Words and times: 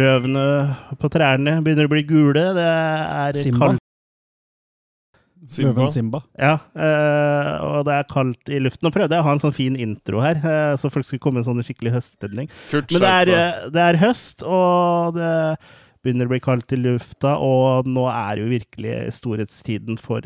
Løvene 0.00 0.46
på 1.00 1.12
trærne 1.12 1.58
begynner 1.64 1.88
å 1.88 1.92
bli 1.92 2.02
gule. 2.08 2.50
Det 2.56 2.66
er 2.66 3.40
Simba. 3.40 3.66
kaldt 3.66 3.86
Simba. 5.50 5.72
Løven 5.72 5.90
Simba. 5.90 6.20
Ja, 6.38 6.52
eh, 6.76 7.52
og 7.64 7.86
det 7.88 7.94
er 7.96 8.08
kaldt 8.10 8.52
i 8.52 8.60
luften. 8.62 8.86
Nå 8.86 8.92
prøvde 8.94 9.16
jeg 9.16 9.24
å 9.24 9.26
ha 9.26 9.34
en 9.34 9.42
sånn 9.42 9.56
fin 9.56 9.76
intro 9.80 10.20
her, 10.22 10.38
eh, 10.38 10.74
så 10.78 10.90
folk 10.92 11.08
skulle 11.08 11.22
komme 11.24 11.40
i 11.40 11.42
en 11.42 11.48
sånn 11.48 11.64
skikkelig 11.64 11.94
høststemning. 11.96 12.50
Kurt 12.70 12.92
Men 12.92 13.02
det 13.02 13.12
er, 13.16 13.32
eh, 13.34 13.70
det 13.74 13.82
er 13.86 14.00
høst, 14.02 14.44
og 14.46 15.16
det 15.16 15.32
begynner 16.04 16.28
å 16.28 16.32
bli 16.32 16.40
kaldt 16.44 16.72
i 16.72 16.78
lufta, 16.80 17.34
og 17.40 17.88
nå 17.88 18.06
er 18.12 18.40
jo 18.40 18.52
virkelig 18.52 18.94
storhetstiden 19.18 19.98
for 20.00 20.20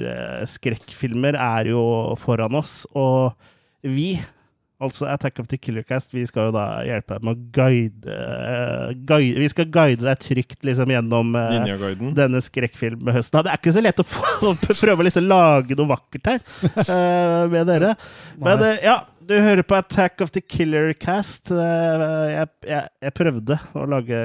skrekkfilmer 0.47 1.35
er 1.35 1.73
jo 1.73 2.15
foran 2.21 2.55
oss. 2.55 2.87
Og 2.95 3.35
vi, 3.83 4.21
altså 4.85 5.07
Attack 5.11 5.41
of 5.43 5.49
the 5.51 5.59
Killer 5.61 5.85
Cast, 5.87 6.13
vi 6.15 6.25
skal 6.29 6.49
jo 6.49 6.55
da 6.55 6.67
hjelpe 6.87 7.17
deg 7.17 7.25
med 7.27 7.35
å 7.35 7.49
guide, 7.55 8.17
uh, 8.17 8.93
guide 9.09 9.41
Vi 9.43 9.49
skal 9.53 9.71
guide 9.73 10.05
deg 10.05 10.21
trygt 10.23 10.67
liksom 10.67 10.93
gjennom 10.95 11.35
uh, 11.39 12.13
denne 12.17 12.43
skrekkfilmhøsten. 12.45 13.43
Det 13.45 13.55
er 13.55 13.61
ikke 13.61 13.75
så 13.77 13.85
lett 13.85 14.03
å, 14.03 14.07
få, 14.07 14.29
å 14.51 14.55
prøve 14.83 15.01
å 15.01 15.09
liksom 15.09 15.27
lage 15.31 15.79
noe 15.79 15.91
vakkert 15.95 16.31
her 16.35 16.45
uh, 16.85 17.43
med 17.53 17.69
dere. 17.71 17.95
Men 18.41 18.65
ja, 18.83 18.99
du 19.25 19.35
hører 19.41 19.65
på 19.65 19.77
Attack 19.79 20.21
of 20.21 20.35
the 20.35 20.43
Killer 20.43 20.93
Cast. 21.01 21.49
Jeg, 21.49 22.49
jeg, 22.69 22.91
jeg 23.07 23.15
prøvde 23.17 23.57
å 23.73 23.87
lage 23.89 24.21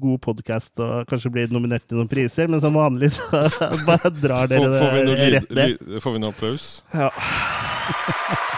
god 0.00 0.22
podkast 0.24 0.82
og 0.82 1.06
kanskje 1.10 1.30
bli 1.34 1.46
nominert 1.52 1.86
til 1.86 2.00
noen 2.00 2.10
priser, 2.10 2.50
men 2.50 2.62
som 2.62 2.74
vanlig 2.74 3.12
så 3.14 3.44
bare 3.88 4.10
drar 4.18 4.50
dere 4.50 4.72
får, 4.74 4.98
det 5.12 5.30
rett 5.36 5.56
ned. 5.60 5.86
får 6.02 6.16
vi 6.18 6.24
noe 6.24 6.34
applaus? 6.34 6.74
Ja. 6.90 7.12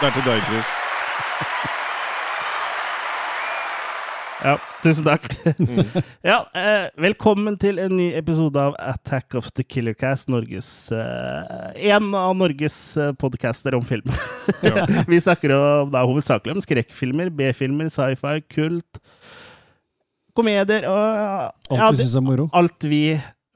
Det 0.01 0.09
er 0.09 0.11
til 0.17 0.27
deg, 0.27 0.43
Chris. 0.49 0.75
Ja, 4.45 4.55
tusen 4.83 5.05
takk. 5.07 5.27
Mm. 5.57 5.85
Ja, 6.25 6.37
eh, 6.53 6.87
velkommen 7.01 7.57
til 7.61 7.79
en 7.81 7.95
ny 7.97 8.11
episode 8.17 8.61
av 8.61 8.75
Attack 8.81 9.35
of 9.39 9.51
the 9.57 9.63
Killer 9.63 9.95
Cast, 9.97 10.29
Norges 10.31 10.91
eh, 10.93 11.91
En 11.91 12.11
av 12.17 12.35
Norges 12.37 12.77
eh, 12.97 13.13
podcaster 13.19 13.75
om 13.77 13.85
film. 13.85 14.09
Vi 15.11 15.21
snakker 15.21 15.55
om, 15.55 15.91
da, 15.93 16.05
hovedsakelig 16.05 16.55
om 16.55 16.61
skrekkfilmer, 16.65 17.31
B-filmer, 17.33 17.89
sci-fi, 17.93 18.39
kult, 18.53 19.01
komedier 20.35 20.85
og 20.91 21.01
Alt 21.75 22.01
ja, 22.03 22.09
alt 22.59 22.85
vi 22.91 23.15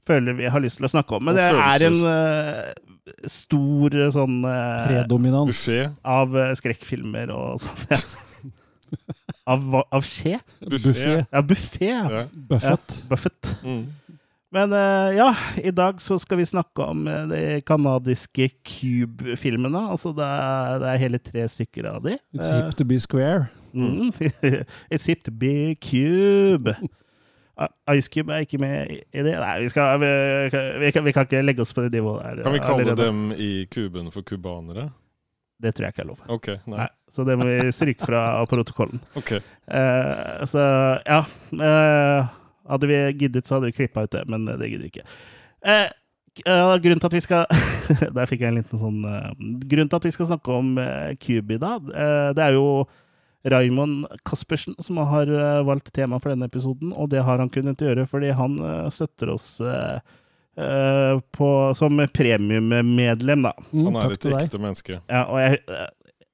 føler 0.10 0.38
vi 0.38 0.50
har 0.50 0.64
lyst 0.64 0.80
til 0.80 0.88
å 0.88 0.92
snakke 0.92 1.18
om. 1.18 1.28
Men 1.28 1.38
det 1.38 1.50
er 1.52 1.86
en 1.90 2.00
eh, 2.10 2.72
stor 3.30 3.96
eh, 3.96 4.10
sånn 4.16 4.40
eh, 4.46 4.88
Predominans. 4.88 5.52
Buffé. 5.52 5.84
av 6.04 6.36
eh, 6.38 6.54
skrekkfilmer 6.60 7.32
og 7.36 7.60
sånn. 7.64 7.86
Ja. 7.94 8.02
Av, 9.50 9.64
hva- 9.66 9.86
av 9.94 10.04
skje? 10.06 10.36
Buffé. 10.62 11.16
Ja, 11.32 11.42
buffé. 11.46 11.90
Ja. 11.90 12.10
Ja. 12.14 12.24
Buffett. 12.50 12.96
Buffett. 13.10 13.56
Mm. 13.66 13.84
Men 14.54 14.72
eh, 14.74 15.12
ja, 15.20 15.28
i 15.62 15.70
dag 15.74 16.00
så 16.02 16.16
skal 16.22 16.40
vi 16.42 16.46
snakke 16.50 16.82
om 16.90 17.04
eh, 17.10 17.26
de 17.30 17.42
kanadiske 17.66 18.48
Cube-filmene. 18.66 19.82
Altså 19.94 20.10
det 20.18 20.26
er, 20.26 20.80
det 20.82 20.90
er 20.94 21.02
hele 21.04 21.20
tre 21.22 21.46
stykker 21.54 21.90
av 21.92 22.02
de. 22.06 22.16
It's 22.34 22.50
hip 22.50 22.74
to 22.80 22.86
be 22.90 22.98
square. 23.02 23.48
Mm. 23.74 24.10
It's 24.94 25.06
hip 25.06 25.22
to 25.28 25.32
be 25.34 25.76
Cube. 25.82 26.74
Ice 27.92 28.12
Cube 28.14 28.32
er 28.34 28.46
ikke 28.46 28.60
med 28.62 28.92
i 28.94 29.24
det. 29.26 29.34
Nei, 29.36 29.54
vi, 29.64 29.70
skal, 29.72 30.00
vi, 30.00 30.10
vi, 30.80 30.92
kan, 30.96 31.04
vi 31.06 31.14
kan 31.16 31.28
ikke 31.28 31.44
legge 31.44 31.64
oss 31.66 31.74
på 31.76 31.84
det 31.84 31.92
nivået 31.98 32.40
der. 32.40 32.44
Kan 32.46 32.56
vi 32.56 32.64
kalle 32.64 32.86
allerede. 32.86 33.08
dem 33.08 33.32
i 33.36 33.66
kuben 33.72 34.12
for 34.14 34.24
kubanere? 34.24 34.90
Det 35.60 35.74
tror 35.76 35.90
jeg 35.90 35.94
ikke 35.94 36.04
er 36.06 36.08
lov. 36.08 36.20
OK. 36.32 36.48
Nei. 36.72 36.78
Nei, 36.78 36.88
så 37.12 37.26
det 37.28 37.36
må 37.40 37.48
vi 37.50 37.72
stryke 37.76 38.08
fra 38.08 38.24
protokollen. 38.48 39.02
OK. 39.20 39.34
Uh, 39.68 40.46
så 40.48 40.62
ja. 41.04 41.24
uh, 41.52 42.30
hadde 42.72 42.92
vi 42.92 43.00
giddet, 43.20 43.48
så 43.48 43.58
hadde 43.58 43.74
vi 43.74 43.76
klippa 43.82 44.06
ut 44.08 44.14
det, 44.16 44.24
men 44.32 44.48
det 44.48 44.70
gidder 44.72 44.88
vi 44.88 44.94
ikke. 44.94 45.08
Uh, 45.66 45.90
grunnen 46.80 47.02
til 47.02 47.10
at 47.10 47.16
vi 47.18 47.20
skal 47.26 47.42
Der 48.16 48.28
fikk 48.30 48.46
jeg 48.46 48.54
en 48.54 48.60
liten 48.62 48.80
sånn 48.80 49.00
Grunnen 49.68 49.90
til 49.90 49.98
at 49.98 50.06
vi 50.06 50.12
skal 50.14 50.30
snakke 50.30 50.54
om 50.56 50.70
Cube 51.20 51.58
i 51.58 51.60
dag, 51.60 51.90
eh, 51.90 52.28
det 52.38 52.44
er 52.46 52.54
jo 52.56 52.86
Raymond 53.44 54.06
Caspersen 54.28 54.76
som 54.84 54.98
har 54.98 55.28
eh, 55.32 55.64
valgt 55.64 55.94
tema 55.96 56.20
for 56.20 56.34
denne 56.34 56.50
episoden, 56.50 56.92
og 56.94 57.10
det 57.14 57.24
har 57.24 57.40
han 57.40 57.52
kunnet 57.52 57.80
gjøre 57.80 58.04
fordi 58.10 58.34
han 58.36 58.58
eh, 58.60 58.88
støtter 58.92 59.32
oss 59.36 59.48
eh, 59.64 60.00
på, 61.38 61.50
som 61.78 62.02
premiummedlem, 62.12 63.46
da. 63.46 63.54
Mm, 63.72 63.86
Han 63.86 64.00
er 64.02 64.16
et 64.18 64.26
deg. 64.28 64.36
ekte 64.42 64.60
menneske. 64.60 64.98
Ja, 65.08 65.24
og 65.32 65.40
jeg 65.40 65.62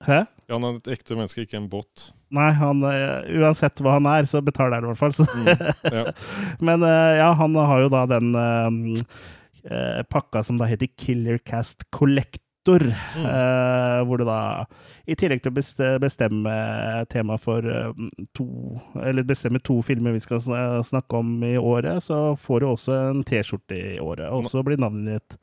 Hæ? 0.05 0.23
Ja, 0.49 0.57
han 0.57 0.65
er 0.65 0.79
et 0.79 0.89
ekte 0.95 1.15
menneske, 1.17 1.45
ikke 1.45 1.59
en 1.59 1.67
bot. 1.69 2.07
Nei, 2.35 2.49
han, 2.57 2.81
uansett 2.83 3.79
hva 3.81 3.95
han 3.95 4.09
er, 4.09 4.25
så 4.29 4.41
betaler 4.45 4.81
han 4.81 4.85
i 4.85 4.89
hvert 4.91 4.99
fall. 4.99 5.13
Så. 5.15 5.25
Mm. 5.29 5.93
Ja. 5.93 6.03
Men 6.67 6.83
ja, 6.85 7.29
han 7.37 7.55
har 7.57 7.85
jo 7.85 7.89
da 7.93 8.03
den 8.11 8.35
pakka 10.11 10.43
som 10.45 10.59
da 10.61 10.67
heter 10.69 10.91
Killer 10.99 11.39
Cast 11.41 11.87
Collector. 12.65 12.95
Mm. 13.15 13.25
eh, 13.25 14.03
hvor 14.05 14.17
du 14.17 14.25
da, 14.25 14.65
i 15.07 15.15
tillegg 15.15 15.41
til 15.43 15.51
å 15.53 15.99
bestemme 16.01 16.55
tema 17.09 17.37
for 17.37 17.65
eh, 17.69 17.91
to 18.33 18.45
Eller 19.03 19.23
bestemme 19.23 19.59
to 19.61 19.81
filmer 19.85 20.11
vi 20.15 20.19
skal 20.23 20.39
snakke 20.83 21.19
om 21.19 21.43
i 21.43 21.55
året, 21.57 22.01
så 22.03 22.35
får 22.37 22.59
du 22.59 22.65
også 22.71 22.97
en 23.11 23.23
T-skjorte 23.23 23.75
i 23.95 23.99
året. 23.99 24.31
Og 24.31 24.45
så 24.49 24.63
blir 24.65 24.77
navnet 24.81 25.19
ditt 25.21 25.37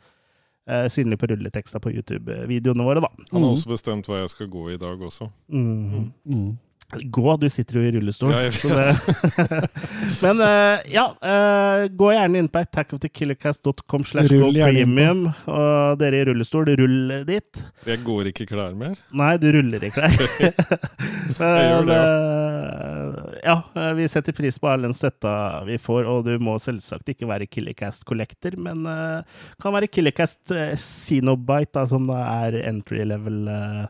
eh, 0.68 0.88
synlig 0.90 1.18
på 1.22 1.26
rulleteksta 1.30 1.80
på 1.82 1.92
YouTube-videoene 1.94 2.84
våre, 2.86 3.00
da. 3.00 3.08
Han 3.32 3.42
har 3.42 3.50
Mm. 3.50 3.56
også 3.56 3.68
bestemt 3.70 4.06
hva 4.06 4.20
jeg 4.22 4.30
skal 4.30 4.48
gå 4.48 4.70
i 4.74 4.76
dag 4.78 4.98
også. 5.00 5.30
Mm. 5.50 6.12
Mm. 6.26 6.58
Gå, 6.92 7.36
du 7.40 7.46
sitter 7.48 7.78
jo 7.78 7.82
i 7.86 7.92
rullestol. 7.94 8.32
Ja, 8.34 8.50
det- 8.50 9.68
Men 10.24 10.40
uh, 10.44 10.82
ja, 10.92 11.06
uh, 11.24 11.86
gå 11.88 12.10
gjerne 12.12 12.42
inn 12.42 12.50
på 12.52 12.60
attackofthekillercast.com 12.60 14.04
slash 14.04 14.28
premium. 14.28 15.24
Og 15.48 15.96
dere 16.00 16.20
i 16.20 16.26
rullestol, 16.28 16.68
rull 16.78 17.24
dit. 17.28 17.62
Jeg 17.88 18.02
går 18.04 18.28
ikke 18.32 18.46
klær 18.52 18.76
mer. 18.78 18.98
Nei, 19.16 19.30
du 19.40 19.48
ruller 19.56 19.88
i 19.88 19.92
klær. 19.94 20.12
gjør 21.38 21.88
det, 21.88 21.96
ja. 21.96 23.24
ja, 23.46 23.56
eh, 23.78 23.90
vi 23.98 24.08
setter 24.12 24.36
pris 24.36 24.60
på 24.60 24.68
all 24.70 24.84
den 24.86 24.96
støtta 24.96 25.34
vi 25.68 25.78
får, 25.80 26.06
og 26.12 26.28
du 26.28 26.36
må 26.42 26.58
selvsagt 26.62 27.08
ikke 27.14 27.28
være 27.30 27.48
Killercast 27.48 28.04
Collector, 28.08 28.56
men 28.60 28.84
uh, 28.86 29.24
kan 29.62 29.74
være 29.74 29.88
Killercast 29.90 30.52
Xenobite, 30.76 31.72
da, 31.78 31.86
som 31.88 32.06
da 32.10 32.20
er 32.44 32.60
entry 32.68 33.04
level 33.08 33.46
uh, 33.48 33.86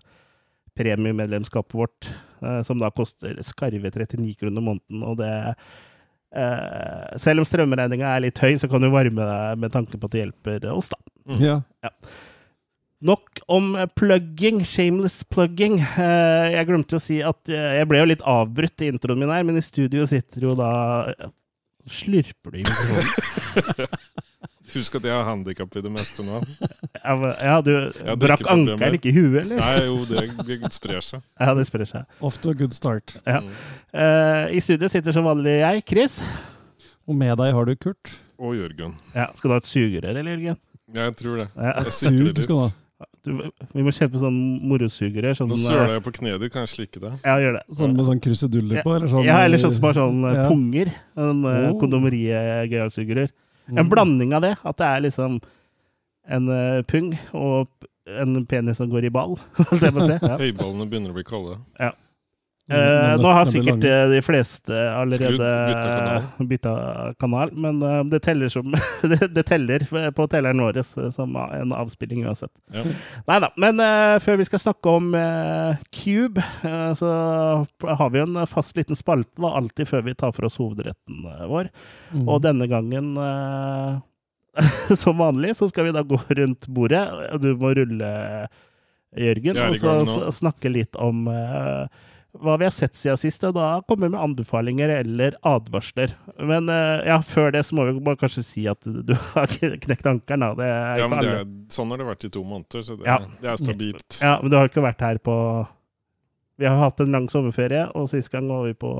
premiemedlemskapet 0.78 1.74
vårt, 1.76 2.12
som 2.66 2.80
da 2.82 2.90
koster 2.94 3.38
skarve 3.46 3.90
39 3.92 4.34
kroner 4.40 4.64
måneden, 4.64 5.02
og 5.06 5.18
det 5.22 5.32
Uh, 6.32 7.12
selv 7.20 7.42
om 7.42 7.44
strømregninga 7.44 8.08
er 8.08 8.22
litt 8.24 8.38
høy, 8.40 8.54
så 8.56 8.64
kan 8.72 8.80
du 8.80 8.88
varme 8.88 9.20
deg 9.28 9.58
med 9.60 9.72
tanke 9.74 9.98
på 10.00 10.08
at 10.08 10.14
det 10.14 10.22
hjelper 10.22 10.64
oss, 10.72 10.88
da. 10.88 10.96
Mm. 11.28 11.42
Ja. 11.44 11.90
Nok 13.04 13.42
om 13.52 13.74
plugging, 13.98 14.62
shameless 14.64 15.26
plugging. 15.28 15.76
Uh, 15.98 16.48
Jeg 16.54 16.70
glemte 16.70 16.96
å 16.96 17.02
si 17.04 17.20
at 17.20 17.52
uh, 17.52 17.68
jeg 17.76 17.90
ble 17.90 18.00
jo 18.00 18.08
litt 18.14 18.24
avbrutt 18.24 18.80
i 18.80 18.88
introen 18.94 19.20
min 19.20 19.34
her, 19.34 19.44
men 19.44 19.60
i 19.60 19.64
studio 19.66 20.08
sitter 20.08 20.48
jo 20.48 20.56
da 20.56 20.72
Slurper 21.90 22.54
du 22.54 22.60
i 22.62 22.64
mikrofonen? 22.64 23.98
Husk 24.72 24.94
at 24.96 25.04
jeg 25.04 25.12
har 25.12 25.24
handikap 25.26 25.74
i 25.76 25.82
det 25.84 25.92
meste 25.92 26.24
nå. 26.24 26.40
Ja, 27.02 27.16
men- 27.18 27.34
Ja, 27.42 27.56
du 27.60 27.72
brakk 28.20 28.44
ankelen, 28.46 28.94
ikke 28.98 29.12
huet, 29.12 29.42
eller? 29.42 29.58
Nei, 29.58 29.84
jo, 29.88 29.96
det, 30.06 30.22
det 30.46 30.72
sprer 30.72 31.00
seg. 31.04 31.22
Ja, 31.42 31.52
det 31.58 31.66
sprer 31.68 31.84
seg. 31.88 32.04
Off 32.22 32.38
to 32.40 32.50
a 32.50 32.54
good 32.54 32.72
start. 32.76 33.16
Ja. 33.26 33.40
Mm. 33.42 33.48
Uh, 33.92 34.44
I 34.56 34.60
studio 34.62 34.88
sitter 34.92 35.12
som 35.16 35.26
vanlig 35.26 35.58
jeg, 35.60 35.82
Chris. 35.88 36.20
Og 37.08 37.16
med 37.18 37.34
deg 37.42 37.52
har 37.56 37.66
du 37.66 37.74
Kurt. 37.76 38.12
Og 38.42 38.54
Jørgen. 38.56 38.94
Ja, 39.14 39.28
skal 39.34 39.50
du 39.50 39.54
ha 39.56 39.62
et 39.62 39.66
sugerør, 39.68 40.14
eller, 40.14 40.30
Jørgen? 40.36 40.60
Ja, 40.94 41.08
Jeg 41.08 41.16
tror 41.18 41.36
det. 41.42 41.48
Ja. 41.56 41.74
Jeg 41.82 41.92
Sug 41.98 42.38
skal 42.44 42.56
du 42.56 42.62
ha. 42.62 42.70
Du, 43.22 43.30
vi 43.74 43.82
må 43.86 43.90
kjøpe 43.94 44.18
sånn 44.18 44.36
morosugerør. 44.66 45.34
Sånn, 45.38 45.50
Nå 45.52 45.56
søler 45.58 45.92
jeg 45.96 46.02
på 46.06 46.12
kneet 46.16 46.40
ditt, 46.42 46.50
kan 46.54 46.64
jeg 46.64 46.70
slikke 46.72 47.02
det? 47.02 47.10
Ja, 47.26 47.36
gjør 47.42 47.56
det. 47.58 47.62
Sånn 47.78 47.92
med 47.98 48.06
sånn 48.08 48.20
kruseduller 48.22 48.82
på? 48.86 48.94
Eller 48.96 49.10
sånn, 49.10 49.26
ja, 49.26 49.36
eller 49.46 49.62
sånn 49.62 49.74
som 49.76 49.86
har 49.86 49.94
sånn 49.98 50.18
eh, 50.26 50.38
Ja. 50.40 50.46
punger. 50.50 50.90
En 51.18 51.42
uh, 51.46 51.52
Oh. 51.70 51.76
kondomeriet-gøyalsugerør. 51.82 53.30
En 53.68 53.74
Mm. 53.84 53.88
blanding 53.90 54.34
av 54.34 54.42
det. 54.42 54.56
At 54.64 54.76
det 54.78 54.86
er 54.86 55.00
liksom 55.00 55.40
en 56.28 56.48
uh, 56.48 56.82
pung 56.82 57.12
og 57.32 57.68
en 58.06 58.46
penis 58.46 58.76
som 58.76 58.90
går 58.90 59.04
i 59.06 59.10
ball. 59.10 59.36
Ja. 59.82 60.36
Høyballene 60.38 60.88
begynner 60.90 61.10
å 61.12 61.16
bli 61.16 61.24
kalde. 61.24 61.58
Eh, 62.70 63.14
nå 63.18 63.30
har 63.34 63.48
sikkert 63.50 63.82
eh, 63.84 64.04
de 64.12 64.20
fleste 64.22 64.76
allerede 64.94 65.46
bytta 66.46 66.70
kanal. 66.70 67.14
kanal, 67.18 67.50
men 67.58 67.80
eh, 67.82 68.04
det 68.12 68.20
teller 68.22 68.52
som 68.52 68.70
det, 69.02 69.42
teller 69.48 69.82
på 70.14 70.26
telleren 70.30 70.62
vår 70.62 70.78
eh, 70.78 71.08
som 71.10 71.34
en 71.42 71.74
avspilling 71.74 72.22
uansett. 72.22 72.52
Ja. 72.70 72.84
Nei 73.26 73.38
da. 73.42 73.50
Men 73.58 73.82
eh, 73.82 74.14
før 74.22 74.38
vi 74.38 74.46
skal 74.46 74.62
snakke 74.62 74.94
om 74.94 75.10
eh, 75.18 75.82
Cube, 75.90 76.44
så 76.98 77.10
har 77.82 78.14
vi 78.14 78.22
en 78.22 78.44
fast 78.46 78.78
liten 78.78 78.98
spalte 78.98 79.42
da, 79.42 79.50
alltid 79.58 79.90
før 79.90 80.06
vi 80.06 80.14
tar 80.22 80.30
for 80.36 80.46
oss 80.46 80.60
hovedretten 80.62 81.26
vår. 81.50 81.72
Mm. 82.14 82.28
Og 82.30 82.40
denne 82.46 82.70
gangen, 82.70 83.10
som 85.02 85.18
vanlig, 85.18 85.56
så 85.58 85.66
skal 85.72 85.88
vi 85.88 85.96
da 85.98 86.04
gå 86.06 86.20
rundt 86.38 86.70
bordet. 86.70 87.02
Du 87.42 87.50
må 87.58 87.74
rulle, 87.74 88.14
Jørgen, 89.18 89.58
og 89.66 90.06
så 90.08 90.30
snakke 90.32 90.70
litt 90.72 90.96
om 90.96 91.26
eh, 91.28 92.08
hva 92.32 92.54
vi 92.56 92.64
har 92.64 92.72
sett 92.72 92.96
siden 92.96 93.18
sist, 93.20 93.42
og 93.44 93.52
da 93.58 93.82
kommer 93.84 94.08
vi 94.08 94.12
med 94.14 94.20
anbefalinger 94.24 94.88
eller 95.02 95.34
advarsler. 95.44 96.14
Men 96.40 96.68
eh, 96.72 97.02
ja, 97.10 97.18
før 97.20 97.50
det 97.52 97.60
så 97.68 97.76
må 97.76 97.84
vi 97.90 98.00
bare 98.00 98.16
kanskje 98.22 98.44
si 98.46 98.64
at 98.70 98.80
du 98.86 99.12
har 99.34 99.52
knekt 99.84 100.06
ankelen. 100.08 100.46
Det 100.56 100.64
er 100.70 101.02
Ja, 101.02 101.08
men 101.12 101.20
det 101.20 101.34
er, 101.42 101.44
sånn 101.76 101.92
har 101.92 102.00
det 102.00 102.06
vært 102.08 102.24
i 102.24 102.30
to 102.32 102.42
måneder, 102.44 102.82
så 102.86 102.96
det, 102.96 103.04
Ja. 103.10 103.18
det 103.42 103.50
er 103.52 103.60
stabilt. 103.60 104.18
Ja, 104.22 104.38
men 104.40 104.50
du 104.50 104.56
har 104.56 104.70
ikke 104.70 104.84
vært 104.86 105.04
her 105.04 105.20
på 105.20 105.36
Vi 106.60 106.66
har 106.68 106.78
hatt 106.78 107.00
en 107.04 107.12
lang 107.12 107.28
sommerferie, 107.28 107.84
og 107.96 108.08
sist 108.08 108.30
gang 108.32 108.48
var 108.48 108.64
vi 108.68 108.72
på 108.80 108.94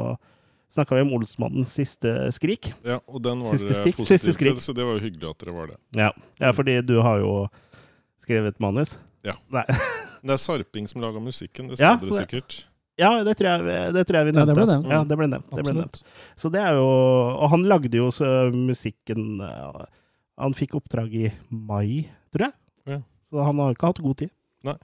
Snakka 0.73 0.97
vi 0.97 1.03
om 1.05 1.11
Olsmannens 1.19 1.69
siste 1.77 2.09
skrik. 2.33 2.71
Ja, 2.85 2.95
og 3.07 3.21
den 3.23 3.43
var 3.45 3.51
Siste 3.53 3.69
dere 3.69 3.77
stikk, 3.83 3.97
positivt, 3.99 4.23
siste 4.23 4.33
skrik. 4.39 4.61
så 4.65 4.73
det 4.73 4.87
var 4.89 4.95
jo 4.97 5.03
hyggelig 5.05 5.29
at 5.29 5.43
dere 5.45 5.53
var 5.53 5.67
det. 5.69 5.77
Ja. 6.01 6.07
ja, 6.41 6.53
fordi 6.57 6.79
du 6.89 6.95
har 7.05 7.19
jo 7.21 7.33
skrevet 8.25 8.57
manus. 8.61 8.95
Ja. 9.25 9.35
Nei. 9.53 9.67
Det 10.25 10.33
er 10.33 10.41
Sarping 10.41 10.89
som 10.89 11.03
laga 11.05 11.21
musikken, 11.21 11.69
det 11.69 11.77
Ja, 11.81 11.93
sa 11.99 12.01
dere 12.01 12.09
det- 12.09 12.23
sikkert. 12.25 12.57
Ja, 13.01 13.11
det 13.25 13.35
tror 13.39 13.49
jeg, 13.49 13.93
det 13.97 14.05
tror 14.09 14.19
jeg 14.19 14.29
vi 14.29 14.35
Ja, 14.37 14.45
det 14.49 14.57
ble 14.57 14.67
nevnt. 14.69 14.91
Ja, 14.93 15.01
det 15.09 15.17
ble 15.17 15.29
nevnt. 15.33 15.49
Det 15.49 15.65
ble 15.65 15.75
nevnt. 15.79 16.01
Så 16.37 16.51
det 16.53 16.61
er 16.61 16.77
jo 16.77 16.87
Og 17.39 17.47
han 17.55 17.65
lagde 17.71 17.97
jo 17.97 18.11
så 18.13 18.29
musikken 18.53 19.41
eh, 19.41 19.85
Han 20.43 20.57
fikk 20.57 20.77
oppdrag 20.77 21.15
i 21.17 21.31
mai, 21.49 22.09
tror 22.35 22.51
jeg. 22.51 22.57
Ja. 22.93 22.99
Så 23.31 23.45
han 23.47 23.63
har 23.63 23.73
ikke 23.73 23.93
hatt 23.93 24.03
god 24.05 24.19
tid. 24.25 24.33
Nei. 24.67 24.77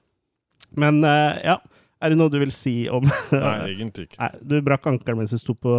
Men 0.79 1.03
eh, 1.05 1.41
ja, 1.45 1.59
er 2.01 2.13
det 2.15 2.21
noe 2.21 2.33
du 2.33 2.39
vil 2.41 2.55
si 2.55 2.77
om 2.93 3.05
Nei, 3.35 3.57
egentlig 3.75 4.09
ikke. 4.09 4.23
Nei, 4.23 4.31
du 4.41 4.61
brakk 4.65 4.89
ankelen 4.93 5.21
mens 5.21 5.35
du 5.35 5.41
sto 5.41 5.57
på 5.59 5.75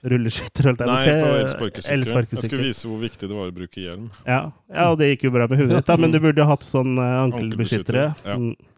rulleskytter, 0.00 0.70
Nei, 0.72 0.76
på 0.80 0.86
Eller 0.88 1.42
elsparkesykkel. 1.44 2.38
Jeg 2.40 2.48
skulle 2.48 2.64
vise 2.64 2.88
hvor 2.88 3.00
viktig 3.02 3.28
det 3.28 3.36
var 3.36 3.50
å 3.50 3.54
bruke 3.54 3.82
hjelm. 3.82 4.06
Ja. 4.24 4.42
ja, 4.72 4.86
og 4.88 4.96
det 5.00 5.10
gikk 5.12 5.26
jo 5.28 5.34
bra 5.34 5.48
med 5.50 5.60
huet 5.60 5.74
ditt, 5.76 5.92
men 6.02 6.14
du 6.14 6.20
burde 6.22 6.40
jo 6.40 6.48
hatt 6.48 6.64
sånn 6.64 6.94
eh, 6.96 7.16
ankelbeskyttere. 7.26 8.06
Ankelbeskyttere, 8.24 8.56
ja. 8.56 8.68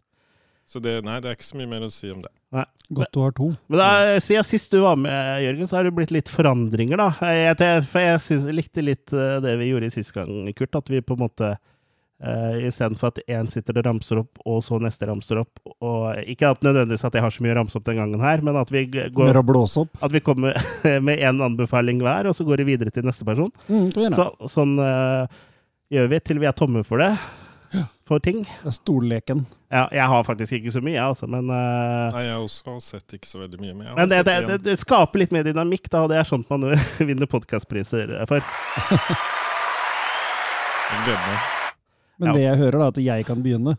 Så 0.69 0.81
det, 0.81 1.01
nei, 1.05 1.19
det 1.21 1.31
er 1.31 1.37
ikke 1.37 1.51
så 1.51 1.59
mye 1.61 1.71
mer 1.71 1.85
å 1.85 1.91
si 1.93 2.11
om 2.13 2.23
det. 2.25 2.33
Godt 2.93 3.13
du 3.15 3.21
har 3.23 3.35
to. 3.37 3.49
Men 3.73 3.81
da, 3.81 3.91
siden 4.21 4.45
sist 4.45 4.73
du 4.73 4.83
var 4.83 4.97
med, 5.01 5.43
Jørgen, 5.47 5.69
så 5.69 5.79
har 5.79 5.89
det 5.89 5.95
blitt 5.97 6.13
litt 6.13 6.31
forandringer, 6.33 7.01
da. 7.01 7.11
Jeg, 7.33 7.85
for 7.89 8.05
jeg 8.05 8.23
synes, 8.25 8.49
jeg 8.49 8.59
likte 8.59 8.85
litt 8.85 9.15
eh, 9.17 9.37
det 9.45 9.55
vi 9.61 9.71
gjorde 9.71 9.93
sist 9.95 10.13
gang, 10.17 10.49
Kurt. 10.57 10.77
At 10.77 10.91
vi 10.93 11.01
på 11.05 11.17
en 11.17 11.23
måte 11.25 11.53
uh, 11.55 12.67
Istedenfor 12.67 13.13
at 13.13 13.23
én 13.33 13.49
sitter 13.53 13.81
og 13.81 13.87
ramser 13.89 14.21
opp, 14.23 14.43
og 14.45 14.61
så 14.65 14.81
neste 14.83 15.09
ramser 15.09 15.41
opp 15.43 15.63
og 15.73 16.21
Ikke 16.29 16.53
at 16.53 16.65
nødvendigvis 16.65 17.07
at 17.09 17.17
jeg 17.17 17.25
har 17.25 17.35
så 17.35 17.45
mye 17.45 17.55
å 17.55 17.59
ramse 17.61 17.79
opp 17.79 17.87
den 17.89 18.01
gangen 18.01 18.25
her, 18.25 18.45
men 18.45 18.59
at 18.61 18.73
vi 18.75 18.85
går 18.93 19.31
Mer 19.31 19.41
å 19.41 19.47
blåse 19.47 19.87
opp. 19.87 19.97
At 20.05 20.13
vi 20.15 20.23
kommer 20.25 20.59
med 21.07 21.23
én 21.23 21.41
anbefaling 21.45 22.03
hver, 22.05 22.29
og 22.29 22.37
så 22.37 22.47
går 22.49 22.63
det 22.63 22.69
videre 22.75 22.93
til 22.95 23.09
neste 23.09 23.27
person. 23.29 23.53
Mm, 23.69 23.89
vi. 23.95 24.11
Så, 24.17 24.29
sånn 24.53 24.77
uh, 24.81 25.25
gjør 25.93 26.13
vi 26.13 26.21
til 26.25 26.43
vi 26.43 26.51
er 26.51 26.57
tomme 26.57 26.85
for 26.87 27.01
det. 27.03 27.15
For 28.09 28.21
ting. 28.21 28.43
Det 28.45 28.69
er 28.69 28.75
stolleken. 28.77 29.45
Ja, 29.73 29.87
jeg 29.95 30.05
har 30.13 30.25
faktisk 30.27 30.53
ikke 30.59 30.73
så 30.75 30.83
mye, 30.85 30.97
jeg, 30.99 31.05
altså, 31.15 31.27
men 31.31 31.47
uh, 31.49 32.11
Nei, 32.13 32.25
jeg 32.27 32.41
også 32.43 32.67
har 32.75 32.81
sett 32.85 33.15
ikke 33.17 33.31
så 33.31 33.41
veldig 33.41 33.61
mye. 33.63 33.75
Men, 33.79 33.87
jeg 33.87 33.97
Men 33.97 34.11
det, 34.11 34.19
det, 34.29 34.35
det, 34.51 34.57
det 34.67 34.75
skaper 34.83 35.23
litt 35.23 35.33
mer 35.33 35.47
dynamikk, 35.47 35.89
da, 35.89 36.03
og 36.05 36.11
det 36.13 36.19
er 36.21 36.29
sånt 36.29 36.51
man 36.53 36.67
vinner 37.09 37.31
podkastpriser 37.31 38.13
for. 38.29 38.45
Jeg 40.93 41.05
gleder 41.07 41.23
meg. 41.29 41.47
Men 42.21 42.29
Ja. 42.29 42.35
det 42.37 42.43
jeg 42.45 42.59
hører, 42.61 42.77
da, 42.79 42.85
er 42.85 42.93
at 42.93 43.01
jeg 43.07 43.27
kan 43.31 43.41
begynne. 43.43 43.77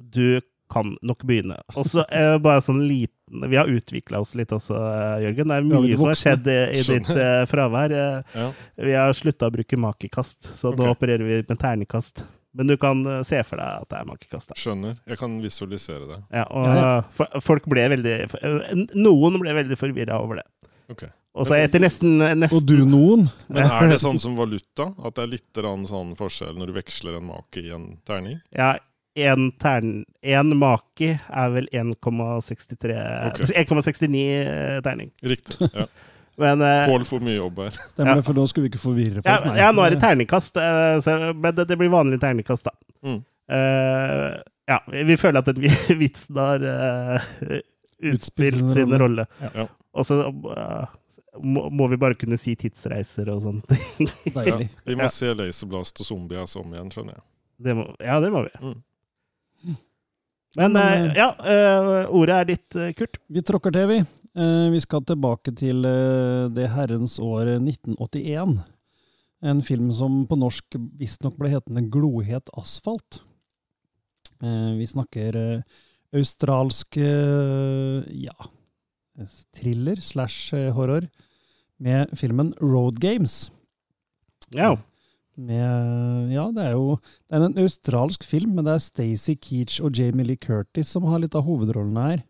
Du 0.00 0.40
kan 0.72 0.94
nok 1.02 1.22
begynne. 1.28 1.58
Og 1.76 1.84
så 1.88 2.04
uh, 2.08 2.38
bare 2.44 2.60
sånn 2.64 2.82
liten 2.84 3.44
Vi 3.48 3.56
har 3.56 3.68
utvikla 3.68 4.22
oss 4.22 4.34
litt 4.38 4.52
også, 4.56 4.72
eh, 4.72 5.26
Jørgen. 5.26 5.50
Det 5.50 5.56
er 5.58 5.64
mye 5.68 5.96
som 6.00 6.08
har 6.08 6.16
skjedd 6.16 6.46
i, 6.48 6.56
i 6.78 6.82
ditt 6.86 7.10
uh, 7.12 7.42
fravær. 7.44 7.92
Ja. 8.32 8.46
Vi 8.80 8.94
har 8.96 9.12
slutta 9.12 9.50
å 9.50 9.52
bruke 9.52 9.76
makekast, 9.76 10.48
så 10.56 10.72
nå 10.72 10.86
Ok. 10.86 10.94
opererer 10.96 11.26
vi 11.28 11.42
med 11.44 11.60
terningkast. 11.60 12.24
Men 12.56 12.70
du 12.70 12.76
kan 12.80 13.04
eh, 13.06 13.22
se 13.28 13.40
for 13.46 13.60
deg 13.60 13.84
at 13.84 13.90
det 13.92 14.00
er 14.00 14.08
makekast. 14.08 14.54
Skjønner. 14.58 14.96
Jeg 15.08 15.20
kan 15.20 15.36
visualisere 15.42 16.04
det. 16.08 16.18
Ja, 16.32 16.46
og 16.48 16.66
Ja, 16.66 16.76
ja. 16.80 17.28
eh, 17.28 17.38
folk 17.44 17.68
ble 17.70 17.84
veldig 17.94 18.16
eh, 18.24 18.74
Noen 18.96 19.38
ble 19.42 19.56
veldig 19.62 19.78
forvirra 19.78 20.20
over 20.22 20.40
det. 20.40 20.46
Ok. 20.88 21.06
Og 21.38 21.46
så 21.46 21.54
etter 21.54 21.78
nesten, 21.78 22.18
Og 22.48 22.64
du 22.66 22.80
noen. 22.88 23.28
Men 23.46 23.68
er 23.68 23.92
det 23.92 24.00
sånn 24.02 24.18
som 24.18 24.34
valuta? 24.34 24.88
At 25.04 25.18
det 25.18 25.22
er 25.26 25.32
litt 25.36 25.60
sånn 25.86 26.16
forskjell 26.18 26.56
når 26.58 26.72
du 26.72 26.78
veksler 26.80 27.18
en 27.20 27.28
make 27.28 27.62
i 27.62 27.70
en 27.70 27.92
terning? 28.08 28.40
Ja, 28.50 28.72
en, 29.18 29.52
tern, 29.60 30.04
en 30.22 30.56
make 30.58 31.12
er 31.18 31.54
vel 31.54 31.68
1,63 31.74 32.98
okay. 33.30 33.52
1,69 33.64 34.24
eh, 34.24 34.80
terning. 34.82 35.12
Riktig. 35.22 35.70
Ja. 35.74 35.86
Men 36.38 36.60
eh, 36.62 36.84
Pål 36.86 37.04
får 37.08 37.20
mye 37.26 37.34
jobb 37.38 37.58
her. 37.64 37.70
Stemmer 37.94 38.20
Ja. 38.20 38.22
for 38.26 38.38
nå 38.38 38.44
skulle 38.50 38.68
vi 38.68 38.72
ikke 38.74 38.82
forvirre 38.84 39.22
folk. 39.24 39.48
Ja, 39.50 39.56
ja, 39.64 39.72
nå 39.74 39.82
er 39.86 39.96
det 39.96 40.00
terningkast, 40.04 40.56
eh, 40.62 40.98
så, 41.02 41.16
men 41.34 41.54
det, 41.56 41.64
det 41.70 41.78
blir 41.80 41.90
vanlig 41.90 42.20
terningkast, 42.22 42.68
da. 42.70 42.74
Mm. 43.02 43.18
Uh, 43.48 44.36
ja, 44.68 44.76
vi 45.08 45.16
føler 45.16 45.40
at 45.40 45.48
den 45.56 45.64
vitsen 46.02 46.36
har 46.36 46.62
uh, 46.62 47.58
utspilt 48.12 48.58
sin 48.60 48.68
sin 48.74 48.92
rolle. 48.92 49.24
rolle. 49.24 49.26
Ja. 49.54 49.66
Og 49.98 50.06
så 50.06 50.18
uh, 50.28 50.84
må, 51.42 51.64
må 51.70 51.88
vi 51.88 51.96
bare 52.00 52.14
kunne 52.20 52.36
si 52.38 52.54
tidsreiser 52.60 53.30
og 53.32 53.40
sånne 53.46 53.64
ting. 53.72 54.10
Deilig. 54.34 54.68
Vi 54.84 54.94
må 54.98 55.06
Ja. 55.06 55.12
se 55.14 55.32
Laserblast 55.34 56.04
og 56.04 56.06
zombier 56.10 56.46
som 56.50 56.68
igjen, 56.74 56.92
skjønner 56.94 57.16
jeg. 57.18 57.24
Det 57.66 57.74
må, 57.74 57.88
ja, 58.04 58.20
det 58.22 58.30
må 58.30 58.44
vi. 58.46 58.52
Mm. 58.62 58.76
Men 60.56 60.72
Men, 60.72 61.10
eh, 61.10 61.16
ja, 61.16 61.28
eh, 61.44 62.08
ordet 62.10 62.34
er 62.34 62.44
ditt, 62.44 62.76
eh, 62.76 62.92
Kurt. 62.92 63.18
Vi 63.28 63.42
tråkker 63.42 63.72
til, 63.72 63.88
vi. 63.88 63.98
Eh, 64.38 64.70
vi 64.70 64.80
skal 64.80 65.04
tilbake 65.04 65.54
til 65.56 65.84
eh, 65.84 66.48
det 66.48 66.70
herrens 66.70 67.18
år 67.18 67.58
1981. 67.58 68.64
En 69.42 69.62
film 69.62 69.92
som 69.92 70.26
på 70.26 70.38
norsk 70.38 70.78
visstnok 70.98 71.36
ble 71.38 71.52
hetende 71.52 71.84
'Glohet 71.90 72.50
asfalt'. 72.56 73.20
Eh, 74.42 74.72
vi 74.78 74.86
snakker 74.86 75.36
eh, 75.36 75.62
australsk 76.14 76.96
eh, 76.96 78.02
ja, 78.24 78.34
thriller 79.54 80.00
slash 80.00 80.54
eh, 80.54 80.72
horror 80.72 81.08
med 81.78 82.08
filmen 82.18 82.54
'Road 82.60 82.98
Games'. 82.98 83.50
Ja. 84.50 84.76
Med, 85.38 86.32
ja, 86.34 86.48
det 86.50 86.64
er 86.66 86.72
jo 86.74 86.96
det 86.98 87.36
er 87.36 87.44
en 87.46 87.60
australsk 87.62 88.24
film, 88.26 88.56
men 88.56 88.66
det 88.66 88.72
er 88.74 88.82
Stacey 88.82 89.36
Keach 89.38 89.78
og 89.84 89.94
Jamie 89.94 90.26
Lee 90.26 90.40
Curtis 90.40 90.90
som 90.90 91.06
har 91.06 91.22
litt 91.22 91.36
av 91.38 91.46
hovedrollene 91.46 92.06
her. 92.08 92.24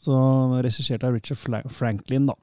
Så 0.00 0.16
regissert 0.64 1.04
av 1.04 1.12
Richard 1.12 1.40
Fla- 1.40 1.66
Franklin, 1.72 2.30
da. 2.30 2.36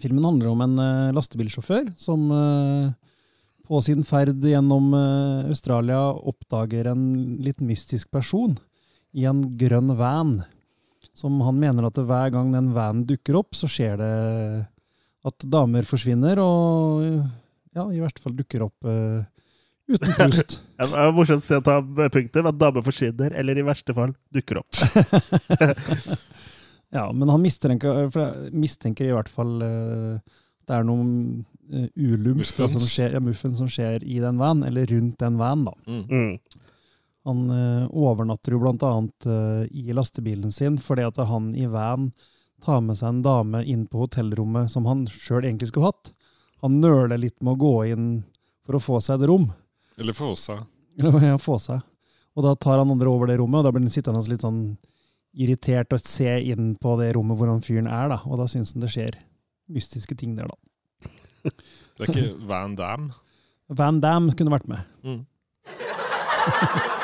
Filmen 0.00 0.24
handler 0.24 0.50
om 0.50 0.64
en 0.64 0.80
uh, 0.80 1.12
lastebilsjåfør 1.14 1.92
som 2.00 2.24
uh, 2.32 2.88
på 3.68 3.80
sin 3.84 4.02
ferd 4.08 4.40
gjennom 4.40 4.88
uh, 4.96 5.44
Australia 5.52 6.00
oppdager 6.32 6.88
en 6.90 7.04
litt 7.44 7.60
mystisk 7.60 8.10
person 8.12 8.56
i 9.12 9.28
en 9.28 9.44
grønn 9.60 9.92
van. 10.00 10.38
Som 11.12 11.42
han 11.44 11.60
mener 11.60 11.86
at 11.90 12.00
hver 12.00 12.32
gang 12.32 12.54
den 12.56 12.72
vanen 12.72 13.04
dukker 13.08 13.36
opp, 13.42 13.52
så 13.52 13.68
skjer 13.68 14.00
det 14.00 14.12
at 15.28 15.44
damer 15.52 15.84
forsvinner, 15.86 16.40
og 16.40 17.20
ja, 17.76 17.86
i 17.92 18.02
hvert 18.02 18.20
fall 18.22 18.36
dukker 18.36 18.66
opp 18.66 18.88
uh, 18.88 19.22
uten 19.88 20.14
pust. 20.18 20.58
Det 20.78 20.90
var 20.92 21.14
morsomt 21.16 21.44
å 21.44 21.46
se 21.46 21.60
ta 21.64 21.78
punktet 21.82 22.48
at 22.48 22.60
damer 22.60 22.84
forsvinner, 22.84 23.34
eller 23.38 23.58
i 23.58 23.66
verste 23.66 23.96
fall 23.96 24.14
dukker 24.34 24.62
opp. 24.62 24.82
ja, 26.96 27.08
men 27.12 27.32
han 27.32 27.42
mistenker, 27.42 28.06
for 28.12 28.24
jeg 28.24 28.54
mistenker 28.64 29.08
i 29.08 29.16
hvert 29.16 29.32
fall 29.32 29.58
uh, 29.64 30.38
det 30.68 30.78
er 30.78 30.86
noe 30.86 31.06
uh, 31.72 31.86
ulumsk 31.96 32.60
som 32.62 32.82
skjer, 32.86 33.16
ja, 33.16 33.22
muffens 33.22 33.58
som 33.60 33.70
skjer 33.70 34.04
i 34.04 34.20
den 34.22 34.38
van, 34.40 34.62
eller 34.66 34.86
rundt 34.90 35.18
den 35.22 35.38
van. 35.40 35.64
da. 35.68 35.74
Mm. 35.86 36.04
Mm. 36.08 36.60
Han 37.28 37.42
uh, 37.50 37.86
overnatter 37.90 38.54
jo 38.54 38.62
blant 38.64 38.82
annet 38.82 39.26
eh, 39.30 39.66
i 39.78 39.94
lastebilen 39.94 40.50
sin, 40.50 40.78
fordi 40.82 41.04
at 41.06 41.20
han 41.28 41.52
i 41.54 41.68
van 41.70 42.08
tar 42.62 42.80
med 42.82 42.98
seg 42.98 43.12
en 43.12 43.20
dame 43.22 43.60
inn 43.66 43.84
på 43.90 44.00
hotellrommet 44.04 44.72
som 44.72 44.88
han 44.90 45.04
sjøl 45.06 45.44
egentlig 45.44 45.70
skulle 45.70 45.92
hatt. 45.92 46.10
Han 46.62 46.78
nøler 46.82 47.18
litt 47.18 47.40
med 47.42 47.56
å 47.56 47.60
gå 47.60 47.74
inn 47.90 48.06
for 48.66 48.78
å 48.78 48.82
få 48.82 49.00
seg 49.02 49.18
et 49.18 49.28
rom. 49.30 49.48
Eller 49.98 50.14
få 50.16 50.32
seg. 50.38 50.62
ja. 51.02 51.36
Få 51.42 51.58
seg. 51.62 51.82
Og 52.38 52.46
da 52.46 52.54
tar 52.56 52.78
han 52.80 52.92
andre 52.94 53.10
over 53.10 53.26
det 53.28 53.36
rommet, 53.40 53.60
og 53.60 53.66
da 53.66 53.72
blir 53.74 53.84
han 53.84 53.92
sittende 53.92 54.22
litt 54.30 54.44
sånn 54.44 54.62
irritert 55.32 55.92
og 55.96 56.00
se 56.04 56.32
inn 56.52 56.74
på 56.80 56.94
det 57.00 57.12
rommet 57.16 57.38
hvor 57.38 57.50
han 57.50 57.64
fyren 57.64 57.88
er, 57.90 58.08
da. 58.12 58.18
Og 58.28 58.38
da 58.40 58.46
syns 58.50 58.72
han 58.76 58.84
det 58.84 58.92
skjer 58.94 59.18
mystiske 59.72 60.14
ting 60.18 60.36
der, 60.38 60.46
da. 60.48 60.56
Det 61.92 62.06
er 62.06 62.12
ikke 62.12 62.46
Van 62.48 62.72
Dam? 62.78 63.10
Van 63.68 63.98
Dam 64.00 64.30
kunne 64.36 64.54
vært 64.54 64.68
med. 64.70 64.80
Mm. 65.04 65.20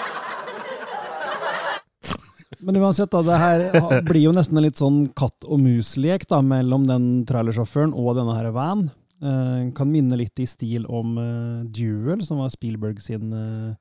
Men 2.65 2.79
uansett, 2.81 3.11
da, 3.13 3.21
det 3.23 3.37
her 3.39 4.01
blir 4.07 4.23
jo 4.25 4.33
nesten 4.35 4.59
en 4.59 4.65
litt 4.65 4.81
sånn 4.81 5.13
katt 5.19 5.45
og 5.47 5.61
mus-lek 5.63 6.25
da, 6.31 6.41
mellom 6.43 6.87
den 6.89 7.05
trailersjåføren 7.29 7.93
og 7.95 8.17
denne 8.19 8.35
her 8.39 8.49
van. 8.57 8.89
Eh, 9.21 9.71
kan 9.75 9.91
minne 9.91 10.17
litt 10.17 10.39
i 10.39 10.47
stil 10.47 10.85
om 10.87 11.17
eh, 11.19 11.65
Duel, 11.75 12.21
som 12.25 12.39
var 12.39 12.49
Spielberg 12.55 13.01
sin 13.03 13.33
eh, 13.35 13.75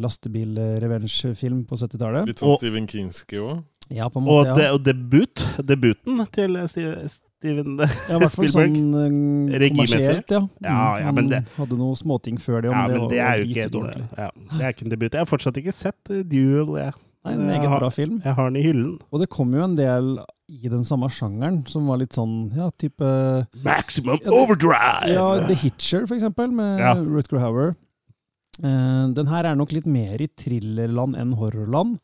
lastebil-revenge-film 0.00 1.64
på 1.68 1.76
70-tallet. 1.78 2.26
Litt 2.30 2.40
sånn 2.42 2.52
Og- 2.54 2.58
Stephen 2.62 2.86
Kinski 2.88 3.36
òg. 3.42 3.64
Ja, 3.90 4.08
på 4.12 4.20
en 4.20 4.26
Og, 4.28 4.44
de, 4.44 4.62
ja. 4.66 4.72
og 4.74 4.82
debut, 4.84 5.40
debuten 5.64 6.18
til 6.30 6.58
Steven, 6.68 7.08
Steven 7.08 7.78
ja, 7.80 8.18
Spielberg. 8.28 8.74
sånn 8.74 9.48
Regimessig. 9.54 10.24
ja. 10.30 10.40
Ja, 10.60 10.98
ja, 11.00 11.12
men 11.12 11.24
Han 11.24 11.28
det- 11.30 11.48
hadde 11.56 11.78
noen 11.78 11.96
småting 11.96 12.36
før 12.38 12.62
det, 12.62 12.70
Ja, 12.70 12.82
men 12.86 12.90
det, 12.90 13.00
var, 13.00 13.08
det 13.08 13.18
er 13.18 13.36
jo 13.38 13.44
ikke 13.48 13.64
en, 13.64 14.08
ja, 14.18 14.30
det 14.58 14.60
er 14.64 14.72
ikke 14.74 14.82
en 14.84 14.90
debut. 14.90 15.12
Jeg 15.12 15.20
har 15.20 15.30
fortsatt 15.30 15.56
ikke 15.56 15.72
sett 15.72 16.04
Duel. 16.28 16.76
Jeg, 16.76 16.92
Nei, 17.24 17.32
en 17.32 17.46
meget 17.46 17.78
bra 17.80 17.88
film. 17.90 18.20
jeg 18.24 18.34
har 18.34 18.50
den 18.50 18.56
i 18.56 18.62
hyllen. 18.66 18.98
Og 19.10 19.20
det 19.20 19.28
kom 19.30 19.52
jo 19.54 19.64
en 19.64 19.76
del 19.76 20.18
i 20.48 20.70
den 20.72 20.84
samme 20.86 21.10
sjangeren, 21.12 21.60
som 21.68 21.88
var 21.90 22.00
litt 22.00 22.16
sånn 22.16 22.48
ja, 22.56 22.70
type 22.80 23.08
Maximum 23.64 24.20
Ja, 24.24 24.32
overdrive! 24.32 25.10
Ja, 25.12 25.26
The 25.44 25.56
Hitcher, 25.60 26.06
for 26.08 26.16
eksempel, 26.16 26.52
med 26.54 26.80
Ja. 26.80 26.94
Rutger 26.96 27.42
Hauer. 27.42 27.74
Uh, 28.58 29.12
den 29.14 29.28
her 29.30 29.46
er 29.46 29.58
nok 29.58 29.74
litt 29.76 29.86
mer 29.86 30.18
i 30.24 30.30
thrillerland 30.40 31.18
enn 31.20 31.36
horrorland. 31.38 31.98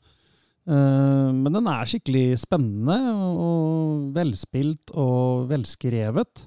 Uh, 0.69 1.33
men 1.35 1.57
den 1.57 1.67
er 1.69 1.89
skikkelig 1.89 2.39
spennende 2.45 2.99
og, 3.17 4.13
velspilt 4.15 4.93
og 4.93 5.49
velskrevet. 5.51 6.45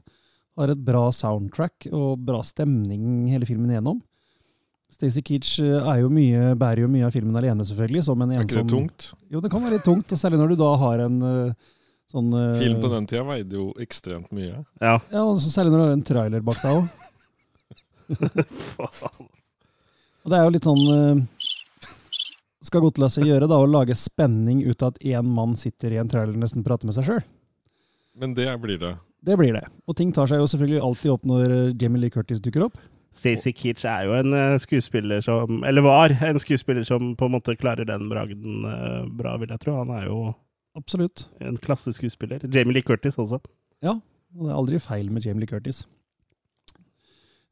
Har 0.57 0.73
et 0.73 0.85
bra 0.85 1.07
soundtrack 1.13 1.89
og 1.91 2.21
bra 2.25 2.39
stemning 2.45 3.27
hele 3.29 3.45
filmen 3.49 3.73
igjennom. 3.73 3.99
Stacey 4.93 5.21
Keach 5.21 5.57
eh, 5.61 5.87
jo 5.99 6.07
mye, 6.09 6.53
bærer 6.57 6.85
jo 6.85 6.89
mye 6.89 7.05
av 7.05 7.13
filmen 7.13 7.35
alene, 7.37 7.65
selvfølgelig. 7.67 8.05
Som 8.07 8.23
en 8.23 8.31
Er 8.33 8.45
ikke 8.45 8.61
det 8.63 8.71
tungt? 8.71 9.09
Jo, 9.29 9.41
det 9.43 9.51
kan 9.51 9.61
være 9.61 9.77
litt 9.77 9.85
tungt, 9.85 10.13
særlig 10.17 10.39
når 10.39 10.53
du 10.53 10.61
da 10.63 10.69
har 10.81 11.03
en 11.03 11.17
eh, 11.27 11.73
sånn 12.13 12.31
eh, 12.33 12.59
Film 12.61 12.79
på 12.83 12.91
den 12.91 13.07
tida 13.09 13.23
veide 13.27 13.59
jo 13.59 13.69
ekstremt 13.83 14.31
mye. 14.35 14.61
Ja. 14.79 14.97
Ja, 15.11 15.23
og 15.23 15.37
så 15.41 15.51
særlig 15.51 15.73
når 15.73 15.81
du 15.81 15.85
har 15.85 15.95
en 15.97 16.07
trailer 16.07 16.45
bak 16.47 16.61
deg 16.63 16.79
òg. 16.79 16.87
Faen. 18.87 19.27
Og 20.23 20.31
det 20.31 20.37
er 20.37 20.45
jo 20.45 20.53
litt 20.55 20.67
sånn 20.67 20.85
eh, 20.93 21.41
Skal 22.67 22.83
godt 22.83 22.99
la 23.03 23.09
seg 23.11 23.27
gjøre 23.27 23.49
da 23.51 23.57
å 23.59 23.67
lage 23.67 23.95
spenning 23.99 24.61
ut 24.63 24.83
av 24.83 24.93
at 24.93 25.03
én 25.03 25.27
mann 25.35 25.55
sitter 25.59 25.95
i 25.95 25.99
en 25.99 26.07
trailer 26.11 26.35
og 26.35 26.43
nesten 26.43 26.63
prater 26.67 26.87
med 26.87 26.95
seg 26.97 27.07
sjøl. 27.07 27.23
Men 28.17 28.33
det 28.35 28.49
blir 28.63 28.79
det. 28.81 28.95
Det 29.27 29.35
blir 29.39 29.55
det. 29.55 29.65
Og 29.87 29.95
ting 29.99 30.13
tar 30.15 30.29
seg 30.29 30.39
jo 30.41 30.47
selvfølgelig 30.49 30.83
alltid 30.83 31.13
opp 31.15 31.27
når 31.27 31.57
eh, 31.57 31.75
Jamie 31.79 32.05
Lee 32.05 32.13
Curtis 32.13 32.43
dukker 32.43 32.67
opp. 32.69 32.79
Stacey 33.17 33.51
Keach 33.55 33.81
er 33.89 34.03
jo 34.05 34.13
en 34.13 34.59
skuespiller 34.61 35.23
som 35.25 35.63
Eller 35.65 35.81
var 35.81 36.11
en 36.27 36.37
skuespiller 36.37 36.83
som 36.85 37.15
på 37.17 37.25
en 37.25 37.33
måte 37.33 37.55
klarer 37.57 37.87
den 37.87 38.11
bragden 38.11 38.59
bra, 39.17 39.31
vil 39.41 39.49
jeg 39.49 39.63
tro. 39.63 39.79
Han 39.79 39.93
er 39.95 40.05
jo 40.05 40.19
Absolutt. 40.77 41.25
en 41.41 41.57
klasseskuespiller. 41.57 42.43
Jamie 42.53 42.73
Lee 42.77 42.85
Curtis 42.85 43.17
også. 43.17 43.39
Og 44.37 44.43
det 44.45 44.51
er 44.51 44.57
aldri 44.59 44.79
feil 44.83 45.07
med 45.09 45.23
Jamie 45.25 45.41
Lee 45.45 45.49
Curtis. 45.49 45.85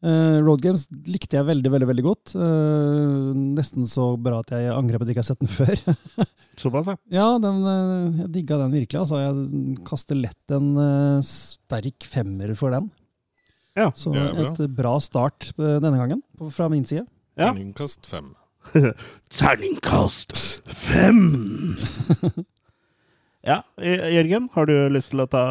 Uh, 0.06 0.38
Road 0.46 0.62
Games 0.62 0.84
likte 1.10 1.38
jeg 1.40 1.48
veldig, 1.48 1.70
veldig 1.74 1.88
veldig 1.90 2.04
godt. 2.06 2.34
Uh, 2.38 3.32
nesten 3.56 3.88
så 3.90 4.12
bra 4.22 4.42
at 4.44 4.52
jeg 4.54 4.70
angrer 4.76 5.00
på 5.02 5.06
at 5.08 5.10
jeg 5.10 5.16
ikke 5.16 5.24
har 5.24 5.30
sett 5.32 5.42
den 5.42 5.54
før. 5.56 6.28
Såpass, 6.62 6.92
ja. 6.92 6.98
ja, 7.16 7.30
den, 7.42 7.64
uh, 7.66 8.20
jeg 8.22 8.30
digga 8.36 8.60
den 8.62 8.76
virkelig. 8.76 9.00
Altså, 9.02 9.24
jeg 9.24 9.80
kaster 9.88 10.20
lett 10.20 10.54
en 10.54 10.70
sterk 11.26 12.06
femmer 12.06 12.54
for 12.60 12.76
den. 12.76 12.92
Ja, 13.76 13.90
Så 13.98 14.14
det 14.14 14.22
er 14.22 14.36
bra. 14.38 14.52
et 14.54 14.76
bra 14.78 14.94
start 15.04 15.50
denne 15.58 15.98
gangen, 16.00 16.22
på- 16.38 16.52
fra 16.54 16.70
min 16.72 16.86
side. 16.88 17.08
Ja. 17.36 17.50
Terningkast 17.50 18.06
fem. 18.08 18.30
Terningkast 19.40 20.36
fem! 20.70 21.24
ja, 23.46 23.60
Jørgen, 23.78 24.50
har 24.56 24.70
du 24.70 24.76
lyst 24.94 25.14
til 25.14 25.22
å 25.22 25.28
ta 25.30 25.44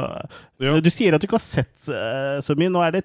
Ja. 0.62 0.74
Du 0.82 0.90
sier 0.90 1.14
at 1.14 1.22
du 1.22 1.28
ikke 1.28 1.38
har 1.38 1.44
sett 1.44 1.88
eh, 1.88 2.40
så 2.42 2.56
mye. 2.58 2.72
Nå 2.72 2.82
er 2.82 2.96
det 2.98 3.04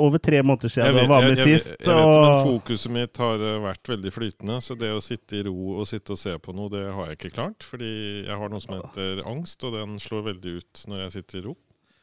over 0.00 0.18
tre 0.18 0.42
måneder 0.42 0.72
siden 0.72 0.94
vet, 0.94 1.04
du 1.04 1.10
var 1.10 1.24
jeg, 1.24 1.30
med 1.30 1.38
jeg, 1.38 1.48
jeg, 1.50 1.60
sist. 1.60 1.74
jeg 1.84 1.96
vet, 1.96 2.20
men 2.24 2.38
fokuset 2.46 2.92
mitt 2.94 3.20
har 3.20 3.42
eh, 3.44 3.56
vært 3.66 3.90
veldig 3.92 4.12
flytende. 4.14 4.58
Så 4.64 4.76
det 4.80 4.92
å 4.96 5.02
sitte 5.04 5.40
i 5.40 5.42
ro 5.46 5.56
og 5.76 5.88
sitte 5.90 6.14
og 6.16 6.20
se 6.20 6.36
på 6.40 6.54
noe, 6.56 6.72
det 6.72 6.86
har 6.88 7.10
jeg 7.10 7.18
ikke 7.18 7.32
klart. 7.36 7.66
Fordi 7.66 7.90
jeg 8.24 8.38
har 8.42 8.52
noe 8.52 8.64
som 8.64 8.78
heter 8.78 9.20
angst, 9.28 9.60
og 9.66 9.76
den 9.76 9.98
slår 10.02 10.30
veldig 10.32 10.56
ut 10.60 10.84
når 10.90 11.04
jeg 11.04 11.16
sitter 11.18 11.42
i 11.42 11.44
ro. 11.50 11.56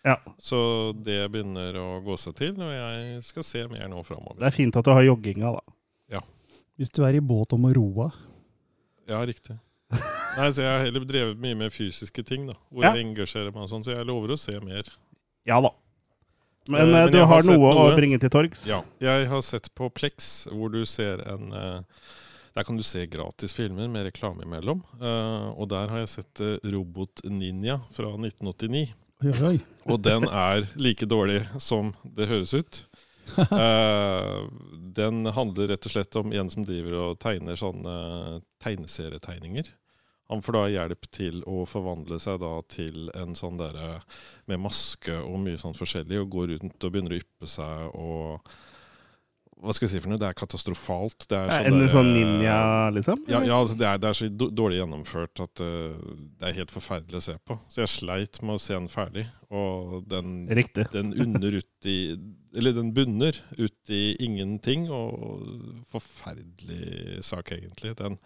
Ja. 0.07 0.15
Så 0.39 0.59
det 1.03 1.19
begynner 1.33 1.75
å 1.81 1.87
gå 2.05 2.15
seg 2.21 2.37
til, 2.39 2.53
og 2.61 2.71
jeg 2.71 3.21
skal 3.27 3.43
se 3.43 3.65
mer 3.71 3.89
nå 3.91 4.03
framover. 4.07 4.39
Det 4.39 4.51
er 4.51 4.55
fint 4.55 4.77
at 4.79 4.87
du 4.87 4.93
har 4.93 5.03
jogginga, 5.03 5.57
da. 5.57 5.77
Ja. 6.17 6.21
Hvis 6.77 6.93
du 6.93 7.01
er 7.07 7.17
i 7.17 7.23
båt 7.23 7.57
om 7.57 7.65
å 7.67 7.73
roe. 7.75 8.11
Ja, 9.09 9.19
riktig. 9.25 9.57
Nei, 9.91 10.49
så 10.53 10.61
Jeg 10.61 10.69
har 10.69 10.83
heller 10.85 11.05
drevet 11.07 11.39
mye 11.41 11.55
med 11.57 11.73
fysiske 11.73 12.23
ting, 12.27 12.47
da, 12.49 12.53
hvor 12.69 12.83
Ja. 12.83 12.93
jeg 12.93 13.05
engasjerer 13.07 13.53
meg 13.53 13.63
og 13.63 13.69
sånn, 13.71 13.83
så 13.85 13.95
jeg 13.95 14.05
lover 14.05 14.35
å 14.35 14.37
se 14.39 14.53
mer. 14.59 14.83
Ja 15.47 15.59
da. 15.63 15.71
Men, 16.67 16.81
Eh, 16.81 16.87
eh, 16.87 16.91
men 17.05 17.11
du 17.13 17.17
har 17.19 17.27
har 17.27 17.43
noe, 17.47 17.57
noe, 17.73 17.91
å 17.93 17.95
bringe 17.95 18.19
til 18.19 18.29
torgs? 18.29 18.67
Ja. 18.67 18.81
Jeg 18.99 19.27
har 19.31 19.41
sett 19.41 19.69
på 19.73 19.87
Plex, 19.93 20.47
hvor 20.51 20.69
du 20.71 20.83
ser 20.85 21.23
en 21.27 21.53
eh, 21.53 21.81
Der 22.57 22.63
kan 22.65 22.75
du 22.75 22.81
se 22.81 23.05
gratis 23.05 23.53
filmer 23.53 23.87
med 23.87 24.07
reklame 24.11 24.41
imellom. 24.43 24.79
Eh, 24.99 25.49
og 25.61 25.69
der 25.69 25.87
har 25.89 25.99
jeg 25.99 26.07
sett 26.09 26.41
eh, 26.41 26.57
Robot 26.65 27.21
Ninja 27.29 27.79
fra 27.93 28.09
1989. 28.17 28.87
Oi, 29.23 29.29
oi, 29.29 29.43
oi. 29.51 29.59
Og 29.85 30.01
den 30.01 30.23
er 30.25 30.65
like 30.75 31.05
dårlig 31.05 31.43
som 31.61 31.93
det 32.03 32.27
høres 32.27 32.53
ut. 32.57 32.79
Eh, 33.57 34.37
den 34.97 35.25
handler 35.35 35.67
rett 35.71 35.85
og 35.85 35.93
slett 35.93 36.15
om 36.19 36.31
en 36.33 36.49
som 36.49 36.65
driver 36.65 36.95
og 37.01 37.19
tegner 37.21 37.59
sånne 37.59 37.97
tegneserietegninger. 38.63 39.69
Han 40.27 40.41
får 40.43 40.57
da 40.57 40.63
hjelp 40.71 41.07
til 41.15 41.43
å 41.47 41.61
forvandle 41.69 42.19
seg 42.19 42.41
da 42.43 42.53
til 42.71 43.11
en 43.15 43.35
sånn 43.37 43.59
derre 43.59 44.01
med 44.49 44.59
maske 44.59 45.15
og 45.21 45.37
mye 45.43 45.59
sånn 45.61 45.77
forskjellig, 45.77 46.19
og 46.19 46.33
går 46.33 46.55
rundt 46.55 46.83
og 46.83 46.93
begynner 46.93 47.15
å 47.15 47.21
yppe 47.21 47.51
seg 47.51 47.95
og 47.95 48.49
Hva 49.57 49.73
skal 49.73 49.87
vi 49.87 49.91
si 49.95 50.01
for 50.03 50.11
noe? 50.11 50.19
Det 50.21 50.27
er 50.27 50.37
katastrofalt. 50.37 51.25
Det 51.31 51.37
er 51.37 51.67
en 51.69 51.79
der, 51.79 51.89
sånn 51.89 52.11
eh, 52.11 52.17
ninja, 52.19 52.57
liksom? 52.93 53.23
ja, 53.31 53.39
ja 53.47 53.57
altså 53.57 53.77
det, 53.79 53.87
er, 53.89 54.01
det 54.03 54.09
er 54.11 54.17
så 54.19 54.27
dårlig 54.29 54.77
gjennomført 54.77 55.41
at 55.41 55.63
uh, 55.65 55.95
det 56.37 56.49
er 56.49 56.57
helt 56.59 56.73
forferdelig 56.73 57.17
å 57.17 57.25
se 57.25 57.35
på. 57.41 57.57
Så 57.73 57.81
jeg 57.81 57.93
sleit 57.95 58.41
med 58.43 58.59
å 58.59 58.61
se 58.61 58.75
den 58.75 58.89
ferdig. 58.91 59.25
Og 59.49 60.03
den, 60.11 60.43
den 60.93 61.13
under 61.15 61.55
ut 61.55 61.87
i 61.87 61.97
Eller 62.57 62.73
den 62.75 62.89
bunner 62.93 63.37
ut 63.57 63.93
i 63.93 64.03
ingenting. 64.23 64.89
Og 64.93 65.87
forferdelig 65.93 67.23
sak, 67.25 67.55
egentlig. 67.57 67.95
Den, 67.97 68.19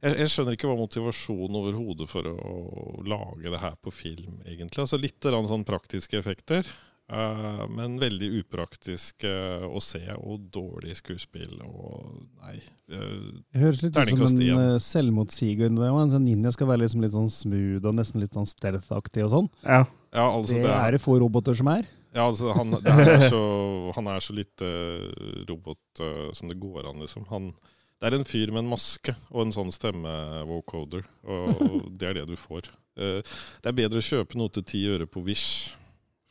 jeg, 0.00 0.16
jeg 0.22 0.32
skjønner 0.32 0.56
ikke 0.56 0.72
hva 0.72 0.80
motivasjonen 0.80 1.60
overhodet 1.60 2.08
for 2.08 2.28
å, 2.32 2.36
å 2.36 3.06
lage 3.08 3.52
det 3.52 3.60
her 3.60 3.76
på 3.82 3.92
film, 3.92 4.40
egentlig. 4.48 4.86
Altså 4.86 5.00
Litt 5.00 5.20
sånn 5.24 5.68
praktiske 5.68 6.20
effekter. 6.20 6.68
Eh, 7.12 7.62
men 7.72 7.98
veldig 8.00 8.28
upraktisk 8.40 9.26
uh, 9.26 9.66
å 9.66 9.82
se, 9.84 10.02
og 10.16 10.48
dårlig 10.54 10.96
skuespill 10.98 11.58
og 11.66 12.22
Nei. 12.42 12.56
Uh, 12.90 13.42
Det 13.52 13.62
høres 13.62 13.84
litt 13.84 13.98
ut 13.98 14.12
som 14.14 14.40
en 14.40 14.62
uh, 14.62 14.80
selvmotsigende. 14.82 15.90
og 15.90 16.00
En 16.04 16.16
sånn 16.16 16.26
ninja 16.28 16.52
skal 16.54 16.70
være 16.70 16.84
liksom 16.84 17.04
litt 17.04 17.14
sånn 17.16 17.30
smooth 17.32 17.86
og 17.86 17.98
nesten 17.98 18.24
litt 18.24 18.36
sånn 18.36 18.48
stealth-aktig 18.48 19.26
og 19.26 19.32
sånn. 19.34 19.52
Ja. 19.62 19.84
ja, 20.14 20.26
altså, 20.26 20.58
Det 20.62 20.74
er 20.78 20.96
det 20.96 21.02
få 21.04 21.18
roboter 21.22 21.58
som 21.58 21.70
er. 21.74 21.86
Ja, 22.16 22.26
altså, 22.26 22.54
han, 22.56 22.78
det 22.80 22.92
er 22.92 23.28
så, 23.34 23.42
han 23.96 24.10
er 24.12 24.24
så 24.24 24.36
lite 24.36 24.70
robot 25.50 26.04
som 26.36 26.48
det 26.48 26.56
går 26.62 26.88
an, 26.88 27.02
liksom. 27.04 27.26
Han, 27.32 27.52
det 28.00 28.08
er 28.08 28.18
en 28.18 28.28
fyr 28.28 28.50
med 28.52 28.64
en 28.64 28.72
maske 28.72 29.14
og 29.32 29.46
en 29.46 29.54
sånn 29.54 29.72
stemme-vocoder, 29.74 31.06
og 31.28 31.86
det 31.96 32.10
er 32.10 32.20
det 32.20 32.26
du 32.30 32.36
får. 32.40 32.70
Eh, 32.96 33.20
det 33.62 33.70
er 33.70 33.76
bedre 33.76 34.00
å 34.00 34.04
kjøpe 34.04 34.38
noe 34.40 34.52
til 34.52 34.64
ti 34.66 34.82
øre 34.88 35.08
på 35.08 35.22
Wish, 35.26 35.72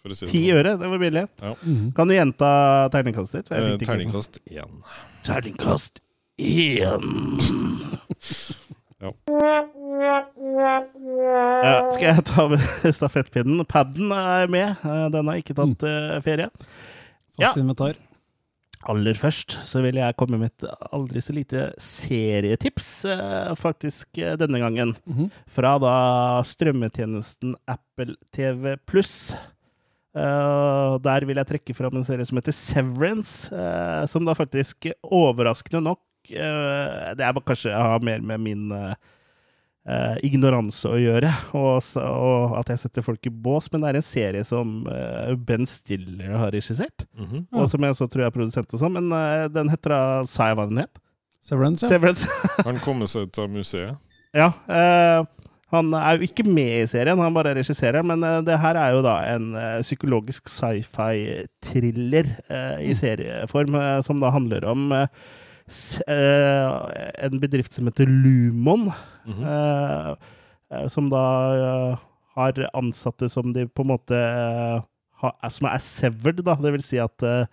for 0.05 0.13
å 0.13 0.17
si 0.19 0.25
det 0.27 0.31
Ti 0.35 0.41
sånn. 0.45 0.59
øre, 0.61 0.71
det 0.79 0.89
var 0.93 1.01
billig. 1.01 1.25
Mhm. 1.41 1.87
Kan 1.97 2.07
du 2.07 2.13
gjenta 2.13 2.49
terningkastet 2.93 3.41
ditt? 3.41 3.49
For 3.49 3.55
jeg 3.57 3.65
Eh, 3.65 3.69
fikk 3.73 3.79
det 3.79 3.85
ikke. 3.85 3.91
Terningkast 3.91 4.33
én. 4.53 4.71
Terningkast 5.25 5.93
én. 6.37 7.05
Ja. 9.05 9.11
Ja, 10.55 11.73
skal 11.93 12.07
jeg 12.09 12.23
ta 12.29 12.45
over 12.45 12.61
stafettpinnen? 12.95 13.59
Padden 13.69 14.11
er 14.15 14.47
med. 14.51 14.77
Eh, 14.85 15.05
Den 15.13 15.29
har 15.29 15.39
ikke 15.41 15.55
tatt 15.57 15.83
eh, 15.85 16.15
ferie. 16.25 16.47
Ja. 17.37 17.49
Fast 17.51 17.59
inventar. 17.61 17.97
Aller 18.85 19.17
først 19.17 19.55
så 19.65 19.81
vil 19.81 19.97
jeg 19.97 20.15
komme 20.19 20.37
med 20.39 20.51
et 20.53 20.65
aldri 20.93 21.21
så 21.25 21.33
lite 21.35 21.67
serietips, 21.81 22.87
eh, 23.09 23.51
faktisk 23.57 24.19
eh, 24.21 24.35
denne 24.39 24.61
gangen. 24.61 24.95
Mhm. 25.09 25.29
Fra 25.53 25.75
da 25.81 25.95
strømmetjenesten 26.45 27.55
Apple 27.67 28.15
TV 28.35 28.75
pluss. 28.85 29.33
Der 30.15 31.25
vil 31.27 31.39
jeg 31.41 31.49
trekke 31.49 31.75
fram 31.75 31.97
en 31.99 32.05
serie 32.07 32.25
som 32.27 32.39
heter 32.39 32.55
Severance, 32.55 33.49
uh, 33.51 34.05
som 34.07 34.23
da 34.23 34.35
faktisk 34.37 34.87
overraskende 35.03 35.81
nok 35.83 35.99
uh, 36.31 37.11
Det 37.17 37.25
er 37.25 37.41
kanskje 37.43 37.73
jeg 37.73 37.91
har 37.91 38.05
mer 38.05 38.23
med 38.23 38.43
min 38.45 38.71
ignoranse 40.25 40.89
å 40.89 40.97
gjøre, 40.97 41.29
og, 41.53 41.75
og 42.01 42.55
at 42.57 42.71
jeg 42.71 42.79
setter 42.81 43.03
folk 43.05 43.27
i 43.29 43.29
bås, 43.29 43.67
men 43.69 43.83
det 43.83 43.91
er 43.91 43.99
en 43.99 44.05
serie 44.07 44.41
som 44.41 44.79
Ben 45.45 45.67
Stiller 45.69 46.31
har 46.41 46.55
regissert. 46.55 47.05
Mhm. 47.13 47.43
Ja. 47.43 47.59
Og 47.59 47.69
som 47.69 47.85
jeg 47.85 47.93
så 47.99 48.07
tror 48.09 48.23
jeg 48.23 48.31
er 48.31 48.33
produsent 48.33 48.73
og 48.73 48.81
sånn, 48.81 48.97
men 48.97 49.13
den 49.53 49.69
heter 49.69 49.93
da 49.93 50.01
Sa 50.25 50.49
jeg 50.49 50.57
hva 50.57 50.65
den 50.71 50.81
het? 50.81 50.97
Severance, 51.45 51.85
ja. 51.85 51.91
Severance. 51.93 52.25
Har 52.57 52.71
han 52.71 52.81
kommet 52.81 53.13
seg 53.13 53.29
ut 53.29 53.43
av 53.43 53.53
museet? 53.53 54.01
ja. 54.35 54.49
eh, 54.67 55.25
han 55.75 55.91
er 55.97 56.17
jo 56.17 56.27
ikke 56.27 56.45
med 56.47 56.83
i 56.83 56.87
serien, 56.89 57.19
han 57.21 57.35
bare 57.35 57.55
regisserer. 57.57 58.03
Men 58.05 58.23
eh, 58.23 58.41
det 58.47 58.59
her 58.61 58.79
er 58.79 58.95
jo 58.95 59.03
da 59.05 59.15
en 59.33 59.51
eh, 59.59 59.81
psykologisk 59.85 60.49
sci-fi-thriller 60.51 62.31
eh, 62.49 62.77
i 62.85 62.91
Mm. 62.95 62.99
serieform, 62.99 63.77
som 64.03 64.19
da 64.19 64.29
handler 64.29 64.65
om 64.65 64.93
en 67.25 67.39
bedrift 67.41 67.73
som 67.73 67.87
heter 67.87 68.05
Lumon. 68.05 68.91
mm 69.25 69.33
-hmm. 69.33 70.15
eh, 70.71 70.87
som 70.87 71.09
da 71.09 71.97
har 72.35 72.69
ansatte 72.73 73.29
som 73.29 73.53
de 73.53 73.67
på 73.67 73.81
en 73.81 73.87
måte 73.87 74.83
som 75.49 75.67
er 75.67 75.77
severed, 75.77 76.43
da. 76.43 76.55
Det 76.55 76.71
vil 76.71 76.83
si 76.83 76.97
at 76.97 77.47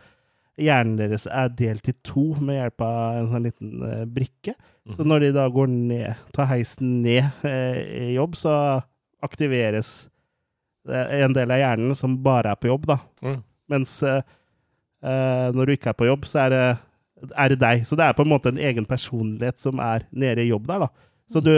hjernen 0.60 0.96
deres 0.98 1.26
er 1.26 1.48
delt 1.56 1.88
i 1.88 1.94
to 2.04 2.34
med 2.40 2.58
hjelp 2.58 2.80
av 2.84 3.16
en 3.22 3.28
sånn 3.30 3.46
liten 3.46 3.82
eh, 3.88 4.04
brikke. 4.04 4.54
Så 4.90 4.98
Mhm. 5.00 5.08
når 5.08 5.20
de 5.20 5.32
da 5.32 5.48
går 5.48 5.68
ned, 5.70 6.16
tar 6.34 6.46
heisen 6.50 7.02
ned 7.02 7.30
eh, 7.46 8.08
i 8.10 8.14
jobb, 8.16 8.34
så 8.34 8.82
aktiveres 9.22 10.08
er 10.88 11.22
en 11.24 11.32
del 11.36 11.50
av 11.54 11.60
hjernen 11.62 11.94
som 11.94 12.16
bare 12.24 12.50
er 12.50 12.56
på 12.58 12.66
jobb, 12.66 12.86
da. 12.90 12.96
Mm. 13.22 13.36
Mens 13.70 14.02
eh, 14.02 14.22
eh, 15.02 15.52
når 15.54 15.66
du 15.66 15.72
ikke 15.76 15.92
er 15.92 15.98
på 16.00 16.08
jobb, 16.08 16.24
så 16.26 16.40
er 16.46 16.50
det, 16.50 16.64
er 17.38 17.48
det 17.54 17.58
deg. 17.62 17.84
Så 17.86 17.94
det 17.96 18.04
er 18.08 18.16
på 18.18 18.24
en 18.26 18.32
måte 18.32 18.50
en 18.50 18.58
egen 18.58 18.84
personlighet 18.90 19.58
som 19.62 19.78
er 19.78 20.02
nede 20.10 20.42
i 20.42 20.48
jobb 20.50 20.66
der, 20.66 20.78
da. 20.88 20.88
Så 21.30 21.40
du 21.40 21.52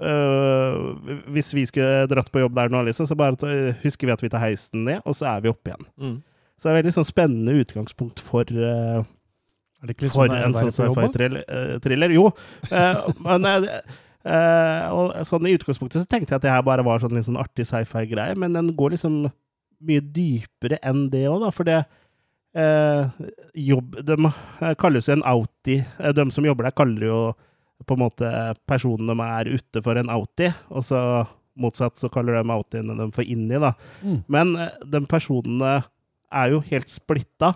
øh, 0.00 0.76
Hvis 1.34 1.50
vi 1.54 1.66
skulle 1.66 2.06
dratt 2.08 2.30
på 2.32 2.40
jobb 2.40 2.54
der 2.56 2.70
nå, 2.72 2.84
liksom, 2.86 3.06
så 3.10 3.16
bare 3.18 3.34
husker 3.82 4.06
vi 4.08 4.12
at 4.14 4.22
vi 4.22 4.30
tar 4.32 4.40
heisen 4.46 4.84
ned, 4.86 5.00
og 5.04 5.14
så 5.18 5.26
er 5.34 5.40
vi 5.44 5.50
oppe 5.52 5.72
igjen. 5.74 5.86
Mm. 5.98 6.22
Så 6.60 6.68
det 6.68 6.74
er 6.74 6.82
veldig 6.82 6.92
sånn 6.92 7.08
spennende 7.08 7.56
utgangspunkt 7.56 8.20
for 8.20 8.44
uh, 8.52 9.00
for 9.80 10.12
sånn 10.12 10.34
en 10.36 10.52
sånn 10.52 10.72
sci-fi-thriller. 10.76 12.10
eh. 12.12 12.16
Jo, 12.18 12.26
uh, 12.68 13.06
men 13.24 13.46
uh, 13.48 14.86
og 14.92 15.14
sånn 15.24 15.48
i 15.48 15.54
utgangspunktet 15.56 16.02
så 16.02 16.08
tenkte 16.10 16.34
jeg 16.34 16.42
at 16.42 16.44
det 16.44 16.52
her 16.52 16.66
bare 16.66 16.84
var 16.84 17.00
sånn 17.00 17.16
sånn 17.24 17.40
artig 17.40 17.64
sci-fi-greie, 17.64 18.36
men 18.36 18.52
den 18.52 18.74
går 18.76 18.92
liksom 18.92 19.22
mye 19.88 20.02
dypere 20.04 20.76
enn 20.84 21.06
det 21.08 21.24
òg, 21.30 21.46
da. 21.46 21.54
For 21.54 21.68
det 21.68 21.80
jobb 23.54 23.92
De 24.02 24.16
kalles 24.82 25.06
jo 25.06 25.14
en 25.14 25.22
outie. 25.30 25.84
De 25.86 26.24
som 26.34 26.48
jobber 26.48 26.66
der, 26.66 26.74
kaller 26.74 27.04
jo 27.06 27.18
på 27.86 27.94
en 27.94 28.02
måte 28.02 28.30
personen 28.66 29.06
de 29.06 29.14
er 29.22 29.52
ute 29.54 29.82
for 29.86 29.96
en 29.96 30.10
outie, 30.10 30.50
og 30.68 30.82
så 30.84 30.98
motsatt 31.62 31.96
så 32.02 32.10
kaller 32.12 32.40
de 32.40 32.52
outiene 32.52 32.96
de 32.98 33.06
får 33.14 33.30
inni, 33.30 33.54
da. 33.62 33.70
Mm. 34.02 34.18
Men 34.34 34.52
de 34.82 35.00
personene 35.08 35.78
er 36.32 36.50
jo 36.54 36.60
helt 36.70 36.88
splitta, 36.88 37.54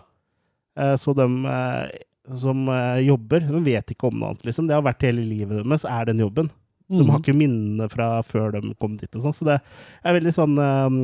eh, 0.77 0.95
så 0.97 1.15
de 1.15 1.27
eh, 1.47 1.89
som 2.35 2.69
eh, 2.69 3.03
jobber, 3.07 3.41
de 3.51 3.61
vet 3.67 3.93
ikke 3.95 4.09
om 4.09 4.19
noe 4.19 4.31
annet, 4.33 4.45
liksom. 4.49 4.67
Det 4.67 4.75
har 4.75 4.83
vært 4.87 5.03
hele 5.07 5.25
livet 5.29 5.61
deres, 5.65 5.85
er 5.85 6.05
den 6.11 6.19
jobben. 6.25 6.51
De 6.89 7.01
Mhm. 7.03 7.11
har 7.11 7.21
ikke 7.21 7.35
minnene 7.37 7.87
fra 7.91 8.21
før 8.23 8.53
de 8.53 8.75
kom 8.81 8.97
dit 8.97 9.09
og 9.17 9.23
sånn, 9.23 9.33
så 9.35 9.45
det 9.49 9.61
er 10.05 10.13
veldig 10.21 10.33
sånn 10.37 10.59
um, 10.61 10.99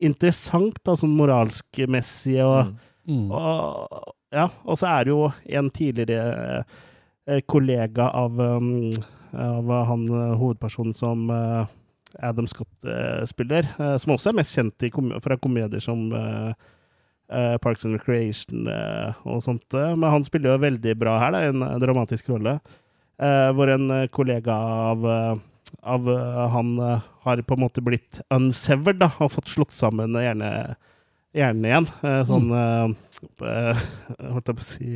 interessant, 0.00 0.78
da, 0.84 0.94
sånn 0.96 1.16
moralsk-messig 1.16 2.38
og 2.44 2.72
Mm. 3.08 3.28
Mm. 3.28 3.30
og, 3.32 4.12
ja, 4.32 4.46
og 4.64 4.76
så 4.78 4.86
er 4.88 5.04
det 5.04 5.10
jo 5.12 5.32
en 5.58 5.70
tidligere 5.70 6.64
kollega 7.48 8.10
av, 8.14 8.38
um, 8.40 8.90
av 9.34 9.68
han 9.88 10.06
hovedpersonen 10.40 10.94
som 10.96 11.28
eh, 11.30 11.66
Adam 12.22 12.48
Scott 12.50 12.84
eh, 12.84 13.24
som 14.00 14.14
også 14.14 14.32
er 14.32 14.38
mest 14.40 14.56
kjent 14.56 14.88
kom 14.94 15.12
fra 15.24 15.38
komedier 15.38 15.82
som 15.82 16.08
eh, 16.16 16.50
eh, 17.30 17.54
Parks 17.62 17.86
and 17.86 17.98
Recreation 17.98 18.68
og 18.68 19.42
sånt. 19.44 19.66
Men 19.72 20.08
han 20.10 20.26
spiller 20.26 20.54
jo 20.56 20.64
veldig 20.66 20.96
bra 20.98 21.18
her, 21.22 21.36
da, 21.36 21.44
en 21.48 21.80
dramatisk 21.82 22.30
rolle. 22.34 22.58
hvor 23.18 23.68
en 23.68 23.90
kollega 24.14 24.54
av, 24.54 25.06
av 25.82 26.10
han 26.54 26.68
har 27.24 27.42
på 27.42 27.56
en 27.56 27.64
måte 27.64 27.82
blitt 27.82 28.20
unsevered, 28.30 29.00
da, 29.02 29.10
og 29.18 29.32
fått 29.34 29.50
slått 29.50 29.74
sammen 29.74 30.14
gjerne 30.14 30.76
hjerne 31.36 31.70
igjen. 31.70 31.88
Sånn 32.28 32.52
eh, 32.54 33.82
Holdt 34.32 34.50
jeg 34.50 34.58
på 34.58 34.64
å 34.64 34.68
si 34.68 34.92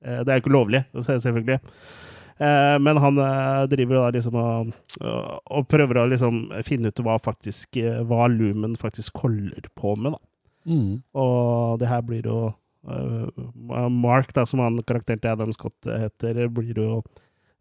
Det 0.00 0.26
er 0.26 0.38
jo 0.38 0.44
ikke 0.44 0.54
lovlig, 0.54 0.84
selvfølgelig. 1.04 1.60
Eh, 2.40 2.76
men 2.80 2.96
han 2.96 3.18
eh, 3.20 3.66
driver 3.68 3.98
da 4.00 4.10
liksom 4.16 4.36
og, 4.40 4.70
og- 5.44 5.66
prøver 5.68 6.00
å 6.00 6.08
liksom 6.08 6.38
finne 6.64 6.88
ut 6.88 7.02
hva 7.04 7.18
faktisk 7.20 7.76
eh, 7.82 7.98
Hva 8.08 8.28
Lumen 8.32 8.78
faktisk 8.80 9.20
holder 9.20 9.68
på 9.76 9.92
med, 10.00 10.14
da. 10.16 10.22
Mm. 10.72 11.02
Og 11.20 11.78
det 11.80 11.88
her 11.90 12.00
blir 12.04 12.24
jo 12.28 12.38
eh, 12.88 13.42
Mark, 13.92 14.32
da, 14.36 14.46
som 14.48 14.60
han 14.64 14.80
karakteren 14.88 15.20
til 15.20 15.30
Adam 15.34 15.52
Scott 15.52 15.84
heter, 15.84 16.46
blir 16.48 16.76
jo 16.80 17.02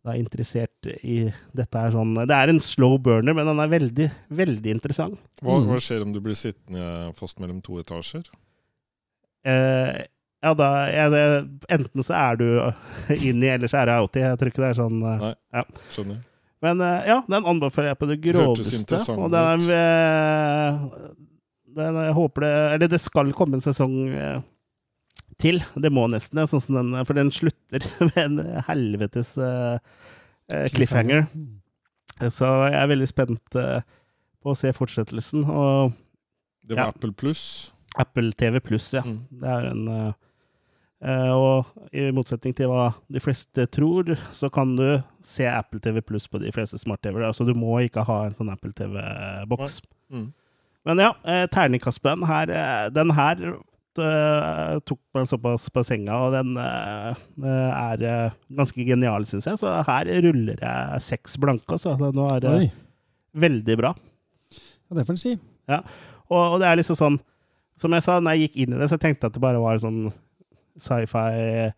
da 0.08 0.14
interessert 0.16 0.88
i 1.04 1.26
dette 1.52 1.76
her 1.76 1.92
sånn 1.92 2.14
Det 2.16 2.32
er 2.32 2.48
en 2.54 2.62
slow 2.64 2.96
burner, 3.04 3.36
men 3.36 3.50
den 3.52 3.60
er 3.60 3.68
veldig, 3.74 4.06
veldig 4.32 4.72
interessant. 4.78 5.20
Hva, 5.44 5.58
Mm. 5.60 5.68
hva 5.74 5.80
skjer 5.84 6.06
om 6.06 6.14
du 6.16 6.22
blir 6.24 6.40
sittende 6.40 7.12
fast 7.20 7.38
mellom 7.44 7.60
to 7.62 7.82
etasjer? 7.84 8.24
Eh, 9.44 10.06
ja, 10.40 10.54
da 10.56 10.68
jeg, 10.88 11.22
Enten 11.72 12.06
så 12.06 12.16
er 12.16 12.40
du 12.40 12.46
inni, 13.28 13.50
eller 13.52 13.72
så 13.72 13.82
er 13.82 13.90
du 13.90 13.96
outi. 13.98 14.24
Jeg 14.24 14.40
tror 14.40 14.52
ikke 14.52 14.64
det 14.64 14.70
er 14.72 14.78
sånn 14.80 15.00
Nei, 15.04 15.34
ja. 15.56 15.64
Skjønner. 15.96 16.22
Men 16.64 16.84
eh, 16.84 17.08
ja, 17.08 17.22
den 17.28 17.48
anbefaler 17.48 17.94
jeg 17.94 18.00
på 18.02 18.10
det 18.10 18.20
groveste. 18.24 18.80
interessant 18.82 19.22
Og 19.24 19.32
den 19.32 19.68
er 19.70 19.76
eh, 19.80 20.80
den, 21.80 22.00
Jeg 22.04 22.16
håper 22.18 22.44
det 22.44 22.56
Eller 22.76 22.92
det 22.92 23.00
skal 23.00 23.32
komme 23.38 23.60
en 23.60 23.64
sesong 23.64 23.96
eh, 24.12 24.42
til. 25.40 25.62
Det 25.80 25.92
må 25.96 26.04
nesten, 26.12 26.42
sånn 26.52 26.64
som 26.64 26.76
den, 26.76 26.98
for 27.08 27.16
den 27.16 27.32
slutter 27.32 27.86
med 28.10 28.20
en 28.20 28.62
helvetes 28.68 29.38
eh, 29.40 29.80
eh, 30.52 30.68
cliffhanger. 30.76 31.30
Så 32.28 32.48
jeg 32.68 32.76
er 32.76 32.90
veldig 32.92 33.08
spent 33.08 33.56
uh, 33.56 33.80
på 34.44 34.52
å 34.52 34.58
se 34.58 34.74
fortsettelsen. 34.76 35.46
Og 35.48 35.94
Det 36.68 36.76
var 36.76 36.90
Ja. 36.90 36.92
Apple 36.92 37.14
Pluss. 37.16 37.72
Apple 37.98 38.34
TV 38.38 38.60
pluss, 38.60 38.94
ja. 38.94 39.02
Mm. 39.02 39.22
Det 39.40 39.50
er 39.50 39.70
en 39.72 39.88
eh, 39.88 40.08
eh, 40.08 40.14
Og 41.00 41.70
i 41.96 42.10
motsetning 42.12 42.52
til 42.58 42.68
hva 42.68 42.90
de 43.08 43.22
fleste 43.24 43.64
tror, 43.72 44.10
så 44.36 44.50
kan 44.52 44.74
du 44.76 45.00
se 45.24 45.46
Apple 45.48 45.80
TV 45.80 46.02
pluss 46.04 46.28
på 46.28 46.42
de 46.44 46.52
fleste 46.52 46.76
smart-TV-er. 46.82 47.30
Altså, 47.30 47.46
du 47.48 47.54
må 47.56 47.78
ikke 47.86 48.04
ha 48.04 48.18
en 48.28 48.36
sånn 48.36 48.52
Apple 48.52 48.74
TV-boks. 48.76 49.78
Mm. 50.12 50.26
Men 50.90 51.02
ja, 51.06 51.14
eh, 51.24 51.46
terningkast 51.52 52.02
på 52.04 52.12
den 52.12 52.28
her, 52.28 52.52
eh, 52.52 52.90
den 52.92 53.14
her 53.16 53.46
eh, 54.00 54.76
tok 54.88 55.00
meg 55.16 55.28
såpass 55.32 55.70
på 55.74 55.84
senga, 55.88 56.20
og 56.28 56.36
den 56.36 56.54
eh, 56.60 57.24
eh, 57.44 57.80
er 57.80 58.06
eh, 58.12 58.38
ganske 58.60 58.86
genial, 58.88 59.28
syns 59.28 59.48
jeg. 59.50 59.60
Så 59.62 59.72
her 59.88 60.12
ruller 60.28 60.60
jeg 60.64 61.04
seks 61.08 61.40
blanke, 61.42 61.76
altså. 61.80 61.96
Den 62.00 62.20
var 62.20 62.44
eh, 62.48 62.66
Oi. 62.66 62.70
veldig 63.48 63.80
bra. 63.80 63.96
Ja, 64.56 64.98
det 65.00 65.06
får 65.08 65.16
en 65.16 65.22
si. 65.24 65.36
Og, 65.70 66.40
og 66.40 66.58
det 66.62 66.68
er 66.68 66.80
liksom 66.80 66.98
sånn 66.98 67.18
Som 67.80 67.94
jeg 67.94 68.02
sa, 68.02 68.16
når 68.20 68.34
jeg 68.36 68.48
gikk 68.48 68.56
inn 68.64 68.74
i 68.74 68.80
det, 68.82 68.88
så 68.92 68.98
tenkte 69.00 69.24
jeg 69.28 69.30
at 69.32 69.36
det 69.38 69.44
bare 69.44 69.62
var 69.62 69.78
sånn 69.80 70.10
sci-fi 70.84 71.70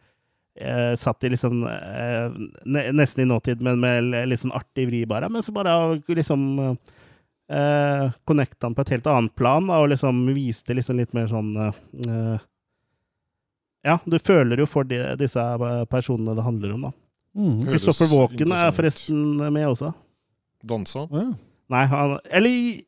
eh, 0.55 0.95
Satt 0.99 1.23
i 1.23 1.31
liksom 1.31 1.63
eh, 1.67 2.39
ne, 2.65 2.85
Nesten 2.91 3.23
i 3.23 3.29
nåtid, 3.29 3.61
men 3.65 3.79
med 3.79 4.11
litt 4.29 4.41
sånn 4.41 4.55
artig 4.55 4.87
vri, 4.89 5.05
bare. 5.09 5.29
Men 5.31 5.43
så 5.45 5.53
bare 5.55 5.75
liksom 6.07 6.45
eh, 6.61 8.05
Connecta 8.27 8.67
han 8.67 8.77
på 8.77 8.85
et 8.85 8.95
helt 8.97 9.11
annet 9.11 9.35
plan, 9.35 9.67
da, 9.67 9.81
og 9.83 9.91
liksom 9.93 10.25
viste 10.35 10.75
liksom 10.77 10.99
litt 11.01 11.15
mer 11.17 11.29
sånn 11.31 11.53
eh, 11.61 12.47
Ja, 13.87 13.97
du 14.05 14.19
føler 14.19 14.61
jo 14.61 14.67
for 14.69 14.87
de, 14.87 14.99
disse 15.19 15.45
personene 15.91 16.35
det 16.37 16.45
handler 16.45 16.75
om, 16.77 16.89
da. 16.89 16.95
Mm. 17.31 17.61
Christopher 17.69 18.09
Walken 18.11 18.51
er 18.51 18.73
forresten 18.75 19.39
med 19.39 19.69
også. 19.69 19.93
Dansa. 20.67 21.07
Ja. 21.15 21.29
Nei, 21.71 21.85
han 21.87 22.17
Eller 22.27 22.81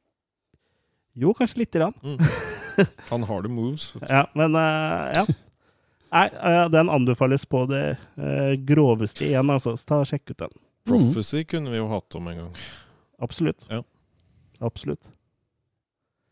Jo, 1.16 1.32
kanskje 1.38 1.64
lite 1.64 1.80
grann. 1.80 1.94
Mm. 2.04 2.18
Han 3.10 3.24
har 3.24 3.44
the 3.46 3.50
moves. 3.50 3.94
Ja, 4.10 4.26
men 4.34 4.56
uh, 4.56 5.12
ja. 5.14 5.26
Nei, 6.14 6.28
eh, 6.30 6.70
den 6.70 6.92
anbefales 6.94 7.46
på 7.50 7.64
det 7.66 7.98
eh, 8.22 8.54
groveste 8.70 9.26
igjen, 9.26 9.50
altså. 9.50 9.74
Så 9.78 9.90
ta 9.90 10.02
og 10.04 10.10
Sjekk 10.10 10.36
ut 10.36 10.46
den. 10.46 10.54
Prophecy 10.86 11.42
kunne 11.48 11.74
vi 11.74 11.80
jo 11.80 11.88
hatt 11.90 12.20
om 12.20 12.28
en 12.30 12.40
gang. 12.44 12.54
Absolutt. 13.24 13.66
Ja. 13.72 13.82
Absolutt. 14.64 15.10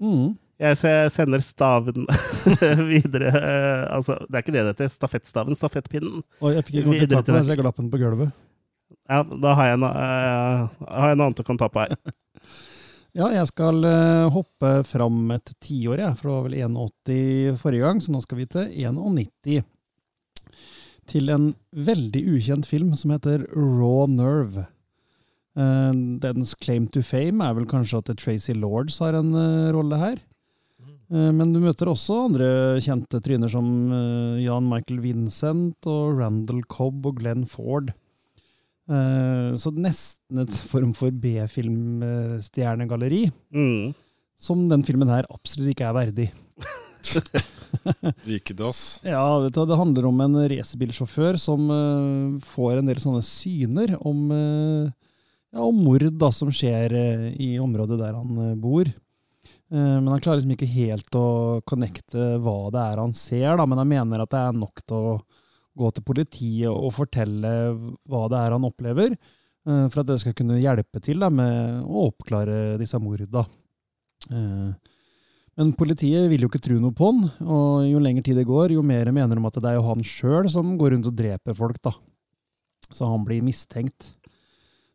Mm. 0.01 0.35
Jeg 0.61 0.77
sender 1.09 1.41
staven 1.41 2.05
videre 2.91 3.29
eh, 3.33 3.83
Altså, 3.95 4.19
det 4.29 4.37
er 4.37 4.43
ikke 4.43 4.53
det 4.53 4.61
det 4.61 4.73
heter. 4.75 4.91
Stafettstaven. 4.93 5.57
Stafettpinnen. 5.57 6.21
Oi, 6.41 6.53
jeg 6.59 6.67
fikk 6.67 6.81
ikke 6.83 7.07
tak 7.07 7.07
til 7.09 7.17
på 7.17 7.31
den, 7.31 7.45
så 7.47 7.55
jeg 7.55 7.61
glapp 7.63 7.81
den 7.81 7.89
på 7.93 8.01
gulvet. 8.01 8.35
Ja, 9.09 9.23
da 9.23 9.55
har 9.57 9.71
jeg 9.71 9.79
en, 9.79 9.87
uh, 9.87 10.83
har 10.85 11.09
jeg 11.09 11.17
en 11.17 11.23
annen 11.23 11.35
du 11.35 11.41
kan 11.47 11.57
ta 11.57 11.71
på 11.71 11.81
her. 11.81 11.95
Ja, 13.11 13.27
jeg 13.33 13.43
skal 13.49 13.83
eh, 13.83 14.29
hoppe 14.31 14.69
fram 14.87 15.33
et 15.35 15.51
tiår, 15.59 15.99
jeg. 15.99 16.17
For 16.19 16.29
det 16.29 16.35
var 16.35 16.45
vel 16.47 16.57
1,80 16.63 17.57
forrige 17.59 17.83
gang, 17.83 17.99
så 17.99 18.13
nå 18.13 18.21
skal 18.23 18.39
vi 18.39 18.47
til 18.53 18.69
1,90. 18.87 19.65
Til 21.11 21.33
en 21.33 21.49
veldig 21.75 22.21
ukjent 22.37 22.69
film 22.69 22.93
som 22.95 23.11
heter 23.11 23.43
Raw 23.51 24.05
Nerve. 24.07 24.67
Eh, 25.59 25.91
dens 26.23 26.55
claim 26.55 26.87
to 26.87 27.03
fame 27.03 27.43
er 27.43 27.57
vel 27.57 27.67
kanskje 27.67 27.99
at 27.99 28.13
Tracy 28.21 28.55
Lords 28.55 29.01
har 29.03 29.17
en 29.19 29.33
eh, 29.35 29.71
rolle 29.75 29.99
her. 29.99 30.21
Eh, 31.11 31.31
Men 31.35 31.51
du 31.51 31.59
møter 31.59 31.91
også 31.91 32.29
andre 32.29 32.47
kjente 32.79 33.19
tryner 33.19 33.51
som 33.51 33.67
Jan 34.39 34.71
Michael 34.71 35.03
Vincent 35.03 35.83
og 35.91 36.15
Randall 36.21 36.63
Cobb 36.71 37.11
og 37.11 37.19
Glenn 37.19 37.43
Ford. 37.43 37.91
Eh, 38.91 39.55
Så 39.61 39.71
nesten 39.71 40.39
et 40.43 40.53
form 40.71 40.91
for 40.97 41.11
B-filmstjernegalleri, 41.11 43.31
Mm. 43.53 43.93
som 44.37 44.69
den 44.69 44.83
filmen 44.83 45.07
her 45.09 45.25
absolutt 45.31 45.69
ikke 45.73 45.85
er 45.89 45.93
verdig. 45.95 46.31
Likedass. 48.27 48.99
Ja, 49.03 49.39
vet 49.39 49.53
du, 49.55 49.65
Det 49.65 49.77
handler 49.79 50.05
om 50.09 50.19
en 50.21 50.35
racerbilsjåfør 50.51 51.37
som 51.39 51.69
uh, 51.71 52.39
får 52.43 52.77
en 52.81 52.85
del 52.89 52.99
sånne 53.01 53.21
syner 53.25 53.93
om, 54.05 54.31
uh, 54.31 54.91
ja, 55.53 55.59
om 55.63 55.79
mord 55.83 56.03
da, 56.19 56.31
som 56.35 56.51
skjer 56.53 56.91
uh, 56.93 57.29
i 57.41 57.53
området 57.63 57.99
der 58.01 58.13
han 58.17 58.59
bor. 58.61 58.85
Eh, 59.71 59.77
men 60.03 60.07
han 60.11 60.19
klarer 60.19 60.37
liksom 60.41 60.51
ikke 60.57 60.67
helt 60.75 61.15
å 61.15 61.25
connecte 61.63 62.19
hva 62.43 62.57
det 62.75 62.81
er 62.91 62.97
han 62.99 63.13
ser, 63.15 63.55
da, 63.55 63.63
men 63.65 63.77
han 63.79 63.87
mener 63.87 64.19
at 64.25 64.31
det 64.33 64.39
er 64.43 64.51
nok 64.59 64.81
til 64.83 64.97
å 65.13 65.15
gå 65.77 65.91
til 65.95 66.03
politiet 66.03 66.69
og 66.71 66.91
fortelle 66.95 67.51
hva 68.09 68.25
det 68.31 68.39
er 68.41 68.55
han 68.55 68.67
opplever, 68.67 69.13
eh, 69.15 69.85
for 69.89 70.01
at 70.01 70.09
det 70.09 70.19
skal 70.23 70.35
kunne 70.37 70.59
hjelpe 70.61 71.01
til 71.03 71.19
da, 71.23 71.29
med 71.31 71.83
å 71.85 72.07
oppklare 72.09 72.77
disse 72.81 72.99
morda. 73.01 73.45
Eh, 74.31 74.71
Men 75.59 75.73
politiet 75.75 76.29
vil 76.31 76.45
jo 76.45 76.47
ikke 76.47 76.61
tro 76.63 76.77
noe 76.79 76.95
på 76.95 77.09
han, 77.11 77.25
og 77.43 77.83
jo 77.83 77.99
lenger 77.99 78.23
tid 78.23 78.37
det 78.39 78.47
går, 78.47 78.71
jo 78.71 78.81
mer 78.81 79.11
mener 79.11 79.35
de 79.35 79.45
at 79.45 79.57
det 79.59 79.67
er 79.69 79.75
jo 79.75 79.83
han 79.89 80.01
sjøl 80.01 80.47
som 80.49 80.77
går 80.79 80.95
rundt 80.95 81.09
og 81.11 81.15
dreper 81.17 81.53
folk, 81.53 81.77
da. 81.83 81.91
Så 82.91 83.05
han 83.05 83.25
blir 83.27 83.43
mistenkt. 83.43 84.13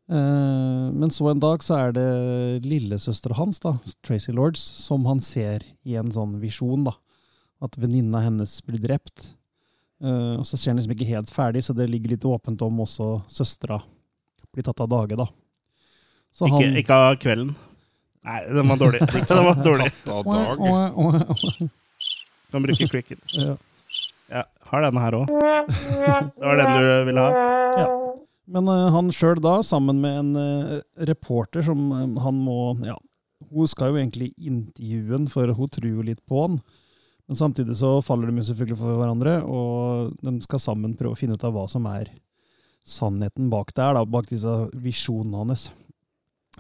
Eh, 0.09 0.87
Men 0.97 1.11
så 1.12 1.29
en 1.31 1.41
dag 1.41 1.61
så 1.62 1.77
er 1.77 1.93
det 1.93 2.65
lillesøstera 2.65 3.37
hans, 3.37 3.61
da, 3.61 3.77
Tracy 4.03 4.33
Lords, 4.33 4.61
som 4.61 5.05
han 5.07 5.21
ser 5.21 5.61
i 5.85 5.95
en 5.95 6.11
sånn 6.11 6.41
visjon, 6.41 6.85
da. 6.89 6.97
At 7.61 7.77
venninna 7.77 8.25
hennes 8.25 8.61
blir 8.65 8.81
drept. 8.81 9.36
Eh, 10.05 10.35
Og 10.37 10.47
så 10.47 10.57
ser 10.57 10.73
han 10.73 10.81
liksom 10.81 10.97
ikke 10.97 11.09
helt 11.09 11.31
ferdig, 11.33 11.65
så 11.65 11.75
det 11.77 11.89
ligger 11.91 12.15
litt 12.17 12.25
åpent 12.29 12.63
om 12.63 12.83
også 12.85 13.23
søstera 13.33 13.81
blir 14.57 14.65
tatt 14.65 14.81
av 14.81 14.89
dage, 14.89 15.17
da. 15.21 15.29
Så 16.33 16.49
Ikke, 16.49 16.69
ikke 16.81 16.97
av 16.97 17.17
kvelden. 17.21 17.55
Nei, 18.27 18.41
den 18.49 18.71
var 18.71 18.81
dårlig. 18.81 19.01
den 19.31 19.43
var 19.45 19.59
dårlig. 19.65 19.91
Tatt 20.05 20.31
av 20.33 20.57
dag. 20.57 21.71
Kan 22.51 22.65
bruke 22.65 22.89
cricket. 22.93 23.33
Ja. 23.41 23.57
Ja, 24.27 24.41
har 24.67 24.83
denne 24.83 24.99
her 24.99 25.15
òg. 25.15 25.29
Det 25.31 26.43
var 26.43 26.59
den 26.59 26.73
du 26.75 26.87
ville 27.07 27.23
ha? 27.23 27.91
Men 28.51 28.67
uh, 28.67 28.89
han 28.91 29.13
sjøl 29.15 29.39
da, 29.39 29.61
sammen 29.63 30.01
med 30.03 30.17
en 30.19 30.33
uh, 30.35 30.81
reporter 31.07 31.63
som 31.63 31.85
eh, 31.95 32.19
han 32.25 32.41
må 32.43 32.57
Ja, 32.83 32.97
hun 33.55 33.71
skal 33.71 33.93
jo 33.93 34.01
egentlig 34.01 34.33
intervjue 34.35 35.13
han, 35.15 35.29
for 35.31 35.55
hun 35.55 35.71
tror 35.71 35.87
jo 35.93 36.09
litt 36.09 36.25
på 36.27 36.43
han. 36.43 36.59
Men 37.27 37.39
samtidig 37.39 37.75
så 37.81 37.97
faller 38.07 38.31
de 38.31 38.39
jo 38.39 38.47
selvfølgelig 38.51 38.79
for 38.79 39.01
hverandre, 39.01 39.35
og 39.43 40.15
de 40.23 40.37
skal 40.45 40.62
sammen 40.62 40.95
prøve 40.99 41.17
å 41.17 41.19
finne 41.19 41.35
ut 41.35 41.47
av 41.47 41.57
hva 41.57 41.67
som 41.71 41.89
er 41.91 42.12
sannheten 42.87 43.51
bak 43.51 43.73
der, 43.75 43.97
da, 43.99 44.05
bak 44.07 44.29
disse 44.31 44.53
visjonene 44.79 45.43
hans. 45.43 45.69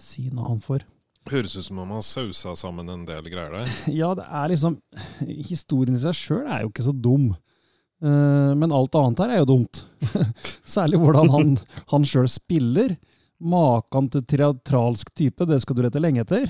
Synet 0.02 0.42
han 0.42 0.60
får. 0.64 0.82
Høres 1.30 1.56
ut 1.56 1.66
som 1.66 1.78
om 1.82 1.94
han 1.94 2.04
sausa 2.06 2.54
sammen 2.58 2.90
en 2.90 3.06
del 3.06 3.30
greier 3.30 3.54
der. 3.60 3.70
Ja, 4.00 4.12
det 4.14 4.26
er 4.26 4.50
liksom 4.52 4.76
Historien 5.26 5.96
i 5.96 6.02
seg 6.02 6.14
sjøl 6.14 6.44
er 6.46 6.62
jo 6.62 6.70
ikke 6.70 6.86
så 6.86 6.94
dum. 6.94 7.30
Eh, 8.02 8.52
men 8.58 8.74
alt 8.74 8.94
annet 8.98 9.22
her 9.22 9.34
er 9.34 9.42
jo 9.42 9.48
dumt. 9.54 9.82
Særlig 10.76 11.00
hvordan 11.02 11.32
han, 11.34 11.56
han 11.94 12.06
sjøl 12.06 12.28
spiller. 12.30 12.94
Makan 13.42 14.10
til 14.12 14.22
teatralsk 14.24 15.10
type, 15.14 15.46
det 15.48 15.58
skal 15.62 15.76
du 15.76 15.82
lete 15.84 16.00
lenge 16.00 16.22
etter. 16.24 16.46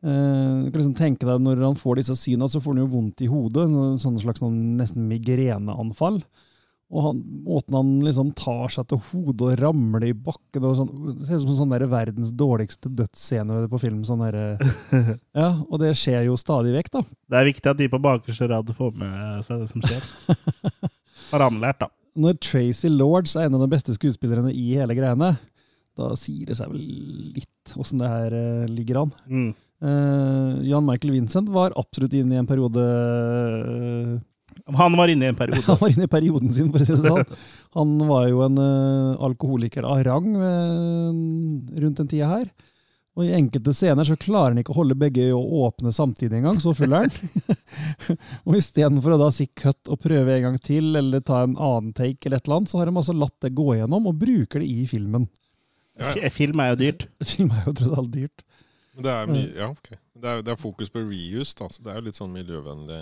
Eh, 0.00 0.52
du 0.64 0.70
kan 0.70 0.78
liksom 0.80 0.94
tenke 0.96 1.26
deg 1.28 1.42
Når 1.44 1.58
han 1.60 1.74
får 1.76 1.98
disse 2.00 2.14
syna, 2.16 2.46
så 2.48 2.62
får 2.62 2.72
han 2.72 2.84
jo 2.86 2.92
vondt 2.94 3.24
i 3.24 3.28
hodet. 3.30 3.66
Sånn 4.00 4.20
slags 4.20 4.40
sånn 4.42 4.78
nesten 4.78 5.08
migreneanfall. 5.10 6.22
Og 6.90 7.04
han, 7.04 7.18
måten 7.46 7.76
han 7.78 7.90
liksom 8.02 8.32
tar 8.34 8.72
seg 8.74 8.88
til 8.90 8.98
hodet 9.12 9.44
og 9.46 9.60
ramler 9.60 10.08
i 10.08 10.14
bakken 10.16 10.64
og 10.66 10.72
sånn, 10.74 10.88
Det 11.20 11.28
ser 11.28 11.38
ut 11.38 11.44
som 11.44 11.58
sånn 11.60 11.74
der 11.76 11.84
verdens 11.90 12.32
dårligste 12.34 12.90
dødsscene 12.98 13.60
på 13.70 13.78
film. 13.82 14.00
Sånn 14.08 14.24
der, 14.24 14.58
ja, 15.38 15.52
og 15.68 15.78
det 15.82 15.92
skjer 16.00 16.26
jo 16.26 16.38
stadig 16.40 16.74
vekk, 16.74 16.90
da. 16.96 17.04
Det 17.30 17.38
er 17.38 17.50
viktig 17.52 17.70
at 17.70 17.78
de 17.78 17.90
på 17.92 18.02
bakerste 18.02 18.50
rad 18.50 18.74
får 18.74 18.98
med 18.98 19.46
seg 19.46 19.62
det 19.62 19.70
som 19.70 19.86
skjer. 19.86 20.10
Har 21.30 21.46
han 21.46 21.62
lært, 21.62 21.84
da. 21.84 21.92
Når 22.18 22.40
Tracy 22.42 22.90
Lords 22.90 23.36
er 23.38 23.46
en 23.46 23.54
av 23.54 23.62
de 23.62 23.70
beste 23.70 23.94
skuespillerne 23.94 24.50
i 24.50 24.72
hele 24.74 24.96
greiene, 24.98 25.36
da 25.98 26.10
sier 26.18 26.48
det 26.48 26.56
seg 26.58 26.72
vel 26.72 26.82
litt 27.36 27.74
åssen 27.78 28.02
det 28.02 28.10
her 28.10 28.34
eh, 28.34 28.70
ligger 28.70 29.04
an. 29.04 29.12
Mm. 29.30 29.50
Eh, 29.80 30.62
Jan 30.68 30.84
Michael 30.84 31.14
Vincent 31.14 31.48
var 31.48 31.72
absolutt 31.80 32.12
inne 32.18 32.36
i 32.36 32.40
en 32.42 32.48
periode 32.48 32.82
uh, 32.84 34.18
Han 34.76 34.96
var 34.98 35.08
inne 35.08 35.24
i 35.24 35.32
en 35.32 35.38
periode. 35.42 35.64
Han 35.68 35.80
var 35.80 35.94
inne 35.94 36.08
i 36.08 36.12
perioden 36.12 36.52
sin, 36.52 36.68
for 36.72 36.82
å 36.82 36.88
si 36.88 36.96
det 36.98 37.08
sånn. 37.08 37.38
Han 37.78 37.94
var 38.10 38.26
jo 38.28 38.42
en 38.44 38.60
uh, 38.60 39.20
alkoholiker 39.24 39.88
av 39.88 40.02
rang 40.08 40.34
rundt 40.36 42.02
den 42.02 42.10
tida 42.10 42.28
her. 42.34 42.50
Og 43.18 43.26
i 43.26 43.34
enkelte 43.34 43.72
scener 43.74 44.06
så 44.06 44.14
klarer 44.20 44.54
han 44.54 44.60
ikke 44.62 44.70
å 44.72 44.78
holde 44.78 44.96
begge 44.96 45.24
øyne 45.32 45.64
åpne 45.66 45.90
samtidig 45.92 46.38
engang, 46.38 46.60
så 46.62 46.72
full 46.78 46.94
er 46.94 47.08
han. 47.10 47.56
og 48.46 48.54
istedenfor 48.56 49.16
å 49.16 49.18
da 49.20 49.30
si 49.34 49.48
cut 49.50 49.90
og 49.90 49.98
prøve 50.00 50.36
en 50.36 50.46
gang 50.46 50.58
til, 50.62 50.92
eller 50.96 51.24
ta 51.26 51.42
en 51.42 51.56
annen 51.58 51.90
take, 51.96 52.22
eller 52.22 52.38
et 52.38 52.46
eller 52.46 52.60
annet, 52.60 52.70
så 52.70 52.78
har 52.80 52.88
de 52.88 52.94
altså 53.02 53.16
latt 53.18 53.34
det 53.42 53.50
gå 53.58 53.74
gjennom, 53.80 54.06
og 54.08 54.22
bruker 54.22 54.62
det 54.62 54.70
i 54.70 54.86
filmen. 54.88 55.26
Ja, 56.00 56.14
ja. 56.22 56.30
Film 56.32 56.62
er 56.62 56.70
jo 56.72 56.78
dyrt. 56.80 57.08
Film 57.26 57.50
er 57.52 57.66
jo 57.66 57.76
tross 57.82 57.98
alt 57.98 58.14
dyrt. 58.14 58.46
Det 59.00 59.12
er, 59.12 59.30
ja, 59.56 59.68
okay. 59.70 59.96
det, 60.14 60.26
er, 60.32 60.42
det 60.44 60.52
er 60.52 60.58
fokus 60.60 60.90
på 60.92 61.02
reuse, 61.02 61.54
da, 61.58 61.68
så 61.72 61.84
det 61.84 61.92
er 61.92 62.00
jo 62.00 62.04
litt 62.08 62.18
sånn 62.18 62.32
miljøvennlig. 62.34 63.00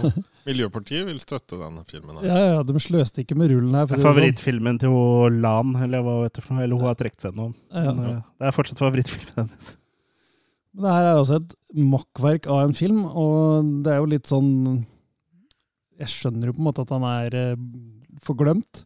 Miljøpartiet 0.48 1.08
vil 1.08 1.18
støtte 1.22 1.58
den 1.60 1.80
filmen. 1.88 2.20
her. 2.20 2.28
Ja, 2.28 2.54
ja, 2.54 2.62
de 2.66 2.82
sløste 2.82 3.24
ikke 3.24 3.36
med 3.38 3.52
rullen 3.52 3.74
her. 3.76 3.88
det 3.90 3.98
er 3.98 4.06
Favorittfilmen 4.06 4.80
til 4.82 4.96
Lan, 5.42 5.74
eller 5.82 6.06
hva 6.06 6.16
vet 6.24 6.38
du 6.38 6.42
for 6.44 6.56
noe? 6.56 6.64
Eller 6.66 6.80
hun 6.80 6.88
har 6.88 6.98
trukket 7.00 7.26
seg 7.26 7.36
nå. 7.36 7.50
Ja. 7.74 7.90
Men, 7.90 8.00
eh, 8.06 8.24
Det 8.40 8.48
er 8.48 8.56
fortsatt 8.56 8.82
favorittfilmen 8.82 9.36
hennes. 9.42 9.74
Men 10.70 10.86
det 10.86 10.94
her 10.94 11.08
er 11.10 11.18
også 11.18 11.40
et 11.40 11.54
makkverk 11.74 12.46
av 12.50 12.64
en 12.64 12.76
film, 12.78 13.04
og 13.06 13.70
det 13.84 13.92
er 13.92 14.02
jo 14.02 14.10
litt 14.12 14.30
sånn 14.30 14.50
Jeg 16.00 16.12
skjønner 16.14 16.48
jo 16.48 16.54
på 16.56 16.62
en 16.62 16.68
måte 16.70 16.84
at 16.86 16.92
han 16.94 17.04
er 17.04 17.34
eh, 17.36 17.64
forglemt, 18.24 18.84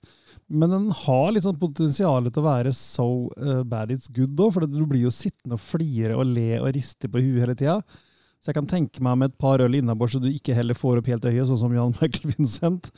men 0.48 0.72
den 0.72 0.88
har 1.04 1.30
litt 1.32 1.46
sånn 1.46 1.60
potensial 1.60 2.26
til 2.28 2.42
å 2.42 2.48
være 2.48 2.72
so 2.76 3.06
eh, 3.38 3.62
bad 3.68 3.92
it's 3.94 4.10
good 4.12 4.36
òg, 4.36 4.56
for 4.56 4.66
du 4.68 4.82
blir 4.88 5.06
jo 5.06 5.14
sittende 5.14 5.56
og 5.56 5.62
flire 5.64 6.16
og 6.18 6.26
le 6.34 6.50
og 6.60 6.72
riste 6.76 7.08
på 7.08 7.22
huet 7.22 7.44
hele 7.44 7.56
tida. 7.58 7.78
Så 8.44 8.50
jeg 8.52 8.58
kan 8.58 8.66
tenke 8.68 9.00
meg 9.00 9.14
med 9.16 9.30
et 9.30 9.38
par 9.40 9.62
øl 9.64 9.72
innabords 9.78 10.12
så 10.12 10.18
du 10.20 10.26
ikke 10.28 10.52
heller 10.52 10.76
får 10.76 10.98
opp 11.00 11.06
helt 11.08 11.24
øyet, 11.24 11.46
sånn 11.48 11.62
som 11.62 11.72
Jan 11.72 11.94
Michael 12.02 12.34
Vincent, 12.34 12.90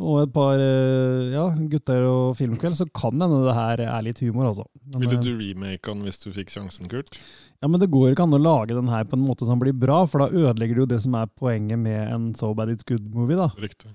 og 0.00 0.22
et 0.22 0.32
par 0.32 0.56
eh, 0.56 1.34
ja, 1.34 1.42
gutter 1.74 2.06
og 2.08 2.30
filmkveld, 2.38 2.78
så 2.78 2.86
kan 2.96 3.12
hende 3.20 3.42
det 3.44 3.58
her 3.58 3.82
er 3.84 4.06
litt 4.06 4.22
humor, 4.24 4.48
altså. 4.54 4.64
Men, 4.86 5.04
Ville 5.04 5.18
eh, 5.20 5.26
du 5.26 5.34
remake 5.36 5.84
den 5.92 6.00
hvis 6.08 6.22
du 6.24 6.30
fikk 6.32 6.54
sjansen, 6.54 6.88
Kurt? 6.88 7.12
ja, 7.60 7.68
men 7.68 7.80
det 7.80 7.90
går 7.92 8.14
ikke 8.14 8.24
an 8.24 8.38
å 8.38 8.40
lage 8.40 8.72
den 8.76 8.88
her 8.88 9.04
på 9.04 9.20
en 9.20 9.28
måte 9.28 9.44
som 9.44 9.60
blir 9.60 9.76
bra, 9.76 10.00
for 10.08 10.24
da 10.24 10.32
ødelegger 10.32 10.80
du 10.80 10.86
jo 10.86 10.90
det 10.94 11.02
som 11.04 11.20
er 11.20 11.28
poenget 11.28 11.76
med 11.84 12.00
en 12.08 12.30
So 12.36 12.54
Bad 12.56 12.72
It's 12.72 12.88
Good-movie. 12.88 13.36
da. 13.36 13.50
Riktig. 13.60 13.92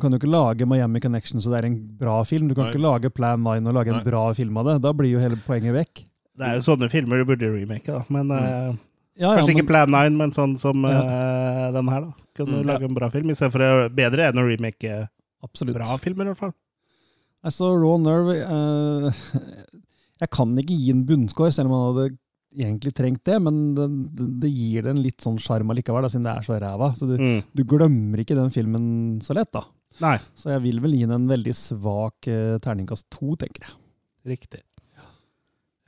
Du 0.00 0.06
kan 0.06 0.14
jo 0.16 0.18
ikke 0.22 0.32
lage 0.32 0.64
Miami 0.66 1.00
Connection 1.04 1.42
så 1.44 1.52
det 1.52 1.58
er 1.60 1.66
en 1.68 1.78
bra 2.00 2.22
film. 2.24 2.48
Du 2.48 2.54
kan 2.56 2.64
Nei. 2.66 2.72
ikke 2.72 2.80
lage 2.80 3.10
Plan 3.12 3.42
9 3.44 3.68
og 3.68 3.74
lage 3.76 3.92
en 3.92 3.98
Nei. 4.00 4.06
bra 4.08 4.22
film 4.34 4.56
av 4.56 4.70
det. 4.70 4.78
Da 4.86 4.92
blir 4.96 5.12
jo 5.12 5.20
hele 5.20 5.36
poenget 5.44 5.76
vekk. 5.76 6.06
Det 6.40 6.46
er 6.48 6.56
jo 6.56 6.62
sånne 6.64 6.88
filmer 6.88 7.20
du 7.20 7.26
burde 7.28 7.50
remake, 7.52 7.84
da. 7.92 8.00
Men 8.08 8.30
uh, 8.32 8.72
Ja, 9.20 9.34
ja, 9.34 9.36
Kanskje 9.36 9.52
men, 9.52 9.58
ikke 9.60 9.68
Plan 9.68 9.90
9, 9.92 10.16
men 10.16 10.30
sånn 10.32 10.54
som 10.56 10.80
eh, 10.88 11.66
den 11.76 11.88
her, 11.92 12.06
da. 12.06 12.12
Kan 12.38 12.46
du 12.48 12.54
Mm. 12.62 12.66
lage 12.70 12.88
en 12.88 12.94
bra 12.96 13.10
film, 13.12 13.28
istedenfor 13.34 13.90
bedre 13.92 14.30
enn 14.30 14.40
å 14.40 14.46
remake 14.48 14.94
absolutt. 15.44 15.76
bra 15.76 15.98
filmer, 16.00 16.24
i 16.24 16.32
hvert 16.32 16.38
fall. 16.46 16.54
Altså, 17.44 17.68
Raw 17.76 17.98
Nerve 18.00 18.38
uh, 18.40 19.10
Jeg 20.24 20.30
kan 20.32 20.56
ikke 20.60 20.76
gi 20.76 20.90
en 20.94 21.04
bunnscore, 21.08 21.52
selv 21.52 21.68
om 21.68 21.76
han 21.76 21.84
hadde 21.90 22.16
egentlig 22.64 22.92
trengt 22.96 23.22
det, 23.28 23.36
men 23.42 23.60
det, 23.76 23.84
det, 24.16 24.24
det 24.42 24.50
gir 24.50 24.82
det 24.88 24.90
en 24.94 25.02
litt 25.04 25.20
sånn 25.24 25.36
sjarm 25.40 25.70
allikevel, 25.72 26.02
da, 26.02 26.08
siden 26.12 26.24
det 26.26 26.32
er 26.38 26.46
så 26.48 26.56
ræva. 26.60 26.88
Så 26.96 27.06
du, 27.10 27.14
Mm. 27.20 27.42
du 27.54 27.62
glemmer 27.64 28.24
ikke 28.24 28.34
den 28.38 28.50
filmen 28.50 29.20
så 29.22 29.36
lett, 29.36 29.52
da. 29.52 29.62
Nei, 30.00 30.16
Så 30.34 30.50
jeg 30.54 30.62
vil 30.64 30.80
vel 30.80 30.94
gi 30.96 31.04
den 31.04 31.12
en 31.18 31.28
veldig 31.28 31.52
svak 31.54 32.26
eh, 32.30 32.56
terningkast 32.64 33.06
to, 33.12 33.34
tenker 33.36 33.66
jeg. 33.66 33.76
riktig. 34.26 34.60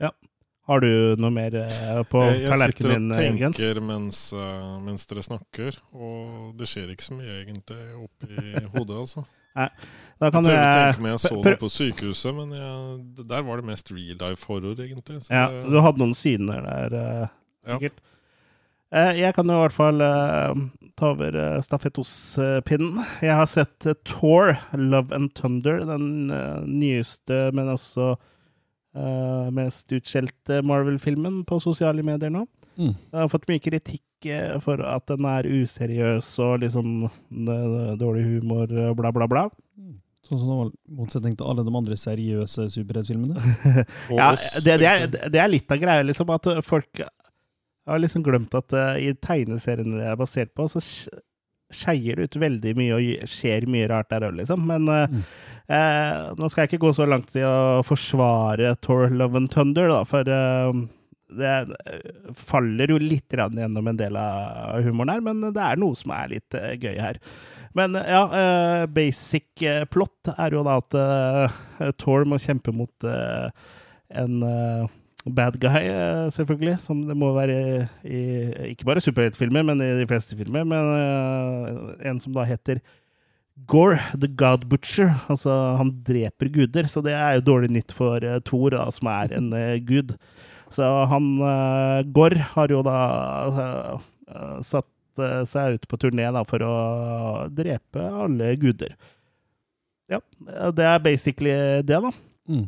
Ja. 0.01 0.11
Har 0.67 0.79
du 0.79 1.15
noe 1.19 1.29
mer 1.33 1.55
eh, 1.59 2.03
på 2.07 2.21
din? 2.29 2.43
jeg 2.45 2.59
sitter 2.73 2.93
og 2.95 3.15
tenker 3.17 3.81
mens, 3.83 4.19
eh, 4.33 4.79
mens 4.85 5.05
dere 5.09 5.23
snakker, 5.25 5.77
og 5.93 6.53
det 6.57 6.69
skjer 6.71 6.93
ikke 6.93 7.03
så 7.09 7.17
mye 7.17 7.39
egentlig 7.43 7.81
oppi 8.05 8.67
hodet, 8.75 8.99
altså. 9.03 9.25
Da 10.23 10.29
Jeg 10.29 10.33
prøvde 10.33 10.47
prøver 10.47 10.61
å 10.61 10.63
jeg 10.63 10.93
tenke 10.93 11.03
meg 11.03 11.11
jeg 11.11 11.19
så 11.19 11.41
det 11.43 11.51
på 11.59 11.67
sykehuset, 11.73 12.35
men 12.37 12.53
jeg, 12.55 13.25
der 13.27 13.41
var 13.43 13.59
det 13.59 13.65
mest 13.67 13.89
real 13.91 14.17
life 14.21 14.45
horror, 14.47 14.77
egentlig. 14.79 15.19
Så 15.25 15.33
Ja, 15.33 15.47
det- 15.51 15.69
du 15.73 15.77
hadde 15.83 15.99
noen 15.99 16.13
syner 16.15 16.61
der, 16.63 16.95
eh, 16.95 17.27
Ja. 17.67 17.77
sikkert. 17.77 17.97
Eh, 18.93 19.13
Jeg 19.19 19.33
kan 19.35 19.45
jo 19.47 19.53
i 19.57 19.61
hvert 19.67 19.73
fall 19.75 20.01
eh, 20.01 20.53
ta 20.99 21.11
over 21.13 21.35
eh, 21.35 21.61
stafettospinnen. 21.65 23.01
Jeg 23.23 23.37
har 23.39 23.49
sett 23.49 23.77
Tour, 23.83 23.97
Thor, 24.05 24.53
Love 24.77 25.15
and 25.15 25.33
Thunder, 25.37 25.81
den 25.89 26.31
eh, 26.33 26.61
nyeste, 26.69 27.47
men 27.55 27.71
også 27.73 28.13
uh, 28.97 29.49
mest 29.53 29.91
utskjelte 29.95 30.61
Marvel-filmen 30.65 31.41
på 31.49 31.59
sosiale 31.63 32.05
medier 32.05 32.33
nå. 32.33 32.45
Mm. 32.77 32.93
Den 32.93 33.21
har 33.21 33.29
fått 33.31 33.47
mye 33.49 33.61
kritikk 33.61 34.27
eh, 34.29 34.55
for 34.63 34.81
at 34.85 35.05
den 35.11 35.27
er 35.29 35.49
useriøs 35.49 36.29
og 36.43 36.63
liksom 36.63 37.05
eh, 37.05 37.91
dårlig 37.99 38.25
humor, 38.29 38.71
eh, 38.71 38.93
bla, 38.97 39.13
bla, 39.15 39.29
bla. 39.29 39.47
Sånn 40.23 40.39
som 40.39 40.69
i 40.69 40.95
motsetning 40.95 41.35
til 41.35 41.49
alle 41.51 41.65
de 41.67 41.73
andre 41.75 41.97
seriøse 41.99 42.69
superheltfilmene. 42.71 43.35
Ja, 44.19 44.31
det, 44.63 44.79
det, 44.79 44.87
er, 44.87 45.09
det 45.11 45.41
er 45.41 45.51
litt 45.51 45.71
av 45.73 45.81
greia, 45.81 46.05
liksom, 46.07 46.31
at 46.33 46.47
folk 46.65 47.03
har 47.87 47.99
liksom 47.99 48.23
glemt 48.23 48.53
at 48.55 48.73
uh, 48.77 48.95
i 48.99 49.11
tegneseriene 49.19 49.99
det 49.99 50.09
er 50.13 50.19
basert 50.19 50.53
på, 50.55 50.65
så 50.71 50.79
sk- 50.83 51.21
skeier 51.73 52.19
det 52.19 52.27
ut 52.29 52.35
veldig 52.37 52.71
mye 52.77 52.93
og 52.99 53.27
skjer 53.31 53.65
mye 53.71 53.87
rart 53.89 54.11
der 54.13 54.27
òg, 54.27 54.35
liksom. 54.39 54.65
Men 54.69 54.87
uh, 54.91 55.07
Mm. 55.09 55.23
eh, 55.73 56.33
nå 56.37 56.49
skal 56.51 56.63
jeg 56.63 56.73
ikke 56.73 56.83
gå 56.85 56.91
så 56.95 57.07
langt 57.09 57.33
i 57.35 57.41
å 57.47 57.81
forsvare 57.87 58.75
Thor 58.83 59.09
Love 59.09 59.39
and 59.41 59.49
Thunder, 59.51 59.89
da, 59.89 60.03
for 60.05 60.27
uh, 60.29 60.69
det 61.33 61.55
faller 62.37 62.93
jo 62.93 62.99
litt 63.01 63.33
gjennom 63.33 63.87
en 63.89 63.97
del 63.97 64.15
av 64.21 64.83
humoren 64.85 65.15
her, 65.15 65.23
men 65.25 65.39
det 65.55 65.63
er 65.65 65.79
noe 65.81 65.97
som 65.97 66.11
er 66.13 66.29
litt 66.35 66.53
gøy 66.77 66.99
her. 67.01 67.17
Men 67.73 67.97
ja, 67.97 68.85
basic 68.93 69.63
plot 69.89 70.29
er 70.37 70.53
jo 70.53 70.61
da 70.67 70.75
at 70.77 70.93
Thor 71.97 72.27
må 72.29 72.37
kjempe 72.37 72.69
mot 72.75 73.07
en 73.09 74.35
bad 75.25 75.59
guy, 75.59 75.87
eh, 75.87 76.29
selvfølgelig. 76.35 76.77
Som 76.83 77.05
det 77.07 77.15
må 77.17 77.31
være 77.35 77.87
i, 78.03 78.23
ikke 78.73 78.87
bare 78.87 79.03
superheltfilmer, 79.03 79.63
men 79.63 79.81
i 79.83 79.93
de 80.01 80.07
fleste 80.09 80.37
filmer. 80.39 80.65
Men 80.67 80.91
eh, 80.97 82.09
en 82.09 82.21
som 82.23 82.35
da 82.35 82.45
heter 82.47 82.81
Gore, 83.69 83.99
the 84.17 84.27
God 84.27 84.65
Butcher. 84.69 85.13
Altså, 85.29 85.51
han 85.77 85.93
dreper 86.05 86.49
guder. 86.49 86.89
Så 86.89 87.03
det 87.05 87.13
er 87.13 87.37
jo 87.37 87.47
dårlig 87.51 87.69
nytt 87.75 87.93
for 87.93 88.23
uh, 88.25 88.39
Thor, 88.41 88.73
da, 88.73 88.87
som 88.91 89.11
er 89.13 89.35
en 89.37 89.51
gud. 89.85 90.15
Så 90.73 90.87
han 91.05 91.35
Gore 92.17 92.47
har 92.55 92.71
jo 92.73 92.79
da 92.81 92.97
satt 94.65 94.89
seg 95.45 95.75
ut 95.75 95.85
på 95.85 95.99
turné 96.01 96.31
da, 96.33 96.41
for 96.49 96.65
å 96.65 96.77
drepe 97.53 98.01
alle 98.01 98.55
guder. 98.57 98.95
Ja, 100.09 100.17
det 100.73 100.87
er 100.89 101.03
basically 101.05 101.53
det, 101.85 101.99
da. 102.07 102.09
Mm. 102.49 102.65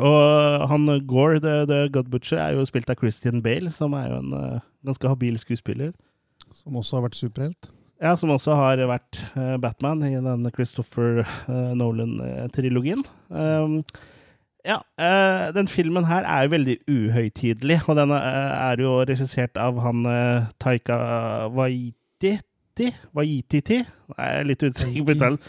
Og 0.00 0.68
han 0.70 0.86
Gore, 1.08 1.40
the, 1.40 1.66
the, 1.68 1.88
God 1.92 2.08
Butcher, 2.12 2.38
er 2.40 2.56
jo 2.56 2.64
spilt 2.64 2.90
av 2.90 2.96
Christian 3.00 3.42
Bale, 3.44 3.70
som 3.74 3.92
er 3.98 4.08
jo 4.08 4.20
en 4.22 4.32
uh, 4.32 4.64
ganske 4.86 5.08
habil 5.08 5.36
skuespiller. 5.40 5.92
Som 6.56 6.78
også 6.80 6.98
har 6.98 7.06
vært 7.08 7.18
superhelt? 7.18 7.68
Ja, 8.02 8.14
som 8.16 8.32
også 8.34 8.56
har 8.58 8.80
vært 8.88 9.20
uh, 9.36 9.58
Batman 9.60 10.02
i 10.08 10.14
den 10.16 10.48
Christopher 10.56 11.22
uh, 11.48 11.74
Nolan-trilogien. 11.76 13.04
Um, 13.28 13.82
ja, 14.62 14.78
den 15.50 15.66
filmen 15.66 16.04
her 16.06 16.22
er 16.22 16.44
jo 16.44 16.52
veldig 16.52 16.76
uhøytidelig, 16.86 17.80
og 17.90 17.96
den 17.98 18.12
er 18.14 18.78
jo 18.78 18.92
regissert 19.02 19.58
av 19.58 19.80
han 19.82 20.04
Taika 20.62 21.00
Waititi. 22.72 22.92
Waititi? 23.12 23.82
Jeg 24.12 24.38
er 24.38 24.48
litt 24.48 24.62
usikker 24.64 25.04
på 25.04 25.16
uttalen. 25.16 25.42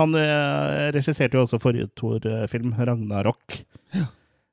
Han 0.00 0.16
regisserte 0.96 1.36
jo 1.36 1.44
også 1.44 1.60
forrige 1.60 1.90
Thor-film, 1.98 2.72
Ragnarok. 2.78 3.60
Ja. 3.96 4.06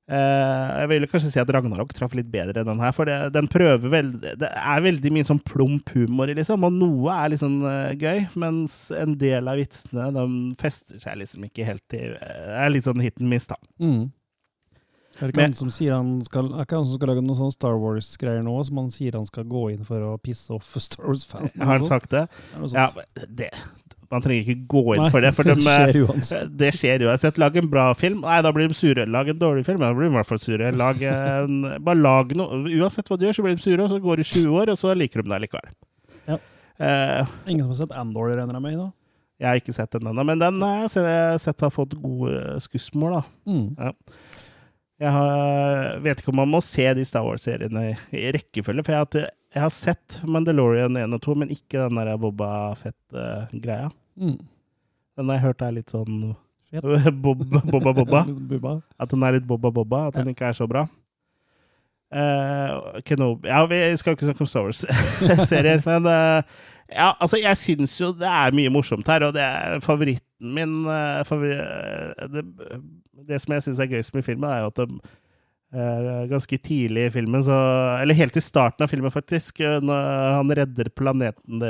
Uh, 0.08 0.70
jeg 0.80 0.88
vil 0.88 1.06
kanskje 1.12 1.30
si 1.34 1.40
at 1.42 1.50
Ragnarok 1.52 1.90
traff 1.92 2.14
litt 2.16 2.30
bedre 2.32 2.62
enn 2.62 2.70
den 2.70 2.80
her, 2.80 2.94
for 2.96 3.10
det, 3.10 3.16
den 3.36 3.50
prøver 3.52 3.92
veldig 3.92 4.38
Det 4.40 4.48
er 4.48 4.84
veldig 4.86 5.10
mye 5.12 5.28
sånn 5.28 5.42
plump 5.44 5.92
humor, 5.92 6.32
liksom, 6.32 6.64
og 6.64 6.78
noe 6.78 7.12
er 7.12 7.34
liksom 7.34 7.58
gøy, 8.00 8.22
mens 8.40 8.78
en 8.96 9.18
del 9.20 9.52
av 9.52 9.60
vitsene 9.60 10.08
de 10.16 10.24
fester 10.62 11.02
seg 11.04 11.20
liksom 11.20 11.44
ikke 11.50 11.68
helt 11.68 11.84
til 11.92 12.16
Det 12.16 12.56
Er 12.56 12.72
litt 12.72 12.88
sånn 12.88 13.04
hit 13.04 13.20
and 13.20 13.28
miss, 13.34 13.50
da. 13.52 13.60
Mm. 13.84 14.08
Er 15.18 15.26
det 15.26 15.34
ikke 15.34 15.48
han 15.48 15.58
som 15.58 15.72
sier 15.74 15.96
han 15.96 16.14
skal, 16.26 16.52
er 16.54 16.68
ikke 16.68 16.78
han 16.78 16.86
som 16.86 17.00
skal 17.00 17.12
lage 17.12 17.26
noen 17.26 17.40
sånne 17.40 17.56
Star 17.56 17.78
Wars-greier 17.82 18.44
nå, 18.46 18.54
som 18.68 18.82
han 18.84 18.92
sier 18.94 19.18
han 19.18 19.26
skal 19.26 19.48
gå 19.50 19.64
inn 19.74 19.84
for 19.88 20.04
å 20.06 20.14
pisse 20.22 20.54
off 20.54 20.76
Star 20.88 21.10
Wars-fans? 21.10 21.56
Har 21.58 21.80
han 21.80 21.88
sagt 21.88 22.14
det? 22.14 22.28
Ja, 22.74 22.90
det, 23.26 23.50
man 24.12 24.24
trenger 24.24 24.46
ikke 24.46 24.68
gå 24.72 24.84
inn 24.96 25.02
Nei, 25.04 25.10
for 25.12 25.26
det. 25.26 25.32
For 25.36 25.48
det, 25.50 25.58
skjer 25.64 25.98
uansett. 26.06 26.52
det 26.62 26.70
skjer 26.78 27.08
uansett. 27.10 27.40
Lag 27.42 27.58
en 27.60 27.72
bra 27.72 27.88
film. 27.98 28.22
Nei, 28.24 28.38
da 28.46 28.54
blir 28.56 28.70
de 28.72 28.78
sure. 28.78 29.08
Lag 29.10 29.32
en 29.34 29.40
dårlig 29.42 29.66
film. 29.68 29.82
Da 29.84 29.90
blir 29.96 30.08
de 30.08 30.14
i 30.14 30.18
hvert 30.20 30.30
fall 30.30 30.44
sure. 30.44 30.70
Lag 30.80 31.02
en, 31.10 31.58
bare 31.88 32.00
lag 32.00 32.32
noe. 32.40 32.62
Uansett 32.78 33.12
hva 33.12 33.18
du 33.20 33.26
gjør, 33.28 33.40
så 33.40 33.48
blir 33.48 33.58
de 33.58 33.66
sure, 33.66 33.82
og 33.84 33.92
så 33.92 34.00
går 34.04 34.22
det 34.22 34.30
20 34.30 34.62
år, 34.62 34.72
og 34.72 34.80
så 34.80 34.94
liker 34.96 35.26
de 35.26 35.34
deg 35.34 35.44
likevel. 35.48 35.74
Ja. 36.30 36.40
Uh, 36.78 37.36
Ingen 37.50 37.66
som 37.66 37.74
har 37.74 37.82
sett 37.82 37.98
Andor, 38.00 38.30
regner 38.32 38.56
jeg 38.56 38.64
med? 38.64 38.80
da? 38.86 38.88
Jeg 39.38 39.50
har 39.50 39.60
ikke 39.60 39.76
sett 39.76 39.92
den 39.94 40.08
ennå, 40.10 40.24
men 40.26 40.40
den 40.42 40.64
har 40.64 40.88
jeg 40.88 41.42
sett 41.44 41.62
har 41.62 41.74
fått 41.74 41.94
gode 42.02 42.62
skussmål. 42.64 43.20
da. 43.20 43.24
Mm. 43.50 43.68
Ja. 43.76 43.92
Jeg 44.98 45.14
har, 45.14 46.00
vet 46.02 46.22
ikke 46.22 46.32
om 46.34 46.40
man 46.42 46.50
må 46.50 46.62
se 46.66 46.86
de 46.98 47.04
Star 47.06 47.26
Wars-seriene 47.26 47.84
i, 47.94 48.24
rekkefølge. 48.34 48.86
For 48.86 48.96
jeg 48.96 49.04
har, 49.04 49.32
jeg 49.54 49.62
har, 49.62 49.74
sett 49.74 50.20
Mandalorian 50.26 50.98
1 50.98 51.14
og 51.14 51.22
2, 51.22 51.36
men 51.44 51.54
ikke 51.54 51.84
den 51.84 52.00
der 52.02 52.18
Boba 52.22 52.50
Fett-greia. 52.80 53.92
Mm. 54.18 54.40
Den 55.18 55.30
har 55.30 55.38
jeg 55.38 55.46
hørt 55.46 55.66
er 55.66 55.76
litt 55.78 55.94
sånn 55.94 56.32
Bobba 57.24 57.94
Bobba. 57.94 58.24
At 59.02 59.14
den 59.14 59.24
er 59.24 59.38
litt 59.38 59.46
Bobba 59.48 59.72
Bobba. 59.74 60.08
At 60.10 60.18
den 60.18 60.34
ikke 60.34 60.50
er 60.50 60.58
så 60.58 60.68
bra. 60.70 60.88
Uh, 62.08 63.02
Kenobi 63.04 63.50
Ja, 63.50 63.66
vi 63.68 63.82
skal 64.00 64.16
ikke 64.16 64.30
snakke 64.30 64.46
om 64.46 64.48
Star 64.48 64.64
Wars-serier, 64.64 65.82
men 65.90 66.06
uh, 66.08 66.40
ja, 66.88 67.10
altså, 67.20 67.36
jeg 67.42 67.60
syns 67.60 67.98
jo 68.00 68.14
det 68.16 68.30
er 68.32 68.56
mye 68.56 68.72
morsomt 68.72 69.10
her, 69.12 69.26
og 69.28 69.34
det 69.36 69.44
er 69.44 69.82
favoritten 69.84 70.54
min 70.56 70.86
uh, 70.88 71.20
favori 71.28 71.58
det, 72.32 72.46
det, 73.26 73.40
som 73.42 73.56
jeg 73.56 73.66
syns 73.66 73.80
er 73.82 73.90
gøyest 73.92 74.14
med 74.16 74.26
filmen, 74.26 74.50
er 74.50 74.64
jo 74.64 74.72
at 74.72 74.82
de 74.82 75.00
uh, 75.78 76.24
ganske 76.30 76.60
tidlig 76.64 77.08
i 77.08 77.14
filmen, 77.18 77.44
så, 77.44 77.58
eller 78.02 78.18
helt 78.18 78.38
i 78.38 78.44
starten 78.44 78.86
av 78.86 78.92
filmen, 78.92 79.14
faktisk, 79.14 79.62
uh, 79.66 79.78
når 79.84 80.10
han 80.38 80.56
redder 80.62 80.92
planeten 80.96 81.64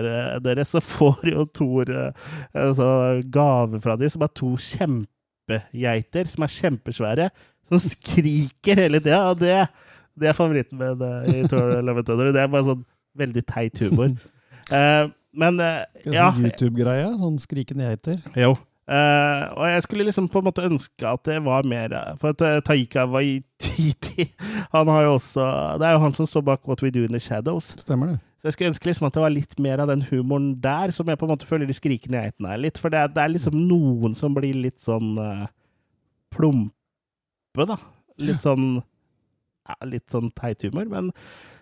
deres, 0.46 0.74
så 0.74 0.84
får 0.84 1.32
jo 1.32 1.46
Thor 1.56 1.94
altså, 1.98 2.90
gave 3.34 3.82
fra 3.84 3.98
dem, 4.00 4.12
som 4.14 4.26
er 4.26 4.34
to 4.38 4.54
kjempegeiter 4.70 6.32
som 6.32 6.46
er 6.46 6.56
kjempesvære, 6.58 7.30
som 7.68 7.82
skriker 7.84 8.84
hele 8.86 9.02
tida. 9.04 9.24
Og 9.32 9.42
det, 9.42 9.60
det, 10.18 10.32
er 10.32 10.38
favoritten 10.38 10.80
min 10.82 11.04
i 11.34 11.44
Thor 11.50 11.80
Love 11.84 12.04
Thunder. 12.08 12.32
Det 12.36 12.44
er 12.44 12.52
bare 12.52 12.70
sånn 12.72 12.86
veldig 13.18 13.44
teit 13.50 13.82
humor. 13.84 14.14
Uh, 14.72 15.08
men 15.42 15.62
uh, 15.62 15.84
ja 16.06 16.32
Sånn 16.34 16.48
YouTube-greie? 16.48 17.12
Sånn 17.22 17.38
skrikende 17.42 17.92
geiter? 17.92 18.20
Jo. 18.38 18.56
Uh, 18.88 19.52
og 19.60 19.66
jeg 19.68 19.84
skulle 19.84 20.06
liksom 20.08 20.30
på 20.32 20.40
en 20.40 20.46
måte 20.48 20.64
ønske 20.64 21.04
at 21.04 21.20
det 21.28 21.42
var 21.44 21.66
mer 21.68 21.92
For 22.22 22.32
at 22.32 22.40
uh, 22.40 22.62
Taika 22.64 23.04
Waititi 23.12 24.30
Han 24.76 24.88
har 24.88 25.02
jo 25.04 25.18
også 25.18 25.44
Det 25.76 25.90
er 25.90 25.98
jo 25.98 26.04
han 26.06 26.16
som 26.16 26.30
står 26.30 26.46
bak 26.48 26.64
What 26.72 26.80
We 26.86 26.92
Do 26.96 27.04
In 27.04 27.12
The 27.12 27.20
Shadows. 27.20 27.74
Stemmer 27.84 28.14
det. 28.14 28.18
Så 28.38 28.48
jeg 28.48 28.56
skulle 28.56 28.72
ønske 28.72 28.88
liksom 28.88 29.10
at 29.10 29.18
det 29.18 29.26
var 29.26 29.34
litt 29.34 29.60
mer 29.60 29.84
av 29.84 29.92
den 29.92 30.06
humoren 30.08 30.50
der, 30.64 30.96
som 30.96 31.10
jeg 31.10 31.20
på 31.20 31.28
en 31.28 31.34
måte 31.34 31.50
føler 31.50 31.68
de 31.68 31.76
skrikende 31.76 32.22
geitene 32.22 32.54
er 32.54 32.64
litt. 32.64 32.80
For 32.80 32.94
det 32.94 33.02
er, 33.02 33.12
det 33.12 33.24
er, 33.24 33.32
liksom 33.34 33.60
noen 33.68 34.16
som 34.16 34.36
blir 34.38 34.56
litt 34.56 34.80
sånn 34.80 35.18
uh, 35.20 35.48
plumpe, 36.32 37.66
da. 37.68 37.80
Litt 38.24 38.46
sånn 38.46 38.78
ja, 38.78 39.80
Litt 39.90 40.06
sånn 40.14 40.30
teit 40.38 40.64
humor. 40.64 40.86
Men 40.92 41.10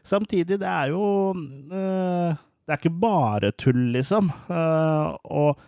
samtidig, 0.05 0.59
det 0.61 0.67
er 0.69 0.91
jo 0.93 1.05
uh, 1.33 2.35
det 2.35 2.75
er 2.75 2.81
ikke 2.81 2.97
bare 3.01 3.55
tull, 3.57 3.87
liksom. 3.95 4.29
Og 4.51 5.65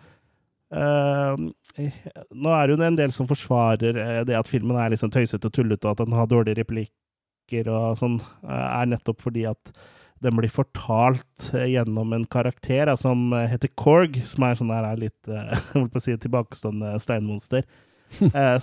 nå 0.76 2.50
er 2.52 2.68
det 2.68 2.74
jo 2.74 2.80
en 2.84 2.98
del 2.98 3.12
som 3.14 3.28
forsvarer 3.28 3.96
eh, 3.96 4.24
det 4.28 4.36
at 4.36 4.50
filmen 4.50 4.76
er 4.76 4.92
liksom 4.92 5.12
tøysete 5.14 5.48
og 5.48 5.54
tullete, 5.56 5.88
og 5.88 5.94
at 5.94 6.02
den 6.04 6.16
har 6.16 6.28
dårlige 6.28 6.60
replikker 6.60 7.70
og 7.72 7.96
sånn, 7.96 8.18
er 8.44 8.90
nettopp 8.90 9.22
fordi 9.24 9.46
at 9.48 9.72
den 10.20 10.34
blir 10.36 10.50
fortalt 10.52 11.46
gjennom 11.54 12.12
en 12.12 12.26
karakter 12.28 12.90
som 13.00 13.30
heter 13.32 13.70
Korg, 13.78 14.18
som 14.26 14.44
er 14.44 14.58
sånn 14.58 14.72
her 14.74 14.88
litt 15.00 15.30
holdt 15.76 15.96
si, 16.02 16.16
tilbakestående 16.20 16.96
steinmonster. 17.00 17.64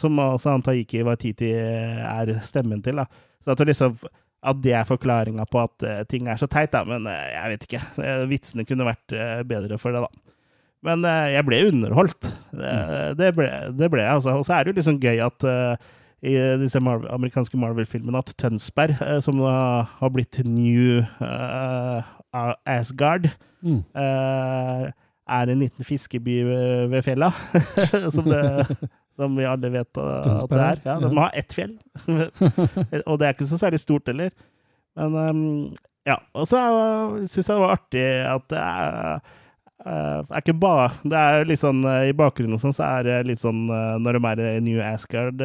som 0.02 0.20
også 0.20 0.52
Antaiki 0.58 1.02
Waititi 1.06 1.50
er 1.56 2.34
stemmen 2.46 2.84
til. 2.86 3.02
da. 3.02 3.08
Så 3.42 3.56
at 3.56 3.66
liksom 3.66 3.98
at 4.46 4.62
det 4.62 4.76
er 4.78 4.86
forklaringa 4.86 5.46
på 5.50 5.64
at 5.64 5.86
ting 6.12 6.28
er 6.30 6.38
så 6.38 6.46
teit, 6.52 6.76
da. 6.76 6.84
Men 6.86 7.08
jeg 7.10 7.56
vet 7.56 7.66
ikke. 7.66 7.82
Vitsene 8.30 8.66
kunne 8.68 8.90
vært 8.92 9.18
bedre 9.50 9.80
for 9.82 9.96
det, 9.96 10.04
da. 10.06 10.35
Men 10.86 11.06
jeg 11.34 11.46
ble 11.48 11.62
underholdt. 11.72 12.28
Det, 12.52 12.72
mm. 12.72 13.14
det, 13.20 13.30
ble, 13.38 13.52
det 13.76 13.92
ble 13.92 14.04
jeg, 14.04 14.18
altså. 14.20 14.36
Og 14.40 14.46
så 14.48 14.56
er 14.56 14.64
det 14.64 14.74
jo 14.74 14.80
liksom 14.80 15.00
gøy 15.02 15.24
at 15.26 15.46
i 16.26 16.34
disse 16.62 16.80
Marvel, 16.82 17.10
amerikanske 17.14 17.58
Marvel-filmene 17.60 18.22
at 18.22 18.32
Tønsberg, 18.40 18.96
som 19.22 19.42
har 19.46 20.12
blitt 20.14 20.40
New 20.48 21.04
Asgard 22.66 23.28
mm. 23.62 23.82
er 23.94 25.52
en 25.52 25.62
liten 25.62 25.86
fiskeby 25.86 26.40
ved 26.94 27.02
fjella. 27.06 27.30
som 28.16 28.30
det 28.30 28.46
som 29.16 29.36
vi 29.38 29.48
alle 29.48 29.72
vet 29.72 30.00
at 30.02 30.28
det 30.52 30.60
er. 30.60 30.82
Ja, 30.84 30.98
de 31.00 31.12
har 31.16 31.40
ett 31.40 31.56
fjell. 31.56 31.74
og 33.10 33.20
det 33.20 33.28
er 33.28 33.36
ikke 33.36 33.48
så 33.48 33.60
særlig 33.60 33.80
stort 33.84 34.12
heller. 34.12 34.34
Men 34.96 35.16
um, 35.16 35.42
ja. 36.08 36.20
Og 36.36 36.48
så 36.50 36.60
syns 37.24 37.48
jeg 37.48 37.54
det 37.54 37.64
var 37.64 37.76
artig 37.78 38.06
at 38.30 38.48
det 38.52 38.62
er, 38.62 39.34
uh, 39.86 40.22
er 40.26 40.44
ikke 40.44 40.58
bare 40.60 40.92
Det 41.06 41.20
er 41.20 41.50
litt 41.50 41.62
sånn 41.62 41.82
uh, 41.86 42.04
I 42.10 42.14
bakgrunnen 42.18 42.62
sånn, 42.62 42.76
så 42.76 42.86
er 42.88 43.08
det 43.08 43.18
litt 43.30 43.42
sånn 43.42 43.66
uh, 43.70 43.96
Når 44.02 44.18
de 44.18 44.32
er 44.32 44.44
i 44.52 44.64
New 44.66 44.80
Asgard 44.84 45.42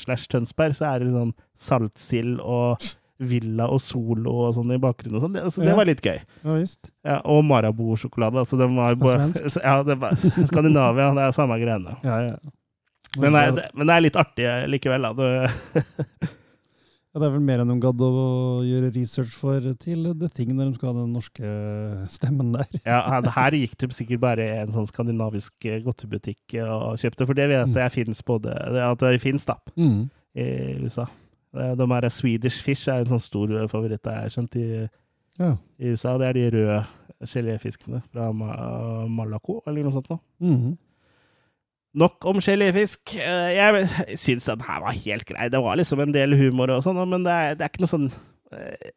slash 0.00 0.30
Tønsberg, 0.32 0.76
så 0.76 0.90
er 0.90 1.04
det 1.04 1.12
sånn 1.14 1.34
saltsild 1.60 2.40
og 2.42 2.84
Villa 3.16 3.68
og 3.72 3.80
Solo 3.80 4.34
og 4.44 4.50
sånn 4.58 4.74
i 4.74 4.80
bakgrunnen. 4.80 5.16
og 5.16 5.24
sånn. 5.24 5.32
Det, 5.32 5.44
altså, 5.48 5.62
det 5.64 5.76
var 5.78 5.88
litt 5.88 6.02
gøy. 6.04 6.18
Ja, 6.20 6.56
visst. 6.58 6.90
Ja, 7.06 7.20
og 7.24 7.46
Marabou-sjokolade. 7.48 8.42
Altså, 8.42 8.58
det 8.60 8.68
var 8.74 8.98
bare, 9.00 9.30
ja, 9.70 9.76
det 9.86 9.96
var 10.02 10.18
Skandinavia, 10.20 11.14
det 11.16 11.24
er 11.24 11.36
samme 11.36 11.56
greiene. 11.62 11.96
Ja, 12.04 12.18
ja. 12.26 12.56
Men, 13.16 13.38
det, 13.56 13.70
men 13.72 13.88
det 13.88 13.94
er 13.94 14.04
litt 14.04 14.18
artig 14.20 14.50
likevel, 14.68 15.08
da. 15.16 15.48
ja, 17.16 17.20
det 17.22 17.28
er 17.30 17.32
vel 17.32 17.44
mer 17.48 17.62
enn 17.62 17.70
de 17.72 17.74
gadd 17.80 18.02
å 18.04 18.10
gjøre 18.60 18.90
research 18.92 19.32
for 19.40 19.64
til 19.80 20.10
The 20.20 20.28
Thing 20.36 20.50
når 20.52 20.68
de 20.68 20.76
skal 20.76 20.90
ha 20.90 20.96
den 20.98 21.14
norske 21.16 21.52
stemmen 22.12 22.50
der. 22.52 22.68
ja, 22.84 22.98
her 23.38 23.56
gikk 23.56 23.72
det 23.80 23.88
sikkert 23.96 24.20
bare 24.20 24.44
i 24.44 24.58
en 24.60 24.74
sånn 24.74 24.88
skandinavisk 24.90 25.64
godtebutikk 25.86 26.58
og 26.66 27.00
kjøpte, 27.00 27.24
for 27.24 27.38
det 27.38 27.46
vet 27.54 27.72
mm. 27.72 27.78
jeg 27.80 27.94
fins 27.94 28.20
både 28.20 28.52
At 28.84 29.00
det 29.00 29.14
fins, 29.24 29.48
da, 29.48 29.56
mm. 29.80 30.02
i 30.36 30.46
USA. 30.84 31.08
De 31.56 31.88
her 31.94 32.08
Swedish 32.12 32.60
Fish 32.60 32.92
er 32.92 33.06
en 33.06 33.14
sånn 33.14 33.24
stor 33.24 33.56
favoritt 33.72 34.04
jeg 34.04 34.26
har 34.26 34.36
skjønt 34.36 34.60
i, 34.60 34.68
ja. 35.40 35.54
i 35.80 35.96
USA. 35.96 36.18
Det 36.20 36.28
er 36.28 36.36
de 36.36 36.46
røde 36.52 36.80
geléfiskene 37.32 38.02
fra 38.10 38.28
Malaco, 39.08 39.62
eller 39.64 39.88
noe 39.88 39.96
sånt 39.96 40.12
noe. 40.12 40.20
Mm. 40.44 40.76
Nok 41.96 42.26
om 42.28 42.40
geléfisk. 42.44 43.14
Eh, 43.16 43.54
Jeg 43.56 44.18
syns 44.20 44.44
den 44.50 44.60
her 44.66 44.82
var 44.84 44.92
helt 44.92 45.24
grei. 45.28 45.48
Det 45.48 45.60
var 45.64 45.78
liksom 45.80 46.02
en 46.04 46.12
del 46.12 46.36
humor 46.36 46.70
og 46.74 46.82
sånn, 46.84 47.00
men 47.08 47.24
det 47.24 47.32
er, 47.32 47.54
det 47.56 47.64
er 47.64 47.72
ikke 47.72 47.84
noe 47.86 47.92
sånn 47.94 48.08
eh, 48.52 48.90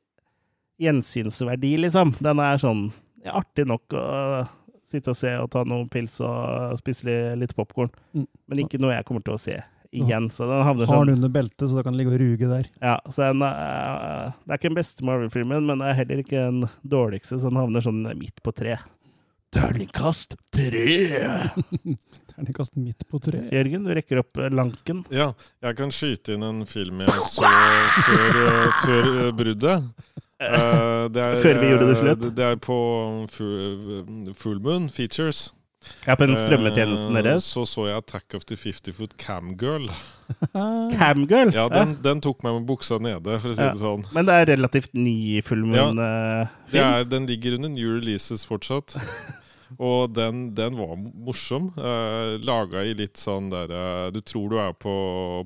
gjensynsverdi, 0.84 1.74
liksom. 1.86 2.14
Den 2.24 2.40
er 2.44 2.60
sånn 2.62 2.86
ja, 3.26 3.34
artig 3.42 3.66
nok 3.70 3.96
å 3.96 4.04
sitte 4.90 5.12
og 5.14 5.18
se 5.20 5.32
og 5.38 5.50
ta 5.54 5.64
noen 5.68 5.90
pils 5.92 6.16
og 6.26 6.78
spise 6.80 7.06
li- 7.08 7.36
litt 7.44 7.56
popkorn. 7.58 7.92
Mm. 8.18 8.26
Men 8.50 8.64
ikke 8.64 8.80
noe 8.82 8.96
jeg 8.96 9.06
kommer 9.08 9.24
til 9.26 9.36
å 9.36 9.42
se 9.42 9.58
igjen. 9.96 10.30
Så 10.34 10.48
den 10.50 10.64
havner 10.66 10.88
sånn. 10.90 10.96
Har 11.02 11.08
den 11.10 11.20
under 11.20 11.32
beltet, 11.34 11.66
så 11.70 11.78
da 11.78 11.84
kan 11.86 11.94
den 11.96 12.00
ligge 12.02 12.14
og 12.16 12.22
ruge 12.22 12.50
der. 12.50 12.70
ja, 12.82 12.96
så 13.10 13.30
den, 13.32 13.42
er- 13.46 14.34
Det 14.46 14.52
er 14.54 14.58
ikke 14.60 14.70
den 14.74 14.80
beste 14.82 15.06
Marvel-filmen, 15.06 15.66
men 15.66 15.80
det 15.84 15.88
er 15.92 16.00
heller 16.04 16.24
ikke 16.24 16.44
den 16.46 16.64
dårligste, 16.88 17.38
så 17.40 17.50
den 17.52 17.62
havner 17.62 17.82
sånn 17.86 18.04
midt 18.18 18.42
på 18.44 18.54
tre. 18.56 18.78
Terningkast 19.54 20.36
tre! 20.54 21.10
Terningkast 22.36 22.76
midt 22.78 23.02
på 23.10 23.20
tre. 23.24 23.42
Jørgen, 23.52 23.84
du 23.88 23.94
rekker 23.98 24.22
opp 24.22 24.38
eh, 24.38 24.52
lanken. 24.54 25.02
Ja, 25.14 25.32
jeg 25.66 25.78
kan 25.80 25.94
skyte 25.96 26.36
inn 26.38 26.46
en 26.46 26.62
film 26.70 27.02
jeg 27.02 27.16
så 27.34 27.50
før, 28.06 28.42
eh, 28.46 28.82
før 28.86 29.10
eh, 29.26 29.32
bruddet. 29.40 29.88
Eh, 30.40 31.06
det 31.12 31.24
er, 31.26 31.40
Før 31.42 31.58
vi 31.64 31.72
gjorde 31.74 31.88
det 31.90 31.98
slutt? 32.00 32.28
Det 32.38 32.46
er 32.52 32.60
på 32.64 32.78
Full, 33.34 34.62
Moon 34.64 34.86
Features. 34.94 35.50
Ja, 36.06 36.14
på 36.20 36.26
den 36.28 36.36
strømmetjenesten 36.38 37.16
deres. 37.16 37.46
Så 37.56 37.64
så 37.68 37.86
jeg 37.88 37.98
Attack 38.04 38.36
of 38.36 38.44
the 38.48 38.56
50 38.60 38.94
Foot 38.98 39.14
Camgirl. 39.20 39.88
Camgirl. 41.00 41.54
Ja, 41.56 41.66
den, 41.72 41.96
den 42.04 42.20
tok 42.22 42.44
meg 42.46 42.58
med 42.60 42.68
buksa 42.70 43.00
nede, 43.02 43.40
for 43.42 43.52
å 43.52 43.56
si 43.58 43.64
Ja. 43.66 43.72
det 43.74 43.82
sånn. 43.82 44.04
Men 44.14 44.28
det 44.28 44.36
er 44.44 44.50
relativt 44.54 44.94
ny 44.94 45.40
fullmoon 45.48 45.98
eh, 46.04 46.52
Det 46.70 46.76
film. 46.78 46.84
er, 47.00 47.08
den 47.16 47.28
ligger 47.32 47.56
under 47.58 47.72
new 47.74 47.96
releases 47.98 48.46
fortsatt. 48.48 48.96
Og 49.78 50.14
den, 50.16 50.56
den 50.58 50.78
var 50.80 50.96
morsom. 50.98 51.70
Uh, 51.78 52.40
Laga 52.46 52.84
i 52.86 52.96
litt 52.98 53.20
sånn 53.20 53.50
der 53.52 53.72
eh, 53.74 54.06
Du 54.14 54.20
tror 54.26 54.50
du 54.52 54.58
er 54.62 54.74
på 54.78 54.94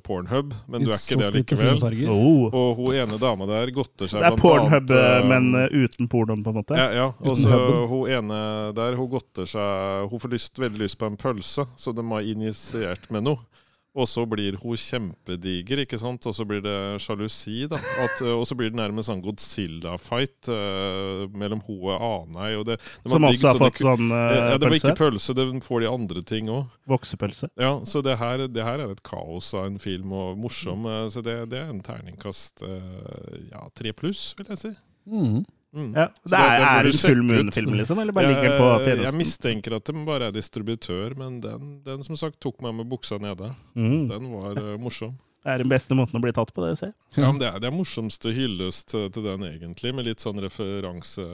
Pornhub, 0.06 0.54
men 0.72 0.84
du 0.86 0.92
er 0.92 1.00
ikke 1.00 1.20
det 1.20 1.32
likevel. 1.38 1.82
Oh. 2.12 2.48
Og 2.48 2.80
hun 2.80 2.98
ene 2.98 3.20
dama 3.22 3.48
der 3.50 3.72
godter 3.76 4.10
seg 4.10 4.24
Det 4.24 4.32
er 4.32 4.40
Pornhub, 4.40 4.88
annet, 4.88 4.94
eh, 4.96 5.16
eh, 5.18 5.28
men 5.30 5.50
eh, 5.60 5.78
uten 5.84 6.10
pornoen, 6.12 6.44
på 6.46 6.54
en 6.54 6.60
måte. 6.62 6.80
ja, 6.80 6.90
ja. 6.94 7.10
Og 7.24 7.38
så 7.40 7.60
hun 7.90 8.12
ene 8.12 8.40
der, 8.76 8.98
hun 9.00 9.10
godter 9.12 9.50
seg 9.50 10.12
Hun 10.12 10.22
får 10.22 10.36
lyst, 10.36 10.62
veldig 10.62 10.84
lyst 10.86 11.00
på 11.02 11.10
en 11.10 11.20
pølse, 11.20 11.68
så 11.78 11.96
de 11.96 12.06
har 12.12 12.30
injisert 12.34 13.10
med 13.14 13.28
noe. 13.30 13.44
Og 13.94 14.08
så 14.10 14.24
blir 14.26 14.56
hun 14.58 14.74
kjempediger, 14.80 15.84
ikke 15.84 16.00
sant? 16.02 16.26
Og 16.26 16.34
så 16.34 16.46
blir 16.50 16.64
det 16.66 16.78
sjalusi, 17.04 17.68
da. 17.70 17.78
At, 18.02 18.24
og 18.26 18.42
så 18.50 18.56
blir 18.58 18.72
det 18.74 18.80
nærmest 18.80 19.06
sånn 19.12 19.22
Godzilla-fight 19.22 20.50
uh, 20.50 21.28
mellom 21.38 21.62
hun 21.68 21.84
og 21.94 22.02
Anei. 22.08 22.56
Og 22.58 22.66
det, 22.72 22.80
det 23.04 23.14
Som 23.14 23.28
også 23.30 23.52
har 23.52 23.62
fått 23.62 23.82
sånn 23.84 24.10
pølse? 24.10 24.40
ja, 24.50 24.58
Det 24.58 24.70
var 24.72 24.78
ikke 24.80 24.96
pølse. 24.98 25.36
det 25.38 25.46
får 25.68 25.86
de 25.86 25.92
andre 25.94 26.24
ting 26.26 26.50
òg. 26.50 26.72
Voksepølse. 26.90 27.52
Ja, 27.62 27.76
så 27.86 28.02
det 28.02 28.18
her, 28.18 28.48
det 28.50 28.66
her 28.66 28.82
er 28.82 28.96
et 28.96 29.04
kaos 29.06 29.54
av 29.54 29.70
en 29.70 29.78
film, 29.82 30.12
og 30.12 30.42
morsom. 30.42 30.88
eh, 30.90 31.06
Så 31.14 31.22
det, 31.22 31.38
det 31.54 31.62
er 31.62 31.70
en 31.70 31.84
terningkast 31.86 32.66
eh, 32.66 33.50
ja, 33.54 33.68
tre 33.78 33.94
pluss, 33.94 34.32
vil 34.40 34.50
jeg 34.56 34.64
si. 34.66 34.74
Mm. 35.06 35.44
Mm. 35.74 35.90
Ja. 35.98 36.08
Så 36.24 36.30
Det 36.30 36.40
er, 36.40 36.64
er 36.70 36.88
en 36.88 37.02
full 37.02 37.22
moon-film, 37.26 37.76
liksom? 37.80 38.00
Eller 38.00 38.14
bare 38.14 38.30
ligger 38.30 38.50
den 38.50 38.60
på 38.62 38.70
Jeg, 38.86 39.04
jeg 39.08 39.18
mistenker 39.18 39.78
at 39.80 39.90
den 39.90 40.06
bare 40.06 40.30
er 40.30 40.36
distributør, 40.36 41.18
men 41.18 41.42
den, 41.42 41.78
den 41.86 42.06
som 42.06 42.20
sagt 42.20 42.40
tok 42.44 42.62
meg 42.62 42.76
med 42.78 42.90
buksa 42.92 43.18
nede. 43.22 43.54
Mm. 43.74 44.10
Den 44.12 44.34
var 44.36 44.60
uh, 44.60 44.76
morsom. 44.82 45.16
Det 45.44 45.52
er 45.52 45.60
den 45.60 45.72
beste 45.74 45.96
måten 45.98 46.16
å 46.16 46.22
bli 46.24 46.32
tatt 46.32 46.54
på, 46.56 46.62
det, 46.64 46.78
se. 46.80 46.88
Ja, 47.18 47.26
men 47.26 47.40
det 47.42 47.50
er, 47.50 47.58
det 47.60 47.68
er 47.68 47.74
morsomste 47.76 48.32
hyllest 48.32 48.86
til, 48.94 49.10
til 49.12 49.26
den, 49.26 49.42
egentlig, 49.50 49.92
med 49.92 50.06
litt 50.08 50.24
sånn 50.24 50.40
referanse 50.40 51.26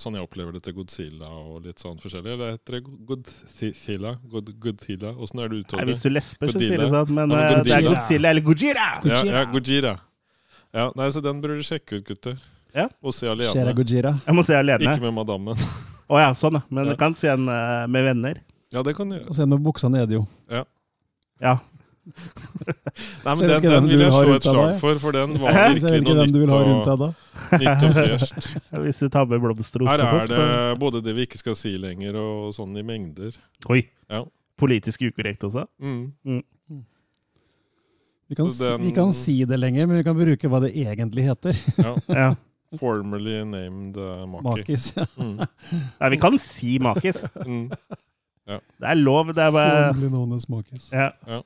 Sånn 0.00 0.16
jeg 0.16 0.24
opplever 0.24 0.56
det 0.56 0.62
til 0.64 0.78
Godzilla 0.78 1.28
og 1.28 1.66
litt 1.66 1.82
sånn 1.82 1.98
forskjellig. 2.00 2.38
Eller 2.38 2.54
heter 2.54 2.78
det 2.78 2.80
Godzilla? 3.10 4.14
God, 4.32 4.48
Godzilla? 4.64 5.12
Åssen 5.12 5.42
er 5.44 5.52
det 5.52 5.60
uttalt? 5.66 5.84
hvis 5.90 6.00
du 6.06 6.08
lesper, 6.08 6.54
så 6.54 6.62
sier 6.62 6.80
du 6.80 6.88
sånn, 6.88 7.12
men 7.18 7.36
Ja, 7.36 7.42
eh, 7.42 7.50
det 7.50 7.50
er 7.50 7.60
Godzilla. 7.60 7.90
Godzilla 7.90 8.32
eller 8.32 8.46
Gojira! 8.48 8.88
Ja, 9.10 9.20
ja, 9.28 9.44
Gojira. 9.52 9.92
Ja, 10.80 10.88
nei, 10.96 11.10
så 11.12 11.20
den 11.20 11.44
burde 11.44 11.60
du 11.60 11.66
sjekke 11.66 12.00
ut, 12.00 12.06
gutter. 12.08 12.40
Ja. 12.74 12.88
Og 13.02 13.14
se 13.14 13.26
alene. 13.30 13.54
Jeg 14.26 14.34
må 14.36 14.44
se 14.46 14.54
alene. 14.56 14.84
Ikke 14.84 15.00
med 15.06 15.14
madammen. 15.16 15.56
Å 16.10 16.18
ja, 16.20 16.30
sånn, 16.34 16.58
ja. 16.58 16.62
Men 16.70 16.86
Ja. 16.86 16.90
du 16.92 16.96
kan 16.98 17.14
se 17.14 17.28
den 17.30 17.48
uh, 17.48 17.86
med 17.90 18.04
venner. 18.04 18.40
Ja, 18.72 18.82
det 18.86 18.96
kan 18.96 19.08
du 19.10 19.16
gjøre. 19.18 19.28
Og 19.30 19.34
se 19.34 19.46
med 19.46 19.62
buksa 19.62 19.88
nede, 19.90 20.14
jo. 20.20 20.26
Ja. 20.50 21.58
Nei, 22.10 23.34
men 23.36 23.42
den, 23.44 23.62
den, 23.62 23.70
den 23.70 23.86
vil 23.90 24.00
jeg 24.02 24.12
slå 24.12 24.34
et 24.34 24.42
slag 24.46 24.58
deg. 24.72 24.78
for, 24.80 24.98
for 25.02 25.14
den 25.14 25.34
var? 25.42 25.52
Så 25.78 25.92
virkelig 25.92 26.16
noe 26.16 26.26
nytt 26.26 26.90
og, 26.90 27.02
nytt 27.60 27.84
og 27.86 27.94
fresht. 27.94 28.48
Hvis 28.86 28.98
du 29.04 29.08
tar 29.12 29.28
med 29.30 29.42
blomster 29.44 29.84
og 29.84 29.90
Her 29.92 30.02
er 30.06 30.24
det 30.26 30.34
så 30.34 30.46
både 30.80 31.02
det 31.04 31.14
vi 31.18 31.26
ikke 31.28 31.38
skal 31.40 31.54
si 31.58 31.74
lenger, 31.78 32.16
og 32.18 32.54
sånn 32.56 32.74
i 32.80 32.84
mengder. 32.86 33.36
Oi. 33.70 33.84
Ja. 34.10 34.24
Politisk 34.60 35.04
ukorrekt 35.06 35.44
også. 35.46 35.66
Mm. 35.80 36.42
Vi 38.30 38.36
kan, 38.38 38.46
den- 38.58 38.82
vi 38.84 38.90
kan 38.94 39.12
si 39.16 39.38
det 39.44 39.56
lenger, 39.58 39.86
men 39.90 39.96
vi 40.00 40.04
kan 40.06 40.14
bruke 40.18 40.48
hva 40.50 40.60
det 40.62 40.72
egentlig 40.78 41.24
heter. 41.26 41.56
Ja. 41.78 41.94
Ja. 42.08 42.28
Formerly 42.78 43.44
named 43.44 43.96
uh, 43.96 44.26
Makis. 44.30 44.44
Makis. 44.44 44.96
Ja. 44.96 45.06
Mm. 45.18 45.40
Nei, 46.00 46.10
vi 46.10 46.18
kan 46.22 46.38
si 46.38 46.78
makis. 46.78 47.24
Mm. 47.46 47.70
Det 48.50 48.86
er 48.90 48.94
lov. 48.94 49.32
Det 49.34 49.42
er 49.42 49.50
bare 49.54 49.88
Formerly 49.94 50.08
known 50.12 50.36
as 50.36 50.48
Makis. 50.48 50.92
ja. 50.92 51.10
Ja. 51.26 51.40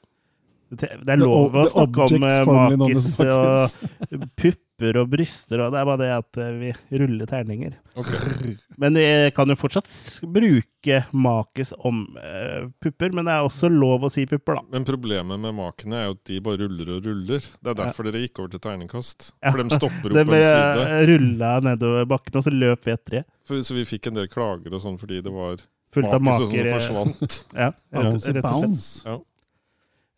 Det 0.74 1.12
er 1.12 1.20
lov 1.20 1.54
å 1.54 1.64
snakke 1.70 2.06
om 2.08 2.24
eh, 2.26 2.38
makis 2.80 3.08
og 3.20 3.34
Makis. 3.62 4.56
Pupper 4.74 4.96
og 4.98 5.08
bryster, 5.10 5.60
og 5.62 5.72
det 5.72 5.78
er 5.78 5.86
bare 5.86 6.00
det 6.00 6.08
at 6.10 6.38
eh, 6.42 6.54
vi 6.58 6.98
ruller 6.98 7.26
terninger. 7.26 7.74
Okay. 7.96 8.54
Men 8.80 8.94
vi 8.98 9.30
kan 9.34 9.48
jo 9.48 9.54
fortsatt 9.56 9.88
bruke 10.26 11.04
makis 11.14 11.72
om 11.78 12.00
uh, 12.18 12.66
pupper, 12.82 13.12
men 13.14 13.24
det 13.24 13.32
er 13.32 13.46
også 13.46 13.68
lov 13.70 14.02
å 14.04 14.10
si 14.10 14.24
pupper, 14.26 14.58
da. 14.58 14.64
Men 14.74 14.84
problemet 14.84 15.38
med 15.40 15.54
makene 15.54 16.00
er 16.00 16.08
jo 16.08 16.16
at 16.16 16.22
de 16.26 16.40
bare 16.42 16.58
ruller 16.64 16.90
og 16.96 17.06
ruller. 17.06 17.46
Det 17.62 17.70
er 17.70 17.78
derfor 17.78 18.08
dere 18.08 18.24
gikk 18.24 18.40
over 18.42 18.50
til 18.50 18.62
terningkast. 18.64 19.28
Ja. 19.38 19.52
For 19.54 19.62
de 19.62 19.78
stopper 19.78 20.10
opp 20.10 20.18
Det 20.18 20.24
på 20.26 20.34
en 20.34 20.42
side. 20.42 20.64
bare 20.80 21.04
rulla 21.12 21.52
nedover 21.68 22.10
bakken, 22.10 22.40
og 22.40 22.46
så 22.48 22.54
løp 22.54 22.88
vi 22.88 22.96
etter 22.96 23.18
det. 23.20 23.22
Så 23.62 23.78
vi 23.78 23.86
fikk 23.86 24.10
en 24.10 24.18
del 24.18 24.26
klager 24.32 24.74
og 24.74 24.82
sånn 24.82 24.98
fordi 24.98 25.22
det 25.22 25.32
var 25.32 25.62
Fullt 25.94 26.10
av 26.10 26.26
makis 26.26 26.50
sånn 26.50 26.50
maker. 26.50 26.66
som 26.66 26.66
eh, 26.66 26.74
forsvant. 26.74 27.38
Ja, 27.62 27.70
rett, 27.94 28.28
rett 28.34 28.50
og 28.50 28.66
slett. 28.74 29.06
Ja. 29.06 29.16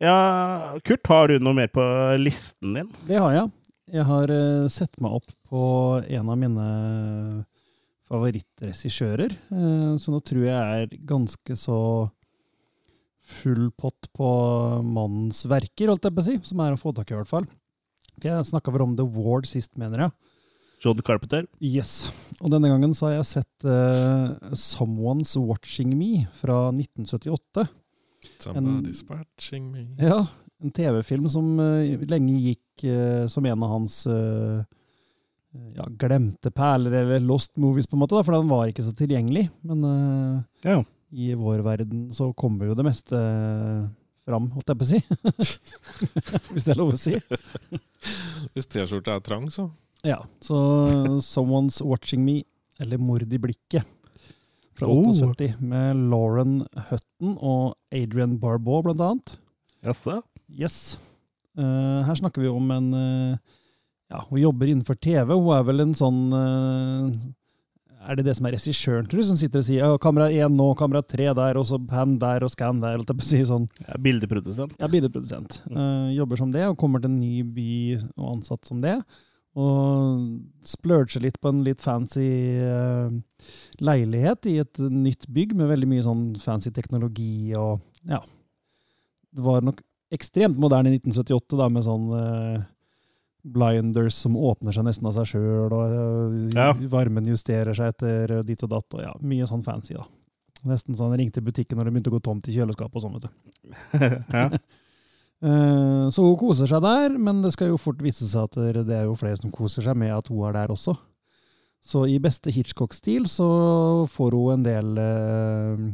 Ja, 0.06 0.16
Kurt, 0.84 1.06
har 1.08 1.28
du 1.28 1.38
noe 1.40 1.56
mer 1.56 1.68
på 1.72 1.84
listen 2.20 2.74
din? 2.76 2.90
Det 3.08 3.20
har 3.20 3.36
jeg. 3.36 3.52
Jeg 3.92 4.06
har 4.08 4.32
uh, 4.32 4.66
sett 4.72 4.98
meg 5.02 5.18
opp 5.20 5.30
på 5.46 5.62
en 6.02 6.30
av 6.32 6.38
mine 6.40 6.66
favorittregissører, 8.10 9.34
uh, 9.52 9.94
så 9.98 10.14
nå 10.14 10.20
tror 10.26 10.46
jeg 10.46 10.82
er 10.82 10.96
ganske 11.06 11.58
så 11.58 11.78
full 13.26 13.68
pott 13.78 14.08
på 14.14 14.28
mannens 14.86 15.42
verker, 15.50 15.90
holdt 15.90 16.06
jeg 16.06 16.14
på 16.14 16.22
å 16.22 16.26
si, 16.26 16.36
som 16.46 16.62
er 16.62 16.74
å 16.74 16.80
få 16.80 16.94
tak 16.94 17.10
i 17.10 17.16
i 17.16 17.20
hvert 17.20 17.30
fall. 17.30 17.46
For 18.16 18.30
jeg 18.30 18.48
snakka 18.50 18.74
vel 18.74 18.86
om 18.86 18.96
The 18.98 19.06
Ward 19.06 19.48
sist, 19.50 19.72
mener 19.78 20.06
jeg. 20.06 20.34
John 20.82 21.00
Carpenter? 21.00 21.46
Yes. 21.62 22.06
Og 22.42 22.52
denne 22.52 22.68
gangen 22.68 22.92
så 22.94 23.08
har 23.08 23.16
jeg 23.16 23.28
sett 23.30 23.66
uh, 23.66 24.36
Someone's 24.52 25.34
Watching 25.40 25.94
Me 25.96 26.26
fra 26.36 26.66
1978. 26.74 27.66
Somebody's 28.42 29.02
watching 29.08 29.70
me. 29.72 29.86
Ja, 29.98 30.26
en 30.64 30.72
TV-film 30.72 31.28
som 31.28 31.50
uh, 31.60 32.06
lenge 32.08 32.38
gikk 32.40 32.84
uh, 32.88 33.26
som 33.28 33.44
en 33.46 33.62
av 33.66 33.72
hans 33.74 33.98
uh, 34.08 34.62
ja, 35.76 35.84
glemte 36.00 36.50
perler, 36.52 36.94
eller 37.02 37.20
lost 37.24 37.54
movies, 37.60 37.86
på 37.88 37.96
en 37.96 38.02
måte, 38.04 38.16
da, 38.16 38.24
for 38.24 38.36
den 38.38 38.48
var 38.50 38.68
ikke 38.70 38.84
så 38.86 38.92
tilgjengelig. 38.96 39.46
Men 39.68 39.84
Ja. 40.64 40.82
i 41.12 41.30
vår 41.38 41.62
verden 41.64 42.10
så 42.12 42.30
kommer 42.36 42.66
jo 42.68 42.74
det 42.76 42.84
meste 42.84 43.20
fram, 44.26 44.50
holdt 44.56 44.72
jeg 44.72 44.80
på 44.80 44.84
å 44.84 44.90
si. 44.90 45.00
Hvis 46.52 46.66
det 46.66 46.72
er 46.74 46.80
lov 46.80 46.92
å 46.92 46.98
si. 47.00 47.14
Hvis 48.56 48.68
T-skjorta 48.72 49.14
er 49.16 49.24
trang, 49.24 49.46
så. 49.54 49.68
Ja, 50.06 50.18
så 50.44 50.56
Someone's 51.24 51.80
Watching 51.84 52.24
Me, 52.26 52.40
eller 52.82 53.00
Mord 53.00 53.24
i 53.32 53.40
blikket, 53.40 53.86
fra 54.76 54.90
Oh. 54.92 55.06
78, 55.08 55.54
med 55.64 55.96
Lauren 56.12 56.58
Hutton 56.90 57.36
og 57.40 57.76
Adrian 57.96 58.34
Barbeau, 58.42 58.82
blant 58.84 59.00
annet. 59.00 59.36
Jaså? 59.86 60.18
Yes. 60.52 60.98
Uh, 61.56 62.04
her 62.04 62.18
snakker 62.18 62.44
vi 62.44 62.52
om 62.52 62.70
en 62.70 62.92
uh, 62.94 63.36
Ja, 64.12 64.20
hun 64.28 64.40
jobber 64.40 64.68
innenfor 64.70 64.98
TV. 65.00 65.32
Hun 65.32 65.50
er 65.56 65.64
vel 65.66 65.82
en 65.86 65.94
sånn 65.96 66.20
uh, 66.30 67.08
Er 68.06 68.18
det 68.18 68.26
det 68.28 68.36
som 68.38 68.46
er 68.46 68.54
regissøren, 68.54 69.08
tror 69.08 69.22
du, 69.22 69.26
som 69.26 69.38
sitter 69.40 69.62
og 69.62 69.66
sier 69.66 69.82
ja, 69.82 69.98
'kamera 69.98 70.28
én 70.30 70.52
nå, 70.54 70.68
kamera 70.78 71.02
tre 71.02 71.26
der, 71.34 71.58
og 71.58 71.66
så 71.66 71.80
pan 71.80 72.18
der 72.22 72.44
og 72.46 72.52
scan 72.52 72.78
der', 72.82 73.00
Eller, 73.00 73.22
si 73.24 73.40
sånn. 73.48 73.66
Ja, 73.82 73.96
Bildeprodusent. 73.98 74.76
Ja, 74.78 74.86
bildeprodusent. 74.92 75.62
Eh, 75.66 76.12
jobber 76.14 76.38
som 76.38 76.52
det, 76.54 76.62
og 76.68 76.76
kommer 76.78 77.02
til 77.02 77.10
en 77.10 77.18
ny 77.18 77.42
by 77.42 77.72
og 78.14 78.36
ansatt 78.36 78.68
som 78.68 78.84
det. 78.84 79.00
Og 79.58 80.22
splurger 80.62 81.24
litt 81.24 81.40
på 81.40 81.50
en 81.50 81.64
litt 81.64 81.82
fancy 81.82 82.28
leilighet 83.80 84.46
i 84.52 84.58
et 84.60 84.78
nytt 84.78 85.26
bygg 85.32 85.56
med 85.56 85.72
veldig 85.72 85.88
mye 85.90 86.06
sånn 86.06 86.24
fancy 86.38 86.70
teknologi 86.70 87.56
og 87.56 87.80
ja. 88.06 88.20
Det 89.32 89.42
var 89.44 89.64
nok 89.64 89.82
ekstremt 90.14 90.58
moderne 90.60 90.92
i 90.92 90.98
1978, 91.00 91.56
da, 91.58 91.68
med 91.72 91.84
sånn 91.86 92.06
eh, 92.20 92.60
blinders 93.46 94.14
som 94.24 94.36
åpner 94.38 94.74
seg 94.74 94.86
nesten 94.88 95.06
av 95.10 95.14
seg 95.18 95.28
sjøl, 95.32 95.72
og 95.72 95.96
eh, 95.96 96.54
Ja. 96.56 96.72
varmen 96.92 97.26
justerer 97.30 97.74
seg 97.76 97.94
etter 97.94 98.40
ditt 98.46 98.62
og 98.66 98.70
datt, 98.74 98.88
og 98.94 99.02
ja, 99.02 99.12
mye 99.22 99.46
sånn 99.50 99.64
fancy, 99.66 99.94
da. 99.98 100.06
Nesten 100.66 100.96
sånn 100.98 101.12
ringte 101.14 101.42
butikken 101.44 101.78
når 101.78 101.84
det 101.86 101.92
begynte 101.94 102.10
å 102.10 102.16
gå 102.16 102.22
tomt 102.26 102.48
i 102.50 102.54
kjøleskapet 102.56 102.96
og 102.96 103.04
sånn, 103.04 103.18
vet 103.18 103.28
du. 103.28 103.30
ja. 104.40 104.46
Eh, 105.44 106.06
Så 106.10 106.24
hun 106.24 106.38
koser 106.40 106.66
seg 106.70 106.82
der, 106.82 107.12
men 107.20 107.42
det 107.44 107.52
skal 107.54 107.68
jo 107.74 107.76
fort 107.80 108.00
vise 108.02 108.26
seg 108.30 108.48
at 108.48 108.56
det 108.86 108.96
er 108.96 109.04
jo 109.06 109.18
flere 109.20 109.36
som 109.38 109.52
koser 109.54 109.84
seg 109.84 109.98
med 110.00 110.14
at 110.16 110.30
hun 110.32 110.46
er 110.48 110.56
der 110.56 110.72
også. 110.74 110.96
Så 111.86 112.06
i 112.10 112.16
beste 112.18 112.50
Hitchcock-stil 112.50 113.28
så 113.30 113.46
får 114.10 114.34
hun 114.34 114.54
en 114.56 114.64
del 114.66 114.96
eh, 114.98 115.76
eh, 115.76 115.84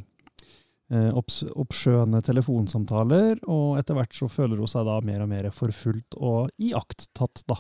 oppskjønne 0.93 2.21
telefonsamtaler, 2.25 3.39
og 3.49 3.79
etter 3.81 3.97
hvert 3.97 4.15
så 4.17 4.29
føler 4.29 4.61
hun 4.61 4.69
seg 4.71 4.85
da 4.89 4.99
mer 5.05 5.25
og 5.25 5.31
mer 5.31 5.49
forfulgt 5.55 6.19
og 6.19 6.51
iakttatt, 6.61 7.45
da. 7.49 7.57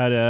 Er 0.00 0.14
det 0.14 0.26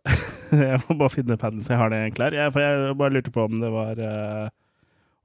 Jeg 0.60 0.80
må 0.86 0.96
bare 1.00 1.12
finne 1.12 1.36
paden 1.40 1.62
så 1.64 1.74
jeg 1.74 1.80
har 1.80 1.92
det 1.92 2.00
klar. 2.16 2.34
Jeg, 2.36 2.52
for 2.54 2.60
jeg 2.64 2.96
bare 3.00 3.14
lurte 3.14 3.32
på 3.34 3.44
om 3.46 3.60
det 3.60 3.70
var 3.72 4.00
eh, 4.00 4.46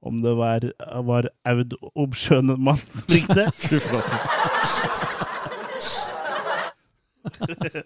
Om 0.06 0.20
det 0.24 0.34
var, 0.38 0.66
var 1.08 1.28
Aud 1.48 1.76
Obskjønn 1.94 2.52
mann 2.60 2.80
som 2.92 3.12
ringte. 3.12 3.48
Det 7.46 7.84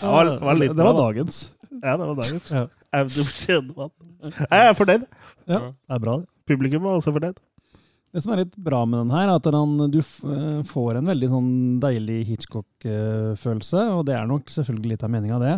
var, 0.00 0.38
var 0.40 0.56
litt 0.58 0.72
det 0.76 0.84
var 0.84 0.96
dagens. 0.96 1.40
Ja, 1.82 1.96
det 1.96 2.06
var 2.06 2.16
dagens. 2.18 2.46
Ja. 2.52 2.66
Aud 2.96 3.18
Obskjønn 3.22 3.72
mann. 3.76 3.92
Jeg 4.22 4.66
er 4.70 4.76
fornøyd. 4.78 5.06
Ja, 5.50 5.60
det 5.70 5.96
er 5.96 6.02
bra, 6.02 6.16
det. 6.22 6.28
Publikum 6.50 6.84
var 6.84 6.98
også 6.98 7.14
fornøyd. 7.16 7.38
Det 8.10 8.22
som 8.24 8.32
er 8.34 8.42
litt 8.42 8.56
bra 8.58 8.82
med 8.90 9.04
den 9.04 9.12
her, 9.14 9.28
er 9.28 9.36
at 9.38 9.46
den, 9.54 9.76
du 9.94 10.00
eh, 10.02 10.62
får 10.66 10.98
en 10.98 11.10
veldig 11.12 11.28
sånn 11.30 11.52
deilig 11.82 12.18
Hitchcock-følelse, 12.32 13.84
og 13.94 14.02
det 14.08 14.16
er 14.18 14.26
nok 14.26 14.50
selvfølgelig 14.50 14.96
litt 14.96 15.06
av 15.06 15.12
meninga, 15.14 15.38
det. 15.42 15.54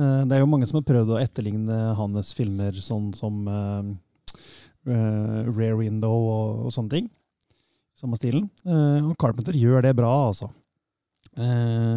Eh, 0.00 0.24
Det 0.26 0.34
er 0.34 0.42
jo 0.42 0.50
mange 0.50 0.66
som 0.66 0.80
har 0.80 0.88
prøvd 0.88 1.14
å 1.14 1.20
etterligne 1.22 1.78
hans 2.00 2.34
filmer 2.34 2.74
sånn 2.82 3.12
som 3.14 3.46
uh, 3.46 3.86
uh, 4.90 5.40
Rare 5.46 5.78
Window 5.78 6.16
og, 6.18 6.66
og 6.66 6.74
sånne 6.74 6.96
ting. 6.96 7.10
Samme 7.96 8.18
stilen. 8.18 8.50
Uh, 8.66 9.12
og 9.12 9.14
Carpenter 9.22 9.54
gjør 9.56 9.86
det 9.86 9.94
bra, 9.96 10.10
altså. 10.28 10.50
Eh, 11.36 11.96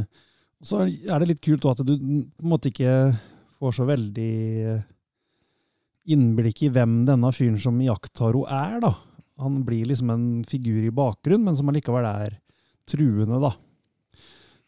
så 0.60 0.82
er 0.84 1.22
det 1.22 1.30
litt 1.30 1.42
kult 1.44 1.64
at 1.70 1.80
du 1.88 1.94
på 1.96 2.44
en 2.44 2.52
måte 2.52 2.72
ikke 2.72 2.94
får 3.60 3.76
så 3.78 3.86
veldig 3.88 4.32
eh, 4.68 4.82
innblikk 6.12 6.64
i 6.66 6.72
hvem 6.74 7.04
denne 7.08 7.32
fyren 7.36 7.60
som 7.62 7.80
iakttar 7.84 8.36
henne 8.36 8.60
er, 8.60 8.80
da. 8.84 8.94
Han 9.40 9.62
blir 9.64 9.88
liksom 9.88 10.10
en 10.12 10.28
figur 10.48 10.84
i 10.84 10.92
bakgrunn, 10.92 11.46
men 11.46 11.56
som 11.56 11.70
allikevel 11.72 12.06
er 12.10 12.40
truende, 12.90 13.40
da. 13.44 13.54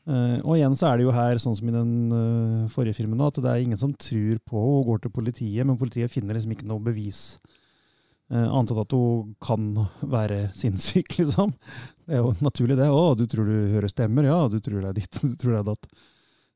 Uh, 0.09 0.39
og 0.41 0.55
igjen 0.55 0.73
så 0.73 0.87
er 0.89 0.97
det 0.97 1.05
jo 1.05 1.13
her, 1.13 1.37
sånn 1.37 1.55
som 1.57 1.67
i 1.69 1.73
den 1.75 1.91
uh, 2.09 2.69
forrige 2.73 2.97
filmen, 2.97 3.19
at 3.21 3.37
det 3.37 3.51
er 3.51 3.61
ingen 3.61 3.77
som 3.77 3.91
tror 3.93 4.39
på 4.49 4.57
henne 4.57 4.77
og 4.79 4.87
går 4.87 5.01
til 5.03 5.13
politiet, 5.13 5.67
men 5.67 5.77
politiet 5.77 6.13
finner 6.13 6.37
liksom 6.37 6.55
ikke 6.55 6.69
noe 6.69 6.81
bevis. 6.81 7.37
Uh, 8.31 8.47
annet 8.47 8.73
enn 8.73 8.81
at 8.81 8.95
hun 8.95 9.35
kan 9.43 9.67
være 10.13 10.39
sinnssyk, 10.57 11.13
liksom. 11.19 11.53
Det 12.07 12.17
er 12.17 12.23
jo 12.23 12.33
naturlig, 12.41 12.79
det. 12.79 12.89
'Å, 12.89 13.11
du 13.19 13.27
tror 13.29 13.51
du 13.51 13.75
hører 13.75 13.91
stemmer?' 13.91 14.29
Ja, 14.29 14.39
du 14.49 14.57
tror 14.63 14.81
det 14.81 14.89
er 14.89 14.97
ditt, 15.03 15.21
du 15.21 15.35
tror 15.37 15.57
det 15.57 15.61
er 15.61 15.69
datt. 15.69 15.91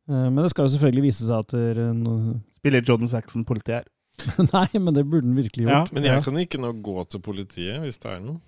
Men 0.05 0.37
det 0.37 0.51
skal 0.53 0.67
jo 0.67 0.75
selvfølgelig 0.75 1.01
vise 1.07 1.25
seg 1.25 1.39
at 1.41 1.53
det 1.55 1.61
er 1.71 1.79
en- 1.87 2.41
Spiller 2.59 2.83
Jordan 2.85 3.09
Saxon 3.09 3.45
politi 3.45 3.73
her. 3.73 3.87
Nei, 4.53 4.69
men 4.79 4.93
det 4.95 5.03
burde 5.05 5.27
den 5.27 5.37
virkelig 5.37 5.63
gjort. 5.67 5.91
Men 5.95 6.03
jeg 6.07 6.23
kan 6.25 6.35
ikke 6.41 6.59
nå 6.61 6.69
gå 6.85 6.97
til 7.11 7.19
politiet 7.23 7.77
hvis 7.83 7.97
det 8.01 8.09
er 8.13 8.19
noe. 8.23 8.39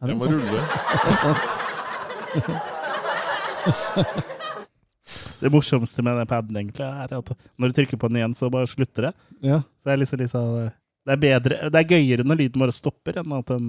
Er 0.00 0.04
det 0.06 0.12
Jeg 0.14 0.18
må 0.20 0.24
sant? 0.26 0.34
rulle. 0.46 0.62
Det 5.40 5.52
morsomste 5.52 6.02
med 6.02 6.16
den 6.18 6.28
paden 6.30 6.56
egentlig 6.58 6.86
er 6.86 7.12
at 7.18 7.30
når 7.60 7.70
du 7.70 7.76
trykker 7.76 8.00
på 8.00 8.08
den 8.10 8.18
igjen, 8.20 8.34
så 8.38 8.48
bare 8.52 8.68
slutter 8.70 9.10
det. 9.10 9.12
Ja. 9.44 9.60
Så 9.82 9.92
er 9.92 10.00
liksom, 10.00 10.20
liksom 10.22 10.70
det 11.06 11.14
er 11.14 11.20
bedre, 11.22 11.58
det 11.70 11.80
er 11.80 11.92
gøyere 11.92 12.26
når 12.26 12.40
lyden 12.40 12.64
bare 12.64 12.74
stopper, 12.74 13.20
enn 13.20 13.36
at 13.36 13.52
den 13.52 13.68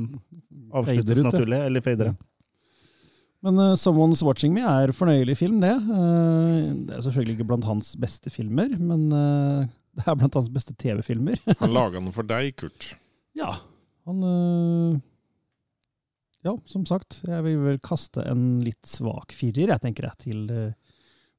avsluttes 0.73 1.19
ut, 1.19 1.21
ja. 1.21 1.27
naturlig. 1.27 1.59
Eller 1.67 1.85
fader. 1.85 2.15
Men 3.45 3.59
uh, 3.61 3.75
'Someone's 3.77 4.23
Watching 4.25 4.55
Me' 4.55 4.65
er 4.65 4.91
fornøyelig 4.95 5.37
film, 5.37 5.59
det. 5.61 5.75
Uh, 5.85 6.73
det 6.87 6.95
er 6.97 7.03
selvfølgelig 7.05 7.37
ikke 7.37 7.49
blant 7.51 7.67
hans 7.69 7.93
beste 8.01 8.33
filmer, 8.33 8.73
men 8.79 9.11
eh, 9.13 9.67
det 9.97 10.05
er 10.07 10.17
blant 10.19 10.37
hans 10.37 10.49
beste 10.53 10.75
TV-filmer. 10.77 11.39
Han 11.61 11.73
laga 11.73 11.99
den 11.99 12.13
for 12.15 12.27
deg, 12.27 12.53
Kurt. 12.59 12.91
ja, 13.37 13.53
han 14.07 14.23
øh, 14.23 14.99
Ja, 16.45 16.53
som 16.69 16.85
sagt, 16.87 17.21
jeg 17.27 17.43
vil 17.43 17.57
vel 17.59 17.79
kaste 17.83 18.23
en 18.29 18.59
litt 18.63 18.85
svak 18.87 19.33
firer, 19.35 19.73
jeg 19.73 19.83
tenker 19.83 20.05
jeg, 20.07 20.17
til 20.21 20.45
øh, 20.53 20.69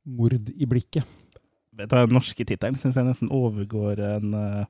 'Mord 0.05 0.51
i 0.53 0.67
blikket'. 0.69 1.07
Vet 1.79 1.91
du, 1.91 1.97
Den 1.97 2.17
norske 2.17 2.45
tittelen 2.45 2.77
syns 2.81 2.97
jeg 2.99 3.07
nesten 3.07 3.31
overgår 3.31 4.01
en 4.03 4.35
uh, 4.35 4.65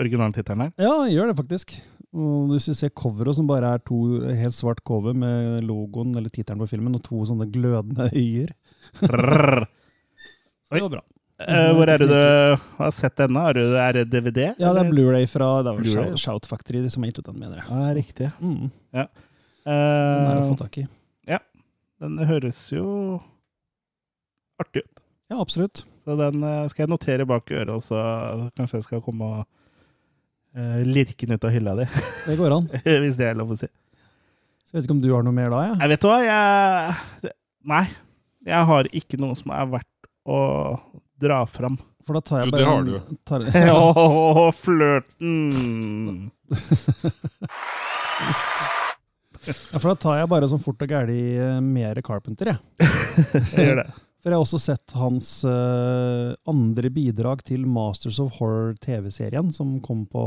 originaltittelen 0.00 0.64
her. 0.66 0.72
Ja, 0.82 1.06
gjør 1.06 1.30
det 1.30 1.36
faktisk. 1.38 1.76
Og 2.10 2.48
hvis 2.50 2.66
du 2.66 2.74
ser 2.74 2.90
coveret, 2.90 3.36
som 3.36 3.46
bare 3.46 3.76
er 3.76 3.84
to 3.86 3.98
helt 4.26 4.56
svart 4.56 4.80
cover 4.82 5.14
med 5.14 5.62
logoen 5.68 6.16
eller 6.16 6.32
tittelen 6.32 6.58
på 6.58 6.66
filmen, 6.72 6.96
og 6.98 7.04
to 7.06 7.22
sånne 7.28 7.46
glødende 7.52 8.08
øyer. 8.10 8.50
Så 10.68 10.74
det 10.74 10.82
var 10.82 10.92
bra. 10.96 11.04
Eh, 11.38 11.68
hvor 11.76 11.86
er 11.86 12.00
det 12.02 12.08
du 12.10 12.14
har 12.80 12.94
sett 12.94 13.14
denne? 13.20 13.42
Er 13.46 13.54
det, 13.54 13.66
er 13.78 13.96
det 14.00 14.04
DVD? 14.10 14.40
Ja, 14.58 14.72
det 14.74 14.82
er 14.82 14.88
Blu-ray 14.90 15.26
fra 15.30 15.50
det 15.62 15.74
Blu-ray, 15.76 16.16
Shout, 16.18 16.48
Factory 16.50 16.80
som 16.90 17.04
har 17.04 17.12
gitt 17.12 17.20
ut 17.20 17.28
den, 17.30 17.38
mener 17.38 17.60
jeg. 17.60 17.66
Ja, 17.70 17.92
riktig. 17.94 18.30
Mm. 18.42 18.64
Eh, 18.98 19.04
Den 19.68 20.30
er 20.32 20.40
å 20.40 20.48
få 20.48 20.56
tak 20.64 20.80
i. 20.82 20.86
Ja. 21.30 21.38
den 22.02 22.18
høres 22.26 22.64
jo 22.74 23.20
artig 24.58 24.82
ut. 24.82 25.04
Ja, 25.30 25.38
absolutt. 25.38 25.84
Så 26.02 26.16
den 26.18 26.42
eh, 26.42 26.64
skal 26.72 26.86
jeg 26.86 26.90
notere 26.90 27.28
bak 27.28 27.54
øret, 27.54 27.70
og 27.76 27.84
så 27.86 28.02
kanskje 28.58 28.80
jeg 28.80 28.88
skal 28.88 29.04
komme 29.04 29.28
og 29.28 29.46
uh, 30.58 30.78
lirke 30.88 31.28
den 31.28 31.38
ut 31.38 31.46
av 31.46 31.54
hylla 31.54 31.76
di. 31.78 31.86
Det 32.26 32.38
går 32.40 32.56
an. 32.56 32.70
Hvis 32.82 33.18
det 33.20 33.30
er 33.30 33.38
lov 33.38 33.54
å 33.54 33.60
si. 33.60 33.68
Så 34.66 34.74
jeg 34.74 34.80
vet 34.80 34.88
ikke 34.88 34.96
om 34.96 35.04
du 35.04 35.12
har 35.14 35.22
noe 35.26 35.36
mer 35.36 35.54
da, 35.54 35.62
Ja. 35.70 35.74
Jeg 35.84 35.94
vet 35.94 36.08
hva, 36.08 36.16
jeg 36.26 37.34
Nei. 37.68 37.84
Jeg 38.48 38.66
har 38.70 38.88
ikke 38.96 39.18
noe 39.20 39.36
som 39.38 39.52
er 39.52 39.68
verdt 39.68 40.08
å 40.28 40.38
dra 41.20 41.42
fram. 41.50 41.76
For 42.08 42.16
da 42.16 42.22
tar 42.24 42.38
jeg 42.40 42.48
bare 42.54 42.62
Jo, 42.62 42.64
det 42.64 42.72
har 42.72 42.82
du. 42.88 42.96
Tar, 43.28 43.40
Åh, 43.76 44.48
flørten! 44.56 45.36
ja, 49.48 49.54
for 49.78 49.88
da 49.92 49.96
tar 50.00 50.18
jeg 50.22 50.30
bare 50.32 50.48
sånn 50.50 50.62
fort 50.64 50.82
og 50.84 50.90
gæli 50.92 51.18
eh, 51.36 51.58
mer 51.64 52.00
Carpenter, 52.04 52.46
jeg. 52.54 52.60
Jeg 53.54 53.68
gjør 53.70 53.80
det. 53.82 53.88
For 54.18 54.32
jeg 54.32 54.34
har 54.34 54.42
også 54.42 54.58
sett 54.58 54.94
hans 54.98 55.26
uh, 55.46 56.32
andre 56.50 56.88
bidrag 56.90 57.38
til 57.46 57.62
Masters 57.70 58.16
of 58.18 58.32
Horror 58.40 58.72
TV-serien, 58.82 59.52
som 59.54 59.76
kom 59.84 60.00
på 60.10 60.22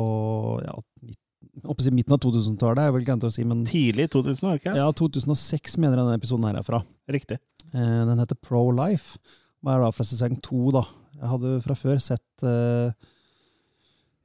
ja, 0.63 0.77
midt, 1.03 1.19
jeg 1.59 1.65
håper 1.67 1.91
midten 1.97 2.15
av 2.15 2.21
2000-tallet, 2.23 2.85
er 2.87 2.93
vel 2.95 3.03
glemt 3.03 3.25
å 3.27 3.31
si, 3.35 3.43
men 3.43 3.65
Tidlig 3.67 4.05
2000, 4.13 4.47
var 4.47 4.61
ikke? 4.61 4.77
ja, 4.79 4.85
2006 4.95 5.75
mener 5.75 5.99
jeg 5.99 6.05
denne 6.05 6.15
episoden 6.21 6.47
her 6.47 6.61
er 6.61 6.63
fra. 6.69 6.79
Riktig. 7.11 7.41
Uh, 7.75 8.07
Den 8.07 8.23
heter 8.23 8.39
Pro 8.39 8.63
Life, 8.79 9.19
og 9.63 9.71
er 9.73 9.81
da 9.83 9.89
fra 9.93 10.05
sesong 10.07 10.37
to, 10.41 10.71
da. 10.73 10.83
Jeg 11.21 11.29
hadde 11.33 11.55
fra 11.61 11.75
før 11.77 11.99
sett 12.01 12.45
uh, 12.47 12.89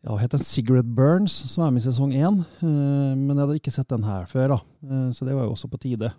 ja, 0.06 0.14
het 0.20 0.32
den 0.36 0.44
Sigrid 0.46 0.88
Burns, 0.96 1.34
som 1.50 1.64
er 1.66 1.72
med 1.74 1.82
i 1.82 1.86
sesong 1.88 2.12
én. 2.14 2.38
eh, 2.62 3.12
Men 3.18 3.32
jeg 3.34 3.42
hadde 3.42 3.56
ikke 3.58 3.72
sett 3.74 3.88
den 3.90 4.04
her 4.06 4.24
før, 4.30 4.54
da. 4.54 4.58
Eh, 4.86 5.08
Så 5.16 5.26
det 5.26 5.34
var 5.34 5.44
jo 5.48 5.52
også 5.56 5.68
på 5.72 5.80
tide. 5.82 6.12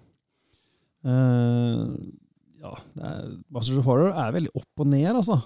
Ja, 2.57 2.73
det 2.97 3.03
er, 3.05 3.27
Masters 3.53 3.77
of 3.79 3.85
Horror 3.87 4.11
er 4.17 4.33
veldig 4.35 4.51
opp 4.57 4.81
og 4.83 4.89
ned, 4.91 5.07
altså. 5.13 5.37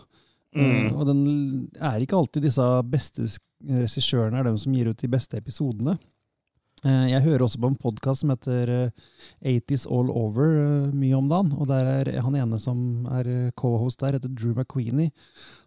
Mm. 0.55 0.95
Og 0.97 1.05
den 1.07 1.21
er 1.79 2.01
ikke 2.03 2.17
alltid 2.17 2.43
disse 2.47 2.65
beste 2.91 3.27
regissørene 3.61 4.39
er 4.41 4.47
dem 4.49 4.57
som 4.59 4.73
gir 4.75 4.89
ut 4.89 4.99
de 4.99 5.07
beste 5.11 5.37
episodene. 5.39 5.97
Eh, 6.81 7.07
Jeg 7.11 7.21
hører 7.27 7.43
også 7.45 7.59
på 7.61 7.69
en 7.69 7.77
podkast 7.77 8.23
som 8.23 8.31
heter 8.33 8.69
eh, 8.73 9.09
80s 9.45 9.83
All 9.91 10.09
Over 10.09 10.55
eh, 10.57 10.87
mye 10.97 11.17
om 11.17 11.27
dagen. 11.29 11.51
Og 11.61 11.67
der 11.69 11.85
er 12.01 12.09
han 12.25 12.37
ene 12.39 12.57
som 12.61 13.05
er 13.13 13.29
eh, 13.29 13.51
co-host 13.59 14.01
der, 14.01 14.17
heter 14.17 14.31
Drew 14.33 14.55
McQueenie. 14.55 15.11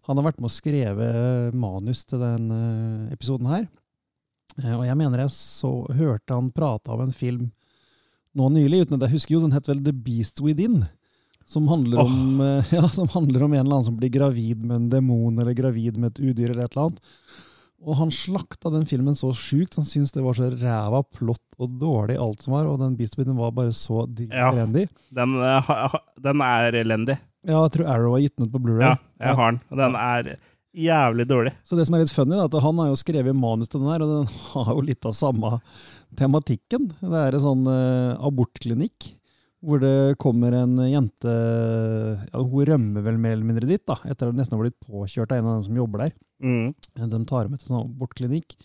Han 0.08 0.18
har 0.18 0.26
vært 0.26 0.40
med 0.42 0.50
å 0.50 0.54
skrive 0.56 1.06
eh, 1.10 1.54
manus 1.54 2.02
til 2.08 2.22
den 2.24 2.50
eh, 2.50 3.14
episoden 3.14 3.46
her. 3.52 3.68
Eh, 4.58 4.74
Og 4.74 4.82
jeg 4.88 4.98
mener 4.98 5.22
jeg 5.24 5.34
så, 5.36 5.72
hørte 5.94 6.34
han 6.34 6.50
prate 6.54 6.90
om 6.90 7.06
en 7.06 7.14
film 7.14 7.52
nå 8.34 8.48
nylig, 8.50 8.82
uten 8.82 8.96
at 8.98 9.06
jeg 9.06 9.14
husker 9.20 9.36
jo, 9.36 9.44
den 9.44 9.54
het 9.54 9.68
vel 9.70 9.84
The 9.86 9.94
Beast 9.94 10.42
Within. 10.42 10.80
Som 11.46 11.68
handler, 11.70 12.00
Åh. 12.02 12.10
om, 12.10 12.40
eh, 12.48 12.74
ja, 12.74 12.88
som 12.90 13.06
handler 13.14 13.46
om 13.46 13.52
en 13.54 13.60
eller 13.62 13.76
annen 13.78 13.86
som 13.92 14.00
blir 14.00 14.10
gravid 14.10 14.64
med 14.66 14.80
en 14.80 14.90
demon, 14.90 15.38
eller 15.38 15.54
gravid 15.54 15.94
med 16.00 16.10
et 16.16 16.24
udyr, 16.32 16.50
eller 16.50 16.66
et 16.66 16.74
eller 16.74 16.88
annet. 16.88 17.04
Og 17.84 17.98
han 17.98 18.08
slakta 18.14 18.70
den 18.72 18.86
filmen 18.88 19.12
så 19.18 19.28
sjukt. 19.36 19.76
Han 19.76 19.84
syntes 19.84 20.14
det 20.16 20.22
var 20.24 20.32
så 20.38 20.46
ræva 20.56 21.02
plott 21.12 21.58
og 21.60 21.74
dårlig 21.80 22.16
alt 22.20 22.40
som 22.42 22.54
var, 22.56 22.64
og 22.70 22.78
den 22.80 22.94
Beastbiten 22.96 23.36
var 23.36 23.50
bare 23.52 23.74
så 23.76 24.06
Ja. 24.30 24.50
elendig. 24.52 24.88
Den, 25.12 25.34
eh, 25.36 25.94
den 26.24 26.40
er 26.40 26.72
elendig. 26.80 27.18
Ja, 27.44 27.60
jeg 27.66 27.72
tror 27.76 27.86
Arrow 27.92 28.12
har 28.16 28.20
gitt 28.24 28.36
den 28.38 28.46
ut 28.48 28.52
på 28.54 28.62
Blu-ray. 28.64 28.94
Ja, 28.94 28.96
jeg 29.20 29.36
har 29.36 29.50
den. 29.52 29.60
Og 29.70 29.76
den 29.82 29.94
er 30.00 30.36
jævlig 30.74 31.26
dårlig. 31.28 31.52
Så 31.62 31.76
det 31.76 31.84
som 31.86 31.94
er 31.94 31.98
litt 32.06 32.10
funny, 32.10 32.34
er 32.34 32.46
at 32.48 32.56
han 32.64 32.78
har 32.80 32.88
jo 32.88 32.96
skrevet 32.96 33.36
manus 33.36 33.68
til 33.68 33.80
den 33.84 33.92
her, 33.92 34.00
og 34.02 34.08
den 34.08 34.26
har 34.54 34.72
jo 34.74 34.80
litt 34.80 35.04
av 35.04 35.12
samme 35.12 35.60
tematikken. 36.16 36.88
Det 37.02 37.20
er 37.20 37.36
en 37.36 37.44
sånn 37.44 37.66
uh, 37.68 38.16
abortklinikk, 38.26 39.12
hvor 39.64 39.80
det 39.82 40.18
kommer 40.20 40.54
en 40.58 40.76
jente 40.86 41.32
ja, 41.32 42.40
Hun 42.40 42.68
rømmer 42.68 43.04
vel 43.06 43.18
mer 43.20 43.34
eller 43.36 43.48
mindre 43.48 43.68
dit, 43.68 43.82
da, 43.88 43.96
etter 44.04 44.28
at 44.28 44.34
hun 44.34 44.40
nesten 44.40 44.56
har 44.56 44.64
blitt 44.64 44.80
påkjørt 44.84 45.32
av 45.32 45.40
en 45.40 45.50
av 45.50 45.58
dem 45.58 45.66
som 45.68 45.78
jobber 45.80 46.04
der. 46.04 46.16
Mm. 46.44 46.74
De 46.74 47.20
tar 47.24 47.44
henne 47.44 47.54
med 47.54 47.62
til 47.62 47.70
en 47.70 47.74
sånn 47.74 47.86
abortklinikk. 47.86 48.56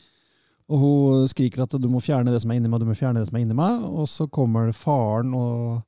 Og 0.70 0.82
hun 0.84 1.30
skriker 1.32 1.64
at 1.66 1.74
du 1.82 1.88
må 1.90 2.02
fjerne 2.04 2.34
det 2.34 2.44
som 2.44 2.52
er 2.54 2.60
inni 2.60 2.70
meg, 2.70 2.84
du 2.84 2.90
må 2.90 2.98
fjerne 2.98 3.24
det 3.24 3.30
som 3.30 3.40
er 3.40 3.46
inni 3.46 3.58
meg. 3.58 3.86
Og 3.90 4.06
så 4.12 4.28
kommer 4.30 4.70
faren 4.78 5.34
og 5.38 5.82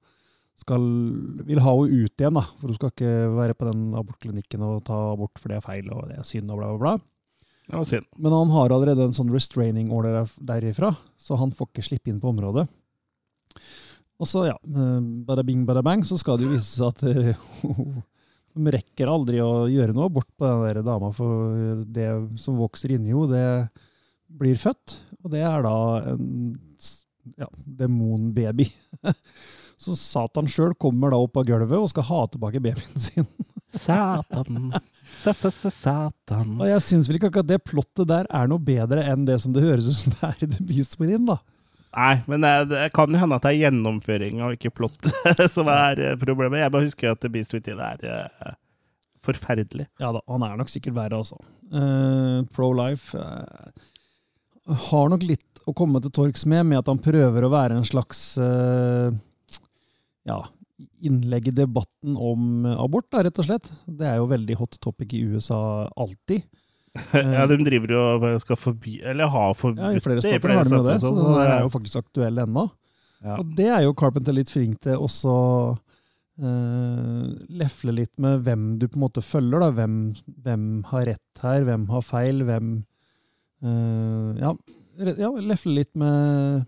skal, 0.61 0.83
vil 1.45 1.61
ha 1.61 1.75
henne 1.77 2.05
ut 2.05 2.23
igjen, 2.23 2.37
da. 2.37 2.45
For 2.57 2.71
hun 2.71 2.79
skal 2.79 2.93
ikke 2.93 3.13
være 3.37 3.57
på 3.57 3.69
den 3.69 3.85
abortklinikken 3.97 4.65
og 4.65 4.83
ta 4.89 4.97
abort 5.11 5.41
for 5.41 5.51
det 5.51 5.59
er 5.59 5.65
feil 5.65 5.91
og 5.93 6.09
det 6.09 6.21
er 6.21 6.27
synd 6.27 6.53
og 6.53 6.61
bla, 6.61 6.73
bla, 6.73 6.81
bla. 6.81 6.95
Det 7.67 7.77
var 7.77 7.87
synd. 7.87 8.09
Men 8.17 8.35
han 8.35 8.53
har 8.55 8.73
allerede 8.73 9.05
en 9.07 9.15
sånn 9.15 9.31
restraining 9.31 9.93
order 9.95 10.25
derifra, 10.49 10.95
så 11.21 11.37
han 11.39 11.53
får 11.55 11.71
ikke 11.71 11.85
slippe 11.91 12.11
inn 12.11 12.19
på 12.23 12.33
området. 12.33 12.65
Og 14.21 14.29
så, 14.29 14.45
ja, 14.51 14.55
eh, 14.55 14.97
bada 15.25 15.43
bing, 15.45 15.65
bada 15.65 15.81
bang, 15.85 16.05
så 16.05 16.17
skal 16.19 16.37
det 16.37 16.45
jo 16.45 16.53
vise 16.53 16.77
seg 16.77 16.91
at 16.91 17.03
eh, 17.09 17.37
de 18.53 18.73
rekker 18.75 19.09
aldri 19.09 19.41
å 19.41 19.65
gjøre 19.71 19.95
noe 19.97 20.09
abort 20.11 20.29
på 20.37 20.45
den 20.45 20.65
der 20.67 20.83
dama, 20.85 21.09
for 21.15 21.81
det 21.89 22.09
som 22.41 22.59
vokser 22.61 22.93
inni 22.97 23.15
henne, 23.15 23.31
det 23.31 24.37
blir 24.41 24.59
født. 24.59 24.99
Og 25.21 25.33
det 25.33 25.41
er 25.45 25.65
da 25.65 25.75
en 26.13 26.27
ja, 27.37 27.49
demonbaby. 27.81 28.69
Så 29.81 29.95
Satan 29.97 30.49
sjøl 30.49 30.75
kommer 30.77 31.13
da 31.13 31.17
opp 31.21 31.39
av 31.41 31.47
gulvet 31.47 31.79
og 31.79 31.89
skal 31.89 32.05
ha 32.05 32.25
tilbake 32.29 32.61
babyen 32.61 33.01
sin. 33.01 33.25
Satan. 33.71 34.75
Sa-sa-sa-satan. 35.17 36.53
Og 36.59 36.67
jeg 36.69 36.83
syns 36.85 37.09
vel 37.09 37.17
ikke 37.17 37.31
akkurat 37.31 37.49
det 37.49 37.63
plottet 37.65 38.09
der 38.11 38.29
er 38.29 38.49
noe 38.51 38.61
bedre 38.61 39.05
enn 39.09 39.25
det 39.25 39.39
som 39.41 39.55
det 39.55 39.63
høres 39.65 39.89
ut 39.89 39.97
som 39.97 40.13
det 40.13 40.27
er 40.27 40.45
i 40.45 40.51
The 40.51 40.67
Beast 40.69 40.99
Within, 41.01 41.25
da. 41.29 41.39
Nei, 41.91 42.21
men 42.31 42.43
det, 42.45 42.51
det 42.71 42.83
kan 42.95 43.11
jo 43.11 43.19
hende 43.19 43.37
at 43.37 43.43
det 43.43 43.51
er 43.51 43.63
gjennomføring 43.65 44.39
og 44.45 44.55
ikke 44.55 44.71
plott 44.73 45.09
som 45.55 45.67
er 45.71 45.99
eh, 45.99 46.17
problemet. 46.19 46.61
Jeg 46.61 46.73
bare 46.73 46.87
husker 46.87 47.11
at 47.11 47.27
Beast 47.33 47.55
Within 47.55 47.81
er 47.83 48.05
uh, 48.07 48.53
forferdelig. 49.27 49.89
Ja 49.99 50.13
da, 50.15 50.21
han 50.31 50.45
er 50.47 50.55
nok 50.61 50.71
sikkert 50.71 50.95
verre 50.95 51.19
også. 51.19 51.39
Uh, 51.71 52.47
Pro-life 52.55 53.19
uh, 53.19 54.79
har 54.87 55.11
nok 55.11 55.25
litt 55.27 55.65
å 55.67 55.75
komme 55.77 55.99
til 56.01 56.13
torgs 56.15 56.47
med, 56.47 56.63
med 56.69 56.79
at 56.79 56.89
han 56.89 57.01
prøver 57.03 57.43
å 57.45 57.51
være 57.51 57.81
en 57.81 57.87
slags 57.87 58.23
uh, 58.39 59.11
ja, 60.27 60.39
innlegg 61.03 61.51
i 61.51 61.57
debatten 61.59 62.15
om 62.15 62.65
abort, 62.71 63.09
da, 63.11 63.25
rett 63.27 63.43
og 63.43 63.49
slett. 63.49 63.67
Det 63.85 64.07
er 64.07 64.21
jo 64.21 64.31
veldig 64.31 64.57
hot 64.63 64.79
topic 64.79 65.11
i 65.17 65.25
USA 65.27 65.61
alltid. 65.99 66.47
Ja, 67.15 67.45
de 67.47 67.57
driver 67.63 67.93
jo 67.93 67.99
og 68.17 68.25
skal 68.43 68.57
forby 68.59 68.97
Eller 69.07 69.29
har 69.31 69.53
forbudt 69.55 69.79
Ja, 69.79 69.93
I 69.95 70.01
flere 70.03 70.19
det 70.19 70.27
stater 70.27 70.51
har 70.57 70.65
de 70.67 70.79
det, 70.89 70.97
så 70.99 71.13
sånn, 71.13 71.21
den 71.37 71.45
er 71.45 71.61
jo 71.63 71.69
faktisk 71.71 72.01
aktuell 72.01 72.41
ennå. 72.43 72.65
ja. 73.23 73.37
Og 73.37 73.53
det 73.55 73.69
er 73.71 73.85
jo 73.85 73.93
Carpenter 73.95 74.35
litt 74.35 74.51
flink 74.51 74.81
til 74.83 74.99
også 74.99 75.35
uh, 76.43 77.23
lefle 77.47 77.95
litt 77.95 78.11
med 78.19 78.43
hvem 78.43 78.65
du 78.81 78.89
på 78.89 78.99
en 78.99 79.05
måte 79.05 79.23
følger. 79.23 79.63
da, 79.63 79.71
Hvem, 79.77 79.95
hvem 80.43 80.67
har 80.91 81.07
rett 81.13 81.43
her, 81.45 81.63
hvem 81.69 81.87
har 81.93 82.03
feil, 82.03 82.43
hvem 82.49 82.73
uh, 83.63 84.31
ja, 84.41 84.51
ja, 85.15 85.31
lefle 85.39 85.77
litt 85.79 85.93
med 85.95 86.65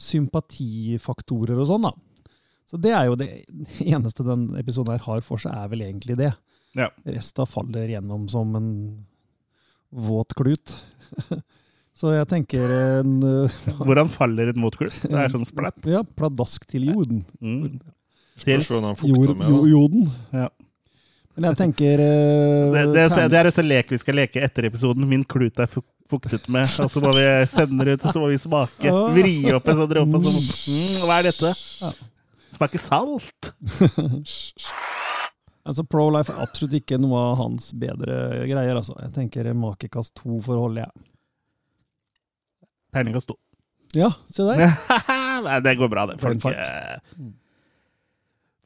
sympatifaktorer 0.00 1.60
og 1.60 1.68
sånn, 1.68 1.84
da. 1.90 1.92
Så 2.70 2.78
det 2.80 2.94
er 2.96 3.10
jo 3.10 3.18
det 3.18 3.28
eneste 3.92 4.24
den 4.24 4.54
episoden 4.60 4.96
her 4.96 5.04
har 5.04 5.20
for 5.26 5.42
seg, 5.42 5.52
er 5.52 5.68
vel 5.72 5.84
egentlig 5.84 6.16
det. 6.20 6.32
Ja. 6.78 6.88
Resten 7.04 7.48
faller 7.50 7.90
gjennom 7.90 8.28
som 8.30 8.54
en 8.56 8.70
våt 9.90 10.34
klut. 10.38 10.76
Så 12.00 12.14
jeg 12.14 12.28
tenker 12.30 12.70
en 12.72 13.16
eh, 13.26 13.56
Hvordan 13.82 14.08
faller 14.08 14.52
en 14.54 14.70
klut? 14.72 14.96
Det 15.02 15.12
er 15.12 15.32
sånn 15.32 15.44
splatt. 15.48 15.82
Ja, 15.90 16.00
pladask 16.02 16.64
til 16.70 16.86
jorden. 16.88 17.24
Mm. 17.42 17.80
Til. 18.40 18.62
Jord, 18.64 19.34
joden. 19.68 20.06
Ja. 20.32 20.46
Men 21.36 21.50
jeg 21.50 21.58
tenker 21.60 22.00
eh, 22.00 22.70
Det, 22.74 22.84
det, 22.94 23.04
er, 23.04 23.28
det 23.28 23.40
er 23.42 23.50
også 23.50 23.64
lek 23.66 23.92
vi 23.92 24.00
skal 24.00 24.16
leke 24.16 24.40
etter 24.46 24.70
episoden. 24.70 25.04
Min 25.10 25.26
klut 25.28 25.60
er 25.60 25.68
fuktet 25.68 26.48
med. 26.48 26.64
Og 26.80 26.88
så 26.90 27.02
må 27.04 27.12
vi 27.18 27.26
sende 27.50 27.84
det 27.86 27.98
ut, 27.98 28.06
og 28.08 28.16
så 28.16 28.22
må 28.22 28.30
vi 28.32 28.40
smake. 28.40 28.94
Vri 29.18 29.34
opp 29.58 29.68
en 29.68 29.82
sånn 29.82 29.92
dråpe. 29.92 30.22
og 30.22 30.24
så- 30.24 30.70
Mm, 30.70 31.04
hva 31.04 31.18
er 31.20 31.28
dette? 31.30 31.52
Ja. 31.82 31.92
Smaker 32.56 32.82
salt. 32.82 33.52
Altså, 35.68 35.84
Pro-life 35.84 36.32
er 36.32 36.40
absolutt 36.42 36.78
ikke 36.78 36.98
noe 37.00 37.18
av 37.20 37.36
hans 37.42 37.70
bedre 37.76 38.46
greier. 38.48 38.76
altså. 38.76 38.96
Jeg 39.02 39.12
tenker 39.16 39.50
makekast 39.54 40.14
to 40.16 40.40
for 40.44 40.56
å 40.56 40.66
holde, 40.68 40.86
jeg. 40.86 40.92
Terningkast 42.94 43.28
to. 43.30 43.36
Ja, 43.94 44.12
se 44.30 44.46
der. 44.46 44.72
Nei, 45.46 45.58
det 45.66 45.76
går 45.78 45.90
bra, 45.92 46.06
det. 46.10 46.16
Folk, 46.22 46.44
eh, 46.48 46.96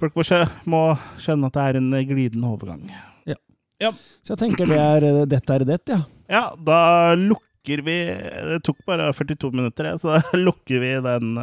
folk 0.00 0.16
må, 0.16 0.24
skjø 0.26 0.44
må 0.70 0.84
skjønne 1.20 1.50
at 1.50 1.58
det 1.58 1.66
er 1.66 1.80
en 1.80 1.90
glidende 2.08 2.52
overgang. 2.52 2.86
Ja. 3.82 3.90
Så 4.22 4.34
jeg 4.34 4.40
tenker 4.44 4.70
det 4.70 4.78
er 4.80 5.04
eh, 5.08 5.24
dette 5.28 5.56
er 5.56 5.64
det, 5.66 5.80
ja. 5.90 6.00
Ja, 6.30 6.44
da 6.56 7.12
lukker 7.18 7.82
vi 7.84 7.96
Det 8.06 8.60
tok 8.64 8.78
bare 8.86 9.10
42 9.12 9.50
minutter, 9.52 9.90
så 9.98 10.14
da 10.14 10.38
lukker 10.46 10.80
vi 10.80 10.92
den 11.04 11.34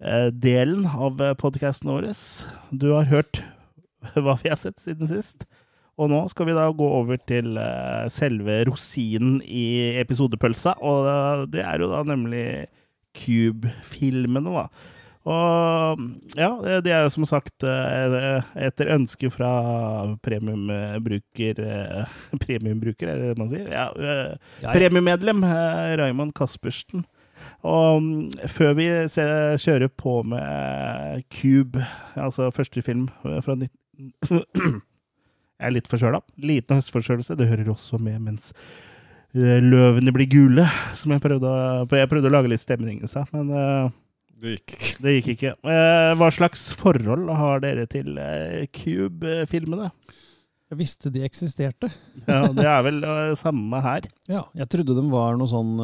anbefalingsdelen 0.00 0.86
av 0.86 1.34
podkasten 1.36 1.90
vår. 1.90 2.12
Du 2.70 2.92
har 2.92 3.04
hørt 3.04 3.42
hva 4.14 4.38
vi 4.42 4.48
har 4.48 4.56
sett 4.56 4.78
siden 4.80 5.08
sist. 5.08 5.46
Og 6.00 6.08
nå 6.08 6.22
skal 6.32 6.46
vi 6.48 6.54
da 6.56 6.70
gå 6.72 6.86
over 6.86 7.18
til 7.28 7.58
eh, 7.60 8.06
selve 8.08 8.64
rosinen 8.64 9.42
i 9.44 9.98
episodepølsa, 10.00 10.78
og 10.80 11.08
eh, 11.10 11.42
det 11.52 11.60
er 11.60 11.80
jo 11.82 11.90
da 11.90 12.00
nemlig 12.08 12.46
Cube-filmene, 13.12 14.48
da. 14.54 14.68
Og 15.28 16.00
ja, 16.38 16.48
det 16.80 16.94
er 16.94 17.02
jo 17.04 17.12
som 17.12 17.26
sagt 17.28 17.66
eh, 17.68 18.40
etter 18.56 18.94
ønske 18.94 19.28
fra 19.34 19.50
premiumbruker 20.24 21.60
eh, 21.60 22.14
Premiumbruker, 22.46 23.10
er 23.10 23.20
det 23.20 23.34
det 23.34 23.42
man 23.42 23.50
sier? 23.52 23.68
Ja, 23.68 23.90
eh. 23.92 24.38
Premiummedlem 24.64 25.44
eh, 25.44 25.98
Raymond 26.00 26.32
Caspersen. 26.38 27.04
Og 27.66 28.02
mm, 28.02 28.46
før 28.52 28.76
vi 28.78 28.86
ser, 29.12 29.56
kjører 29.60 29.90
på 29.92 30.20
med 30.26 31.24
Cube, 31.32 31.82
altså 32.16 32.50
første 32.54 32.84
film 32.84 33.08
fra 33.22 33.56
19... 33.58 34.80
Jeg 35.60 35.68
er 35.68 35.74
litt 35.76 35.90
forkjøla. 35.92 36.22
Liten 36.40 36.78
høstforkjølelse. 36.78 37.36
Det 37.36 37.48
hører 37.50 37.68
også 37.68 37.98
med 38.00 38.16
mens 38.24 38.54
eh, 39.36 39.58
løvene 39.60 40.14
blir 40.16 40.28
gule, 40.32 40.64
som 40.96 41.12
jeg 41.12 41.20
prøvde 41.20 41.50
å, 41.50 41.84
jeg 41.84 42.08
prøvde 42.08 42.30
å 42.30 42.32
lage 42.32 42.52
litt 42.52 42.62
stemning 42.62 43.02
i 43.04 43.10
seg, 43.10 43.28
men 43.36 43.52
uh, 43.52 43.90
Det 44.40 44.54
gikk 44.56 44.72
ikke. 44.78 44.94
det 45.04 45.14
gikk 45.18 45.28
ikke. 45.34 45.52
Uh, 45.68 46.14
hva 46.16 46.30
slags 46.32 46.70
forhold 46.80 47.28
har 47.36 47.60
dere 47.60 47.84
til 47.92 48.16
uh, 48.16 48.64
Cube-filmene? 48.72 49.90
Jeg 50.70 50.78
visste 50.78 51.12
de 51.12 51.26
eksisterte. 51.26 51.90
Ja, 52.24 52.44
det 52.54 52.64
er 52.64 52.82
vel 52.86 53.04
uh, 53.04 53.36
samme 53.36 53.84
her. 53.84 54.08
Ja, 54.30 54.46
Jeg 54.56 54.70
trodde 54.72 54.96
de 54.96 55.04
var 55.12 55.36
noe 55.36 55.50
sånn 55.50 55.76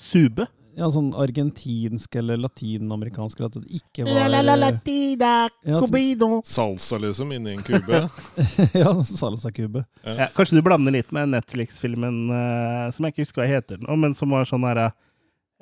Sube. 0.00 0.46
ja, 0.78 0.86
sånn 0.88 1.10
argentinsk 1.18 2.14
eller 2.16 2.38
latinamerikansk, 2.40 3.40
eller 3.40 3.50
at 3.50 3.56
det 3.60 3.80
ikke 3.82 4.06
var 4.06 4.30
latina, 4.56 5.32
Ja, 5.66 5.80
cubido. 5.82 6.28
Salsa, 6.46 6.96
liksom, 7.02 7.34
inni 7.36 7.52
en 7.58 7.64
kube. 7.66 7.98
ja, 8.80 8.92
salsa-kube. 9.04 9.82
Ja, 10.06 10.30
kanskje 10.36 10.56
du 10.56 10.62
blander 10.64 10.94
litt 10.94 11.10
med 11.12 11.34
Netflix-filmen 11.34 12.22
uh, 12.32 12.88
som 12.94 13.04
jeg 13.04 13.12
ikke 13.16 13.26
husker 13.26 13.42
hva 13.44 13.50
heter, 13.50 13.82
nå, 13.82 13.98
men 14.00 14.16
som 14.16 14.32
var 14.32 14.48
sånn 14.48 14.64
herre 14.70 14.86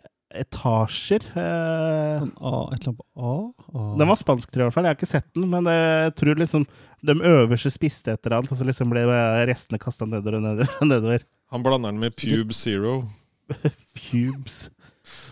eh, 0.05 0.43
etasjer. 0.45 1.25
eh, 1.35 2.21
Sånn 2.23 2.35
A, 2.39 2.53
et 2.77 2.79
eller 2.85 2.93
annet 2.93 3.01
på 3.01 3.07
A? 3.19 3.35
A. 3.75 3.87
den 3.99 4.11
var 4.13 4.21
spansk, 4.23 4.53
tror 4.53 4.63
jeg 4.63 4.67
i 4.67 4.69
hvert 4.69 4.77
fall. 4.79 4.87
Jeg 4.87 4.95
har 4.95 5.01
ikke 5.01 5.13
sett 5.17 5.31
den, 5.35 5.49
men 5.51 5.67
jeg 5.73 6.15
tror 6.21 6.39
liksom 6.45 6.69
de 7.09 7.15
øverste 7.33 7.73
spiste 7.75 8.15
et 8.15 8.23
eller 8.29 8.39
annet, 8.45 8.53
og 8.55 8.61
så 8.61 8.67
liksom 8.71 8.93
ble 8.93 9.03
restene 9.51 9.81
kasta 9.83 10.07
nedover. 10.07 10.39
og 10.79 10.87
nedover. 10.93 11.27
Han 11.51 11.65
blander 11.67 11.91
den 11.91 12.05
med 12.05 12.15
Pube 12.15 12.55
Zero, 12.55 13.01
Pubes. 13.99 14.71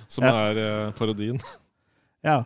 som 0.09 0.25
Ja. 0.25 0.33
er 0.51 0.61
eh, 0.63 0.93
parodien. 0.97 1.41
Ja. 2.25 2.45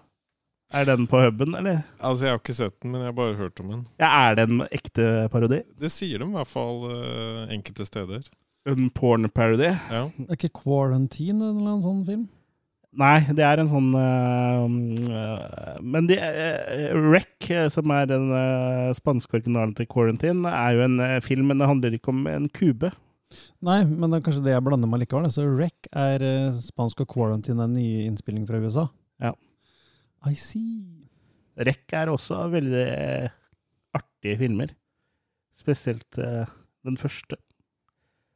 Er 0.73 0.85
den 0.87 1.07
på 1.11 1.19
huben, 1.19 1.55
eller? 1.59 1.81
Altså, 1.99 2.25
Jeg 2.27 2.33
har 2.33 2.39
ikke 2.39 2.55
sett 2.55 2.77
den, 2.83 2.93
men 2.93 3.01
jeg 3.03 3.09
har 3.11 3.17
bare 3.19 3.35
hørt 3.39 3.61
om 3.61 3.71
den. 3.73 3.87
Ja, 3.99 4.11
er 4.31 4.35
det 4.39 4.45
en 4.49 4.61
ekte 4.71 5.29
parodi? 5.33 5.63
Det 5.81 5.91
sier 5.91 6.19
de 6.23 6.29
i 6.29 6.35
hvert 6.37 6.51
fall 6.51 6.85
eh, 6.91 7.55
enkelte 7.57 7.87
steder. 7.89 8.23
En 8.69 8.91
porn-parody? 8.91 9.73
Ja. 9.91 10.05
Det 10.19 10.29
er 10.29 10.37
ikke 10.37 10.53
Quarantine 10.63 11.41
eller 11.49 11.65
annen 11.65 11.83
sånn 11.83 12.05
film? 12.07 12.29
Nei, 13.01 13.21
det 13.39 13.45
er 13.47 13.61
en 13.63 13.69
sånn 13.71 13.93
øh, 13.95 15.77
Men 15.81 16.09
de, 16.11 16.17
uh, 16.19 16.97
Rec, 17.13 17.51
eh, 17.51 17.69
som 17.71 17.91
er 17.95 18.09
den 18.11 18.31
uh, 18.35 18.91
spanske 18.97 19.39
originalen 19.39 19.75
til 19.79 19.87
Quarantine, 19.91 20.43
er 20.51 20.75
jo 20.75 20.83
en 20.89 20.99
film, 21.23 21.47
men 21.51 21.63
det 21.63 21.69
handler 21.71 21.95
ikke 21.97 22.11
om 22.13 22.27
en 22.31 22.49
kube. 22.51 22.91
Nei, 23.63 23.79
men 23.87 24.11
det 24.11 24.19
er 24.21 24.25
kanskje 24.27 24.43
det 24.47 24.55
jeg 24.57 24.65
blander 24.67 24.89
med 24.91 25.03
likevel. 25.05 25.29
Så 25.31 25.45
Rec 25.59 25.87
er 25.97 26.23
eh, 26.27 26.57
spansk, 26.65 27.05
og 27.05 27.13
Quarantine 27.13 27.63
er 27.63 27.69
en 27.71 27.77
ny 27.79 27.85
innspilling 28.09 28.47
fra 28.49 28.59
USA. 28.63 28.87
Ja. 29.23 29.35
I 30.29 30.35
see. 30.39 30.81
Rec 31.61 31.95
er 31.97 32.11
også 32.13 32.41
veldig 32.53 32.83
øh, 32.89 33.29
artige 33.97 34.39
filmer. 34.41 34.73
Spesielt 35.57 36.19
øh, 36.19 36.47
den 36.89 36.97
første. 37.01 37.37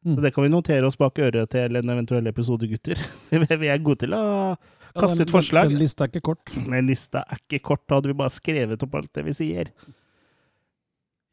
Mm. 0.05 0.15
Så 0.19 0.21
det 0.21 0.35
kan 0.37 0.45
vi 0.45 0.53
notere 0.53 0.85
oss 0.85 0.99
bak 1.01 1.19
øret 1.25 1.49
til 1.55 1.77
en 1.81 1.91
eventuell 1.95 2.27
episode, 2.29 2.69
gutter. 2.69 3.01
vi 3.63 3.71
er 3.73 3.81
gode 3.83 4.03
til 4.05 4.13
å 4.17 4.23
Ja, 4.55 4.57
kaste 5.01 5.17
den- 5.23 5.27
ut 5.27 5.33
forslag. 5.35 5.71
Den 5.73 5.81
lista 5.81 6.05
er 6.05 6.13
ikke 6.13 6.27
kort. 6.29 6.51
Den 6.55 6.87
lista 6.87 7.25
er 7.25 7.41
ikke 7.41 7.63
kort, 7.73 7.83
da 7.89 7.97
hadde 7.99 8.13
vi 8.13 8.19
bare 8.21 8.31
skrevet 8.31 8.85
opp 8.85 8.95
alt 9.01 9.11
det 9.17 9.25
vi 9.27 9.33
sier. 9.41 9.73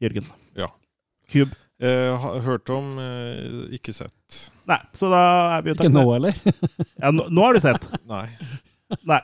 Jørgen. 0.02 0.26
Ja. 0.58 0.66
Cube. 1.30 1.54
Eh, 1.82 2.26
hørt 2.44 2.70
om, 2.70 2.98
eh, 3.02 3.74
ikke 3.74 3.90
sett. 3.96 4.36
Nei, 4.70 4.78
så 4.94 5.08
da 5.10 5.22
er 5.56 5.64
vi 5.64 5.72
jo 5.72 5.74
Ikke 5.80 5.90
nå, 5.90 6.04
eller? 6.14 6.36
Ja, 7.02 7.10
nå, 7.10 7.26
nå 7.26 7.42
har 7.42 7.58
du 7.58 7.62
sett. 7.64 7.88
Nei. 8.06 8.28
Nei. 9.08 9.18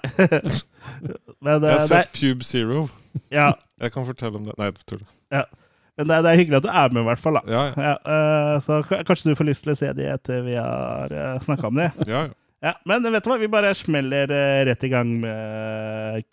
Men, 1.45 1.63
Jeg 1.63 1.63
eh, 1.63 1.63
har 1.63 1.63
det, 1.63 1.87
sett 1.87 2.19
Cube 2.19 2.47
Zero. 2.47 2.89
ja, 3.31 3.53
Jeg 3.79 3.95
kan 3.95 4.09
fortelle 4.09 4.41
om 4.41 4.49
det. 4.49 4.59
Nei, 4.59 4.73
tull. 4.91 5.05
men 5.31 6.11
det, 6.11 6.19
det 6.25 6.33
er 6.33 6.41
hyggelig 6.41 6.59
at 6.59 6.67
du 6.67 6.73
er 6.73 6.91
med, 6.97 7.05
i 7.05 7.09
hvert 7.13 7.23
fall. 7.23 7.39
da. 7.39 7.45
Ja, 7.47 7.63
ja. 7.69 7.87
Ja, 7.93 7.95
eh, 8.17 8.59
så 8.65 8.83
kanskje 9.07 9.31
du 9.31 9.39
får 9.39 9.51
lyst 9.53 9.67
til 9.67 9.77
å 9.77 9.79
se 9.79 9.95
de 9.95 10.11
etter 10.11 10.43
vi 10.47 10.59
har 10.59 11.15
uh, 11.15 11.39
snakka 11.45 11.71
om 11.71 11.79
de. 11.79 11.89
ja, 12.11 12.27
ja. 12.27 12.37
Ja, 12.59 12.73
men 12.91 13.05
vet 13.07 13.23
du 13.23 13.31
hva, 13.31 13.39
vi 13.39 13.47
bare 13.47 13.71
smeller 13.79 14.33
eh, 14.35 14.65
rett 14.67 14.83
i 14.83 14.89
gang 14.91 15.13
med, 15.23 16.25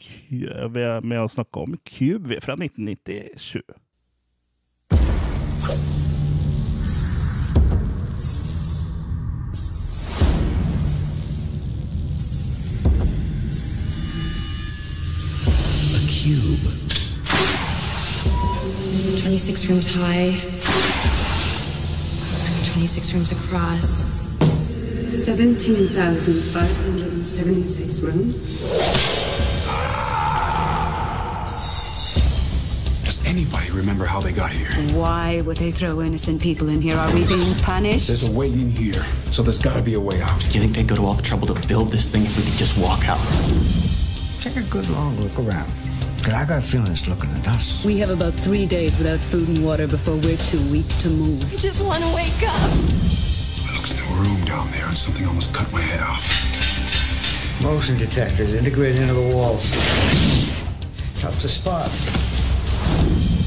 med 1.06 1.20
å 1.22 1.30
snakke 1.30 1.68
om 1.68 1.76
Cube 1.86 2.40
fra 2.42 2.56
1997. 2.58 3.62
26 19.26 19.66
rooms 19.70 19.88
high, 19.92 20.30
26 22.74 23.14
rooms 23.16 23.32
across. 23.32 24.06
17,576 25.26 28.00
rooms. 28.02 28.60
Does 33.04 33.26
anybody 33.26 33.72
remember 33.72 34.06
how 34.06 34.22
they 34.22 34.32
got 34.32 34.52
here? 34.52 34.70
Why 34.96 35.42
would 35.42 35.58
they 35.58 35.72
throw 35.72 36.04
innocent 36.04 36.40
people 36.40 36.70
in 36.70 36.80
here? 36.80 36.96
Are 36.96 37.12
we 37.12 37.26
being 37.26 37.56
punished? 37.56 38.10
There's 38.10 38.28
a 38.28 38.32
way 38.32 38.54
in 38.54 38.70
here, 38.70 39.04
so 39.32 39.42
there's 39.42 39.58
gotta 39.58 39.82
be 39.82 39.96
a 39.96 40.00
way 40.00 40.22
out. 40.22 40.40
Do 40.40 40.52
you 40.52 40.60
think 40.62 40.76
they'd 40.76 40.88
go 40.88 40.96
to 40.96 41.04
all 41.04 41.16
the 41.16 41.24
trouble 41.24 41.48
to 41.48 41.56
build 41.68 41.92
this 41.92 42.06
thing 42.08 42.26
if 42.28 42.38
we 42.38 42.44
could 42.44 42.60
just 42.60 42.78
walk 42.78 43.10
out? 43.10 43.18
Take 44.40 44.58
a 44.58 44.62
good 44.70 44.88
long 44.92 45.18
look 45.18 45.36
around. 45.40 45.72
Cause 46.26 46.34
I 46.34 46.44
got 46.44 46.58
a 46.58 46.62
feeling 46.62 46.92
it's 46.92 47.08
looking 47.08 47.30
at 47.36 47.48
us. 47.50 47.86
We 47.86 48.00
have 48.00 48.10
about 48.10 48.34
three 48.34 48.66
days 48.66 48.98
without 48.98 49.20
food 49.20 49.48
and 49.48 49.64
water 49.64 49.86
before 49.86 50.16
we're 50.16 50.38
too 50.38 50.58
weak 50.72 50.88
to 50.98 51.08
move. 51.08 51.54
I 51.54 51.58
just 51.58 51.86
want 51.86 52.04
to 52.04 52.10
wake 52.16 52.42
up. 52.42 52.72
I 53.62 53.76
looked 53.76 53.94
in 53.94 54.00
a 54.00 54.10
room 54.20 54.44
down 54.44 54.72
there 54.72 54.88
and 54.88 54.98
something 54.98 55.28
almost 55.28 55.54
cut 55.54 55.72
my 55.72 55.82
head 55.82 56.00
off. 56.02 56.26
Motion 57.62 58.00
detectors 58.00 58.56
integrated 58.56 59.04
into 59.04 59.14
the 59.14 59.36
walls. 59.36 59.70
Tough 61.22 61.40
to 61.42 61.48
spot. 61.48 61.92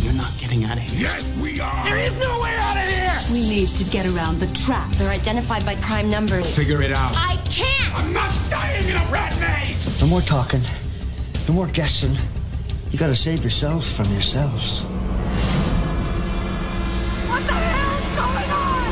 You're 0.04 0.12
not 0.12 0.38
getting 0.38 0.62
out 0.62 0.76
of 0.76 0.84
here. 0.84 1.00
Yes, 1.00 1.34
we 1.42 1.58
are! 1.58 1.84
There 1.84 1.98
is 1.98 2.14
no 2.14 2.40
way 2.40 2.54
out 2.58 2.76
of 2.76 2.84
here. 2.84 3.10
We 3.32 3.40
need 3.40 3.70
to 3.70 3.84
get 3.90 4.06
around 4.06 4.38
the 4.38 4.46
traps. 4.54 4.98
They're 4.98 5.10
identified 5.10 5.66
by 5.66 5.74
prime 5.82 6.08
numbers. 6.08 6.54
Figure 6.54 6.80
it 6.80 6.92
out. 6.92 7.10
I 7.16 7.42
can't! 7.44 7.98
I'm 7.98 8.12
not 8.12 8.32
dying 8.48 8.86
in 8.86 8.94
a 8.94 9.04
rat 9.10 9.36
maze! 9.40 10.00
No 10.00 10.06
more 10.06 10.20
talking. 10.20 10.60
No 11.48 11.54
more 11.54 11.66
guessing. 11.66 12.16
You 12.90 12.98
gotta 12.98 13.14
save 13.14 13.42
yourselves 13.42 13.92
from 13.92 14.10
yourselves. 14.12 14.82
What 17.28 17.46
the 17.46 17.52
hell's 17.52 18.08
going 18.16 18.50
on? 18.50 18.84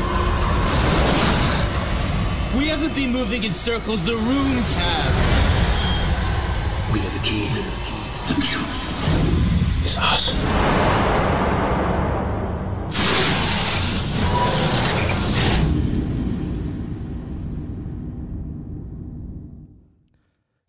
We 2.59 2.67
haven't 2.67 2.93
been 2.93 3.11
moving 3.11 3.43
in 3.43 3.53
circles, 3.55 4.03
the 4.05 4.15
rooms 4.15 4.71
have. 4.73 5.13
We 6.93 6.99
have 6.99 7.13
the 7.13 7.19
key. 7.27 7.49
The 8.27 8.35
cube 8.39 8.69
is 9.83 9.97
us. 9.97 11.26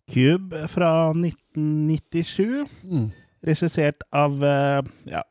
Cube 0.09 0.67
fra 0.71 0.91
1997, 1.13 2.65
Mm. 2.89 3.11
regissert 3.45 4.01
av 4.13 4.43
eh, 4.43 4.81
Ja, 5.09 5.21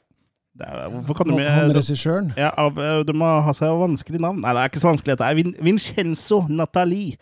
er, 0.61 0.89
hvorfor 0.91 1.15
kan 1.21 1.27
du 1.29 1.35
Han, 1.39 1.45
han 1.47 1.67
med 1.69 1.77
regissøren. 1.77 2.33
ja, 2.37 2.51
av, 2.57 2.79
eh, 2.79 3.03
Du 3.07 3.13
må 3.13 3.29
ha 3.43 3.53
seg 3.53 3.69
vanskelig 3.79 4.21
navn. 4.21 4.41
Nei, 4.43 4.53
det 4.55 4.63
er 4.65 4.69
ikke 4.73 4.81
så 4.83 4.93
vanskelig. 4.93 5.19
Det 5.19 5.27
er 5.27 5.35
Vin 5.39 5.55
Vincenzo 5.63 6.41
Nathalie. 6.49 7.17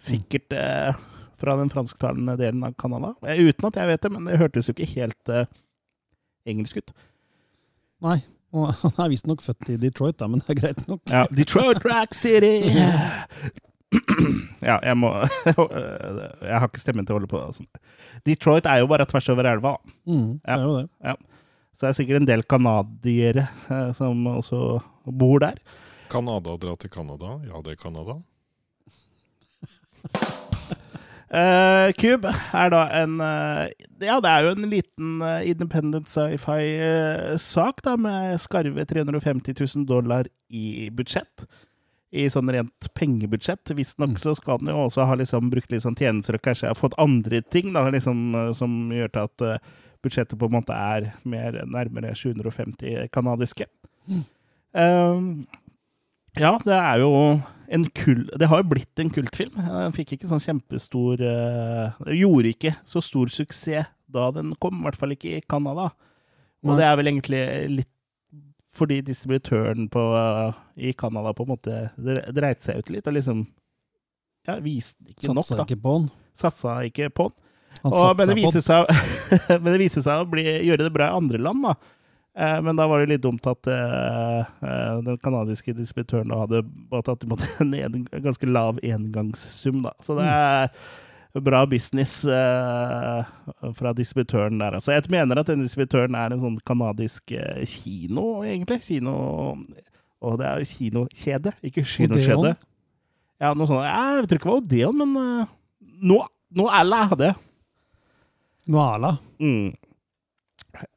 Sikkert 0.00 0.52
eh, 0.52 0.92
fra 1.40 1.56
den 1.56 1.70
fransktalende 1.72 2.36
delen 2.36 2.64
av 2.64 2.74
Canada. 2.80 3.14
Uten 3.22 3.66
at 3.70 3.76
jeg 3.76 3.88
vet 3.88 4.02
det, 4.02 4.12
men 4.12 4.24
det 4.28 4.38
hørtes 4.40 4.68
jo 4.68 4.74
ikke 4.76 4.90
helt 4.94 5.28
eh, 5.32 5.46
engelsk 6.46 6.76
ut. 6.82 6.92
Nei. 8.02 8.18
Og 8.52 8.72
han 8.82 8.92
er 8.98 9.08
visstnok 9.12 9.42
født 9.44 9.68
i 9.70 9.76
Detroit, 9.78 10.16
da, 10.18 10.26
men 10.26 10.40
det 10.40 10.50
er 10.50 10.60
greit 10.60 10.80
nok. 10.88 11.00
Ja, 11.08 11.26
Detroit 11.30 11.84
Rack 11.84 12.14
City! 12.18 12.64
Ja, 14.70 14.76
jeg 14.84 14.96
må 15.00 15.08
Jeg 16.50 16.56
har 16.60 16.68
ikke 16.68 16.82
stemmen 16.82 17.06
til 17.06 17.16
å 17.16 17.18
holde 17.18 17.30
på 17.30 17.40
sånn. 17.56 17.68
Detroit 18.28 18.68
er 18.68 18.82
jo 18.82 18.90
bare 18.90 19.06
tvers 19.08 19.28
over 19.32 19.48
elva. 19.50 19.76
da. 19.76 19.94
Mm, 20.10 20.32
det 20.38 20.54
er 20.54 20.64
jo 20.64 20.74
det. 20.78 21.14
Så 21.74 21.86
det 21.86 21.90
er 21.90 21.96
sikkert 21.96 22.20
en 22.20 22.28
del 22.28 22.42
canadiere 22.44 23.46
eh, 23.72 23.90
som 23.96 24.26
også 24.28 24.58
bor 25.16 25.40
der. 25.40 25.56
Canada 26.10 26.56
dra 26.60 26.74
til 26.76 26.90
Canada? 26.92 27.38
Ja, 27.46 27.62
det 27.64 27.72
er 27.72 27.80
Canada. 27.80 28.18
Uh, 31.30 31.88
Cube 32.00 32.30
er 32.56 32.70
da 32.72 32.80
en 33.02 33.18
uh, 33.20 33.68
Ja, 34.02 34.16
det 34.20 34.30
er 34.30 34.46
jo 34.46 34.52
en 34.56 34.68
liten 34.72 35.20
uh, 35.22 35.38
independent 35.46 36.08
sci-fi-sak, 36.10 37.82
da, 37.86 37.96
med 38.00 38.40
skarve 38.42 38.84
350 38.88 39.54
000 39.60 39.88
dollar 39.88 40.28
i 40.48 40.90
budsjett. 40.90 41.46
I 42.10 42.26
sånn 42.32 42.50
rent 42.50 42.88
pengebudsjett. 42.98 43.70
Visstnok 43.78 44.18
så 44.18 44.34
skal 44.34 44.58
den 44.58 44.72
jo 44.72 44.86
også 44.88 45.06
ha 45.06 45.14
liksom 45.18 45.50
brukt 45.52 45.70
litt 45.70 45.84
sånn 45.84 45.98
tjenester 45.98 46.38
og 46.38 46.42
kanskje 46.42 46.72
ha 46.72 46.78
fått 46.78 46.98
andre 46.98 47.42
ting 47.54 47.70
da, 47.76 47.84
liksom, 47.92 48.24
eh, 48.34 48.50
som 48.56 48.90
gjør 48.94 49.12
til 49.14 49.28
at 49.28 49.46
eh, 49.46 49.70
budsjettet 50.02 50.38
på 50.40 50.48
en 50.48 50.56
måte 50.56 50.74
er 50.74 51.12
mer 51.28 51.60
nærmere 51.70 52.14
750 52.16 53.10
kanadiske. 53.14 53.68
Um, 54.74 55.46
ja, 56.38 56.54
det 56.64 56.76
er 56.76 57.02
jo 57.02 57.12
en 57.70 57.84
kul, 57.94 58.24
Det 58.38 58.48
har 58.50 58.62
jo 58.62 58.70
blitt 58.72 59.02
en 59.02 59.10
kultfilm. 59.14 59.54
Den 59.54 59.94
fikk 59.94 60.16
ikke 60.16 60.30
sånn 60.30 60.42
kjempestor 60.42 61.20
uh, 61.22 61.98
Gjorde 62.10 62.50
ikke 62.54 62.72
så 62.88 63.02
stor 63.04 63.30
suksess 63.30 63.90
da 64.10 64.30
den 64.34 64.56
kom, 64.58 64.80
i 64.80 64.88
hvert 64.88 64.98
fall 64.98 65.14
ikke 65.14 65.36
i 65.36 65.44
Canada. 65.46 65.92
Og 66.66 66.74
det 66.80 66.82
er 66.82 66.96
vel 66.98 67.12
egentlig 67.12 67.42
litt 67.70 67.92
fordi 68.76 69.00
distributøren 69.02 69.88
på, 69.90 70.02
eh, 70.16 70.58
i 70.90 70.92
Canada 70.92 71.32
på 71.34 71.46
en 71.46 71.52
måte 71.54 71.78
dre- 71.98 72.26
dreit 72.34 72.62
seg 72.62 72.78
ut 72.78 72.90
litt, 72.94 73.06
og 73.10 73.16
liksom 73.16 73.44
ja, 74.46 74.56
viste 74.62 75.10
ikke 75.10 75.34
nok, 75.34 75.44
Satsa 75.44 75.60
da. 75.60 75.66
ikke 75.68 75.82
på 75.84 75.94
han. 75.98 76.10
Satsa 76.38 76.76
ikke 76.86 77.10
på 77.12 77.28
den. 77.30 77.46
Og, 77.86 78.16
men, 78.18 78.26
det 78.30 78.36
viser 78.38 78.62
seg, 78.64 78.88
men 79.62 79.72
det 79.72 79.80
viser 79.82 80.04
seg 80.04 80.22
å 80.22 80.28
bli, 80.28 80.44
gjøre 80.66 80.86
det 80.88 80.94
bra 80.94 81.10
i 81.10 81.18
andre 81.20 81.40
land, 81.42 81.66
da. 81.68 81.74
Eh, 82.38 82.56
men 82.62 82.78
da 82.78 82.86
var 82.90 83.02
det 83.02 83.10
litt 83.12 83.22
dumt 83.26 83.46
at 83.50 83.66
eh, 83.70 84.40
eh, 84.62 84.96
den 85.06 85.18
canadiske 85.22 85.74
distributøren 85.74 86.30
da 86.30 86.42
hadde 86.44 86.62
bare 86.90 87.06
tatt 87.10 87.26
imot 87.26 87.42
en, 87.62 87.74
en 87.74 88.04
ganske 88.22 88.50
lav 88.50 88.78
engangssum, 88.86 89.82
da. 89.86 89.94
Så 90.04 90.18
det 90.18 90.26
er 90.30 90.70
bra 91.38 91.62
business 91.70 92.24
eh, 92.24 93.20
fra 93.76 93.92
distributøren 93.96 94.58
der. 94.60 94.78
Altså, 94.78 94.92
jeg 94.96 95.10
mener 95.12 95.38
at 95.40 95.50
den 95.50 95.62
distributøren 95.62 96.16
er 96.18 96.34
en 96.34 96.42
sånn 96.42 96.58
kanadisk 96.66 97.34
eh, 97.36 97.62
kino, 97.68 98.42
egentlig. 98.42 98.80
Kino 98.88 99.14
Og 100.20 100.40
det 100.40 100.48
er 100.48 100.64
kinokjede, 100.66 101.54
ikke 101.64 101.86
kinokjede. 101.86 102.56
Ja, 103.40 103.54
noe 103.56 103.68
sånt. 103.68 103.86
Jeg 103.86 104.26
tror 104.28 104.40
ikke 104.40 104.48
det 104.48 104.50
var 104.50 104.58
Odeon, 104.58 104.98
men 105.00 105.14
uh, 105.16 105.52
noe, 106.04 106.26
noe 106.52 106.74
alla 106.76 107.04
hadde. 107.08 107.30
Noala. 108.70 109.14
Mm. 109.40 109.70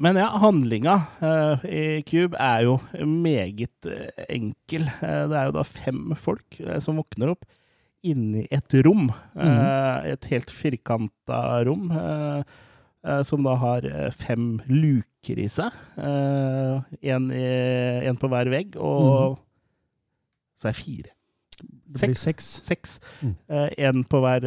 Men 0.03 0.19
ja, 0.19 0.27
handlinga 0.41 0.95
uh, 1.23 1.63
i 1.65 2.01
Cube 2.07 2.37
er 2.39 2.65
jo 2.67 2.77
meget 3.07 3.87
eh, 3.89 4.25
enkel. 4.27 4.85
Eh, 5.01 5.23
det 5.31 5.39
er 5.39 5.49
jo 5.49 5.55
da 5.55 5.63
fem 5.67 6.13
folk 6.19 6.59
eh, 6.61 6.79
som 6.83 6.99
våkner 7.01 7.33
opp 7.33 7.47
inni 8.03 8.45
et 8.51 8.75
rom. 8.85 9.09
eh, 9.39 10.11
et 10.13 10.25
helt 10.31 10.51
firkanta 10.51 11.63
rom. 11.65 11.89
eh, 11.91 12.43
eh, 13.05 13.23
som 13.23 13.43
da 13.43 13.55
har 13.55 13.81
fem 14.11 14.61
luker 14.67 15.39
i 15.39 15.47
seg. 15.47 15.71
Én 17.03 18.19
på 18.19 18.29
hver 18.31 18.49
vegg, 18.51 18.77
og 18.77 19.39
så 20.59 20.69
er 20.69 20.71
det 20.71 20.79
fire. 20.79 21.11
Det 21.93 22.07
blir 22.09 22.17
seks. 22.17 22.45
Seks. 22.65 22.99
Mm. 23.21 23.35
Én 23.77 24.03
på 24.09 24.19
hver 24.23 24.41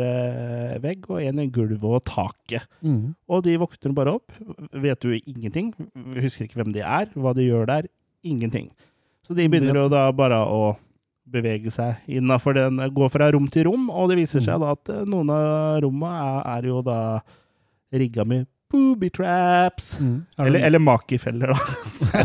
vegg, 0.83 1.05
og 1.09 1.21
én 1.23 1.39
i 1.41 1.47
gulvet 1.53 1.85
og 1.85 2.03
taket. 2.05 2.67
Mm. 2.83 3.15
Og 3.29 3.45
de 3.47 3.57
våkner 3.63 3.95
bare 3.95 4.17
opp. 4.19 4.33
Vet 4.73 5.01
du 5.01 5.15
ingenting. 5.15 5.73
Husker 6.17 6.45
ikke 6.49 6.59
hvem 6.63 6.73
de 6.75 6.81
er, 6.83 7.07
hva 7.15 7.33
de 7.37 7.47
gjør 7.47 7.67
der. 7.71 7.89
Ingenting. 8.27 8.71
Så 9.23 9.35
de 9.35 9.47
begynner 9.49 9.75
jo 9.85 9.89
da 9.89 10.11
bare 10.13 10.41
å 10.43 10.77
bevege 11.27 11.73
seg 11.75 12.05
innafor 12.19 12.55
den, 12.57 12.79
gå 12.95 13.09
fra 13.13 13.31
rom 13.35 13.49
til 13.51 13.67
rom, 13.69 13.89
og 13.91 14.11
det 14.13 14.21
viser 14.21 14.45
seg 14.45 14.61
da 14.63 14.75
at 14.77 14.93
eh, 14.95 15.07
noen 15.09 15.33
av 15.35 15.81
rommene 15.85 16.21
er, 16.23 16.45
er 16.57 16.69
jo 16.71 16.83
da 16.87 16.99
rigga 17.97 18.27
med 18.29 18.47
booby 18.71 19.11
traps. 19.15 19.97
Mm. 20.03 20.21
Er 20.39 20.47
Eller, 20.51 20.67
eller 20.69 20.83
makifeller, 20.83 21.53
da. 21.55 21.59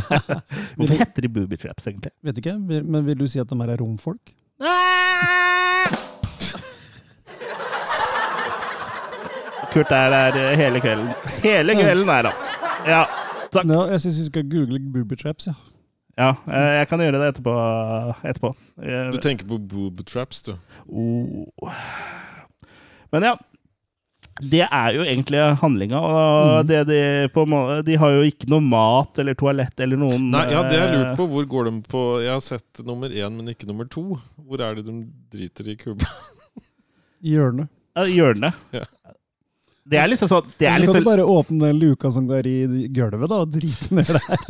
Hvorfor 0.78 0.96
heter 0.98 1.26
de 1.28 1.30
booby 1.30 1.58
traps, 1.62 1.88
egentlig? 1.90 2.14
Vet 2.26 2.42
ikke, 2.42 2.58
men 2.60 3.06
vil 3.06 3.20
du 3.20 3.28
si 3.30 3.42
at 3.42 3.50
de 3.50 3.58
her 3.62 3.74
er 3.76 3.82
romfolk? 3.82 4.34
Kurt 9.72 9.92
er 9.96 10.10
der 10.12 10.36
eh, 10.36 10.58
hele 10.60 10.82
kvelden. 10.84 11.12
Hele 11.46 11.76
kvelden 11.80 12.10
er 12.12 12.28
han. 12.28 12.48
Ja, 12.88 13.04
takk. 13.54 13.70
Ja, 13.70 13.86
jeg 13.94 14.02
syns 14.04 14.18
vi 14.20 14.26
skal 14.28 14.50
google 14.52 14.82
booby 14.94 15.16
traps, 15.16 15.48
ja. 15.48 15.54
Ja, 16.18 16.32
eh, 16.48 16.72
jeg 16.82 16.88
kan 16.90 17.00
gjøre 17.00 17.20
det 17.22 17.30
etterpå. 17.36 17.54
etterpå. 18.28 18.50
Eh, 18.84 19.12
Du 19.12 19.18
tenker 19.24 19.48
på 19.48 19.58
boob 19.60 20.04
traps, 20.06 20.42
du. 20.44 20.54
Oh. 20.90 21.72
Men 23.12 23.24
ja. 23.24 23.36
Det 24.42 24.64
er 24.64 24.94
jo 24.96 25.04
egentlig 25.04 25.38
handlinga, 25.60 26.00
og 26.00 26.64
Mm. 26.64 26.68
det 26.68 26.78
de, 26.88 27.02
på, 27.30 27.44
må- 27.46 27.84
de 27.86 27.96
har 28.00 28.10
jo 28.16 28.22
ikke 28.26 28.48
noe 28.50 28.62
mat 28.64 29.20
eller 29.20 29.36
toalett 29.36 29.80
eller 29.80 29.98
noen 29.98 30.32
Nei, 30.32 30.46
ja, 30.50 30.64
det 30.64 30.80
jeg 30.80 30.88
eh, 30.88 30.96
lurt 30.96 31.18
på. 31.20 31.28
Hvor 31.30 31.46
går 31.52 31.66
de 31.70 31.82
på 31.92 32.02
Jeg 32.24 32.32
har 32.32 32.40
sett 32.42 32.82
nummer 32.84 33.10
én, 33.10 33.36
men 33.38 33.48
ikke 33.54 33.68
nummer 33.68 33.86
to. 33.86 34.18
Hvor 34.40 34.60
er 34.62 34.76
det 34.76 34.86
de 34.88 34.96
driter 35.36 35.68
i 35.70 35.76
kuba? 35.76 36.06
I 37.22 37.36
hjørnet. 37.36 37.70
Ja, 37.96 38.04
Hjørnet. 38.08 38.54
Ja. 38.74 38.86
Det 39.92 40.00
er 40.00 40.08
liksom 40.08 40.30
sånn 40.32 40.48
Det 40.58 40.68
er 40.70 40.76
Eller 40.78 40.88
kan 40.88 40.96
liksom 40.96 41.04
du 41.04 41.10
bare 41.10 41.26
åpne 41.28 41.68
den 41.68 41.80
luka 41.82 42.12
som 42.16 42.28
går 42.30 42.48
i 42.48 42.58
gulvet, 42.96 43.28
da, 43.32 43.42
og 43.44 43.52
drite 43.52 43.92
ned 43.98 44.12
der? 44.16 44.46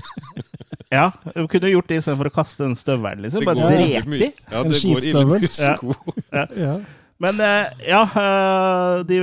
Ja, 0.92 1.06
du 1.34 1.46
kunne 1.48 1.70
gjort 1.72 1.88
det 1.88 2.02
istedenfor 2.02 2.28
å 2.28 2.34
kaste 2.36 2.66
den 2.66 2.74
støvelen, 2.76 3.22
liksom. 3.24 3.46
Det 3.46 3.48
Bare 3.48 3.70
mye- 3.80 4.18
i. 4.28 4.28
Ja, 4.52 4.60
En 4.60 4.74
det 4.74 4.82
går 4.84 5.06
ille 5.06 5.14
skitstøvel. 5.14 5.46
mye 5.46 5.54
Ja. 5.56 5.76
sko. 5.78 5.96
Ja. 6.36 6.46
Ja. 6.60 6.74
Men 7.22 7.40
eh, 7.46 7.70
ja, 7.88 8.02
eh, 8.20 9.04
de 9.08 9.20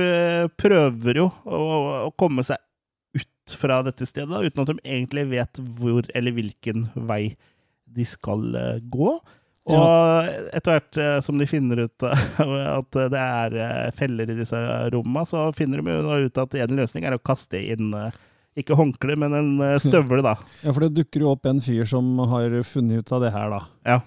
prøver 0.57 1.19
jo 1.21 1.27
å, 1.45 1.59
å 2.07 2.11
komme 2.17 2.41
seg 2.47 2.57
ut 3.19 3.55
fra 3.59 3.81
dette 3.85 4.07
stedet, 4.09 4.31
da, 4.31 4.41
uten 4.41 4.63
at 4.65 4.71
de 4.71 4.79
egentlig 4.97 5.27
vet 5.29 5.61
hvor 5.77 6.09
eller 6.15 6.31
hvilken 6.39 6.87
vei 7.09 7.35
de 7.85 8.05
skal 8.05 8.49
eh, 8.55 8.79
gå. 8.89 9.19
Og 9.67 10.29
etter 10.55 10.77
hvert 10.77 10.99
eh, 11.01 11.17
som 11.23 11.37
de 11.39 11.47
finner 11.49 11.83
ut 11.85 12.05
at 12.07 12.97
det 13.11 13.19
er 13.19 13.57
eh, 13.59 13.91
feller 13.97 14.31
i 14.31 14.37
disse 14.39 14.59
rommene, 14.93 15.25
så 15.29 15.49
finner 15.55 15.83
de 15.83 15.93
jo 15.93 16.17
ut 16.25 16.41
at 16.41 16.55
en 16.63 16.75
løsning 16.79 17.05
er 17.05 17.17
å 17.17 17.21
kaste 17.21 17.59
inn 17.59 17.91
eh, 17.97 18.15
ikke 18.59 18.77
håndkle, 18.79 19.17
men 19.19 19.35
en 19.37 19.51
støvle, 19.83 20.23
da. 20.25 20.37
ja, 20.63 20.71
for 20.73 20.85
det 20.87 20.95
dukker 20.97 21.25
jo 21.25 21.33
opp 21.35 21.45
en 21.49 21.61
fyr 21.63 21.85
som 21.89 22.17
har 22.31 22.55
funnet 22.67 23.03
ut 23.03 23.13
av 23.15 23.23
det 23.25 23.33
her, 23.35 23.53
da. 23.53 23.61
Ja. 23.87 23.99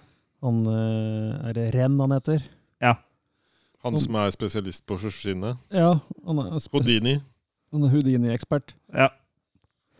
Han 0.42 0.64
Er 0.66 1.52
det 1.54 1.68
Renn 1.76 2.00
han 2.02 2.16
heter? 2.16 2.40
Ja. 2.82 2.96
Han 3.86 3.94
som 4.02 4.16
er 4.18 4.32
spesialist 4.34 4.82
på 4.90 4.96
skinnet. 4.98 5.60
Ja. 5.70 5.92
Han 6.26 6.40
er, 6.42 6.56
Houdini. 6.72 7.20
han 7.70 7.86
er 7.86 7.92
Houdini-ekspert. 7.94 8.74
Ja. 8.90 9.12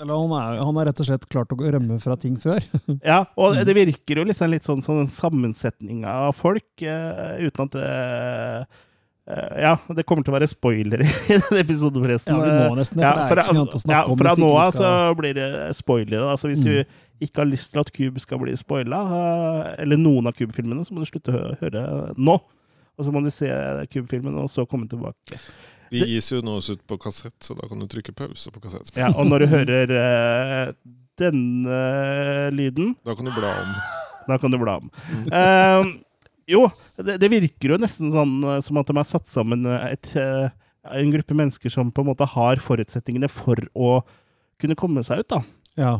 Eller 0.02 0.18
han 0.18 0.32
er, 0.34 0.60
han 0.66 0.78
er 0.82 0.88
rett 0.90 1.00
og 1.04 1.06
slett 1.06 1.26
klart 1.30 1.52
å 1.54 1.58
rømme 1.62 1.96
fra 2.02 2.16
ting 2.18 2.34
før. 2.42 2.58
Ja, 3.06 3.20
og 3.38 3.54
det 3.64 3.74
virker 3.78 4.18
jo 4.18 4.24
liksom 4.26 4.50
litt 4.50 4.66
sånn, 4.66 4.82
sånn 4.82 5.04
en 5.04 5.10
sammensetning 5.12 6.02
av 6.10 6.32
folk, 6.34 6.66
uh, 6.82 7.36
uten 7.38 7.68
at 7.68 7.76
det 7.78 7.90
uh, 8.66 9.60
Ja, 9.62 9.76
det 9.94 10.02
kommer 10.08 10.26
til 10.26 10.34
å 10.34 10.36
være 10.36 10.48
spoilere 10.50 11.06
i 11.30 11.36
denne 11.38 11.60
episoden, 11.62 12.02
forresten. 12.02 12.34
Ja, 12.34 12.42
vi 12.42 12.72
må 12.72 12.78
nesten 12.80 12.98
det, 12.98 13.12
for 13.30 13.38
det 13.38 13.44
er 13.46 13.54
ikke 13.62 13.78
å 13.78 13.82
snakke 13.84 14.00
ja, 14.00 14.02
om 14.10 14.18
Fra 14.24 14.34
nå 14.42 14.48
av 14.58 14.72
så 14.74 14.90
blir 15.20 15.36
det 15.38 15.50
spoilere. 15.78 16.26
Altså, 16.34 16.50
hvis 16.50 16.62
Mm. 16.62 16.66
du 16.66 17.28
ikke 17.28 17.44
har 17.44 17.46
lyst 17.52 17.70
til 17.70 17.80
at 17.84 17.92
Cube 17.94 18.18
skal 18.18 18.40
bli 18.42 18.56
spoila, 18.58 18.98
eh, 19.14 19.68
eller 19.84 20.00
noen 20.02 20.26
av 20.26 20.34
Cube-filmene, 20.34 20.82
så 20.82 20.90
må 20.96 21.04
du 21.04 21.06
slutte 21.06 21.30
å 21.30 21.36
hø- 21.38 21.54
høre 21.60 21.84
nå. 22.18 22.34
Og 22.98 23.06
så 23.06 23.12
må 23.14 23.22
du 23.22 23.30
se 23.30 23.46
Cube-filmen, 23.94 24.34
og 24.42 24.50
så 24.50 24.66
komme 24.66 24.88
tilbake. 24.90 25.38
Vi 25.92 26.00
Det- 26.00 26.08
gis 26.08 26.30
jo 26.32 26.40
nå 26.40 26.56
oss 26.58 26.70
ut 26.72 26.80
på 26.88 26.96
kassett, 27.00 27.36
så 27.44 27.54
da 27.58 27.68
kan 27.68 27.78
du 27.82 27.86
trykke 27.90 28.14
pause 28.16 28.50
på 28.50 28.62
kassett. 28.64 28.88
Ja, 28.96 29.10
og 29.12 29.26
når 29.28 29.44
du 29.44 29.46
hører 29.52 29.92
uh, 29.92 30.72
denne 31.20 31.80
lyden 32.56 32.94
Da 33.04 33.14
kan 33.18 33.28
du 33.28 33.32
bla 33.36 33.50
om. 33.60 33.74
Da 34.28 34.38
kan 34.40 34.54
du 34.54 34.58
bla 34.62 34.78
om. 34.80 34.88
Uh, 35.28 35.84
jo, 36.48 36.64
det, 36.96 37.18
det 37.22 37.30
virker 37.32 37.74
jo 37.74 37.78
nesten 37.80 38.12
sånn 38.14 38.38
eh, 38.44 38.60
som 38.64 38.78
at 38.80 38.88
de 38.90 38.96
har 38.98 39.06
satt 39.06 39.28
sammen 39.30 39.62
eh, 39.68 39.92
et, 39.94 40.08
en 40.90 41.12
gruppe 41.14 41.36
mennesker 41.38 41.70
som 41.70 41.92
på 41.94 42.02
en 42.02 42.08
måte 42.10 42.26
har 42.26 42.62
forutsetningene 42.62 43.28
for 43.30 43.60
å 43.78 43.92
kunne 44.62 44.76
komme 44.78 45.04
seg 45.06 45.22
ut. 45.22 45.28
da. 45.30 45.40
Ja. 45.78 45.92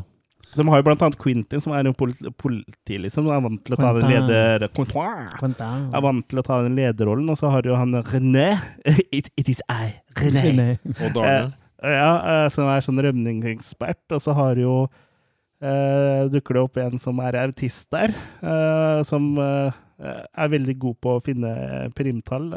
De 0.53 0.66
har 0.68 0.80
jo 0.82 0.84
blant 0.84 1.03
annet 1.07 1.18
Quentin, 1.20 1.62
som 1.64 1.72
er 1.72 1.86
en 1.88 1.94
politi, 1.96 2.28
politi 2.40 2.98
liksom. 3.00 3.30
Er 3.32 3.40
vant 3.44 3.62
til 3.64 3.76
å 3.76 3.78
ta 3.80 3.92
den 3.96 4.11
leder... 4.11 4.66
Quentin. 4.76 5.86
Er 5.94 6.05
vant 6.05 6.26
til 6.28 6.42
å 6.42 6.44
ta 6.44 6.61
den 6.66 6.76
lederrollen. 6.76 7.30
Og 7.32 7.38
så 7.40 7.53
har 7.55 7.64
jo 7.66 7.78
han 7.78 7.96
René. 8.12 8.50
It, 9.16 9.30
it 9.40 9.48
is 9.48 9.62
I, 9.72 9.94
René. 10.20 10.44
René. 10.50 10.68
Og 10.98 11.16
Darne. 11.16 11.55
Eh, 11.82 11.96
ja, 11.96 12.12
eh, 12.34 12.48
som 12.55 12.68
er 12.70 12.84
sånn 12.84 13.00
rømningsekspert. 13.03 14.05
Og 14.12 14.20
så 14.22 14.36
har 14.36 14.61
jo 14.61 14.76
eh, 15.62 16.28
dukker 16.32 16.59
det 16.59 16.66
opp 16.66 16.80
en 16.84 17.00
som 17.00 17.22
er 17.24 17.40
autist 17.46 17.88
der, 17.94 18.12
eh, 18.42 19.00
som 19.09 19.32
eh, 19.40 19.80
er 20.03 20.53
veldig 20.53 20.76
god 20.82 21.00
på 21.03 21.16
å 21.16 21.22
finne 21.24 21.55
primtall. 21.96 22.50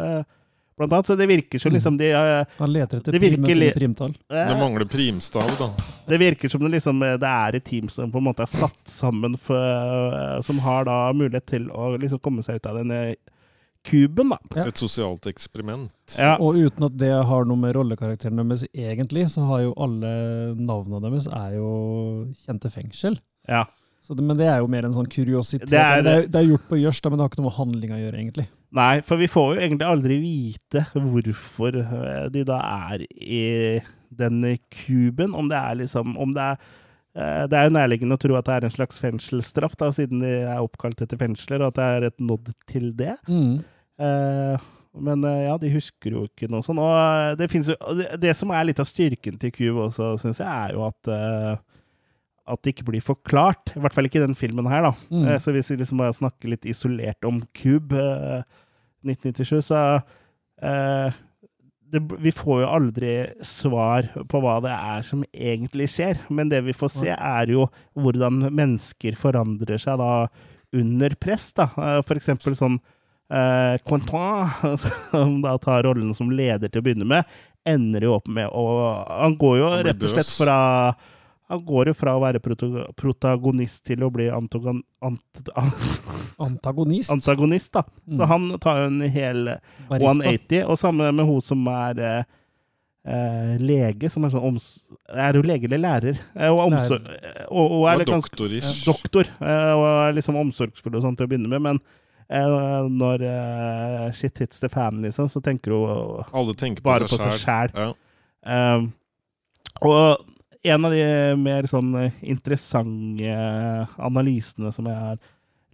Eh, 0.75 0.77
blant 0.77 0.93
annet, 0.93 1.07
så 1.07 1.15
det 1.17 1.27
virker 1.29 1.59
som 1.59 1.71
liksom 1.71 1.97
de 1.97 2.09
eh, 2.11 2.45
Han 2.59 2.73
leter 2.73 2.97
etter 2.99 3.11
Det 3.15 3.19
prim, 3.19 3.41
virker 3.43 3.79
primtall. 3.79 4.15
eh, 4.29 4.47
Det 4.49 4.57
mangler 4.59 4.85
primstav, 4.85 5.47
da. 5.57 5.69
det 6.07 6.19
virker 6.19 6.49
som 6.51 6.61
det, 6.61 6.71
liksom, 6.75 6.99
det 6.99 7.23
er 7.23 7.55
et 7.55 7.63
team 7.63 7.87
som 7.89 8.11
på 8.11 8.17
en 8.19 8.23
måte 8.27 8.43
er 8.43 8.51
satt 8.51 8.83
sammen 8.91 9.37
for, 9.39 9.55
eh, 9.55 10.41
som 10.41 10.59
har 10.59 10.83
da 10.85 11.11
mulighet 11.13 11.45
til 11.45 11.69
å 11.71 11.95
liksom 11.97 12.19
komme 12.19 12.43
seg 12.43 12.55
ut 12.59 12.65
av 12.67 12.75
denne 12.81 13.15
kuben, 13.85 14.29
da. 14.33 14.37
Ja. 14.55 14.65
Et 14.65 14.75
sosialt 14.81 15.27
eksperiment. 15.29 15.91
Ja. 16.17 16.35
Og 16.41 16.55
uten 16.57 16.87
at 16.87 16.95
det 16.97 17.11
har 17.29 17.45
noe 17.45 17.55
med 17.61 17.75
rollekarakteren 17.77 18.35
deres 18.41 18.63
egentlig, 18.73 19.27
så 19.29 19.45
har 19.45 19.61
jo 19.61 19.73
alle 19.77 20.55
navnene 20.57 21.03
deres 21.11 21.27
er 21.29 21.55
jo 21.59 21.71
kjente 22.45 22.71
fengsel. 22.73 23.19
ja. 23.47 23.65
Så 24.05 24.13
det, 24.13 24.21
men 24.21 24.37
det 24.37 24.45
er 24.45 24.59
jo 24.61 24.67
mer 24.69 24.85
en 24.85 24.93
sånn 24.93 25.07
kuriositet. 25.09 25.63
Det 25.67 25.79
er- 25.81 26.03
det, 26.05 26.11
er, 26.13 26.27
det 26.29 26.35
er 26.37 26.45
gjort 26.45 26.67
på 26.69 26.77
gjørs, 26.77 26.99
men 27.09 27.17
det 27.17 27.23
har 27.23 27.29
ikke 27.31 27.39
noe 27.41 27.47
med 27.49 27.55
handling 27.57 27.89
å 27.95 27.97
gjøre, 27.97 28.19
egentlig. 28.21 28.43
Nei, 28.75 29.01
for 29.05 29.21
vi 29.21 29.27
får 29.31 29.55
jo 29.55 29.61
egentlig 29.61 29.87
aldri 29.87 30.17
vite 30.19 30.85
hvorfor 30.93 31.77
eh, 31.81 32.25
de 32.33 32.43
da 32.47 32.57
er 32.89 33.05
i 33.11 33.43
denne 34.15 34.55
kuben. 34.73 35.35
Om 35.35 35.51
det 35.51 35.59
er 35.59 35.77
liksom 35.83 36.17
Om 36.17 36.33
det 36.35 36.41
er 36.41 36.57
eh, 37.15 37.43
Det 37.51 37.59
er 37.59 37.67
jo 37.69 37.75
nærliggende 37.75 38.17
å 38.17 38.21
tro 38.21 38.35
at 38.39 38.47
det 38.49 38.55
er 38.55 38.67
en 38.67 38.75
slags 38.75 38.99
fengselsstraff, 39.03 39.77
da, 39.79 39.91
siden 39.95 40.23
de 40.23 40.33
er 40.43 40.63
oppkalt 40.63 41.01
etter 41.05 41.19
fengsler, 41.21 41.61
og 41.61 41.73
at 41.73 41.79
det 41.79 41.85
er 41.85 42.07
et 42.09 42.19
nådd 42.19 42.51
til 42.71 42.91
det. 42.97 43.15
Eh, 43.99 44.65
men 44.95 45.23
eh, 45.27 45.43
ja, 45.47 45.55
de 45.59 45.71
husker 45.73 46.15
jo 46.15 46.25
ikke 46.27 46.47
noe 46.51 46.63
sånt. 46.63 46.79
Og 46.79 47.39
det, 47.39 47.49
jo, 47.51 47.75
det, 47.99 48.09
det 48.23 48.35
som 48.39 48.51
er 48.55 48.67
litt 48.67 48.79
av 48.79 48.87
styrken 48.87 49.39
til 49.41 49.51
Cube 49.55 49.87
også, 49.89 50.13
syns 50.21 50.39
jeg, 50.43 50.47
er 50.47 50.75
jo 50.75 50.85
at 50.87 51.11
eh, 51.11 51.55
at 52.45 52.61
det 52.61 52.75
ikke 52.75 52.87
blir 52.91 53.03
forklart. 53.03 53.73
I 53.75 53.81
hvert 53.83 53.95
fall 53.95 54.07
ikke 54.09 54.21
i 54.21 54.25
den 54.25 54.37
filmen 54.37 54.67
her, 54.69 54.89
da. 54.89 54.93
Mm. 55.09 55.27
Eh, 55.27 55.39
så 55.41 55.53
hvis 55.55 55.71
vi 55.71 55.79
liksom 55.81 56.01
bare 56.01 56.15
snakker 56.15 56.51
litt 56.51 56.67
isolert 56.69 57.25
om 57.27 57.41
Cube 57.57 57.97
eh, 57.97 58.43
1997, 59.05 59.61
så 59.69 59.81
eh, 60.61 61.15
det, 61.91 62.01
Vi 62.21 62.33
får 62.33 62.61
jo 62.63 62.71
aldri 62.77 63.13
svar 63.45 64.09
på 64.29 64.41
hva 64.43 64.57
det 64.65 64.73
er 64.73 65.05
som 65.05 65.23
egentlig 65.33 65.89
skjer, 65.93 66.21
men 66.33 66.49
det 66.51 66.63
vi 66.65 66.75
får 66.75 66.93
se, 66.95 67.13
er 67.13 67.53
jo 67.53 67.67
hvordan 67.97 68.47
mennesker 68.49 69.17
forandrer 69.19 69.81
seg 69.81 70.01
da 70.01 70.27
under 70.75 71.17
press. 71.21 71.51
da. 71.57 71.69
Eh, 71.77 71.99
For 72.05 72.19
eksempel 72.19 72.57
sånn 72.57 72.77
eh, 73.33 73.81
Quentin, 73.85 74.77
som 74.85 75.41
da 75.45 75.57
tar 75.61 75.85
rollen 75.87 76.13
som 76.17 76.33
leder 76.33 76.69
til 76.69 76.83
å 76.83 76.87
begynne 76.87 77.09
med, 77.09 77.35
ender 77.65 78.05
jo 78.05 78.17
opp 78.19 78.27
med 78.29 78.51
å 78.53 78.65
Han 79.09 79.37
går 79.41 79.55
jo 79.57 79.69
rett 79.87 80.03
og 80.03 80.11
slett 80.11 80.33
fra 80.37 80.57
han 81.49 81.59
går 81.65 81.91
jo 81.91 81.93
fra 81.93 82.15
å 82.17 82.21
være 82.23 82.39
protagonist 82.97 83.83
til 83.85 84.01
å 84.01 84.09
bli 84.13 84.25
antogon, 84.33 84.79
ant, 85.05 85.41
Antagonist. 86.45 87.11
antagonist, 87.13 87.71
da. 87.75 87.83
Så 88.09 88.17
Mm. 88.23 88.27
han 88.31 88.47
tar 88.59 88.79
jo 88.81 88.87
en 88.89 89.01
hel 89.13 89.43
Barista. 89.89 90.09
180, 90.09 90.63
og 90.65 90.77
sammen 90.81 91.15
med 91.15 91.25
hun 91.29 91.41
som 91.45 91.61
er 91.71 91.99
eh, 92.01 92.23
eh, 93.05 93.53
lege, 93.61 94.09
som 94.09 94.25
er 94.25 94.33
sånn 94.33 94.47
oms... 94.49 94.65
Er 95.13 95.37
hun 95.37 95.45
lege 95.45 95.69
eller 95.69 95.83
lærer? 95.85 96.17
Eh, 96.35 96.49
og, 96.49 96.63
omsorg, 96.71 97.05
og, 97.51 97.71
og 97.77 97.85
er 97.91 98.01
litt 98.01 98.09
ganske 98.09 98.33
doktorish. 98.33 98.81
doktor, 98.89 99.29
eh, 99.39 99.73
og 99.77 99.85
er 100.09 100.17
liksom 100.17 100.35
omsorgsfull 100.41 100.97
og 100.97 101.05
sånn 101.05 101.15
til 101.19 101.27
å 101.27 101.31
begynne 101.31 101.51
med, 101.53 101.61
men 101.69 101.79
eh, 102.27 102.89
når 102.89 103.21
eh, 103.29 104.11
shit 104.17 104.41
hits 104.41 104.59
the 104.65 104.67
fan, 104.73 105.03
liksom, 105.05 105.29
så 105.29 105.39
tenker 105.45 105.77
hun 105.77 106.25
Alle 106.33 106.57
tenker 106.57 106.81
bare 106.81 107.05
på 107.07 107.21
seg 107.21 107.37
sjæl. 107.45 107.69
Ja. 107.77 107.93
Og 109.85 110.25
en 110.73 110.85
av 110.87 110.91
de 110.95 111.03
mer 111.39 111.67
sånn 111.69 111.93
eh, 111.99 112.15
interessante 112.25 113.35
analysene 114.01 114.71
som 114.73 114.87
jeg 114.89 114.97
har 114.99 115.19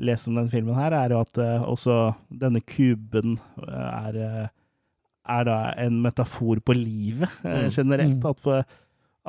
lest 0.02 0.28
om 0.28 0.36
denne 0.40 0.50
filmen, 0.52 0.76
her, 0.78 0.94
er 0.98 1.14
jo 1.14 1.22
at 1.22 1.38
eh, 1.42 1.64
også 1.70 1.98
denne 2.42 2.62
kuben 2.66 3.36
eh, 3.68 3.90
er, 4.08 4.18
eh, 4.26 4.48
er 5.38 5.44
da 5.46 5.58
en 5.84 6.00
metafor 6.04 6.62
på 6.66 6.74
livet 6.78 7.30
eh, 7.46 7.68
Mm. 7.68 7.70
generelt. 7.76 8.24
Mm. 8.24 8.32
At, 8.32 8.78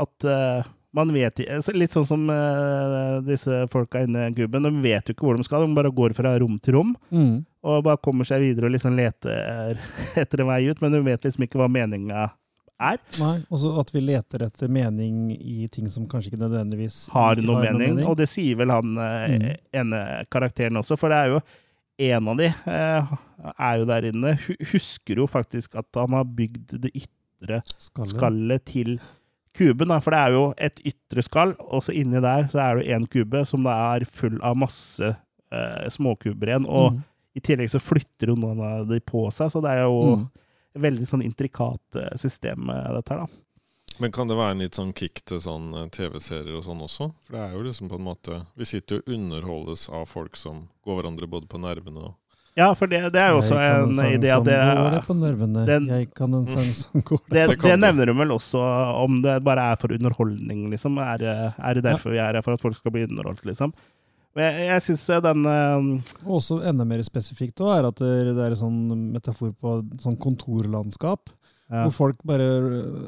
at 0.06 0.24
eh, 0.32 0.70
man 0.92 1.08
vet 1.12 1.38
Litt 1.72 1.92
sånn 1.94 2.04
som 2.08 2.24
eh, 2.32 3.20
disse 3.24 3.62
folka 3.72 4.02
inne 4.04 4.26
i 4.30 4.34
kuben. 4.36 4.64
De 4.64 4.72
vet 4.84 5.08
jo 5.08 5.14
ikke 5.16 5.24
hvor 5.28 5.36
de 5.40 5.44
skal, 5.46 5.64
de 5.68 5.76
bare 5.76 5.92
går 5.92 6.12
fra 6.16 6.34
rom 6.40 6.58
til 6.60 6.74
rom. 6.78 6.94
Mm. 7.12 7.44
Og 7.64 7.84
bare 7.86 8.00
kommer 8.02 8.26
seg 8.28 8.42
videre 8.42 8.66
og 8.68 8.74
liksom 8.74 8.96
leter 8.98 9.78
etter 10.20 10.42
en 10.44 10.50
vei 10.50 10.64
ut, 10.72 10.80
men 10.84 10.92
de 10.96 11.04
vet 11.06 11.24
liksom 11.28 11.44
ikke 11.46 11.60
hva 11.60 11.68
meninga 11.72 12.24
er. 12.26 12.32
Nei, 13.20 13.34
også 13.52 13.72
at 13.80 13.90
vi 13.94 14.00
leter 14.04 14.44
etter 14.48 14.68
mening 14.72 15.30
i 15.36 15.68
ting 15.72 15.88
som 15.92 16.06
kanskje 16.10 16.32
ikke 16.32 16.42
nødvendigvis 16.42 17.08
Har 17.14 17.36
noe 17.42 17.62
mening. 17.62 18.00
Og 18.08 18.16
det 18.20 18.28
sier 18.32 18.56
vel 18.60 18.72
han 18.74 18.96
eh, 18.98 19.38
Mm. 19.38 19.46
ene 19.82 20.00
karakteren 20.32 20.76
også, 20.80 20.98
for 20.98 21.08
det 21.12 21.18
er 21.22 21.32
jo 21.36 21.40
en 22.02 22.28
av 22.32 22.36
de 22.40 22.46
eh, 22.48 23.10
er 23.58 23.78
jo 23.78 23.84
der 23.86 24.08
inne. 24.10 24.36
Husker 24.72 25.20
jo 25.22 25.26
faktisk 25.30 25.76
at 25.78 25.86
han 26.00 26.16
har 26.16 26.24
bygd 26.24 26.78
det 26.82 26.90
ytre 26.96 27.62
Skallet. 27.78 28.08
skallet 28.14 28.64
til 28.64 28.96
kuben. 29.54 29.88
Da. 29.92 29.98
For 30.00 30.10
det 30.14 30.18
er 30.18 30.32
jo 30.32 30.44
et 30.56 30.80
ytre 30.88 31.22
skall, 31.26 31.54
og 31.60 31.82
så 31.84 31.92
inni 31.94 32.20
der 32.24 32.48
så 32.50 32.58
er 32.64 32.80
det 32.80 32.86
én 32.96 33.06
kube 33.12 33.44
som 33.46 33.62
da 33.66 33.74
er 33.96 34.06
full 34.08 34.38
av 34.42 34.56
masse 34.56 35.12
eh, 35.52 35.88
småkuber 35.92 36.48
igjen. 36.48 36.66
Og 36.66 36.92
Mm. 36.94 37.02
i 37.36 37.40
tillegg 37.40 37.70
så 37.70 37.78
flytter 37.80 38.28
jo 38.32 38.34
noen 38.36 38.60
av 38.60 38.88
de 38.88 38.98
på 39.00 39.26
seg, 39.32 39.50
så 39.52 39.60
det 39.62 39.70
er 39.76 39.82
jo 39.84 40.16
Mm. 40.16 40.30
Veldig 40.74 41.06
sånn 41.08 41.22
intrikat 41.26 41.96
eh, 42.00 42.12
system, 42.16 42.70
eh, 42.70 42.92
dette 42.98 43.14
her, 43.14 43.24
da. 43.26 43.26
Men 44.00 44.10
kan 44.12 44.26
det 44.26 44.38
være 44.38 44.54
en 44.56 44.62
litt 44.64 44.74
sånn 44.78 44.94
kick 44.96 45.20
til 45.28 45.38
sånn 45.44 45.66
eh, 45.76 45.88
TV-serier 45.92 46.56
og 46.56 46.64
sånn 46.64 46.80
også? 46.80 47.10
For 47.26 47.36
det 47.36 47.42
er 47.44 47.52
jo 47.58 47.66
liksom 47.66 47.90
på 47.92 47.98
en 48.00 48.06
måte 48.06 48.38
Vi 48.56 48.64
sitter 48.64 48.96
jo 48.98 49.02
og 49.04 49.12
underholdes 49.18 49.88
av 49.92 50.06
folk 50.08 50.36
som 50.40 50.62
går 50.86 51.02
hverandre 51.02 51.28
både 51.28 51.46
på 51.50 51.60
nervene 51.60 52.06
og 52.08 52.14
Ja, 52.56 52.70
for 52.76 52.86
det, 52.88 53.02
det 53.12 53.20
er 53.20 53.30
jo 53.32 53.38
også 53.42 53.56
en 53.60 53.92
idé 54.00 54.32
at 54.32 54.44
det 54.44 54.56
den- 55.68 55.88
Jeg 55.88 56.10
kan 56.14 56.34
en 56.34 56.46
sang 56.46 56.72
som 56.72 57.02
går 57.02 57.20
Det, 57.28 57.46
Det 57.48 57.58
det 57.60 57.78
nevner 57.80 58.06
de 58.06 58.12
vel 58.16 58.28
også, 58.28 58.60
om 59.04 59.22
det 59.22 59.38
bare 59.44 59.72
er 59.72 59.76
for 59.76 59.92
underholdning, 59.92 60.70
liksom. 60.70 60.98
Er, 60.98 61.52
er 61.56 61.74
det 61.74 61.82
derfor 61.84 62.10
vi 62.12 62.18
er 62.18 62.32
her, 62.34 62.42
for 62.42 62.52
at 62.52 62.60
folk 62.60 62.76
skal 62.76 62.92
bli 62.92 63.04
underholdt, 63.08 63.44
liksom? 63.44 63.72
Men 64.36 64.46
jeg, 64.48 64.68
jeg 64.70 64.84
syns 64.86 65.04
den 65.26 65.44
uh, 65.44 66.12
også 66.38 66.62
enda 66.68 66.86
mer 66.88 67.02
spesifikt 67.04 67.58
da, 67.60 67.74
er 67.76 67.88
at 67.90 68.00
det, 68.00 68.32
er 68.32 68.54
en 68.54 68.62
sånn 68.62 68.80
metafor 69.12 69.52
på 69.52 69.74
sånn 70.00 70.16
kontorlandskap, 70.22 71.32
ja. 71.68 71.84
hvor 71.84 71.92
folk 71.98 72.24
bare 72.28 72.48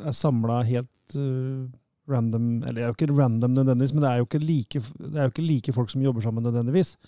er 0.05 0.17
samla 0.17 0.61
helt 0.69 1.17
uh, 1.17 1.65
random 2.11 2.59
Eller 2.67 2.77
det 2.77 2.85
er 2.85 2.91
jo 2.91 2.97
ikke 2.99 3.15
random 3.17 3.55
nødvendigvis, 3.57 3.95
men 3.97 4.05
det 4.05 4.11
er 4.11 4.45
like, 4.45 4.83
det 5.01 5.15
er 5.17 5.29
jo 5.29 5.33
ikke 5.33 5.47
like 5.49 5.73
folk 5.77 5.93
som 5.93 6.05
jobber 6.05 6.25
sammen 6.25 6.45
nødvendigvis. 6.45 6.99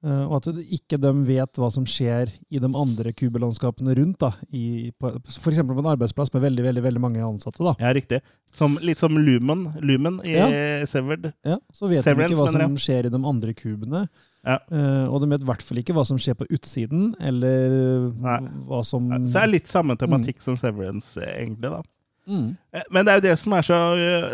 Eh, 0.00 0.22
og 0.24 0.38
at 0.38 0.48
ikke 0.72 0.96
de 1.00 1.10
vet 1.28 1.58
hva 1.60 1.68
som 1.72 1.84
skjer 1.88 2.30
i 2.48 2.60
de 2.62 2.68
andre 2.68 3.12
kubelandskapene 3.12 3.92
rundt. 3.98 4.22
da, 4.22 4.30
F.eks. 4.48 5.60
på, 5.60 5.76
en 5.76 5.90
arbeidsplass 5.92 6.32
med 6.32 6.46
veldig 6.46 6.64
veldig, 6.64 6.84
veldig 6.86 7.02
mange 7.04 7.26
ansatte. 7.26 7.60
da. 7.66 7.74
Ja, 7.82 7.92
riktig. 7.96 8.22
Som, 8.56 8.78
litt 8.80 9.02
som 9.02 9.18
Lumen, 9.18 9.68
Lumen 9.84 10.22
i 10.24 10.38
Ja. 10.38 10.48
Severed. 10.88 11.32
Ja, 11.44 11.60
Så 11.72 11.90
vet 11.90 12.02
Severance, 12.04 12.32
de 12.32 12.34
ikke 12.34 12.40
hva 12.40 12.52
som 12.52 12.60
som 12.70 12.80
skjer 12.80 13.06
i 13.06 13.12
de 13.12 13.22
andre 13.34 13.54
kubene. 13.54 14.08
Ja. 14.40 14.56
Uh, 14.72 15.04
og 15.12 15.20
de 15.20 15.28
vet 15.34 15.42
i 15.44 15.48
hvert 15.50 15.62
fall 15.62 15.82
ikke 15.82 15.92
hva 15.92 16.06
som 16.08 16.16
skjer 16.16 16.38
på 16.38 16.48
utsiden, 16.48 17.10
eller 17.20 17.74
Nei. 18.16 18.38
hva 18.70 18.80
som 18.88 19.10
Så 19.26 19.36
det 19.36 19.42
er 19.42 19.52
litt 19.52 19.68
samme 19.68 19.98
tematikk 20.00 20.40
som 20.40 20.56
Severance, 20.56 21.20
egentlig, 21.20 21.68
da. 21.68 21.82
Mm. 22.30 22.56
Eh, 22.72 22.86
Men 22.94 23.06
det 23.06 23.12
er 23.12 23.18
jo 23.18 23.24
det 23.26 23.36
som 23.40 23.54
er, 23.56 23.66
så, 23.66 23.78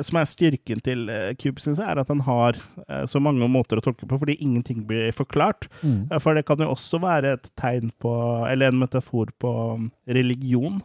som 0.05 0.19
er 0.21 0.29
styrken 0.29 0.83
til 0.85 1.07
eh, 1.13 1.31
Cube, 1.41 1.63
syns 1.63 1.81
jeg, 1.81 1.89
er 1.89 2.01
at 2.03 2.11
den 2.13 2.21
har 2.27 2.59
eh, 2.85 3.05
så 3.09 3.23
mange 3.23 3.49
måter 3.51 3.81
å 3.81 3.85
tolke 3.85 4.09
på, 4.09 4.19
fordi 4.21 4.37
ingenting 4.45 4.85
blir 4.89 5.15
forklart. 5.17 5.71
Mm. 5.81 6.13
For 6.23 6.37
det 6.37 6.45
kan 6.49 6.61
jo 6.61 6.73
også 6.75 7.01
være 7.03 7.37
et 7.39 7.51
tegn 7.59 7.95
på, 8.03 8.13
eller 8.51 8.73
en 8.73 8.83
metafor 8.83 9.33
på 9.41 9.55
um, 9.81 9.89
religion. 10.07 10.83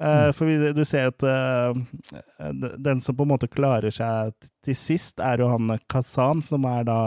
Mm. 0.00 0.30
For 0.32 0.72
du 0.72 0.80
ser 0.80 1.10
at 1.10 1.20
den 2.80 3.02
som 3.04 3.16
på 3.18 3.26
en 3.26 3.32
måte 3.34 3.50
klarer 3.52 3.92
seg 3.92 4.30
til 4.64 4.76
sist, 4.78 5.20
er 5.20 5.42
jo 5.42 5.50
han 5.52 5.74
Kazan, 5.92 6.40
som 6.40 6.64
er 6.70 6.86
da 6.88 7.00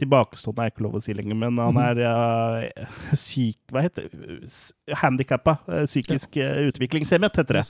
Tilbakestående 0.00 0.64
er 0.64 0.72
ikke 0.72 0.84
lov 0.86 0.96
å 0.98 1.02
si 1.04 1.14
lenger, 1.16 1.36
men 1.38 1.58
han 1.60 1.80
er 1.82 2.00
eh, 2.06 2.94
syk 3.18 3.58
Hva 3.72 3.84
heter 3.84 4.08
det? 4.08 4.38
Handikappa. 5.02 5.58
Uh, 5.68 5.84
psykisk 5.84 6.40
ja. 6.40 6.52
utviklingshemmet, 6.70 7.36
heter 7.42 7.60
det. 7.60 7.66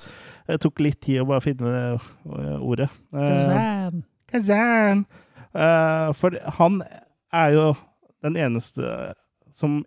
Det 0.50 0.60
tok 0.62 0.82
litt 0.84 1.00
tid 1.04 1.22
å 1.22 1.28
bare 1.28 1.44
finne 1.44 1.74
eh, 1.96 2.56
ordet. 2.58 2.88
Eh, 3.14 3.34
Kazan. 3.34 4.02
Kazan. 4.30 5.04
Eh, 5.50 6.10
for 6.18 6.38
han 6.60 6.82
er 7.34 7.54
jo 7.56 7.66
den 8.22 8.36
eneste 8.38 9.14
som 9.56 9.80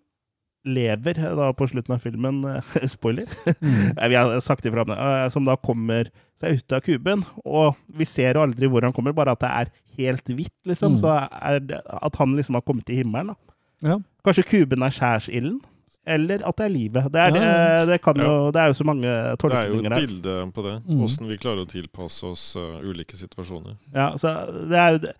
lever 0.66 1.20
eh, 1.20 1.36
da 1.38 1.50
på 1.56 1.68
slutten 1.70 1.96
av 1.96 2.04
filmen. 2.04 2.42
eh, 2.50 2.86
spoiler. 2.96 3.28
Mm. 3.60 4.10
Vi 4.10 4.16
har 4.16 4.40
sagt 4.44 4.66
ifra 4.66 4.86
om 4.86 4.94
det. 4.94 5.00
eh, 5.00 5.28
som 5.34 5.46
da 5.48 5.56
kommer 5.60 6.10
seg 6.40 6.60
ut 6.60 6.76
av 6.76 6.82
kuben. 6.86 7.26
Og 7.44 7.76
vi 7.88 8.08
ser 8.10 8.36
jo 8.38 8.46
aldri 8.46 8.70
hvor 8.72 8.86
han 8.86 8.96
kommer, 8.96 9.16
bare 9.16 9.36
at 9.36 9.44
det 9.44 9.52
er 9.52 9.74
helt 9.98 10.34
hvitt, 10.34 10.56
liksom. 10.70 10.96
Mm. 10.96 11.02
Så 11.04 11.12
er 11.18 11.60
det 11.60 11.82
at 11.84 12.16
han 12.22 12.36
liksom 12.38 12.58
har 12.60 12.66
kommet 12.66 12.88
til 12.88 13.02
himmelen. 13.04 13.34
da. 13.34 13.54
Ja. 13.84 14.00
Kanskje 14.24 14.48
kuben 14.48 14.84
er 14.86 14.96
skjærsilden? 14.96 15.60
Eller 16.06 16.42
at 16.44 16.58
det 16.60 16.66
er 16.66 16.72
livet. 16.72 17.06
Det 17.14 17.20
er, 17.20 17.36
Ja, 17.36 17.44
det, 17.86 17.92
det, 17.94 18.02
kan 18.04 18.18
jo, 18.20 18.52
det 18.52 18.60
er 18.60 18.72
jo 18.72 18.74
så 18.76 18.84
mange 18.84 19.08
Det 19.08 19.54
er 19.56 19.70
jo 19.70 19.80
et 19.80 19.94
bilde 19.96 20.34
på 20.52 20.66
det. 20.66 20.74
Mm. 20.84 21.30
Vi 21.30 21.38
klarer 21.40 21.64
å 21.64 21.70
tilpasse 21.70 22.28
oss 22.28 22.44
uh, 22.60 22.82
ulike 22.84 23.16
situasjoner. 23.16 23.78
Ja, 23.96 24.10
så 24.20 24.34
det 24.68 24.82
er 24.82 24.98
jo 24.98 25.00
det, 25.06 25.14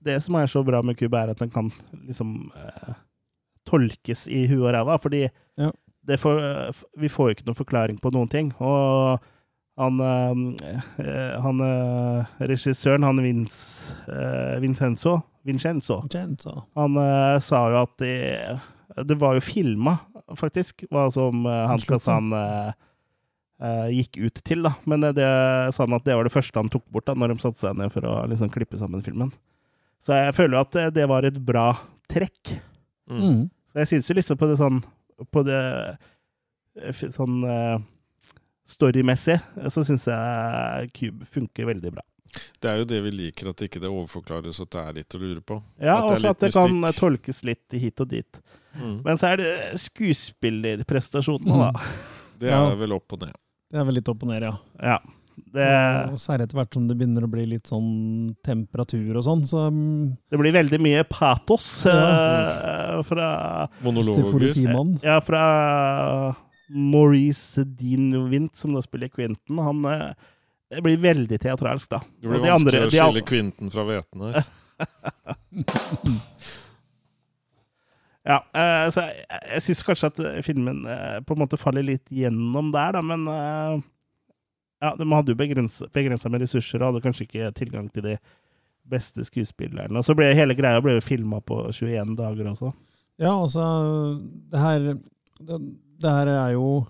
det 0.00 0.16
som 0.24 0.38
er 0.40 0.48
så 0.48 0.62
bra 0.64 0.80
med 0.80 0.96
Cube, 0.96 1.12
er 1.20 1.34
at 1.34 1.42
den 1.42 1.52
kan 1.52 1.68
liksom 2.06 2.50
eh, 2.56 2.94
tolkes 3.70 4.26
i 4.28 4.44
huet 4.50 4.66
og 4.68 4.74
ræva, 4.76 4.98
fordi 5.00 5.24
Ja. 5.60 5.70
det 6.06 6.18
får, 6.20 6.40
eh, 6.42 6.82
vi 6.98 7.08
får 7.08 7.28
jo 7.30 7.34
ikke 7.36 7.46
noen 7.48 7.58
forklaring 7.62 8.00
på 8.02 8.12
noen 8.12 8.28
ting. 8.32 8.52
Og 8.60 9.20
han, 9.80 10.00
eh, 10.00 10.74
eh, 11.06 11.40
han 11.40 11.60
eh, 11.64 12.26
regissøren, 12.50 13.06
han 13.06 13.22
Vince, 13.22 13.94
Vincenzo, 14.60 15.22
Vincenzo 15.46 16.02
Genta. 16.12 16.64
han 16.76 17.40
sa 17.40 17.62
jo 17.72 17.78
at 17.82 17.94
det, 18.02 18.60
det 19.08 19.16
var 19.18 19.38
jo 19.38 19.40
filma, 19.40 19.98
faktisk, 20.36 20.84
hva 20.92 21.06
som 21.10 21.44
han 21.46 21.78
skal 21.80 22.32
eh, 22.36 22.72
eh, 23.62 23.86
gikk 23.96 24.18
ut 24.26 24.42
til. 24.44 24.62
da. 24.66 24.74
Men 24.86 25.00
det, 25.16 25.24
sa 25.74 25.86
han 25.86 25.96
at 25.96 26.04
det 26.04 26.14
var 26.18 26.24
det 26.28 26.34
første 26.34 26.60
han 26.60 26.68
tok 26.72 26.84
bort 26.92 27.06
da, 27.08 27.14
når 27.14 27.34
de 27.34 27.40
satte 27.46 27.62
seg 27.64 27.78
ned 27.80 27.90
for 27.94 28.04
å 28.08 28.18
liksom, 28.28 28.50
klippe 28.52 28.76
sammen 28.80 29.02
filmen. 29.02 29.32
Så 30.00 30.14
jeg 30.16 30.34
føler 30.36 30.56
jo 30.58 30.60
at 30.64 30.76
det, 30.76 30.84
det 30.96 31.08
var 31.08 31.24
et 31.28 31.40
bra 31.44 31.70
trekk. 32.08 32.54
Mm. 33.10 33.48
Mm. 33.70 33.72
Så 33.72 33.78
jeg 33.84 33.90
syns 33.94 34.10
jo 34.10 34.14
liksom 34.18 34.36
på 34.40 34.46
det 34.50 34.56
sånn 34.58 34.80
På 35.30 35.42
det 35.46 35.58
eh, 36.80 37.02
sånn 37.14 37.42
eh, 37.44 37.78
storymessig, 38.70 39.38
så 39.68 39.82
syns 39.84 40.06
jeg 40.06 40.90
Cube 40.94 41.26
funker 41.26 41.66
veldig 41.66 41.90
bra. 41.96 42.04
Det 42.62 42.70
er 42.70 42.76
jo 42.78 42.84
det 42.86 43.00
vi 43.02 43.10
liker, 43.10 43.48
at 43.50 43.58
det 43.58 43.66
ikke 43.66 43.80
det 43.82 43.90
overforklares, 43.90 44.60
at 44.62 44.70
det 44.70 44.82
er 44.86 44.92
litt 45.00 45.16
å 45.16 45.18
lure 45.18 45.40
på. 45.42 45.56
Ja, 45.82 45.96
At 45.96 46.04
det 46.06 46.14
også 46.14 46.30
at 46.30 46.44
det 46.44 46.50
kan 46.54 46.76
tolkes 46.94 47.42
litt 47.44 47.74
hit 47.74 48.00
og 48.04 48.12
dit. 48.12 48.38
Mm. 48.78 49.00
Men 49.02 49.18
så 49.18 49.32
er 49.32 49.40
det 49.42 49.50
skuespillerprestasjonene, 49.82 51.58
da. 51.58 51.86
Det 52.38 52.48
er 52.48 52.54
Ja. 52.70 52.74
vel 52.78 52.92
opp 52.94 53.12
og 53.12 53.20
ned. 53.26 53.34
Det 53.70 53.78
er 53.80 53.84
vel 53.84 53.94
litt 53.98 54.08
opp 54.08 54.22
og 54.22 54.28
ned, 54.30 54.42
ja. 54.42 54.54
Ja. 54.80 54.98
Det, 55.54 55.66
Og 56.12 56.18
særlig 56.20 56.46
etter 56.46 56.58
hvert 56.60 56.74
som 56.76 56.84
det 56.88 56.96
begynner 57.00 57.24
å 57.26 57.30
bli 57.30 57.44
litt 57.52 57.70
sånn 57.70 57.88
temperatur 58.46 59.16
og 59.20 59.24
sånn, 59.26 59.42
så 59.48 59.64
mm, 59.72 60.04
det 60.30 60.40
blir 60.40 60.54
veldig 60.54 60.80
mye 60.84 61.04
patos 61.10 61.66
eh, 61.90 63.00
fra 63.08 63.30
Monologer. 63.82 64.28
Ja, 65.06 65.16
fra 65.24 65.42
Maurice 66.70 67.64
Dean 67.66 68.12
Wint, 68.30 68.54
som 68.60 68.76
da 68.76 68.82
spiller 68.84 69.10
Quentin. 69.10 69.58
Han 69.58 69.84
eh, 69.90 70.10
Det 70.70 70.84
blir 70.86 71.00
veldig 71.02 71.40
teatralsk, 71.42 71.90
da. 71.90 72.02
Det 72.20 72.30
blir 72.30 72.44
de 72.44 72.52
vanskelig 72.52 72.82
andre- 72.82 72.86
å 72.86 72.90
de 72.90 72.98
skille 73.02 73.26
Quinten 73.32 73.72
fra 73.74 73.86
hveten 73.88 74.26
her. 74.28 74.42
Ja, 78.30 78.36
eh, 78.52 78.84
så 78.92 79.00
jeg, 79.08 79.24
jeg 79.56 79.62
syns 79.64 79.80
kanskje 79.86 80.08
at 80.10 80.18
filmen 80.44 80.82
på 81.24 81.34
en 81.34 81.40
måte 81.40 81.58
faller 81.58 81.86
litt 81.88 82.10
gjennom 82.12 82.68
der, 82.74 82.92
da, 82.98 83.00
men 83.00 83.24
ja, 84.80 84.94
de 84.96 85.06
hadde 85.12 85.34
jo 85.34 85.38
begrensa 85.40 86.30
med 86.32 86.44
ressurser 86.44 86.80
og 86.80 86.92
hadde 86.92 87.02
kanskje 87.04 87.26
ikke 87.26 87.50
tilgang 87.58 87.90
til 87.92 88.06
de 88.06 88.14
beste 88.90 89.24
skuespillerne. 89.26 89.92
Og 90.00 90.06
så 90.06 90.16
ble 90.18 90.30
hele 90.34 90.56
greia 90.58 90.80
ble 90.82 90.96
jo 90.96 91.04
filma 91.04 91.40
på 91.44 91.62
21 91.70 92.16
dager 92.18 92.48
også. 92.50 92.72
Ja, 93.20 93.34
altså 93.36 93.64
Det 94.50 94.60
her 94.60 94.86
det, 95.40 95.58
det 96.00 96.14
her 96.16 96.30
er 96.32 96.54
jo 96.54 96.86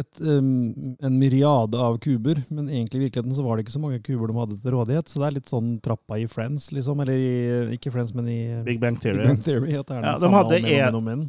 et, 0.00 0.20
um, 0.20 0.96
en 1.04 1.18
myriade 1.20 1.76
av 1.76 1.98
kuber, 2.00 2.38
men 2.48 2.68
egentlig 2.68 3.00
i 3.00 3.02
virkeligheten 3.04 3.34
så 3.36 3.44
var 3.44 3.56
det 3.56 3.66
ikke 3.66 3.74
så 3.74 3.82
mange 3.82 4.00
kuber 4.04 4.30
de 4.30 4.38
hadde 4.38 4.56
til 4.62 4.74
rådighet. 4.74 5.10
Så 5.10 5.20
det 5.20 5.26
er 5.26 5.36
litt 5.36 5.52
sånn 5.52 5.74
trappa 5.84 6.16
i 6.20 6.24
Friends, 6.30 6.70
liksom. 6.72 7.02
Eller 7.04 7.20
i, 7.20 7.34
ikke 7.76 7.92
Friends, 7.92 8.14
men 8.16 8.30
i 8.32 8.40
Big 8.64 8.80
Bang 8.80 8.96
Theory. 9.00 9.26
Big 9.26 9.34
Bang 9.34 9.44
Theory 9.44 9.76
Ja, 9.76 9.84
de 9.84 10.32
hadde 10.32 10.62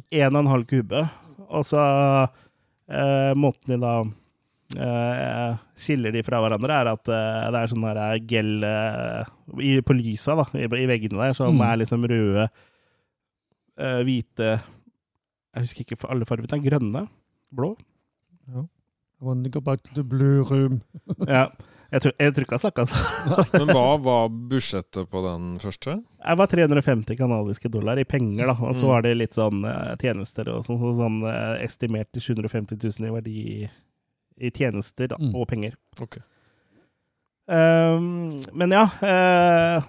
en 0.08 0.32
og 0.32 0.40
en 0.40 0.52
halv 0.54 0.68
kube. 0.70 1.04
Og 1.52 1.68
så 1.68 1.82
eh, 1.84 3.32
måten 3.36 3.74
de 3.74 3.80
da 3.82 3.94
eh, 4.78 5.56
skiller 5.76 6.12
de 6.14 6.22
fra 6.26 6.40
hverandre, 6.42 6.76
er 6.80 6.90
at 6.92 7.08
uh, 7.08 7.50
det 7.52 7.60
er 7.62 7.70
sånn 7.72 7.84
eh, 7.90 8.18
gel 8.30 8.52
i, 9.62 9.72
på 9.84 9.96
lysa 9.98 10.36
da, 10.38 10.46
i, 10.58 10.64
i 10.66 10.86
veggene 10.90 11.18
der, 11.20 11.32
som 11.36 11.54
Mm. 11.56 11.64
er 11.66 11.80
liksom 11.82 12.06
røde, 12.08 12.48
eh, 13.78 14.00
hvite 14.06 14.52
Jeg 15.52 15.66
husker 15.66 15.84
ikke 15.84 16.08
alle 16.08 16.24
fargene. 16.24 16.48
Det 16.48 16.56
er 16.58 16.70
grønne. 16.70 17.02
Blå. 17.52 17.74
Ja. 18.48 18.62
I 19.20 19.24
want 19.26 19.44
to 19.44 19.50
go 19.52 19.60
back 19.60 19.82
to 19.84 19.92
the 19.94 20.02
blue 20.02 20.42
room. 20.48 20.80
Ja. 21.28 21.50
Jeg 21.92 22.00
tror, 22.06 22.12
jeg 22.24 22.32
tror 22.32 22.44
ikke 22.46 22.56
han 22.56 22.62
snakka 22.62 22.84
sånn. 22.88 23.42
Men 23.66 23.68
hva 23.76 23.98
var 24.00 24.30
budsjettet 24.48 25.10
på 25.12 25.20
den 25.26 25.58
første? 25.60 25.98
Det 26.24 26.36
var 26.40 26.48
350 26.48 27.18
kanadiske 27.18 27.68
dollar 27.68 28.00
i 28.00 28.06
penger, 28.08 28.48
da. 28.48 28.54
Og 28.64 28.72
så 28.78 28.86
Mm. 28.86 28.88
var 28.94 29.02
det 29.04 29.12
litt 29.20 29.36
sånn 29.36 29.60
tjenester 30.00 30.48
og 30.54 30.64
sånn, 30.64 30.78
så 30.80 30.94
sånn 30.96 31.18
estimert 31.60 32.08
til 32.16 32.24
750 32.32 32.80
000 32.80 33.10
i 33.10 33.12
verdi 33.12 33.70
i 34.40 34.50
tjenester 34.50 35.08
da, 35.12 35.16
Mm. 35.20 35.34
og 35.36 35.48
penger. 35.50 35.74
Ok. 36.00 36.18
Um, 37.52 38.36
men 38.54 38.70
ja 38.70 38.84
uh, 38.86 39.82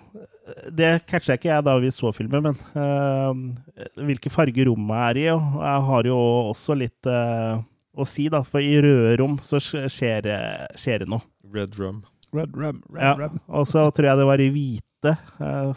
Det 0.74 0.88
catcha 1.08 1.36
ikke 1.38 1.52
jeg 1.52 1.64
da 1.68 1.76
vi 1.80 1.92
så 1.94 2.10
filmen, 2.16 2.42
men 2.50 2.58
uh, 2.74 4.02
hvilke 4.04 4.32
farger 4.34 4.66
rommet 4.68 4.98
er 5.12 5.20
i, 5.22 5.28
og 5.32 5.62
jeg 5.62 5.84
har 5.90 6.10
jo 6.10 6.18
også 6.50 6.76
litt 6.76 7.08
uh, 7.08 7.62
å 7.94 8.08
si, 8.10 8.26
da. 8.34 8.42
For 8.44 8.60
i 8.60 8.74
røde 8.84 9.14
rom 9.22 9.38
så 9.46 9.62
skjer 9.62 10.26
det, 10.26 10.40
skjer 10.82 11.04
det 11.06 11.10
noe. 11.14 11.22
Red 11.54 11.78
rum. 11.80 12.02
Red 12.34 12.58
rum, 12.58 12.82
Red 12.90 13.04
Ja, 13.06 13.14
rum. 13.22 13.38
og 13.48 13.68
så 13.70 13.86
tror 13.94 14.10
jeg 14.10 14.18
det 14.20 14.26
var 14.32 14.42
i 14.42 14.50
hvite, 14.50 15.14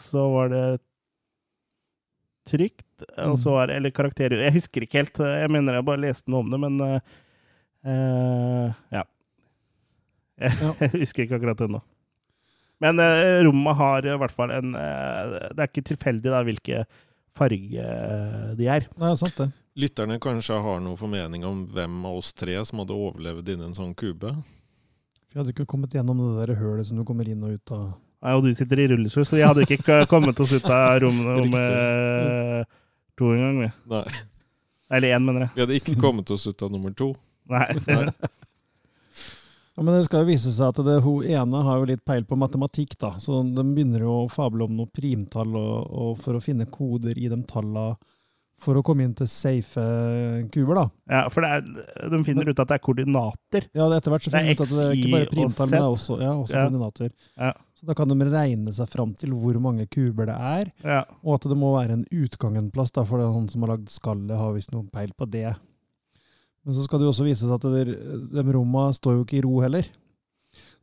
så 0.00 0.22
var 0.32 0.48
det 0.54 0.64
trygt. 2.48 3.04
Og 3.26 3.36
så 3.42 3.52
var 3.52 3.68
det, 3.68 3.76
eller 3.76 3.92
karakterer 3.92 4.40
Jeg 4.46 4.54
husker 4.56 4.86
ikke 4.86 5.02
helt. 5.02 5.18
Jeg 5.20 5.50
mener 5.52 5.76
jeg 5.76 5.84
bare 5.84 6.00
leste 6.06 6.30
noe 6.32 6.40
om 6.46 6.50
det, 6.54 6.60
men 6.62 6.78
eh, 7.86 8.66
eh, 8.66 8.72
ja. 8.98 9.04
Jeg, 10.36 10.52
Ja. 10.60 10.72
jeg 10.80 10.90
husker 11.02 11.24
ikke 11.24 11.38
akkurat 11.38 11.60
ennå. 11.64 11.80
Men 12.84 13.00
uh, 13.00 13.40
rommet 13.46 13.78
har 13.78 14.04
i 14.04 14.16
hvert 14.20 14.34
fall 14.36 14.50
en 14.52 14.74
uh, 14.76 15.36
Det 15.56 15.62
er 15.64 15.70
ikke 15.70 15.84
tilfeldig 15.94 16.28
da 16.28 16.42
hvilke 16.44 16.82
farge 17.36 17.86
de 18.56 18.66
er. 18.68 18.84
Er 19.00 19.14
sant, 19.16 19.36
det. 19.40 19.46
Lytterne 19.76 20.18
kanskje 20.20 20.58
har 20.64 20.78
noe 20.84 20.96
formening 20.96 21.42
om 21.44 21.62
hvem 21.72 21.96
av 22.08 22.18
oss 22.20 22.30
tre 22.36 22.54
som 22.68 22.80
hadde 22.80 22.96
overlevd 22.96 23.48
inni 23.52 23.66
en 23.68 23.76
sånn 23.76 23.94
kube? 23.96 24.30
Vi 25.32 25.40
hadde 25.40 25.52
ikke 25.52 25.66
kommet 25.68 25.92
gjennom 25.92 26.20
det 26.22 26.46
der 26.46 26.56
hølet 26.60 26.88
som 26.88 26.96
du 27.00 27.04
kommer 27.08 27.28
inn 27.28 27.42
og 27.44 27.58
ut 27.58 27.72
av. 27.76 27.90
Nei, 28.24 28.32
og 28.32 28.44
du 28.46 28.54
sitter 28.56 28.80
i 28.80 28.86
rullestol, 28.88 29.26
så 29.28 29.36
vi 29.36 29.44
hadde 29.44 29.66
ikke 29.68 29.98
kommet 30.12 30.40
oss 30.40 30.54
ut 30.56 30.64
av 30.64 30.96
rommet 31.04 31.42
om 31.44 31.58
to 33.20 33.32
en 33.34 33.44
gang. 33.44 33.60
vi. 33.66 33.70
Nei. 33.92 34.04
Eller 34.96 35.16
én, 35.16 35.24
mener 35.28 35.44
jeg. 35.46 35.52
Vi 35.56 35.64
hadde 35.66 35.76
ikke 35.80 35.96
kommet 36.00 36.32
oss 36.32 36.46
ut 36.48 36.62
av 36.64 36.72
nummer 36.72 36.92
to. 36.96 37.10
Nei. 37.48 37.66
Ja, 39.76 39.82
Men 39.82 39.92
det 39.98 40.04
skal 40.06 40.22
jo 40.24 40.30
vise 40.30 40.52
seg 40.56 40.70
at 40.72 40.78
det, 40.86 40.94
hun 41.04 41.24
ene 41.28 41.60
har 41.66 41.80
jo 41.82 41.88
litt 41.90 42.04
peil 42.08 42.24
på 42.24 42.38
matematikk, 42.40 42.94
da. 43.02 43.10
Så 43.20 43.42
de 43.44 43.64
begynner 43.76 44.00
jo 44.06 44.14
å 44.24 44.28
fable 44.32 44.64
om 44.64 44.72
noe 44.78 44.88
primtall 44.88 45.52
og, 45.60 45.90
og 45.92 46.12
for 46.24 46.38
å 46.38 46.40
finne 46.44 46.64
koder 46.72 47.18
i 47.20 47.28
de 47.28 47.38
tallene 47.50 47.96
for 48.56 48.72
å 48.72 48.80
komme 48.80 49.04
inn 49.04 49.12
til 49.12 49.28
safe 49.28 49.82
kuber, 50.48 50.78
da. 50.78 50.84
Ja, 51.12 51.18
for 51.28 51.44
det 51.44 51.50
er, 51.58 52.08
de 52.08 52.20
finner 52.24 52.48
ut 52.48 52.56
at 52.62 52.70
det 52.70 52.78
er 52.78 52.84
koordinater. 52.86 53.66
Ja, 53.76 53.90
etter 53.92 54.14
hvert 54.14 54.24
så 54.24 54.30
er 54.32 54.38
finner 54.38 54.48
de 54.48 54.56
ut 54.56 54.62
at 54.64 54.72
det 54.72 54.86
er 54.86 54.94
ikke 54.96 55.12
bare 55.12 55.28
primtall, 55.34 55.68
men 55.68 55.74
det 55.74 55.82
er 55.82 55.88
også, 55.98 56.16
ja, 56.24 56.30
også 56.40 56.56
Ja. 56.56 56.62
koordinater. 56.64 57.12
Ja. 57.36 57.50
Så 57.76 57.84
da 57.90 57.92
kan 57.98 58.08
de 58.08 58.30
regne 58.32 58.72
seg 58.72 58.88
fram 58.88 59.12
til 59.20 59.36
hvor 59.36 59.60
mange 59.60 59.84
kuber 59.92 60.30
det 60.32 60.38
er, 60.40 60.72
Ja. 60.88 61.02
og 61.20 61.34
at 61.36 61.50
det 61.52 61.58
må 61.60 61.74
være 61.76 61.98
en 61.98 62.06
utgang 62.16 62.56
en 62.56 62.70
plass, 62.72 62.90
da, 62.96 63.04
for 63.04 63.20
det 63.20 63.28
er 63.28 63.36
han 63.36 63.48
som 63.52 63.60
har 63.66 63.74
lagd 63.76 63.92
skallet, 63.92 64.32
har 64.40 64.56
visst 64.56 64.72
noe 64.72 64.88
peil 64.88 65.12
på 65.20 65.28
det. 65.28 65.52
Men 66.66 66.74
så 66.74 66.82
skal 66.86 66.98
det 66.98 67.06
jo 67.06 67.12
også 67.14 67.24
vise 67.28 67.46
seg 67.46 67.54
at 67.54 67.62
de, 67.62 67.94
de 68.34 68.44
rommene 68.56 68.94
står 68.96 69.20
jo 69.20 69.24
ikke 69.24 69.38
i 69.38 69.44
ro 69.46 69.60
heller. 69.62 69.86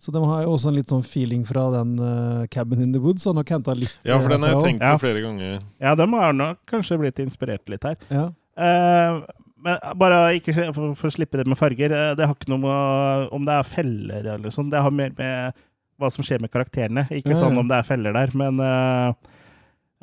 Så 0.04 0.12
de 0.16 0.20
har 0.24 0.42
jo 0.44 0.54
også 0.56 0.68
en 0.72 0.76
litt 0.78 0.90
sånn 0.92 1.04
feeling 1.08 1.44
fra 1.48 1.66
den 1.78 1.94
uh, 2.00 2.44
Cabin 2.52 2.82
in 2.84 2.92
the 2.96 3.00
Woods, 3.04 3.24
og 3.28 3.36
nok 3.38 3.52
henta 3.56 3.76
litt 3.76 3.94
Ja, 4.08 4.18
for 4.20 4.32
den 4.34 4.44
har 4.44 4.52
jeg 4.56 4.60
tenkt 4.64 4.68
tenkt 4.68 4.84
Ja. 4.88 4.94
på 4.98 5.04
flere 5.06 5.22
ganger. 5.24 5.62
ja, 5.80 5.94
de 5.96 6.08
har 6.12 6.34
nok 6.36 6.60
kanskje 6.72 6.98
blitt 7.00 7.20
inspirert 7.24 7.68
litt 7.72 7.84
her. 7.88 7.96
Ja. 8.12 8.26
Uh, 8.60 9.22
men 9.64 9.80
bare 9.96 10.18
ikke 10.40 10.52
for, 10.76 10.92
for 11.00 11.08
å 11.08 11.14
slippe 11.16 11.40
det 11.40 11.48
med 11.48 11.56
farger. 11.60 11.92
eh, 11.96 12.16
Det 12.20 12.26
har 12.28 12.36
ikke 12.36 12.52
noe 12.52 12.60
med 12.66 13.30
om 13.32 13.46
det 13.48 13.54
er 13.56 13.64
feller 13.64 14.26
eller 14.34 14.52
sånn. 14.52 14.68
Det 14.74 14.82
har 14.84 14.92
mer 14.92 15.14
med 15.16 15.54
hva 16.00 16.10
som 16.12 16.26
skjer 16.28 16.42
med 16.44 16.52
karakterene. 16.52 17.06
Ikke 17.08 17.32
Ja, 17.32 17.38
ja. 17.38 17.44
sånn 17.46 17.60
om 17.62 17.70
det 17.72 17.78
er 17.80 17.88
feller 17.88 18.12
der, 18.12 18.34
men 18.36 18.60
eh, 18.60 19.14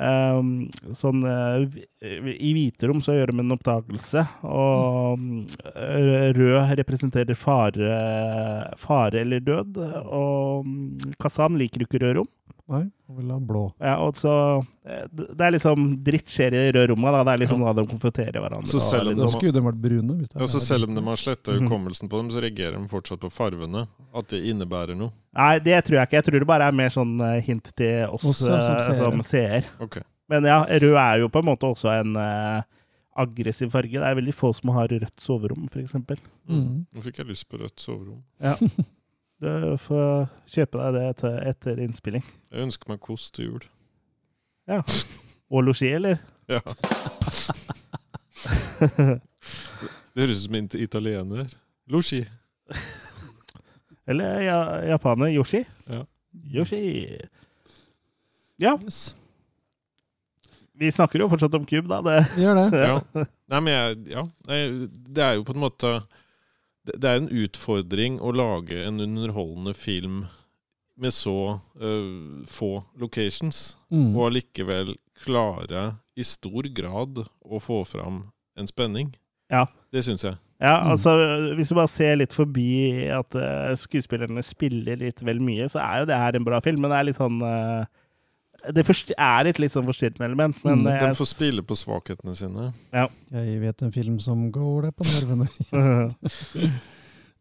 ehm, 0.06 0.50
sånn 0.96 1.22
uh, 1.26 1.64
I 2.00 2.50
hviterom 2.56 3.02
så 3.04 3.14
gjør 3.16 3.32
de 3.32 3.42
en 3.44 3.54
oppdagelse, 3.56 4.24
og 4.48 5.20
mm, 5.20 5.44
rød 6.38 6.74
representerer 6.80 7.38
fare, 7.38 7.94
fare 8.80 9.24
eller 9.24 9.44
død. 9.44 9.80
Og 10.06 10.66
mm, 10.66 11.16
Kazan 11.20 11.58
liker 11.60 11.86
ikke 11.86 12.02
rød 12.04 12.20
rom. 12.20 12.30
Nei, 12.70 12.84
han 13.08 13.16
vil 13.18 13.30
ha 13.34 13.36
blå. 13.42 13.62
Ja, 13.82 13.96
og 14.04 14.14
så 14.14 14.32
eh, 14.86 15.06
Det 15.10 15.40
er 15.42 15.54
liksom 15.56 15.88
dritt 16.06 16.30
skjer 16.30 16.54
i 16.54 16.60
røde 16.70 16.92
rommet. 16.92 17.10
Da. 17.16 17.22
Det 17.26 17.32
er 17.32 17.40
liksom 17.42 17.64
da 17.66 17.72
de 17.80 17.84
konfronterer 17.90 18.38
hverandre. 18.38 18.70
Så 18.70 18.78
selv 18.84 19.10
om 19.10 19.16
Da 19.18 19.26
de- 19.26 19.62
vært 19.66 19.80
brune. 19.82 20.18
Hvis 20.20 20.52
så 20.54 20.60
selv 20.62 20.86
om 20.88 20.94
de 20.94 21.02
har 21.02 21.16
sletta 21.18 21.50
Mhm. 21.56 21.66
hukommelsen 21.66 22.08
på 22.08 22.16
dem, 22.20 22.30
så 22.30 22.40
reagerer 22.44 22.78
de 22.78 22.86
fortsatt 22.88 23.18
på 23.20 23.30
farvene. 23.34 23.88
At 24.14 24.28
det 24.28 24.44
innebærer 24.44 24.96
noe. 24.96 25.10
Nei, 25.34 25.58
det 25.58 25.84
tror 25.84 25.98
jeg 25.98 26.06
ikke. 26.08 26.18
Jeg 26.20 26.24
tror 26.24 26.38
det 26.38 26.46
bare 26.46 26.68
er 26.68 26.72
mer 26.72 26.88
sånn 26.88 27.20
eh, 27.20 27.40
hint 27.42 27.72
til 27.74 28.06
oss 28.06 28.22
også, 28.24 28.46
som 28.46 28.54
eh, 28.54 28.78
seere. 28.86 28.96
som 28.96 29.22
seer. 29.22 29.64
Okay. 29.80 30.02
Men 30.28 30.44
ja, 30.44 30.64
rød 30.64 30.94
er 30.94 31.18
jo 31.24 31.28
på 31.28 31.40
en 31.42 31.48
måte 31.50 31.66
også 31.66 31.90
en 32.00 32.14
uh, 32.16 32.62
aggressiv 33.18 33.70
farge. 33.72 33.90
Det 33.98 34.06
er 34.06 34.14
veldig 34.14 34.32
få 34.32 34.54
som 34.54 34.70
har 34.70 34.86
rødt 34.86 35.18
soverom, 35.18 35.66
f.eks. 35.68 35.94
Mm. 36.48 36.86
Nå 36.94 37.02
fikk 37.02 37.16
jeg 37.18 37.26
lyst 37.26 37.48
på 37.50 37.58
rødt 37.58 37.80
soverom. 37.82 38.22
Ja. 38.40 38.54
Du 39.40 39.76
får 39.80 40.26
kjøpe 40.52 40.78
deg 40.82 40.96
det 40.98 41.04
etter, 41.14 41.36
etter 41.48 41.78
innspilling. 41.80 42.24
Jeg 42.52 42.66
ønsker 42.66 42.90
meg 42.92 43.00
kost 43.00 43.34
til 43.38 43.44
jul. 43.46 43.62
Ja. 44.68 44.82
Og 45.50 45.64
losji, 45.64 45.88
eller? 45.96 46.20
Ja. 46.50 46.60
Det 50.10 50.24
høres 50.24 50.40
ut 50.40 50.44
som 50.48 50.56
en 50.58 50.68
italiener. 50.82 51.50
Losji. 51.90 52.24
Eller 54.10 54.40
ja, 54.42 54.58
japaner. 54.90 55.30
Yoshi. 55.30 55.60
Ja. 55.88 56.02
Yoshi. 56.54 56.80
Ja, 58.60 58.74
Yes. 58.84 59.14
vi 60.74 60.90
snakker 60.92 61.20
jo 61.22 61.28
fortsatt 61.28 61.54
om 61.54 61.64
kube, 61.68 61.88
da. 61.88 62.00
Det, 62.02 62.26
Vi 62.36 62.42
gjør 62.42 62.58
det. 62.70 62.80
Ja. 62.80 63.24
Nei, 63.52 63.60
men 63.60 63.72
jeg, 63.72 63.96
ja. 64.10 64.24
Det 65.14 65.22
er 65.24 65.34
jo 65.38 65.44
på 65.44 65.52
en 65.54 65.62
måte 65.62 65.92
Det 66.98 67.04
er 67.10 67.20
en 67.20 67.28
utfordring 67.44 68.18
å 68.20 68.32
lage 68.34 68.84
en 68.86 69.00
underholdende 69.00 69.74
film 69.74 70.26
med 71.00 71.12
så 71.16 71.60
uh, 71.80 72.44
få 72.46 72.82
locations, 73.00 73.76
Mm. 73.90 74.14
og 74.16 74.26
allikevel 74.30 74.94
klare 75.24 75.96
i 76.16 76.22
stor 76.22 76.62
grad 76.74 77.24
å 77.44 77.58
få 77.60 77.84
fram 77.86 78.24
en 78.56 78.66
spenning. 78.68 79.14
Ja. 79.50 79.66
Det 79.92 80.04
syns 80.04 80.22
jeg. 80.24 80.36
Ja, 80.60 80.76
Mm. 80.84 80.90
altså 80.92 81.10
Hvis 81.56 81.68
du 81.68 81.74
bare 81.74 81.88
ser 81.88 82.16
litt 82.16 82.32
forbi 82.36 83.08
at 83.08 83.34
uh, 83.34 83.72
skuespillerne 83.74 84.42
spiller 84.44 84.96
litt 85.00 85.22
vel 85.24 85.40
mye, 85.40 85.64
så 85.68 85.80
er 85.80 86.00
jo 86.00 86.06
det 86.06 86.16
her 86.20 86.36
en 86.36 86.44
bra 86.44 86.60
film, 86.60 86.80
men 86.82 86.90
det 86.90 86.98
er 86.98 87.04
litt 87.08 87.16
sånn 87.16 87.40
eh, 87.42 87.86
Det 88.68 88.84
er 89.16 89.46
et 89.48 89.58
litt 89.58 89.72
sånn 89.72 89.86
forstyrrende 89.88 90.26
element, 90.28 90.56
men 90.64 90.78
Mm, 90.80 90.84
det 90.84 91.00
De 91.00 91.14
får 91.16 91.28
spille 91.32 91.62
på 91.62 91.74
svakhetene 91.76 92.34
sine. 92.36 92.72
Jeg 92.92 93.60
vet 93.60 93.82
en 93.82 93.92
film 93.92 94.18
som 94.20 94.50
går 94.52 94.82
deg 94.90 94.96
på 94.96 95.04
nervene. 95.08 95.48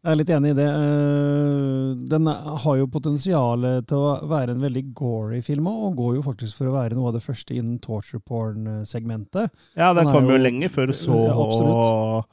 Jeg 0.00 0.14
er 0.14 0.16
litt 0.16 0.30
enig 0.32 0.50
i 0.54 0.56
det. 0.56 0.64
Eh, 0.64 2.08
Den 2.08 2.24
har 2.26 2.76
jo 2.78 2.86
potensial 2.88 3.66
til 3.84 3.98
å 4.00 4.14
være 4.30 4.54
en 4.54 4.62
veldig 4.64 4.94
gory 4.96 5.42
film, 5.44 5.66
og 5.68 5.96
går 5.98 6.14
jo 6.16 6.22
faktisk 6.24 6.56
for 6.56 6.70
å 6.70 6.76
være 6.78 6.96
noe 6.96 7.08
av 7.10 7.18
det 7.18 7.22
første 7.26 7.52
innen 7.52 7.78
torture 7.84 8.20
porn-segmentet. 8.24 9.50
Ja, 9.76 9.92
den 9.92 10.08
kom 10.08 10.24
jo 10.24 10.38
jo- 10.38 10.44
lenge 10.44 10.70
før 10.72 10.94
så 10.96 11.26
Ja, 11.26 11.34
og 11.36 12.24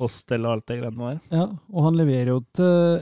Hostel 0.00 0.44
og 0.44 0.52
alt 0.58 0.66
det 0.66 0.80
greiene 0.82 0.98
der. 0.98 1.20
Ja, 1.30 1.46
og 1.72 1.84
han 1.84 1.94
leverer 1.96 2.26
jo 2.34 2.40
til 2.52 3.00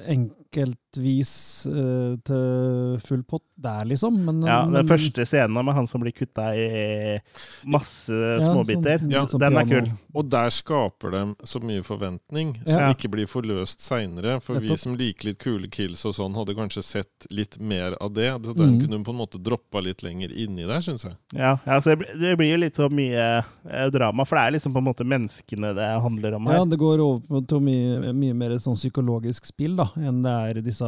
enkeltvis 0.97 1.67
uh, 1.67 2.17
til 2.27 3.01
full 3.07 3.23
pott 3.25 3.43
der, 3.57 3.85
liksom. 3.87 4.17
Men, 4.25 4.43
Ja, 4.43 4.65
men- 4.65 4.75
Den 4.83 4.87
første 4.99 5.25
scenen 5.27 5.65
med 5.65 5.75
han 5.75 5.87
som 5.87 6.01
blir 6.01 6.13
kutta 6.13 6.55
i 6.55 7.21
masse 7.65 8.13
småbiter, 8.43 8.99
sånn- 8.99 9.11
Ja, 9.13 9.25
sånn 9.27 9.39
den 9.41 9.57
er 9.57 9.65
kul. 9.65 9.93
Og 10.15 10.29
der 10.29 10.49
skaper 10.51 11.11
de 11.11 11.35
så 11.45 11.61
mye 11.63 11.83
forventning 11.83 12.57
som 12.67 12.81
Ja. 12.81 12.93
ikke 12.93 13.11
blir 13.11 13.27
forløst 13.27 13.81
seinere. 13.81 14.41
For 14.43 14.59
vi 14.59 14.77
som 14.77 14.95
liker 14.95 15.27
litt 15.29 15.39
kule 15.39 15.69
kills 15.69 16.05
og 16.05 16.15
sånn, 16.15 16.35
hadde 16.35 16.55
kanskje 16.57 16.83
sett 16.83 17.27
litt 17.31 17.59
mer 17.61 17.97
av 18.01 18.13
det. 18.15 18.33
Så 18.43 18.55
den 18.55 18.79
Mm. 18.81 18.81
kunne 18.89 19.05
på 19.05 19.11
en 19.11 19.19
måte 19.19 19.43
droppa 19.43 19.81
litt 19.83 20.03
lenger 20.03 20.31
inni 20.33 20.67
der, 20.67 20.81
syns 20.81 21.05
jeg. 21.05 21.17
Ja, 21.35 21.59
altså 21.67 21.97
det 21.97 22.37
blir- 22.39 22.51
jo 22.53 22.57
litt 22.57 22.75
så 22.75 22.91
mye 22.91 23.45
eh, 23.71 23.89
drama, 23.91 24.25
for 24.27 24.37
det 24.37 24.43
er 24.43 24.51
liksom 24.59 24.73
på 24.75 24.79
en 24.79 24.85
måte 24.85 25.07
menneskene 25.07 25.75
det 25.75 26.03
handler 26.03 26.35
om 26.35 26.47
her. 26.47 26.55
Ja, 26.57 26.65
det 26.65 26.79
går 26.79 26.99
over 27.01 27.21
på 27.21 27.47
til 27.49 27.61
mye, 27.61 28.13
mye 28.13 28.35
mer 28.35 28.51
sånn 28.59 28.75
psykologisk 28.77 29.47
spill 29.47 29.77
da, 29.77 29.85
enn 29.97 30.23
det 30.23 30.57
er 30.59 30.61
disse 30.63 30.82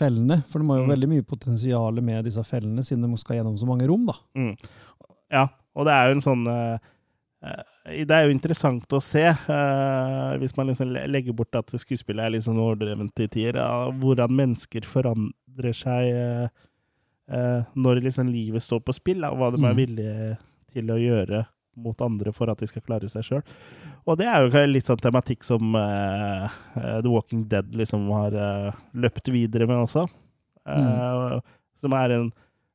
fellene. 0.00 0.40
For 0.48 0.60
det 0.62 0.66
må 0.68 0.76
jo 0.78 0.86
Mm. 0.86 0.92
veldig 0.94 1.08
mye 1.08 1.26
potensial 1.26 2.00
med 2.02 2.24
disse 2.24 2.42
fellene, 2.46 2.84
siden 2.86 3.02
de 3.10 3.16
skal 3.20 3.36
gjennom 3.40 3.58
så 3.58 3.66
mange 3.68 3.86
rom. 3.88 4.06
da. 4.06 4.14
Mm. 4.36 4.56
Ja, 5.30 5.46
og 5.76 5.84
det 5.86 5.92
er 5.92 6.08
jo 6.08 6.14
en 6.16 6.24
sånn 6.24 6.46
eh, 6.48 6.78
eh, 7.42 7.62
Det 8.04 8.10
er 8.10 8.26
jo 8.28 8.34
interessant 8.34 8.86
å 8.92 9.00
se, 9.02 9.22
uh, 9.30 10.36
hvis 10.38 10.56
man 10.56 10.66
liksom 10.68 10.90
legger 11.10 11.32
bort 11.34 11.54
at 11.56 11.66
skuespillet 11.80 12.26
er 12.34 12.40
sånn 12.44 12.58
overdrevent 12.60 13.18
i 13.24 13.26
tider, 13.26 13.56
uh, 13.56 13.90
hvordan 13.90 14.30
mennesker 14.30 14.84
forandrer 14.84 15.74
seg 15.74 16.50
uh, 17.32 17.62
når 17.74 18.02
liksom 18.04 18.28
livet 18.30 18.62
står 18.62 18.80
på 18.84 18.94
spill, 18.94 19.24
og 19.24 19.38
hva 19.38 19.50
de 19.54 19.62
er 19.64 19.72
Mm. 19.74 19.76
villige 19.76 20.38
til 20.72 20.86
å 20.90 20.98
gjøre 21.00 21.46
mot 21.76 22.00
andre 22.02 22.32
for 22.32 22.50
at 22.50 22.58
de 22.58 22.66
skal 22.66 22.82
klare 22.82 23.08
seg 23.08 23.22
sjøl. 23.22 23.42
Og 24.08 24.18
det 24.18 24.26
er 24.28 24.44
jo 24.46 24.62
litt 24.70 24.88
sånn 24.88 25.00
tematikk 25.02 25.44
som 25.46 25.74
eh, 25.76 26.46
The 26.76 27.10
Walking 27.10 27.44
Dead 27.50 27.74
liksom 27.76 28.08
har 28.14 28.36
uh, 28.36 28.78
løpt 28.96 29.28
videre 29.32 29.68
med 29.68 29.84
også. 29.84 30.06
Eh, 30.68 31.40
Som 31.80 31.96
er 31.96 32.14
en 32.16 32.30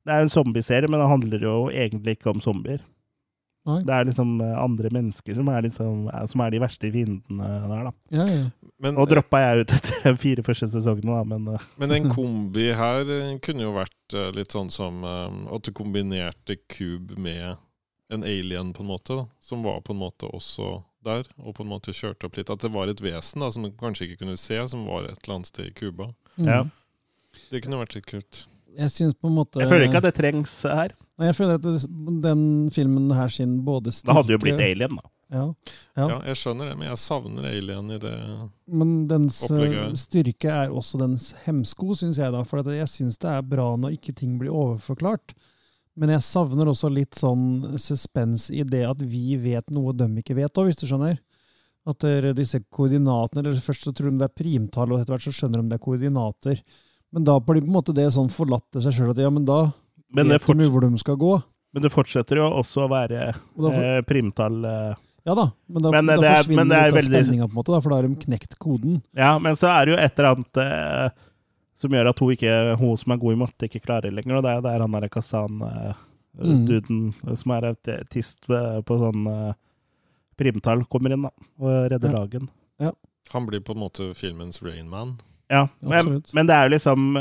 Det 0.05 0.13
er 0.13 0.21
jo 0.21 0.28
en 0.28 0.34
zombieserie, 0.34 0.89
men 0.89 1.01
det 1.01 1.09
handler 1.09 1.41
jo 1.41 1.55
egentlig 1.73 2.17
ikke 2.17 2.30
om 2.30 2.41
zombier. 2.41 2.84
Nei. 3.65 3.80
Det 3.82 3.93
er 3.95 4.05
liksom 4.05 4.36
andre 4.41 4.91
mennesker 4.93 5.34
som 5.34 5.47
er, 5.49 5.63
liksom, 5.65 6.03
som 6.30 6.41
er 6.45 6.51
de 6.53 6.59
verste 6.61 6.91
fiendene 6.93 7.47
der, 7.65 7.88
da. 7.88 7.93
Ja, 8.13 8.26
ja. 8.30 8.43
Men, 8.78 8.93
Nå 8.93 9.07
droppa 9.09 9.39
jeg 9.41 9.63
ut 9.63 9.73
etter 9.73 10.03
de 10.05 10.13
fire 10.21 10.43
første 10.45 10.69
sesongene, 10.69 11.15
da, 11.15 11.23
men 11.26 11.57
men 11.82 11.95
en 11.95 12.11
kombi 12.13 12.67
her 12.78 13.09
kunne 13.41 13.65
jo 13.65 13.73
vært 13.80 14.17
litt 14.38 14.53
sånn 14.53 14.69
som 14.69 15.01
at 15.01 15.65
du 15.65 15.73
kombinerte 15.73 16.59
Cube 16.69 17.17
med 17.17 17.55
en 18.13 18.23
alien, 18.23 18.73
på 18.73 18.84
en 18.84 18.91
måte. 18.93 19.17
Da, 19.17 19.26
som 19.39 19.63
var 19.65 19.82
på 19.82 19.93
en 19.93 20.03
måte 20.03 20.30
også 20.30 20.84
der, 21.06 21.30
og 21.41 21.56
på 21.58 21.64
en 21.66 21.72
måte 21.72 21.93
kjørte 21.95 22.28
opp 22.28 22.39
litt. 22.39 22.51
At 22.51 22.66
det 22.66 22.74
var 22.74 22.91
et 22.91 23.03
vesen 23.03 23.45
da, 23.45 23.51
som 23.53 23.66
du 23.66 23.72
kanskje 23.80 24.10
ikke 24.10 24.24
kunne 24.24 24.38
se, 24.41 24.60
som 24.72 24.84
var 24.89 25.08
et 25.10 25.18
eller 25.22 25.38
annet 25.38 25.51
sted 25.53 25.70
i 25.70 25.76
Cuba. 25.78 26.12
Mm. 26.36 26.49
ja. 26.49 26.60
Det 27.51 27.60
kunne 27.66 27.82
vært 27.82 27.97
litt 27.97 28.06
kult. 28.08 28.45
Jeg 28.76 28.91
synes 28.91 29.16
på 29.20 29.28
en 29.28 29.36
måte 29.36 29.60
Jeg 29.60 29.72
føler 29.72 29.89
ikke 29.89 29.99
at 29.99 30.08
det 30.08 30.16
trengs 30.18 30.53
her. 30.68 30.93
Nei, 31.20 31.30
jeg 31.30 31.36
føler 31.38 31.60
at 31.60 31.64
det, 31.64 31.76
den 32.24 32.45
filmen 32.76 33.12
her 33.16 33.32
sin 33.32 33.58
både 33.68 33.91
styrke 33.95 34.12
Det 34.12 34.16
hadde 34.20 34.36
jo 34.36 34.39
blitt 34.43 34.64
Alien, 34.64 34.97
da. 34.99 35.10
Ja, 35.34 35.45
ja. 35.97 36.06
Ja, 36.06 36.18
jeg 36.30 36.38
skjønner 36.38 36.70
det, 36.70 36.76
men 36.78 36.88
jeg 36.91 36.99
savner 37.01 37.47
alien 37.49 37.89
i 37.95 37.97
det. 38.01 38.14
Men 38.70 38.91
dens 39.10 39.39
eh, 39.47 39.56
Opplegget. 39.56 39.97
styrke 40.03 40.51
er 40.53 40.74
også 40.74 40.99
dens 41.01 41.32
hemsko, 41.47 41.95
syns 41.97 42.20
jeg. 42.22 42.32
da, 42.36 42.43
For 42.45 42.62
at 42.62 42.70
jeg 42.76 42.91
syns 42.91 43.18
det 43.24 43.32
er 43.32 43.41
bra 43.56 43.72
når 43.80 43.97
ikke 43.97 44.14
ting 44.16 44.38
blir 44.41 44.53
overforklart. 44.53 45.34
Men 45.98 46.10
jeg 46.12 46.26
savner 46.28 46.68
også 46.68 46.89
litt 46.91 47.16
sånn 47.16 47.78
suspens 47.80 48.50
i 48.52 48.64
det 48.68 48.84
at 48.89 49.00
vi 49.00 49.38
vet 49.39 49.70
noe 49.72 49.93
de 49.96 50.10
ikke 50.20 50.36
vet 50.36 50.58
òg, 50.60 50.68
hvis 50.68 50.82
du 50.82 50.88
skjønner. 50.89 51.18
At 51.88 52.02
disse 52.36 52.60
koordinatene 52.74 53.43
eller 53.43 53.60
Først 53.62 53.86
så 53.86 53.93
tror 53.96 54.10
de 54.12 54.18
det 54.20 54.28
er 54.28 54.34
primtall, 54.43 54.91
og 54.91 55.00
etter 55.04 55.14
hvert 55.16 55.28
så 55.28 55.32
skjønner 55.38 55.62
de 55.62 55.70
det 55.72 55.78
er 55.80 55.84
koordinater. 55.86 56.62
Men 57.14 57.24
da 57.24 57.38
blir 57.39 57.62
på 57.62 57.70
en 57.70 57.76
måte 57.78 57.93
det 57.96 58.10
sånn 58.12 58.32
forlatt 58.34 58.66
til 58.74 58.82
seg 58.84 58.98
sjøl 58.98 59.12
at 59.14 59.22
ja, 59.24 59.30
men 59.32 59.46
da 59.48 59.60
Men 60.16 60.34
vet 60.34 60.46
de 60.48 60.68
hvor 60.74 60.82
de 60.84 60.98
skal 61.00 61.16
gå. 61.22 61.34
men 61.76 61.84
det 61.84 61.91
fortsetter 61.93 62.38
jo 62.41 62.50
også 62.60 62.86
å 62.86 62.89
være 62.91 63.32
da, 63.36 63.38
for, 63.56 63.80
eh, 63.84 64.02
primtall 64.08 64.66
eh. 64.66 64.96
ja 65.28 65.34
da, 65.36 65.46
men 65.70 65.84
da, 65.84 65.91
men 65.91 66.06
da 66.08 66.16
det 66.18 66.28
er- 66.30 66.36
forsvinner 66.43 66.56
men 66.60 66.68
det 66.70 66.78
er 66.78 66.86
litt 66.91 66.96
av 66.96 67.00
veldig- 67.04 67.24
spenninga, 67.24 67.48
på 67.48 67.52
en 67.52 67.60
måte, 67.62 67.72
da, 67.76 67.80
for 67.82 67.89
da 67.89 67.96
har 68.02 68.08
de 68.08 68.16
knekt 68.26 68.58
koden. 68.60 69.02
Ja, 69.16 69.38
men 69.39 69.56
så 69.56 69.68
er 69.72 69.86
det 69.86 69.93
jo 69.96 70.02
et 70.04 70.20
eller 70.20 70.36
annet 70.36 70.58
eh, 70.58 71.10
som 71.76 71.91
gjør 71.91 72.07
at 72.11 72.19
hun, 72.23 72.32
ikke, 72.36 72.51
hun 72.80 72.97
som 72.97 73.11
er 73.11 73.19
god 73.19 73.34
i 73.36 73.39
matte, 73.41 73.67
ikke 73.67 73.82
klarer 73.84 74.07
det 74.09 74.13
lenger. 74.15 74.38
Og 74.38 74.43
det 74.45 74.51
er 74.55 74.61
der 74.63 74.84
han 74.86 74.95
derre 74.95 75.09
Kazan-duden 75.11 76.99
som 77.36 77.51
er 77.55 77.67
autist 77.71 78.47
eh, 78.49 78.80
på 78.88 78.97
sånn 79.01 79.26
primtall, 80.39 80.84
kommer 80.91 81.13
inn 81.15 81.23
da, 81.28 81.32
og 81.63 81.91
redder 81.93 82.11
Ja. 82.11 82.17
dagen. 82.26 82.49
Han 83.34 83.45
blir 83.47 83.59
på 83.65 83.73
en 83.73 83.80
måte 83.82 84.13
filmens 84.13 84.61
Rainman. 84.61 85.15
Ja, 85.49 85.67
men, 85.82 86.21
men 86.34 86.45
det 86.47 86.53
er 86.55 86.63
jo 86.67 86.73
liksom 86.76 87.13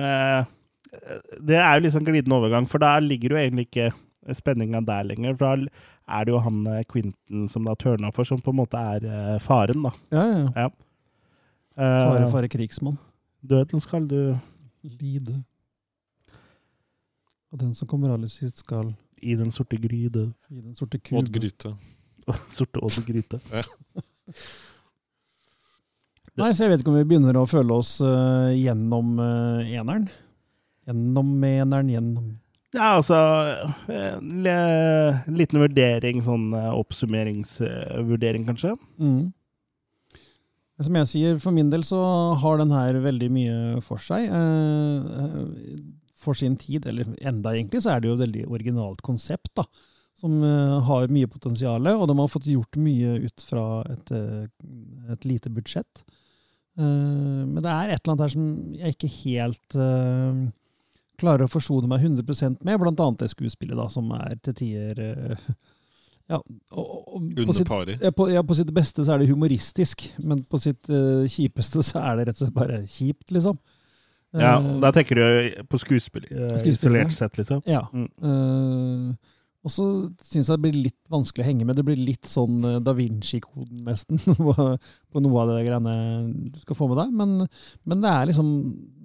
Det 1.41 1.57
er 1.57 1.75
jo 1.79 1.85
liksom 1.87 2.05
glidende 2.05 2.37
overgang, 2.37 2.67
for 2.69 2.79
da 2.79 2.99
ligger 3.01 3.31
jo 3.35 3.37
egentlig 3.41 3.67
ikke 3.71 3.87
spenninga 4.37 4.83
der 4.85 5.03
lenger. 5.09 5.35
For 5.39 5.45
da 5.57 5.69
er 6.19 6.25
det 6.27 6.33
jo 6.35 6.39
han 6.45 6.59
Quentin 6.93 7.49
som 7.49 7.65
da 7.65 7.75
tørna 7.75 8.13
for, 8.13 8.25
som 8.29 8.41
på 8.45 8.51
en 8.53 8.59
måte 8.61 8.77
er 8.77 9.39
faren, 9.41 9.83
da. 9.87 9.91
Ja, 10.13 10.25
ja. 10.29 10.45
Ja. 10.65 10.69
Fare, 11.75 12.29
fare, 12.31 12.49
krigsmann. 12.53 12.99
Døden 13.45 13.81
skal 13.85 14.07
du 14.09 14.19
Lide. 14.85 15.39
Og 17.53 17.61
den 17.61 17.75
som 17.77 17.89
kommer 17.89 18.13
aller 18.15 18.29
sist, 18.33 18.59
skal 18.65 18.91
i 19.23 19.35
den 19.39 19.51
sorte 19.55 19.77
gryte. 19.81 20.27
i 20.51 20.61
den 20.61 20.75
sorte 20.77 20.99
Odd 20.99 21.29
kube. 21.31 21.39
Gryte. 21.39 21.75
Sorte 22.53 22.81
Odd 22.85 23.05
gryte. 23.07 23.41
Nei, 26.35 26.49
så 26.51 26.65
jeg 26.65 26.73
vet 26.73 26.81
ikke 26.83 26.91
om 26.91 26.97
vi 26.99 27.05
begynner 27.13 27.37
å 27.39 27.45
føle 27.47 27.77
oss 27.79 27.93
uh, 28.03 28.51
gjennom 28.59 29.13
uh, 29.23 29.61
eneren. 29.71 30.09
Gjennom 30.89 31.29
eneren, 31.47 31.93
gjennom 31.95 32.33
Ja, 32.75 32.97
altså 32.99 33.15
eh, 33.87 34.17
le- 34.43 35.23
Liten 35.31 35.61
vurdering, 35.63 36.19
sånn 36.27 36.49
uh, 36.57 36.73
oppsummeringsvurdering, 36.81 38.45
kanskje. 38.51 38.75
mm. 38.99 39.23
Som 40.83 40.97
jeg 40.99 41.07
sier, 41.07 41.37
for 41.39 41.55
min 41.55 41.69
del 41.71 41.85
så 41.87 42.01
har 42.43 42.59
den 42.59 42.73
her 42.75 42.97
veldig 43.05 43.29
mye 43.31 43.59
for 43.85 44.03
seg. 44.03 44.27
eh, 44.27 45.77
for 46.25 46.35
sin 46.35 46.57
tid, 46.57 46.87
eller 46.89 47.05
enda 47.21 47.53
egentlig, 47.53 47.83
så 47.85 47.93
er 47.93 48.01
det 48.01 48.09
jo 48.09 48.15
et 48.17 48.23
veldig 48.25 48.47
originalt 48.49 49.03
konsept, 49.05 49.53
da. 49.55 49.67
Som 50.19 50.43
eh, 50.43 50.81
har 50.89 51.13
mye 51.13 51.29
potensial, 51.31 51.87
og 51.93 52.09
de 52.09 52.19
har 52.19 52.33
fått 52.33 52.49
gjort 52.51 52.81
mye 52.81 53.19
ut 53.27 53.45
fra 53.45 53.85
et, 53.93 54.11
eh, 54.11 54.47
et 55.13 55.25
lite 55.29 55.53
budsjett. 55.53 56.05
Men 56.75 57.61
det 57.63 57.71
er 57.71 57.93
et 57.93 58.01
eller 58.01 58.11
annet 58.17 58.23
her 58.25 58.31
som 58.33 58.47
jeg 58.75 58.95
ikke 58.97 59.11
helt 59.23 59.77
klarer 61.23 61.45
å 61.47 61.53
forsone 61.53 61.87
meg 61.87 62.03
100% 62.03 62.65
med, 62.67 62.81
blant 62.83 62.99
annet 62.99 63.23
det 63.23 63.29
skuespillet, 63.31 63.77
da, 63.79 63.87
som 63.87 64.11
er 64.17 64.35
til 64.43 64.57
tider 64.59 65.39
ja, 66.31 66.39
og, 66.73 66.85
og, 67.15 67.27
på 67.35 67.43
Under 67.45 67.53
sitt, 67.59 67.69
pari. 67.69 67.99
ja, 68.01 68.11
på, 68.17 68.29
ja, 68.33 68.43
på 68.47 68.57
sitt 68.57 68.71
beste 68.75 69.05
så 69.05 69.15
er 69.15 69.23
det 69.25 69.29
humoristisk, 69.29 70.07
men 70.25 70.41
på 70.49 70.61
sitt 70.63 70.89
uh, 70.89 71.27
kjipeste 71.29 71.85
så 71.85 72.01
er 72.01 72.17
det 72.23 72.29
rett 72.31 72.39
og 72.41 72.47
slett 72.47 72.57
bare 72.57 72.83
kjipt, 72.89 73.29
liksom. 73.35 73.59
Ja, 74.35 74.57
Eh, 74.59 74.81
Da 74.83 74.91
tenker 74.91 75.15
du 75.21 75.63
på 75.71 75.79
skuespill, 75.79 76.25
uh, 76.33 76.57
Skuespill, 76.59 76.73
ja. 76.99 77.05
isolert 77.05 77.13
sett, 77.15 77.37
liksom. 77.39 77.61
ja. 77.71 77.85
Mm. 77.95 78.09
Eh, 78.19 79.31
og 79.65 79.73
så 79.73 79.85
syns 80.21 80.49
jeg 80.51 80.59
det 80.59 80.63
blir 80.67 80.75
litt 80.91 80.99
vanskelig 81.09 81.41
å 81.45 81.47
henge 81.47 81.65
med. 81.65 81.79
Det 81.79 81.85
blir 81.87 81.97
litt 81.97 82.27
sånn 82.29 82.59
eh, 82.69 82.81
Da 82.85 82.93
Vinci-koden, 82.99 83.85
nesten, 83.87 84.19
på 84.37 84.55
på 85.15 85.23
noe 85.23 85.39
av 85.45 85.53
det 85.55 85.63
greiene 85.69 85.95
du 86.53 86.59
skal 86.65 86.77
få 86.77 86.89
med 86.91 86.99
deg. 87.01 87.15
Men, 87.17 87.47
men 87.87 88.03
det 88.03 88.11
er 88.11 88.29
liksom 88.33 88.51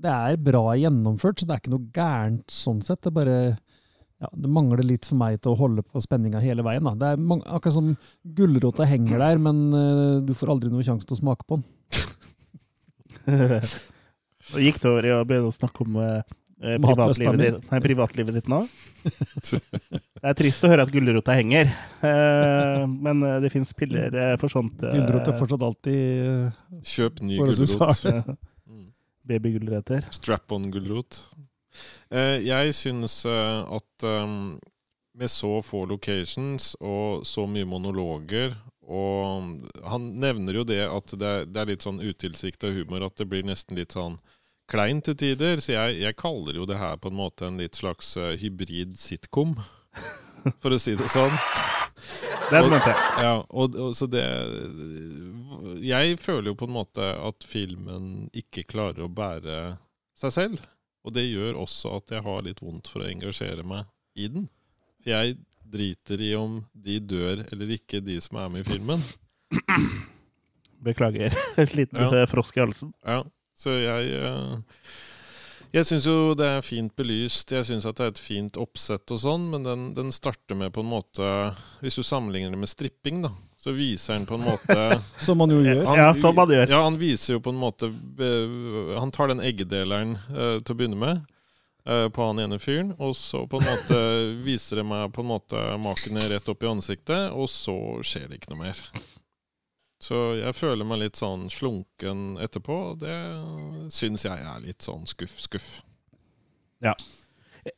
Det 0.03 0.15
er 0.15 0.41
bra 0.49 0.63
gjennomført, 0.81 1.39
så 1.39 1.47
det 1.47 1.55
er 1.55 1.61
ikke 1.63 1.75
noe 1.77 1.91
gærent 1.95 2.51
sånn 2.51 2.81
sett. 2.83 2.99
Det 3.05 3.11
er 3.13 3.17
bare 3.21 3.37
ja, 4.19 4.29
det 4.35 4.49
mangler 4.51 4.83
litt 4.83 5.07
for 5.07 5.15
meg 5.19 5.37
til 5.39 5.53
å 5.53 5.59
holde 5.59 5.83
på 5.85 6.01
spenninga 6.03 6.41
hele 6.43 6.63
veien. 6.65 6.83
Da. 6.83 6.95
Det 6.99 7.11
er 7.13 7.21
mange, 7.31 7.45
akkurat 7.47 7.77
som 7.77 7.93
gulrota 8.35 8.87
henger 8.87 9.21
der, 9.21 9.39
men 9.39 9.61
uh, 9.71 10.17
du 10.25 10.33
får 10.35 10.51
aldri 10.55 10.71
noe 10.73 10.83
sjanse 10.83 11.07
til 11.07 11.15
å 11.15 11.21
smake 11.21 11.47
på 11.47 11.59
den. 11.59 11.65
Og 14.49 14.59
gikk 14.65 14.81
det 14.81 14.89
over 14.89 15.05
i 15.05 15.13
å 15.13 15.23
begynne 15.29 15.51
å 15.51 15.53
snakke 15.53 15.83
om 15.85 15.97
eh, 16.01 16.23
privatlivet, 16.81 17.39
ditt, 17.39 17.65
nei, 17.69 17.79
privatlivet 17.83 18.39
ditt 18.39 18.47
nå? 18.49 18.63
Det 20.19 20.27
er 20.27 20.35
trist 20.35 20.65
å 20.65 20.71
høre 20.71 20.83
at 20.83 20.91
gulrota 20.91 21.31
henger, 21.37 21.69
uh, 22.01 22.83
men 22.89 23.21
det 23.39 23.53
fins 23.53 23.69
piller 23.77 24.11
for 24.41 24.51
sånt. 24.51 24.81
Gulrot 24.83 25.29
er 25.31 25.37
fortsatt 25.39 25.63
alltid 25.63 26.81
Kjøp 26.83 27.21
ny 27.23 27.37
gulrot. 27.39 28.03
Mm. 28.67 28.89
babygulrøtter. 29.31 30.09
Strap-on-gulrot. 30.17 31.21
Eh, 32.09 32.39
jeg 32.47 32.75
syns 32.77 33.21
eh, 33.29 33.61
at 33.77 34.07
eh, 34.07 34.33
med 35.19 35.31
så 35.31 35.59
få 35.65 35.83
locations 35.89 36.73
og 36.79 37.25
så 37.27 37.45
mye 37.49 37.67
monologer 37.67 38.55
og 38.89 39.69
Han 39.85 40.05
nevner 40.17 40.57
jo 40.57 40.65
det 40.65 40.81
at 40.89 41.13
det 41.13 41.29
er, 41.29 41.43
det 41.45 41.61
er 41.61 41.69
litt 41.69 41.85
sånn 41.85 42.01
utilsikta 42.01 42.71
humor, 42.73 43.05
at 43.05 43.19
det 43.21 43.27
blir 43.29 43.45
nesten 43.45 43.77
litt 43.77 43.93
sånn 43.93 44.17
klein 44.69 45.01
til 45.05 45.17
tider. 45.17 45.61
Så 45.61 45.75
jeg, 45.75 45.99
jeg 46.01 46.17
kaller 46.17 46.57
jo 46.57 46.65
det 46.69 46.79
her 46.81 46.97
på 47.01 47.11
en 47.11 47.19
måte 47.19 47.45
en 47.47 47.59
litt 47.61 47.77
slags 47.77 48.15
eh, 48.17 48.33
hybrid 48.41 48.97
sitcom, 48.97 49.59
for 50.61 50.73
å 50.73 50.81
si 50.81 50.95
det 50.97 51.09
sånn. 51.13 51.37
Det 52.49 52.57
er 52.57 52.71
det. 52.71 52.95
Ja, 53.21 53.33
og, 53.45 53.75
og 53.77 53.91
så 53.93 54.07
det 54.09 54.23
Jeg 55.85 56.15
føler 56.17 56.49
jo 56.49 56.57
på 56.57 56.65
en 56.65 56.73
måte 56.79 57.11
at 57.13 57.45
filmen 57.45 58.29
ikke 58.33 58.65
klarer 58.65 59.05
å 59.05 59.11
bære 59.11 59.59
seg 60.17 60.33
selv. 60.33 60.63
Og 61.09 61.15
det 61.15 61.25
gjør 61.25 61.57
også 61.63 61.95
at 61.97 62.11
jeg 62.13 62.21
har 62.27 62.43
litt 62.45 62.59
vondt 62.61 62.89
for 62.91 63.01
å 63.01 63.09
engasjere 63.09 63.63
meg 63.65 63.87
i 64.19 64.27
den. 64.29 64.45
For 65.01 65.09
jeg 65.15 65.37
driter 65.69 66.21
i 66.25 66.31
om 66.37 66.59
de 66.73 66.99
dør 67.01 67.43
eller 67.51 67.75
ikke, 67.75 67.99
de 68.05 68.15
som 68.21 68.37
er 68.41 68.49
med 68.53 68.63
i 68.65 68.69
filmen. 68.71 69.03
Beklager. 70.85 71.33
En 71.57 71.65
liten 71.75 71.99
Ja. 71.99 72.21
eh, 72.21 72.27
frosk 72.29 72.57
i 72.57 72.63
halsen. 72.63 72.93
Ja, 73.05 73.23
så 73.57 73.73
jeg 73.75 74.13
eh, 74.15 74.57
Jeg 75.73 75.85
syns 75.85 76.05
jo 76.07 76.33
det 76.33 76.47
er 76.49 76.63
fint 76.65 76.95
belyst, 76.97 77.51
jeg 77.53 77.65
syns 77.67 77.85
at 77.85 77.97
det 77.99 78.05
er 78.07 78.13
et 78.15 78.21
fint 78.21 78.55
oppsett 78.57 79.11
og 79.13 79.19
sånn, 79.21 79.49
men 79.51 79.65
den, 79.67 79.83
den 79.93 80.09
starter 80.15 80.57
med 80.57 80.71
på 80.73 80.81
en 80.81 80.89
måte 80.89 81.27
Hvis 81.83 81.99
du 81.99 82.03
sammenligner 82.03 82.55
det 82.55 82.61
med 82.63 82.71
stripping, 82.71 83.19
da, 83.27 83.33
så 83.69 83.73
viser 83.73 84.13
han 84.13 84.25
på 84.25 84.33
en 84.33 84.41
måte 84.41 85.01
Som 85.17 85.37
man 85.37 85.51
jo 85.53 85.59
gjør. 85.61 85.83
Ja, 85.97 86.13
som 86.17 86.33
man 86.35 86.49
gjør. 86.49 86.71
Ja, 86.71 86.79
han 86.81 86.95
viser 86.97 87.35
jo 87.35 87.41
på 87.45 87.51
en 87.53 87.59
måte 87.61 87.85
eh, 87.85 88.95
Han 88.97 89.11
tar 89.13 89.29
den 89.29 89.43
eggedeleren 89.45 90.15
uh, 90.33 90.57
til 90.57 90.73
å 90.73 90.77
begynne 90.79 90.97
med. 90.97 91.21
uh, 91.85 92.07
På 92.09 92.31
han 92.31 92.41
ene 92.41 92.57
fyren, 92.57 92.95
og 92.97 93.13
så 93.19 93.43
på 93.45 93.59
en 93.61 93.67
måte 93.69 93.99
viser 94.47 94.81
det 94.81 94.87
meg 94.89 95.13
på 95.13 95.21
en 95.21 95.29
måte 95.35 95.61
makene 95.83 96.25
rett 96.31 96.49
opp 96.49 96.65
i 96.65 96.71
ansiktet, 96.71 97.29
og 97.29 97.45
så 97.53 97.77
skjer 98.01 98.25
det 98.31 98.39
ikke 98.39 98.55
noe 98.55 98.63
mer. 98.63 98.81
Så 100.01 100.17
jeg 100.39 100.57
føler 100.57 100.89
meg 100.89 101.03
litt 101.03 101.21
sånn 101.21 101.45
slunken 101.53 102.39
etterpå, 102.41 102.79
og 102.95 103.05
det 103.05 103.19
syns 103.93 104.25
jeg 104.25 104.49
er 104.49 104.65
litt 104.65 104.81
sånn 104.81 105.05
skuff, 105.11 105.37
skuff. 105.45 105.69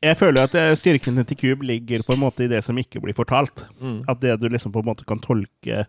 Jeg 0.02 0.18
føler 0.20 0.46
at 0.46 0.54
styrken 0.54 0.78
styrkene 0.80 1.26
til 1.28 1.38
Cube 1.42 1.66
ligger 1.66 2.04
på 2.08 2.14
en 2.16 2.24
måte 2.24 2.46
i 2.46 2.52
det 2.52 2.64
som 2.64 2.78
ikke 2.78 3.02
blir 3.04 3.18
fortalt. 3.18 3.66
Mm. 3.82 4.04
At 4.12 4.22
det 4.22 4.38
du 4.42 4.48
liksom 4.50 4.72
på 4.72 4.80
en 4.84 4.90
måte 4.92 5.06
kan 5.10 5.20
tolke 5.24 5.86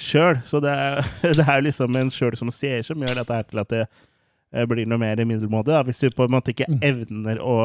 sjøl. 0.00 0.40
Så 0.46 0.60
det 0.64 0.70
er, 0.74 1.02
det 1.38 1.46
er 1.46 1.64
liksom 1.64 1.96
en 1.96 2.12
sjøl 2.14 2.36
som 2.38 2.52
ser, 2.54 2.82
som 2.86 3.00
gjør 3.00 3.20
dette 3.22 3.40
her 3.40 3.48
til 3.50 3.62
at 3.62 3.72
det 3.72 3.82
eh, 3.86 4.66
blir 4.68 4.88
noe 4.88 5.00
mer 5.00 5.22
middelmådig. 5.24 5.72
Da. 5.72 5.82
Hvis 5.86 6.02
du 6.02 6.10
på 6.10 6.28
en 6.28 6.36
måte 6.36 6.54
ikke 6.54 6.68
Mm. 6.70 6.80
evner 6.86 7.40
å, 7.42 7.56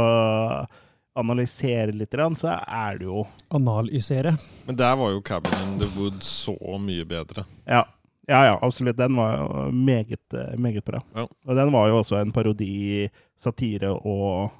analysere 1.15 1.93
litt, 1.95 2.11
så 2.35 2.57
er 2.67 2.97
det 2.99 3.05
jo 3.07 3.25
Analysere. 3.55 4.35
Men 4.67 4.75
der 4.75 4.95
var 4.99 5.13
jo 5.13 5.21
Cabin 5.21 5.53
in 5.63 5.77
the 5.79 5.87
Wood' 5.95 6.21
så 6.21 6.55
mye 6.79 7.05
bedre. 7.07 7.45
Ja. 7.65 7.85
Ja, 8.27 8.39
ja, 8.45 8.59
absolutt. 8.61 8.97
Den 8.97 9.15
var 9.15 9.71
meget, 9.71 10.33
eh, 10.33 10.57
meget 10.57 10.83
bra. 10.85 11.01
Ja. 11.15 11.27
Og 11.45 11.55
den 11.55 11.71
var 11.71 11.87
jo 11.87 11.99
også 11.99 12.17
en 12.19 12.31
parodi, 12.31 13.07
satire 13.37 13.91
og 13.93 14.51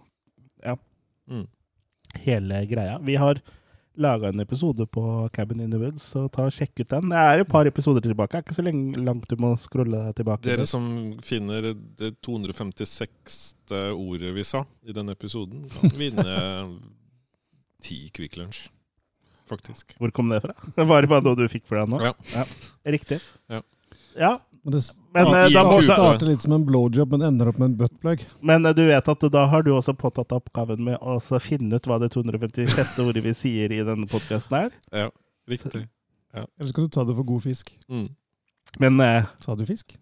ja, 0.63 0.75
Mm. 1.30 1.45
hele 2.26 2.65
greia. 2.69 2.97
Vi 3.02 3.15
har 3.19 3.39
laga 3.95 4.27
en 4.27 4.39
episode 4.43 4.85
på 4.91 5.30
Cabin 5.34 5.61
in 5.64 5.72
the 5.72 5.80
Woods, 5.80 6.03
så 6.03 6.26
ta 6.31 6.45
og 6.49 6.52
sjekk 6.53 6.81
ut 6.84 6.89
den. 6.91 7.10
Det 7.14 7.18
er 7.22 7.43
et 7.43 7.47
par 7.52 7.68
episoder 7.69 8.03
tilbake. 8.03 8.31
Det 8.34 8.41
er 8.41 8.45
ikke 8.45 8.57
så 8.57 8.65
lenge, 8.65 8.99
langt 8.99 9.27
du 9.31 9.35
må 9.39 9.53
scrolle 9.60 10.02
tilbake. 10.18 10.43
Dere 10.47 10.65
som 10.68 10.85
finner 11.23 11.72
det 11.72 12.11
256. 12.26 13.56
ordet 13.95 14.34
vi 14.35 14.43
sa 14.43 14.65
i 14.85 14.93
denne 14.95 15.15
episoden, 15.15 15.65
kan 15.72 15.95
vinne 15.95 16.35
ti 17.85 18.10
Kvikk 18.14 18.38
Lunsj. 18.41 18.68
Faktisk. 19.45 19.93
Hvor 20.02 20.10
kom 20.11 20.30
det 20.34 20.41
fra? 20.41 20.56
Det 20.76 20.88
var 20.89 21.06
bare 21.06 21.22
noe 21.23 21.38
du 21.38 21.47
fikk 21.52 21.68
for 21.69 21.77
deg 21.77 21.91
nå? 21.93 21.99
Ja. 22.02 22.45
Riktig. 22.89 23.19
Ja. 23.52 23.61
Ja, 24.18 24.31
Men 24.65 24.73
det 24.73 24.81
Men, 25.13 25.27
ja, 25.27 25.45
eh, 25.45 25.49
da 25.53 25.63
må- 25.69 25.81
starter 25.85 26.25
litt 26.27 26.41
som 26.41 26.53
en 26.57 26.63
blowjob, 26.65 27.11
men 27.11 27.21
ender 27.27 27.47
opp 27.51 27.59
med 27.61 27.69
en 27.69 27.75
buttplug. 27.77 28.23
Men 28.41 28.65
eh, 28.65 28.73
du 28.73 28.81
vet 28.87 29.07
at 29.13 29.25
da 29.31 29.45
har 29.51 29.61
du 29.63 29.69
også 29.77 29.93
påtatt 29.95 30.33
oppgaven 30.33 30.79
med 30.83 30.97
å 31.05 31.19
så 31.21 31.37
finne 31.39 31.77
ut 31.77 31.85
hva 31.85 31.99
det 32.01 32.09
256. 32.15 32.97
ordet 33.05 33.21
vi 33.23 33.33
sier 33.37 33.71
i 33.71 33.83
denne 33.85 34.07
podkasten 34.09 34.57
er. 34.65 34.71
Ja, 34.91 35.09
riktig. 35.47 35.85
Eller 36.33 36.67
skal 36.73 36.83
du 36.83 36.89
ta 36.89 37.05
det 37.05 37.15
for 37.15 37.23
god 37.23 37.43
fisk? 37.45 37.69
Mm. 37.87 38.09
Men, 38.79 38.99
eh, 39.05 39.25
Sa 39.39 39.53
du 39.55 39.63
fisk? 39.69 39.93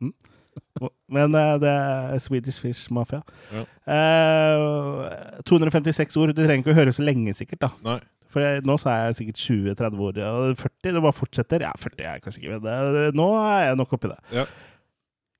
men 0.00 1.34
eh, 1.34 1.58
det 1.60 1.68
er 1.72 2.18
Swedish 2.22 2.58
Fish 2.62 2.90
Mafia. 2.94 3.22
Ja. 3.52 3.64
Eh, 3.92 5.40
256 5.44 6.16
ord. 6.16 6.32
Du 6.34 6.42
trenger 6.44 6.62
ikke 6.64 6.72
å 6.74 6.78
høre 6.78 6.94
så 6.96 7.04
lenge, 7.04 7.34
sikkert. 7.36 7.60
da. 7.66 7.70
Nei. 7.84 7.98
For 8.32 8.42
jeg, 8.42 8.64
nå 8.66 8.76
er 8.90 9.04
jeg 9.06 9.18
sikkert 9.20 9.42
20-30 9.44 10.02
år, 10.08 10.20
Og 10.26 10.56
40, 10.58 10.92
det 10.96 11.02
bare 11.04 11.16
fortsetter. 11.16 11.64
Ja, 11.66 11.72
40 11.78 12.02
er 12.02 12.08
jeg 12.16 12.24
kanskje 12.24 12.42
ikke 12.42 12.60
det. 12.64 13.06
Nå 13.16 13.28
er 13.42 13.62
jeg 13.68 13.78
nok 13.80 13.94
oppi 13.96 14.10
det. 14.12 14.18
Ja. 14.34 14.46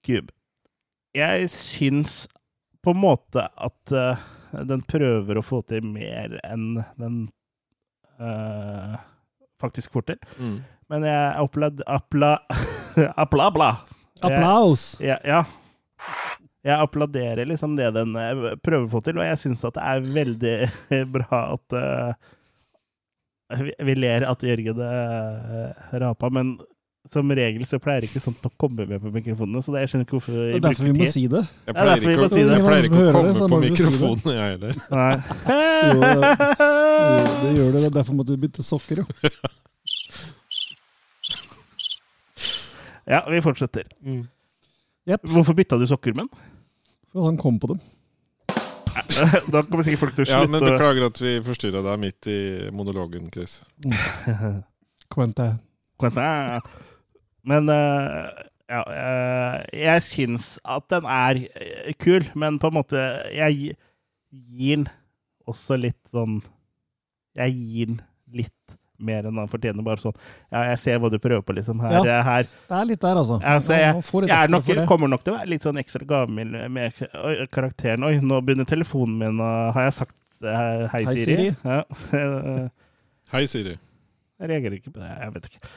Cube. 0.06 0.34
Jeg 1.16 1.50
syns 1.50 2.26
på 2.84 2.94
en 2.94 3.02
måte 3.02 3.42
at 3.50 3.96
uh, 3.96 4.22
den 4.68 4.84
prøver 4.86 5.40
å 5.40 5.44
få 5.44 5.62
til 5.66 5.82
mer 5.82 6.36
enn 6.46 6.76
den 7.00 7.18
uh, 8.22 8.94
faktisk 9.58 9.96
får 9.96 10.12
til. 10.12 10.24
Mm. 10.38 10.56
Men 10.92 11.06
jeg 11.08 11.36
applaud... 11.42 11.82
Appla... 11.90 12.36
Appla... 13.24 13.50
Appla! 13.50 13.70
Applaus! 14.24 14.94
Ja, 15.02 15.18
ja. 15.26 15.42
Jeg 16.66 16.82
applauderer 16.82 17.46
liksom 17.46 17.76
det 17.78 17.92
den 17.94 18.16
eh, 18.18 18.54
prøver 18.64 18.88
å 18.88 18.90
få 18.96 19.02
til, 19.06 19.20
og 19.20 19.26
jeg 19.26 19.38
syns 19.38 19.62
at 19.68 19.76
det 19.76 19.84
er 19.86 20.08
veldig 20.16 20.56
bra 21.14 21.42
at 21.54 21.76
eh, 21.78 22.32
vi, 23.62 23.72
vi 23.86 23.94
ler 23.94 24.24
at 24.26 24.42
Jørgen 24.42 24.80
uh, 24.82 25.92
rapa, 26.02 26.30
men 26.34 26.56
som 27.06 27.30
regel 27.30 27.62
så 27.70 27.78
pleier 27.78 28.02
ikke 28.02 28.18
sånt 28.18 28.42
å 28.42 28.50
komme 28.58 28.82
med 28.90 28.98
på 28.98 29.12
mikrofonene, 29.14 29.60
så 29.62 29.70
det, 29.70 29.84
jeg 29.84 29.90
skjønner 29.92 30.06
ikke 30.08 30.16
hvorfor 30.16 30.32
Det 30.40 30.46
er 30.56 30.62
derfor 30.64 30.88
vi 30.88 30.94
må 30.96 31.04
tid. 31.04 31.12
si 31.12 31.22
det. 31.30 31.42
Jeg 31.46 31.70
Ja, 31.70 31.74
derfor 31.76 31.84
pleier 31.86 32.00
vi 32.02 32.08
ikke, 32.10 32.22
må 32.24 32.30
si 32.32 32.40
å, 32.40 32.46
det. 32.48 32.56
jeg 32.56 32.64
pleier 32.66 32.88
ikke 32.88 32.98
å 32.98 33.12
komme 33.14 33.28
det, 33.30 33.38
på 33.52 33.60
vi 33.60 33.66
si 33.66 33.70
mikrofonen, 33.76 34.26
jeg 34.34 34.48
heller. 34.56 34.74
Nei. 34.96 35.14
Jo, 35.86 35.98
det, 36.02 36.10
det 37.44 37.52
gjør 37.60 37.70
det. 37.70 37.78
det 37.78 37.84
er 37.86 37.94
Derfor 38.00 38.18
måtte 38.18 38.34
du 38.34 38.42
bytte 38.42 38.66
sokker, 38.66 39.04
jo. 39.04 39.06
Ja, 43.06 43.20
vi 43.30 43.38
fortsetter. 43.44 43.86
Jepp. 45.06 45.22
Hvorfor 45.30 45.54
bytta 45.54 45.78
du 45.78 45.86
sokker 45.86 46.16
med 46.16 46.26
den? 46.26 46.46
For 47.14 47.28
han 47.30 47.38
kom 47.38 47.60
på 47.62 47.70
dem. 47.70 47.78
Da 49.52 49.62
kommer 49.62 49.86
sikkert 49.86 50.02
folk 50.04 50.16
til 50.16 50.26
å 50.26 50.28
slutte. 50.28 50.42
Ja, 50.46 50.50
men 50.50 50.64
Beklager 50.64 51.08
at 51.08 51.20
vi 51.22 51.36
forstyrra 51.46 51.82
deg 51.86 52.02
midt 52.02 52.28
i 52.32 52.40
monologen, 52.74 53.30
Chris. 53.34 53.60
Quente. 55.14 55.48
Men 57.46 57.70
uh, 57.70 58.26
ja, 58.66 58.82
uh, 58.82 59.58
jeg 59.70 60.04
syns 60.04 60.56
at 60.66 60.88
den 60.90 61.06
er 61.06 61.40
eh, 61.54 61.94
kul, 62.02 62.26
men 62.34 62.58
på 62.58 62.72
en 62.72 62.78
måte 62.80 63.02
Jeg 63.30 63.76
gir 64.30 64.80
den 64.82 64.88
også 65.46 65.78
litt 65.78 66.00
sånn 66.10 66.40
Jeg 67.38 67.54
gir 67.54 67.92
den 67.92 68.00
litt 68.34 68.55
mer 68.98 69.26
enn 69.28 69.38
han 69.40 69.48
fortjener. 69.50 69.84
Bare 69.86 70.00
sånn 70.02 70.14
Ja, 70.52 70.62
jeg 70.70 70.78
ser 70.82 70.98
hva 71.02 71.10
du 71.10 71.18
prøver 71.18 71.42
på, 71.46 71.54
liksom. 71.56 71.80
Her, 71.80 71.98
Ja. 72.04 72.20
her. 72.22 72.42
Det 72.68 72.76
er 72.80 72.84
litt 72.92 73.00
der, 73.00 73.16
altså. 73.22 73.40
Ja, 73.42 73.56
så 73.60 73.72
jeg, 73.76 74.02
jeg 74.28 74.36
er 74.36 74.48
nok, 74.52 74.64
det. 74.66 74.86
kommer 74.88 75.08
nok 75.08 75.24
til 75.24 75.34
å 75.34 75.38
være 75.38 75.48
litt 75.54 75.62
sånn 75.66 75.78
ekstra 75.82 76.06
gavmild 76.06 76.56
med 76.70 76.92
karakteren. 77.50 78.04
Oi, 78.08 78.18
nå 78.20 78.40
begynner 78.44 78.64
telefonen 78.68 79.18
min 79.18 79.40
og 79.40 79.74
Har 79.74 79.88
jeg 79.90 79.92
sagt 80.02 80.14
hei, 80.42 80.86
hei, 80.92 81.04
Hei, 81.04 81.16
Siri? 81.16 81.24
Siri. 81.24 81.56
Ja. 81.64 81.82
Eh, 82.12 82.68
Hei, 83.32 83.44
Siri. 83.50 83.76
Jeg 84.40 84.48
reagerer 84.50 84.76
ikke 84.78 84.92
på 84.92 85.00
det. 85.00 85.08
Jeg 85.20 85.34
vet 85.34 85.46
ikke. 85.50 85.68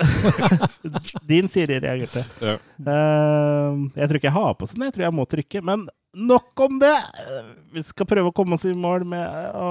Din 1.28 1.48
Siri 1.48 1.78
reagerte. 1.80 2.24
Ja. 2.40 2.56
Uh, 2.80 3.88
jeg 3.96 4.08
tror 4.08 4.18
ikke 4.20 4.28
jeg 4.30 4.36
har 4.36 4.54
på 4.58 4.68
sånn. 4.70 4.84
Jeg 4.86 4.94
tror 4.96 5.06
jeg 5.08 5.16
må 5.16 5.26
trykke. 5.28 5.62
Men 5.66 5.86
nok 6.16 6.62
om 6.66 6.78
det! 6.82 6.92
Eh, 7.24 7.50
Vi 7.74 7.82
skal 7.86 8.08
prøve 8.10 8.30
å 8.32 8.34
komme 8.34 8.56
oss 8.56 8.64
i 8.68 8.72
mål 8.74 9.04
med 9.08 9.54
å 9.56 9.70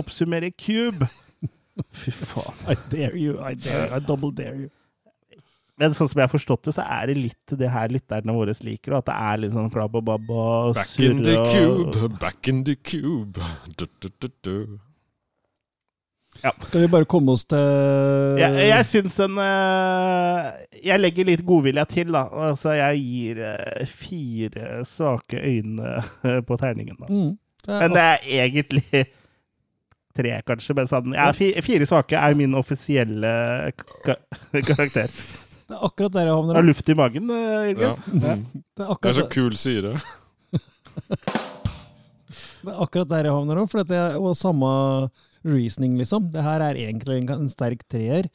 oppsummere 0.00 0.52
Cube. 0.56 1.08
Fy 1.90 2.14
faen. 2.14 2.64
I 2.70 2.76
dare 2.90 3.18
you, 3.18 3.36
I 3.42 3.54
dare 3.58 3.96
I 3.96 4.00
double 4.04 4.32
dare 4.34 4.66
you. 4.66 4.72
Men 5.80 5.94
sånn 5.96 6.06
som 6.06 6.20
jeg 6.20 6.28
har 6.28 6.30
forstått 6.30 6.68
det, 6.68 6.76
så 6.76 6.84
er 6.86 7.10
det 7.10 7.16
litt 7.18 7.54
det 7.58 7.68
her 7.72 7.90
lytterne 7.90 8.34
våre 8.36 8.54
liker, 8.62 8.94
og 8.94 9.00
at 9.02 9.08
det 9.10 9.14
er 9.26 9.40
litt 9.42 9.54
sånn 9.56 9.72
klabb 9.74 9.96
og 9.98 10.04
babb 10.06 10.28
og 10.30 10.74
Back 10.78 10.92
in 11.02 11.22
the 11.26 11.34
cube, 11.50 12.10
back 12.22 12.50
in 12.50 12.62
the 12.66 12.76
cube. 12.78 13.42
Du, 13.74 13.88
du, 13.98 14.10
du, 14.22 14.28
du. 14.46 14.58
Skal 16.66 16.82
vi 16.82 16.90
bare 16.90 17.06
komme 17.08 17.32
oss 17.32 17.44
til 17.48 17.60
Jeg, 18.40 18.66
jeg 18.68 18.86
syns 18.88 19.14
den 19.20 19.38
eh, 19.40 20.48
Jeg 20.82 21.00
legger 21.00 21.28
litt 21.28 21.44
godvilje 21.46 21.84
til, 21.92 22.10
da. 22.12 22.24
Altså, 22.50 22.74
jeg 22.74 23.00
gir 23.00 23.42
eh, 23.48 23.84
fire 23.88 24.80
svake 24.86 25.40
øyne 25.40 26.00
eh, 26.26 26.40
på 26.44 26.58
terningen. 26.60 26.98
Da. 27.00 27.08
Mm. 27.08 27.30
Det 27.64 27.72
er, 27.72 27.80
Men 27.80 27.94
det 27.96 28.02
er 28.02 28.26
egentlig 28.44 29.04
tre, 30.16 30.34
kanskje. 30.46 30.76
Men 30.78 30.90
sånn, 30.90 31.16
ja, 31.16 31.30
fire 31.34 31.88
svake 31.88 32.18
er 32.18 32.36
min 32.38 32.54
offisielle 32.58 33.32
ka 34.04 34.16
karakter. 34.54 35.12
det 35.68 35.76
er 35.76 35.86
akkurat 35.88 36.14
der 36.14 36.30
jeg 36.30 36.36
havner. 36.36 36.58
Har 36.58 36.66
luft 36.66 36.90
i 36.90 36.98
magen, 36.98 37.32
eh, 37.34 37.70
Jørgen? 37.72 37.82
Ja. 37.82 37.94
Det 38.14 38.88
Det 39.02 39.10
er 39.10 39.18
så 39.20 39.28
kul 39.32 39.58
syre. 39.60 39.96
det 42.64 42.72
er 42.72 42.82
akkurat 42.86 43.10
der 43.10 43.28
jeg 43.28 43.36
havner 43.36 43.62
òg, 43.62 43.70
for 43.72 43.84
det 43.84 44.00
er 44.00 44.18
jo 44.18 44.34
samme 44.38 44.72
reasoning, 45.44 45.98
liksom. 46.00 46.30
Det 46.32 46.44
her 46.44 46.64
er 46.64 46.80
egentlig 46.80 47.22
en, 47.28 47.48
sterk 47.52 47.84
treer, 47.90 48.30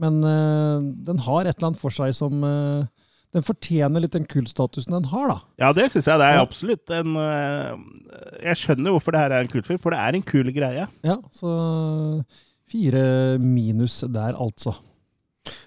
men 0.00 0.20
uh, 0.24 0.80
den 0.80 1.20
har 1.24 1.44
et 1.44 1.56
eller 1.56 1.72
annet 1.72 1.80
for 1.80 1.94
seg 1.94 2.12
som 2.16 2.44
eh, 2.44 2.86
Den 3.36 3.44
fortjener 3.44 4.00
litt 4.00 4.14
den 4.16 4.24
kultstatusen 4.30 4.94
den 4.96 5.10
har, 5.12 5.28
da. 5.28 5.38
ja, 5.60 5.68
det 5.76 5.90
syns 5.92 6.06
jeg. 6.08 6.18
Det 6.22 6.26
er 6.30 6.38
Ja. 6.38 6.46
absolutt 6.46 6.92
en 6.96 7.16
eh, 7.20 7.76
Jeg 8.48 8.56
skjønner 8.62 8.94
hvorfor 8.96 9.12
det 9.12 9.20
her 9.20 9.34
er 9.36 9.44
en 9.44 9.52
kultfilm, 9.52 9.80
for 9.82 9.92
det 9.92 10.00
er 10.00 10.16
en 10.16 10.24
kul 10.24 10.48
greie. 10.56 10.86
Ja, 11.04 11.18
så 11.36 11.52
fire 12.70 13.38
minus 13.38 14.00
der, 14.00 14.34
altså. 14.40 14.74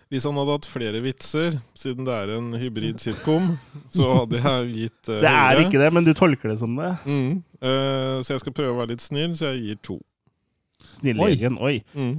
Hvis 0.10 0.26
han 0.26 0.34
hadde 0.42 0.56
hatt 0.58 0.66
flere 0.66 1.00
vitser, 1.06 1.60
siden 1.78 2.08
det 2.08 2.16
er 2.18 2.32
en 2.40 2.50
hybrid 2.58 2.98
sitcom, 3.00 3.52
så 3.94 4.08
hadde 4.18 4.40
jeg 4.42 4.72
gitt 4.74 5.12
uh, 5.12 5.20
Det 5.22 5.30
er 5.30 5.62
ikke 5.62 5.80
det, 5.84 5.92
men 5.94 6.08
du 6.08 6.14
tolker 6.18 6.50
det 6.50 6.58
som 6.60 6.74
det. 6.76 6.90
Mm. 7.06 7.44
Uh, 7.62 8.18
så 8.26 8.34
jeg 8.34 8.42
skal 8.42 8.56
prøve 8.58 8.74
å 8.74 8.80
være 8.82 8.96
litt 8.96 9.06
snill, 9.06 9.36
så 9.38 9.54
jeg 9.54 9.62
gir 9.68 9.80
to. 9.86 10.00
Snille 10.98 11.22
Oi. 11.22 11.38
Oi. 11.62 11.76
Mm. 11.94 12.16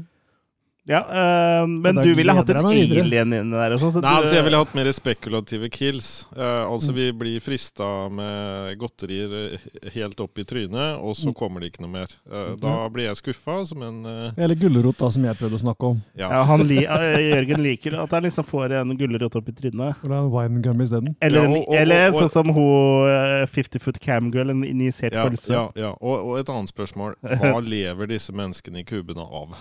Ja, 0.90 1.00
øh, 1.06 1.68
men 1.70 2.00
du 2.02 2.10
ville 2.18 2.34
hatt 2.34 2.48
videre. 2.50 3.04
alien 3.04 3.32
inni 3.36 3.54
der 3.54 3.74
og 3.76 3.78
sånn. 3.82 3.92
så 3.94 4.02
Nei, 4.02 4.14
altså 4.18 4.34
Jeg 4.34 4.46
ville 4.48 4.58
hatt 4.58 4.72
mer 4.74 4.90
spekulative 4.96 5.70
kills. 5.70 6.08
Uh, 6.34 6.66
altså 6.66 6.94
Vi 6.96 7.10
blir 7.14 7.42
frista 7.44 7.86
med 8.10 8.74
godterier 8.80 9.34
eh, 9.54 9.68
helt 9.94 10.18
opp 10.20 10.40
i 10.42 10.44
trynet, 10.44 10.98
og 10.98 11.14
så 11.18 11.32
kommer 11.36 11.62
det 11.62 11.72
ikke 11.72 11.84
noe 11.84 11.92
mer. 11.94 12.10
Uh, 12.26 12.56
da 12.60 12.74
blir 12.90 13.06
jeg 13.06 13.20
skuffa 13.20 13.60
som 13.70 13.84
en 13.86 14.02
uh... 14.06 14.34
Eller 14.36 14.58
gulrot, 14.58 14.98
da, 14.98 15.12
som 15.14 15.24
jeg 15.28 15.38
prøvde 15.38 15.60
å 15.60 15.62
snakke 15.62 15.92
om. 15.94 16.02
Ja. 16.18 16.30
Ja, 16.34 16.42
han 16.50 16.66
li 16.66 16.82
Jørgen 16.82 17.62
liker 17.64 17.98
at 18.02 18.10
han 18.16 18.26
liksom 18.26 18.46
får 18.50 18.76
en 18.82 18.96
gulrot 18.98 19.38
opp 19.38 19.48
i 19.48 19.56
trynet. 19.56 20.02
Eller 20.04 20.16
en 20.18 20.26
er 20.26 20.34
wine 20.34 20.62
gum 20.64 20.82
isteden. 20.82 21.14
Eller, 21.22 21.44
Ja, 21.44 21.48
og- 21.48 21.68
og- 21.68 21.74
eller 21.80 22.08
og- 22.10 22.20
sånn 22.20 22.30
som 22.30 22.54
hun 22.54 23.10
eh, 23.10 23.46
50 23.46 23.78
Foot 23.80 24.00
Camgirl, 24.00 24.50
en 24.50 24.64
injisert 24.64 25.14
Ja, 25.14 25.28
pølse. 25.28 25.52
ja, 25.52 25.68
ja. 25.76 25.90
Og, 26.00 26.30
og 26.32 26.38
et 26.40 26.48
annet 26.48 26.68
spørsmål. 26.72 27.14
Hva 27.22 27.60
lever 27.62 28.06
disse 28.10 28.32
menneskene 28.32 28.80
i 28.80 28.84
kubene 28.84 29.22
av? 29.22 29.54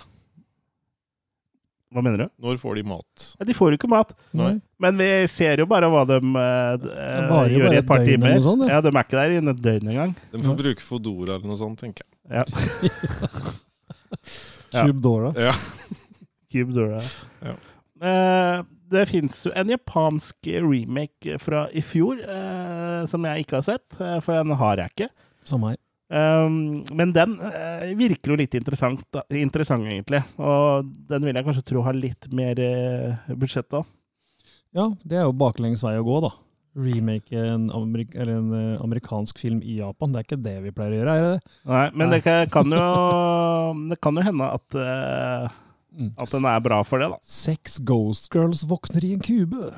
Hva 1.90 2.04
mener 2.06 2.22
du? 2.22 2.28
Når 2.46 2.58
får 2.62 2.76
de 2.78 2.84
mat? 2.86 3.24
Ja, 3.40 3.46
de 3.50 3.54
får 3.58 3.72
jo 3.74 3.78
ikke 3.80 3.90
mat. 3.90 4.12
Nei. 4.38 4.52
Men 4.84 4.98
vi 5.02 5.08
ser 5.32 5.58
jo 5.64 5.66
bare 5.72 5.88
hva 5.90 6.04
de 6.06 6.20
eh, 6.20 6.76
d- 6.84 6.92
eh, 6.94 7.56
gjør 7.56 7.74
i 7.74 7.80
et 7.80 7.88
par 7.90 8.04
timer. 8.06 8.36
sånt, 8.46 8.62
ja. 8.68 8.76
ja, 8.76 8.82
De 8.86 8.92
er 8.94 9.00
ikke 9.08 9.18
der 9.18 9.34
innen 9.40 9.54
et 9.56 9.64
døgn 9.66 9.90
engang. 9.96 10.14
De 10.32 10.44
får 10.46 10.60
bruke 10.62 10.86
Fodora 10.86 11.40
eller 11.40 11.50
noe 11.50 11.58
sånt, 11.58 11.82
tenker 11.82 12.06
jeg. 12.06 12.12
Ja. 12.30 12.46
Cubedora. 12.46 13.56
Cube 14.84 15.02
Dora. 15.02 15.34
Ja. 15.38 15.54
Cube 16.52 16.74
Dora. 16.74 17.02
Ja. 17.42 17.56
Eh, 18.10 18.64
det 18.90 19.04
fins 19.10 19.42
jo 19.46 19.52
en 19.58 19.70
japansk 19.70 20.48
remake 20.64 21.36
fra 21.42 21.66
i 21.78 21.82
fjor 21.86 22.22
eh, 22.24 23.02
som 23.10 23.26
jeg 23.28 23.44
ikke 23.46 23.60
har 23.60 23.66
sett, 23.68 23.98
eh, 24.02 24.18
for 24.26 24.38
den 24.40 24.56
har 24.58 24.82
jeg 24.82 24.94
ikke. 24.96 25.10
Som 25.46 25.66
her. 25.68 25.78
Um, 26.10 26.82
men 26.98 27.14
den 27.14 27.36
uh, 27.38 27.86
virker 27.98 28.34
jo 28.34 28.38
litt 28.40 28.56
interessant, 28.58 29.04
da, 29.14 29.22
interessant, 29.38 29.86
egentlig. 29.86 30.24
Og 30.42 30.90
den 31.12 31.28
vil 31.28 31.38
jeg 31.38 31.46
kanskje 31.46 31.66
tro 31.70 31.84
har 31.86 31.98
litt 31.98 32.30
mer 32.34 32.58
uh, 32.58 33.34
budsjett 33.38 33.78
òg. 33.78 33.86
Ja, 34.76 34.90
det 35.06 35.20
er 35.20 35.28
jo 35.28 35.38
baklengs 35.38 35.84
vei 35.86 35.96
å 36.00 36.06
gå, 36.06 36.20
da. 36.26 36.34
Remake 36.80 37.34
en, 37.34 37.70
amerik 37.74 38.14
eller 38.16 38.42
en 38.42 38.52
uh, 38.54 38.82
amerikansk 38.84 39.40
film 39.42 39.62
i 39.62 39.80
Japan. 39.80 40.14
Det 40.14 40.22
er 40.22 40.28
ikke 40.28 40.44
det 40.46 40.58
vi 40.66 40.74
pleier 40.74 40.98
å 40.98 41.00
gjøre, 41.00 41.16
er 41.16 41.26
det? 41.28 41.56
Nei, 41.70 41.88
men 41.94 42.06
Nei. 42.10 42.20
det 42.20 42.36
kan, 42.54 42.74
jo 42.74 42.86
Det 43.94 43.98
kan 44.02 44.18
jo 44.18 44.26
hende 44.30 44.52
at, 44.58 44.80
Mm. 45.90 46.12
at 46.22 46.30
den 46.30 46.46
er 46.46 46.60
bra 46.62 46.84
for 46.86 47.02
det, 47.02 47.08
da. 47.10 47.18
Seks 47.26 47.80
Ghost 47.82 48.30
Girls 48.34 48.62
våkner 48.70 49.04
i 49.08 49.16
en 49.16 49.24
kube. 49.26 49.72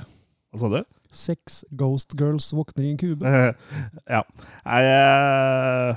Hva 0.51 0.59
sa 0.59 0.67
du? 0.73 0.81
Seks 1.11 1.61
Ghost 1.79 2.15
Girls 2.19 2.49
våkner 2.51 2.83
i 2.83 2.91
en 2.91 2.99
kube. 2.99 3.31
ja. 4.15 4.19
Jeg, 4.19 5.95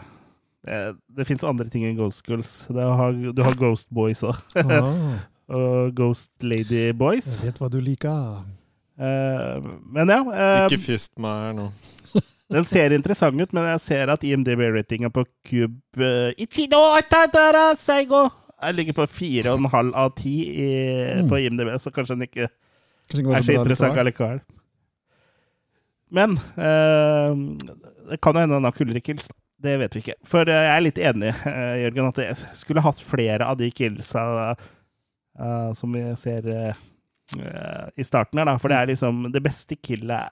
det 0.64 1.26
fins 1.28 1.44
andre 1.44 1.68
ting 1.68 1.84
enn 1.84 1.96
Ghost 1.98 2.24
Girls. 2.28 2.52
Det 2.72 2.84
har, 3.00 3.12
du 3.36 3.42
har 3.44 3.56
Ghost 3.60 3.88
Boys 3.94 4.22
òg. 4.26 4.38
Ah, 4.64 5.18
Og 5.54 5.90
Ghost 5.92 6.30
Lady 6.40 6.86
Boys. 6.96 7.26
jeg 7.42 7.50
vet 7.50 7.58
hva 7.60 7.68
du 7.68 7.76
liker. 7.84 8.38
Eh, 8.96 9.66
men 9.92 10.08
ja. 10.08 10.22
eh, 10.32 10.62
Ikke 10.70 10.78
fist 10.86 11.12
meg 11.20 11.42
her 11.50 11.52
nå. 11.58 11.66
Den 12.54 12.64
ser 12.64 12.94
interessant 12.96 13.36
ut, 13.40 13.52
men 13.52 13.66
jeg 13.74 13.82
ser 13.84 14.12
at 14.14 14.24
IMDb-ratinga 14.24 15.10
på 15.12 15.26
Cube 15.44 16.00
uh, 16.00 16.30
ligger 18.78 18.96
på 18.96 19.04
4,5 19.10 19.92
av 19.92 20.14
10 20.16 20.32
i, 20.32 20.68
Mm. 21.18 21.28
på 21.28 21.42
IMDb, 21.44 21.74
så 21.82 21.92
kanskje 21.92 22.16
den 22.16 22.24
ikke 22.30 22.48
Kanskje 23.12 23.36
er 23.36 23.44
så 23.44 23.56
interessant 23.58 23.98
allikevel. 24.00 24.40
Men 26.14 26.38
eh, 26.56 27.34
det 28.08 28.20
kan 28.24 28.36
jo 28.36 28.40
hende 28.44 28.56
den 28.56 28.64
har 28.68 28.76
da. 29.28 29.36
Det 29.64 29.74
vet 29.80 29.94
vi 29.96 30.02
ikke. 30.04 30.14
For 30.28 30.44
jeg 30.50 30.70
er 30.76 30.82
litt 30.84 30.98
enig, 31.00 31.30
eh, 31.50 31.76
Jørgen, 31.86 32.08
at 32.12 32.18
jeg 32.20 32.36
skulle 32.60 32.82
hatt 32.84 33.00
flere 33.00 33.46
av 33.48 33.56
de 33.60 33.70
killsa 33.72 34.24
uh, 34.52 35.70
som 35.74 35.94
vi 35.96 36.02
ser 36.20 36.46
eh, 36.52 36.82
i 37.96 38.04
starten 38.04 38.38
her, 38.42 38.44
da. 38.50 38.58
For 38.60 38.68
det 38.68 38.76
er 38.82 38.90
liksom 38.92 39.24
Det 39.32 39.40
beste 39.42 39.78
killet 39.80 40.28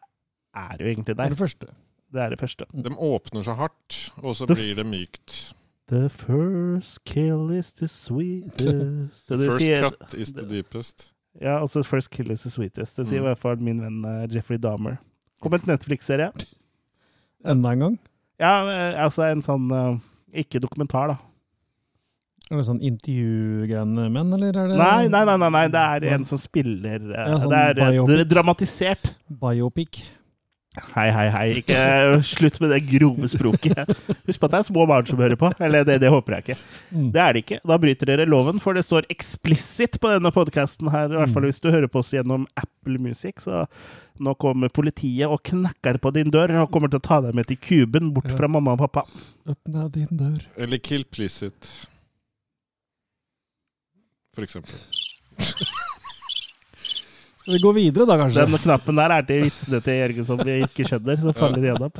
er 0.55 0.77
jo 0.83 0.91
egentlig 0.91 1.15
Det 1.17 1.19
er 1.19 1.25
der. 1.25 1.33
det 1.33 1.41
første. 1.41 1.71
Det 2.13 2.21
er 2.21 2.35
det 2.35 2.41
første. 2.43 2.67
De 2.77 2.93
åpner 2.93 3.43
så 3.47 3.55
hardt, 3.57 3.97
og 4.21 4.37
så 4.37 4.45
the 4.47 4.55
blir 4.59 4.75
det 4.77 4.85
mykt. 4.87 5.55
The 5.89 6.09
first 6.13 7.01
kill 7.09 7.51
is 7.57 7.73
the 7.73 7.89
sweetest. 7.89 9.25
Det 9.33 9.39
First 9.41 9.59
sier, 9.65 9.89
cut 9.89 10.15
is 10.15 10.33
the 10.37 10.45
deepest. 10.49 11.09
ja, 11.41 11.57
altså 11.61 11.83
first 11.83 12.11
kill 12.13 12.31
is 12.31 12.45
the 12.45 12.51
sweetest. 12.53 12.97
Det 13.01 13.07
sier 13.09 13.19
i 13.19 13.23
Mm. 13.23 13.27
hvert 13.31 13.39
fall 13.41 13.57
min 13.65 13.81
venn 13.81 14.29
Jeffrey 14.33 14.59
Dahmer. 14.61 14.97
Kom 15.43 15.55
et 15.57 15.67
Netflix-serie. 15.67 16.31
Enda 17.45 17.73
en 17.73 17.81
gang. 17.87 17.99
Ja, 18.43 18.55
eh, 18.67 18.97
altså 19.05 19.23
en 19.31 19.43
sånn 19.45 19.69
eh, 19.71 19.93
Ikke 20.43 20.59
dokumentar, 20.63 21.13
da. 21.13 21.19
Er 22.51 22.59
det 22.59 22.65
sånn 22.67 22.81
intervjugreiene 22.85 24.09
menn, 24.13 24.33
eller 24.37 24.51
er 24.53 24.73
det 24.73 24.79
Nei, 24.81 25.07
nei, 25.13 25.23
nei, 25.29 25.37
nei, 25.41 25.51
nei, 25.55 25.63
det 25.73 25.85
er 25.95 26.07
en 26.19 26.27
som 26.29 26.41
spiller 26.43 26.99
eh, 27.13 27.29
Ja, 27.31 27.39
sånn 27.41 27.55
Det 27.55 27.63
er 27.71 27.79
biopic. 27.85 28.25
dramatisert. 28.33 29.13
Biopic? 29.43 30.03
Hei, 30.95 31.11
hei, 31.13 31.27
hei. 31.29 31.47
Ikke 31.61 31.81
slutt 32.25 32.55
med 32.63 32.71
det 32.73 32.79
grove 32.89 33.29
språket. 33.29 33.91
Husk 34.25 34.41
på 34.41 34.49
at 34.49 34.55
det 34.55 34.61
er 34.63 34.67
små 34.71 34.87
barn 34.89 35.05
som 35.05 35.19
hører 35.21 35.37
på. 35.37 35.51
Eller 35.61 35.85
det, 35.85 35.99
det 36.01 36.09
håper 36.09 36.39
jeg 36.39 36.45
ikke. 36.47 36.57
Mm. 36.97 37.11
Det 37.13 37.21
er 37.21 37.37
det 37.37 37.43
ikke. 37.45 37.59
Da 37.69 37.77
bryter 37.83 38.09
dere 38.09 38.25
loven, 38.25 38.57
for 38.63 38.73
det 38.79 38.85
står 38.87 39.05
eksplisitt 39.13 39.99
på 40.01 40.15
denne 40.15 40.33
podkasten 40.33 40.89
her. 40.95 41.13
I 41.13 41.19
hvert 41.21 41.35
fall 41.35 41.45
Mm. 41.45 41.51
hvis 41.51 41.61
du 41.61 41.69
hører 41.75 41.93
på 41.93 42.01
oss 42.01 42.15
gjennom 42.17 42.47
Apple 42.57 42.97
Music. 43.05 43.45
Så 43.45 43.67
nå 44.23 44.33
kommer 44.41 44.73
politiet 44.73 45.29
og 45.29 45.43
knakker 45.45 46.01
på 46.01 46.13
din 46.17 46.33
dør 46.33 46.57
og 46.63 46.73
kommer 46.73 46.89
til 46.89 47.03
å 47.03 47.05
ta 47.05 47.21
deg 47.21 47.37
med 47.37 47.51
til 47.53 47.61
kuben 47.61 48.09
bort 48.17 48.31
Ja. 48.33 48.37
fra 48.41 48.49
mamma 48.49 48.73
og 48.73 48.81
pappa. 48.87 49.05
Åpna 49.45 49.91
din 49.93 50.09
dør. 50.09 50.41
Eller 50.57 50.79
Kill 50.81 51.05
Plicit. 51.05 51.69
For 54.33 54.41
eksempel. 54.49 54.73
Skal 57.43 57.55
vi 57.57 57.61
gå 57.63 57.73
videre, 57.75 58.07
da, 58.07 58.17
kanskje? 58.21 58.45
Den 58.47 58.63
knappen 58.63 58.99
der 59.01 59.11
er 59.17 59.25
til 59.27 59.43
vitsene 59.49 59.81
til 59.83 59.97
Jørgen 59.99 60.27
som 60.29 60.39
vi 60.47 60.61
ikke 60.63 60.87
skjønner, 60.87 61.19
som 61.23 61.35
faller 61.35 61.59
igjennom. 61.65 61.91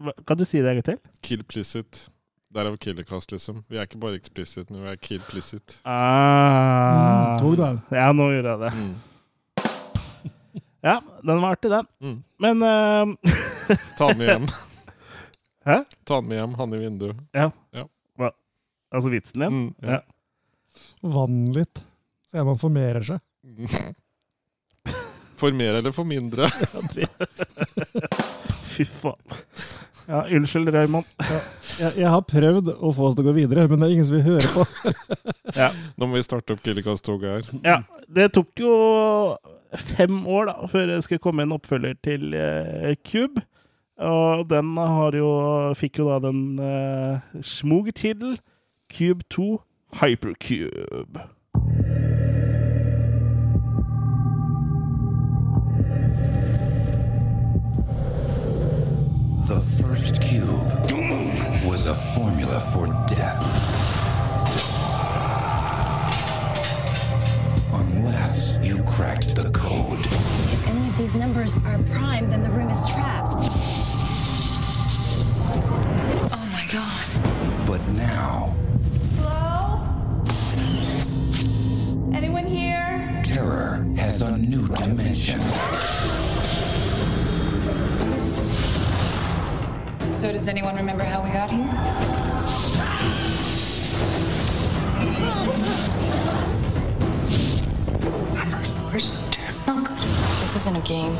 Hva- 0.00 0.14
Kan 0.26 0.38
du 0.40 0.44
si 0.48 0.62
det 0.64 0.70
en 0.72 0.78
gang 0.80 0.86
til? 0.88 0.98
Kill 1.22 1.42
Plicit. 1.44 2.06
Derav 2.54 2.76
Killercast, 2.78 3.32
liksom. 3.34 3.64
Vi 3.68 3.76
er 3.80 3.82
ikke 3.88 3.98
bare 3.98 4.14
explicit, 4.16 4.68
men 4.70 4.84
vi 4.86 4.92
er 4.92 4.96
Kill 5.02 5.20
Plicit. 5.26 5.80
Ah. 5.84 7.34
Mm, 7.34 7.40
tok 7.42 7.56
den. 7.58 7.80
Ja, 7.90 8.12
nå 8.14 8.28
gjorde 8.30 8.52
jeg 8.54 8.60
det. 8.62 8.72
Mm. 8.78 8.94
Ja, 10.84 11.00
den 11.24 11.40
var 11.42 11.56
artig, 11.56 11.70
den. 11.72 11.86
Mm. 12.04 12.16
Men 12.44 12.62
eh, 12.62 13.34
Ta 13.98 14.08
den 14.12 14.18
med 14.20 14.28
hjem. 14.30 14.46
Hæ? 15.66 15.78
Ta 16.04 16.20
den 16.20 16.28
med 16.30 16.38
hjem, 16.38 16.54
han 16.60 16.74
i 16.76 16.80
vinduet. 16.84 17.22
Ja. 17.34 17.50
Altså 18.94 19.10
vitsen 19.10 19.40
din? 19.42 19.50
Mm, 19.50 19.74
ja. 19.82 19.98
Vann 21.02 21.40
litt. 21.56 21.80
Så 22.30 22.44
man 22.46 22.60
formerer 22.60 23.02
seg. 23.02 23.18
For 25.44 25.52
mer 25.52 25.74
eller 25.74 25.92
for 25.92 26.08
mindre? 26.08 26.46
Fy 28.74 28.84
faen. 28.88 29.40
Ja, 30.06 30.22
unnskyld, 30.24 30.70
Raymond. 30.72 31.04
Jeg, 31.76 31.90
jeg 31.98 32.08
har 32.14 32.22
prøvd 32.24 32.70
å 32.72 32.92
få 32.96 33.10
oss 33.10 33.18
til 33.18 33.26
å 33.26 33.28
gå 33.28 33.34
videre, 33.36 33.66
men 33.68 33.82
det 33.82 33.90
er 33.90 33.92
ingen 33.92 34.06
som 34.08 34.16
vil 34.16 34.24
høre 34.24 34.48
på. 34.54 34.64
ja. 35.60 35.68
Nå 36.00 36.08
må 36.08 36.16
vi 36.16 36.24
starte 36.24 36.56
opp 36.56 36.64
Killikast-toget 36.64 37.28
her. 37.28 37.60
Ja, 37.60 37.76
det 38.08 38.30
tok 38.38 38.64
jo 38.64 38.72
fem 39.92 40.22
år 40.24 40.48
da, 40.48 40.56
før 40.72 40.88
det 40.94 40.98
skulle 41.04 41.24
komme 41.28 41.44
en 41.44 41.52
oppfølger 41.58 42.00
til 42.08 42.32
eh, 42.40 42.96
Cube. 43.04 43.44
Og 44.00 44.48
den 44.48 44.72
har 44.80 45.20
jo, 45.20 45.30
fikk 45.76 46.00
jo 46.00 46.08
da 46.08 46.22
den 46.24 46.42
eh, 46.56 47.40
smug-tittel 47.44 48.38
Cube 48.96 49.28
2 49.36 49.50
Hypercube. 50.00 51.28
The 59.46 59.60
first 59.60 60.22
cube 60.22 60.48
was 61.66 61.86
a 61.86 61.94
formula 61.94 62.60
for 62.60 62.86
death. 63.06 63.42
Unless 67.74 68.58
you 68.62 68.82
cracked 68.84 69.36
the 69.36 69.50
code. 69.50 70.00
If 70.06 70.68
any 70.68 70.88
of 70.88 70.96
these 70.96 71.14
numbers 71.14 71.54
are 71.66 71.78
prime, 71.92 72.30
then 72.30 72.42
the 72.42 72.48
room 72.48 72.70
is 72.70 72.80
trapped. 72.90 73.34
Oh 76.32 76.48
my 76.50 76.66
god. 76.72 77.06
But 77.66 77.86
now, 77.92 78.56
Hello? 79.18 79.82
Anyone 82.14 82.46
here? 82.46 83.20
terror 83.24 83.86
has 83.98 84.22
a 84.22 84.38
new 84.38 84.66
dimension. 84.68 85.40
So, 90.14 90.30
does 90.32 90.46
anyone 90.48 90.76
remember 90.76 91.02
how 91.02 91.22
we 91.22 91.30
got 91.30 91.50
here? 91.50 91.66
Numbers. 98.32 98.70
Where's 98.70 99.10
the 99.10 99.18
damn 99.32 99.66
numbers? 99.66 100.00
This 100.40 100.56
isn't 100.56 100.76
a 100.76 100.80
game. 100.82 101.16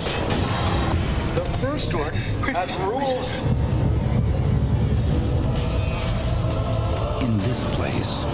The 1.34 1.44
first 1.60 1.92
one 1.92 2.14
has 2.54 2.74
rules. 2.78 3.42
In 7.20 7.36
this 7.38 7.64
place, 7.74 8.24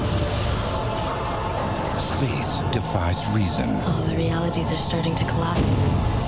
space 1.99 2.63
defies 2.71 3.19
reason. 3.35 3.71
All 3.87 4.03
the 4.03 4.17
realities 4.17 4.71
are 4.73 4.79
starting 4.79 5.15
to 5.15 5.25
collapse. 5.25 6.20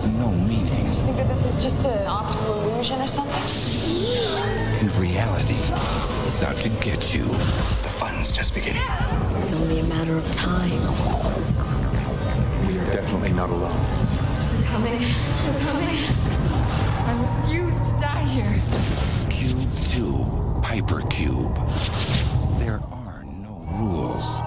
Time 0.00 0.12
has 0.12 0.18
no 0.18 0.30
meaning. 0.48 0.86
Think 0.86 1.16
that 1.16 1.28
this 1.28 1.44
is 1.44 1.62
just 1.62 1.86
an 1.86 2.06
optical 2.06 2.62
illusion 2.62 3.00
or 3.00 3.06
something? 3.06 3.42
And 4.80 4.90
reality 4.96 5.54
is 5.54 6.42
out 6.42 6.56
to 6.56 6.68
get 6.80 7.14
you. 7.14 7.24
The 7.24 7.90
fun's 7.90 8.32
just 8.32 8.54
beginning. 8.54 8.82
It's 9.36 9.52
only 9.52 9.80
a 9.80 9.84
matter 9.84 10.16
of 10.16 10.24
time. 10.32 10.80
We 12.66 12.78
are 12.78 12.86
definitely 12.86 13.32
not 13.32 13.50
alone. 13.50 13.78
They're 14.52 14.68
coming. 14.68 15.00
They're 15.00 15.60
coming. 15.60 15.98
I 17.06 17.42
refuse 17.42 17.78
to 17.80 17.92
die 17.98 18.24
here. 18.24 18.62
Cube 19.28 19.60
2, 19.90 20.02
Hypercube. 20.62 21.56
There 22.58 22.80
are 22.90 23.24
no 23.24 23.66
rules. 23.78 24.42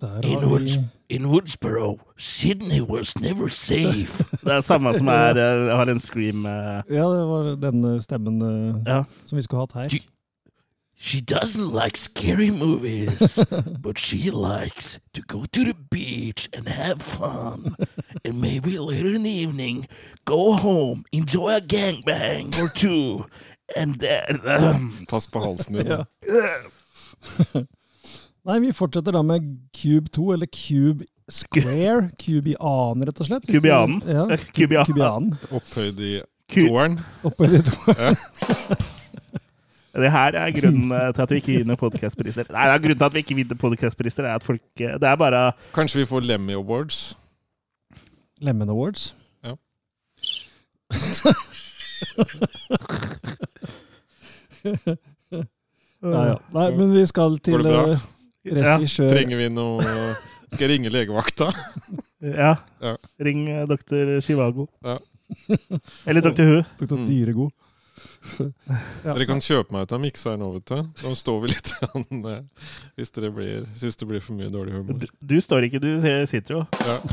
Der 0.00 0.38
har 0.40 0.58
vi 0.58 0.97
in 1.10 1.22
Woodsboro, 1.30 1.98
Sydney 2.16 2.80
was 2.80 3.18
never 3.20 3.48
safe. 3.48 4.18
det 4.44 4.52
er 4.52 4.60
samme 4.60 4.94
som 4.98 5.08
er, 5.08 5.36
eh, 5.44 5.76
har 5.76 5.88
en 5.88 5.98
scream 6.00 6.46
eh, 6.46 6.82
Ja, 6.90 7.04
det 7.08 7.24
var 7.28 7.56
denne 7.62 8.02
stemmen 8.02 8.42
eh, 8.42 8.82
Ja. 8.86 9.02
som 9.26 9.36
vi 9.38 9.42
skulle 9.42 9.60
hatt 9.66 9.72
her. 9.72 9.88
Du- 9.88 10.06
She 11.00 11.20
doesn't 11.20 11.70
like 11.84 11.96
scary 11.96 12.50
movies, 12.50 13.38
but 13.82 13.98
she 14.00 14.30
likes 14.32 14.98
to 15.14 15.22
go 15.28 15.44
to 15.46 15.62
the 15.64 15.74
beach 15.90 16.48
and 16.52 16.66
have 16.68 17.00
fun. 17.00 17.76
And 18.24 18.40
maybe 18.40 18.78
later 18.78 19.14
in 19.14 19.22
the 19.22 19.30
evening, 19.30 19.86
go 20.24 20.54
home, 20.54 21.04
enjoy 21.12 21.50
a 21.50 21.60
gangbang 21.60 22.58
or 22.58 22.68
two, 22.68 23.26
And 23.76 24.00
then, 24.00 25.06
Pass 25.08 25.26
på 25.26 25.38
halsen 25.40 25.74
din. 25.74 25.86
Ja. 25.86 26.04
Nei, 28.48 28.58
vi 28.64 28.70
fortsetter 28.72 29.12
da 29.12 29.20
med 29.26 29.44
Cube 29.76 30.08
2, 30.08 30.22
eller 30.32 30.48
Cube 30.48 31.04
Square. 31.28 32.08
Cubianen, 32.22 33.04
rett 33.04 33.20
og 33.20 33.28
slett. 33.28 33.48
Cubianen. 33.48 34.00
Ja, 34.08 34.24
Kubian. 34.56 34.88
Kubianen. 34.88 35.34
Opphøyd 35.52 36.00
i 36.00 36.14
toeren. 36.54 36.96
Opphøyd 37.28 37.58
i 37.58 37.62
toeren. 37.68 38.16
Det 39.98 40.10
her 40.14 40.36
er 40.38 40.52
grunnen 40.54 40.92
eh, 40.94 41.12
til 41.16 41.22
at 41.24 41.30
vi 41.32 41.36
ikke 41.42 41.54
vinner 41.58 41.76
podkastpriser. 41.76 42.48
Nei, 42.54 42.64
det 42.70 42.74
er 42.76 42.82
grunnen 42.84 43.00
til 43.00 43.08
at 43.08 43.14
vi 43.16 43.22
ikke 43.24 43.36
vinner 43.36 43.58
podcastpriser, 43.58 44.24
er 44.24 44.38
at 44.38 44.44
folk 44.46 44.62
eh, 44.80 44.94
Det 45.00 45.08
er 45.10 45.16
bare 45.18 45.40
Kanskje 45.74 46.04
vi 46.04 46.08
får 46.08 46.20
Lemmy 46.28 46.54
Awards. 46.56 47.16
Lemmen 48.40 48.70
Awards. 48.70 49.10
Ja. 49.44 49.56
Ja, 55.98 56.22
ja. 56.30 56.36
Nei, 56.54 56.70
men 56.78 56.94
vi 56.94 57.02
skal 57.10 57.40
til 57.42 57.58
Går 57.58 57.66
det 57.66 57.74
bra? 57.74 57.98
Eh, 58.46 58.62
ja, 58.62 58.76
Trenger 59.10 59.36
vi 59.40 59.48
noe 59.50 59.82
Skal 60.52 60.66
jeg 60.66 60.70
ringe 60.76 60.92
legevakta? 60.94 61.50
Ja. 62.18 62.56
Ja. 62.82 62.96
Ring 63.22 63.44
eh, 63.48 63.60
doktor 63.70 64.08
Chivago. 64.26 64.64
Ja. 64.82 64.96
Eller 66.04 66.20
doktor 66.24 66.48
Hu. 66.48 66.56
Doktor 66.80 66.98
Mm. 66.98 67.04
Dyregod. 67.06 67.52
Ja. 68.38 68.78
Dere 69.14 69.26
kan 69.30 69.38
kjøpe 69.42 69.70
meg 69.76 69.86
ut 69.86 69.92
av 69.94 70.00
mikseren 70.02 70.42
nå, 70.42 70.48
vet 70.56 70.66
du. 70.72 70.80
Da 71.04 71.12
står 71.14 71.38
vi 71.44 71.52
litt 71.52 71.70
an, 71.86 72.08
eh, 72.32 72.40
hvis 72.98 73.14
dere 73.14 73.30
blir, 73.36 73.68
syns 73.78 74.00
det 74.02 74.08
blir 74.10 74.18
for 74.24 74.34
mye 74.34 74.50
dårlig 74.50 74.74
humor. 74.80 74.98
Du, 74.98 75.06
du 75.30 75.36
står 75.44 75.68
ikke, 75.68 75.78
du 75.84 75.92
sitter 76.26 76.58
jo. 76.58 76.64
Ja. 76.82 76.98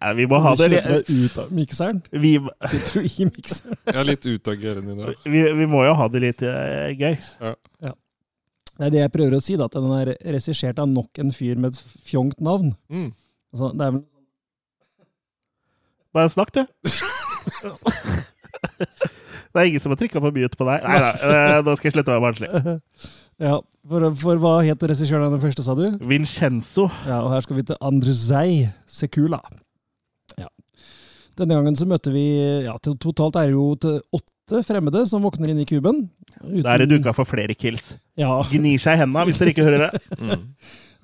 Nei, 0.00 0.12
vi 0.20 0.26
må 0.30 0.38
ha 0.44 0.52
det 0.56 0.68
Kjøp 0.70 0.86
deg 0.92 1.10
ut 1.26 1.38
av 1.42 1.50
mikseren. 1.56 1.98
vi, 2.12 2.32
Sitter 2.70 3.00
du 3.00 3.06
i 3.10 3.26
mikseren? 3.28 3.78
Jeg 3.90 3.98
er 4.02 4.08
litt 4.08 4.26
utagerende 4.28 4.94
i 4.94 4.98
dag. 5.02 5.26
vi, 5.34 5.42
vi 5.64 5.68
må 5.70 5.82
jo 5.86 5.94
ha 5.98 6.06
det 6.12 6.22
litt 6.24 6.44
uh, 6.46 6.88
gøy. 6.94 7.16
Det 8.76 8.86
er 8.86 8.92
det 8.92 9.00
jeg 9.00 9.12
prøver 9.14 9.38
å 9.38 9.42
si, 9.44 9.56
da, 9.56 9.68
at 9.70 9.76
den 9.76 9.92
er 9.96 10.12
regissert 10.36 10.80
av 10.82 10.90
nok 10.90 11.22
en 11.22 11.32
fyr 11.32 11.56
med 11.60 11.72
et 11.72 12.00
fjongt 12.08 12.42
navn. 12.44 12.74
Mm. 12.92 13.10
Altså, 13.54 13.72
det 13.72 13.86
er 13.86 13.96
vel 13.96 14.04
Bare 16.16 16.32
snakk, 16.32 16.54
du. 16.56 16.62
Det 19.56 19.62
er 19.62 19.68
ingen 19.70 19.80
som 19.80 19.92
har 19.92 19.96
trykka 19.96 20.20
på 20.20 20.30
mute 20.36 20.58
på 20.60 20.64
deg. 20.68 20.82
Nei 20.84 20.96
da, 21.00 21.10
eh, 21.16 21.58
nå 21.64 21.72
skal 21.78 21.88
jeg 21.88 21.94
slutte 21.94 22.12
å 22.12 22.18
være 22.18 22.26
barnslig. 22.26 22.50
Ja, 23.36 23.58
for, 23.84 24.00
for 24.16 24.40
hva 24.40 24.50
het 24.64 24.80
regissøren 24.88 25.26
av 25.26 25.34
den 25.34 25.42
første, 25.42 25.60
sa 25.60 25.74
du? 25.76 25.98
Vincenzo. 26.08 26.86
Ja, 27.04 27.18
og 27.20 27.34
her 27.34 27.42
skal 27.44 27.58
vi 27.58 27.66
til 27.68 27.76
Andrzej 27.84 28.70
Sekula. 28.88 29.42
Denne 31.36 31.54
gangen 31.58 31.76
så 31.76 31.84
møter 31.88 32.12
vi 32.14 32.22
ja, 32.64 32.72
Totalt 32.80 33.36
er 33.36 33.50
det 33.50 33.56
jo 33.56 33.66
til 33.82 33.98
åtte 34.16 34.62
fremmede 34.64 35.02
som 35.10 35.22
våkner 35.26 35.50
inn 35.52 35.60
i 35.60 35.66
kuben. 35.68 36.08
Uten- 36.40 36.62
Da 36.64 36.74
er 36.74 36.78
det 36.84 36.88
duka 36.94 37.12
for 37.12 37.24
flere 37.28 37.54
kills. 37.54 37.96
Ja. 38.16 38.38
Gnir 38.50 38.78
seg 38.80 38.96
i 38.96 39.00
hendene 39.02 39.24
hvis 39.28 39.38
dere 39.42 39.52
ikke 39.52 39.66
hører 39.68 39.86
det. 39.90 40.02
Mm. 40.20 40.46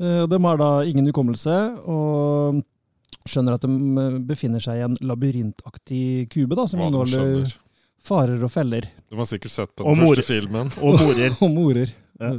Eh, 0.03 0.25
De 0.27 0.39
har 0.43 0.57
da 0.59 0.69
ingen 0.89 1.05
hukommelse, 1.07 1.53
og 1.87 2.63
skjønner 3.29 3.55
at 3.55 3.61
de 3.63 3.69
eh, 4.01 4.15
befinner 4.27 4.59
seg 4.65 4.81
i 4.81 4.85
en 4.87 4.97
labyrintaktig 5.05 6.31
kube, 6.33 6.57
da, 6.59 6.65
som 6.67 6.81
Hva 6.81 6.89
inneholder 6.89 7.53
farer 8.03 8.41
og 8.43 8.51
feller. 8.51 8.89
De 9.13 9.19
har 9.21 9.29
sikkert 9.31 9.53
sett 9.55 9.71
på 9.77 9.85
Og 9.85 9.95
den 9.95 10.03
mor- 10.03 10.17
første 10.17 10.25
filmen. 10.27 10.73
Og 10.83 10.97
morer. 10.99 11.37
og 11.45 11.53
morer. 11.55 11.93
Ja. 12.19 12.33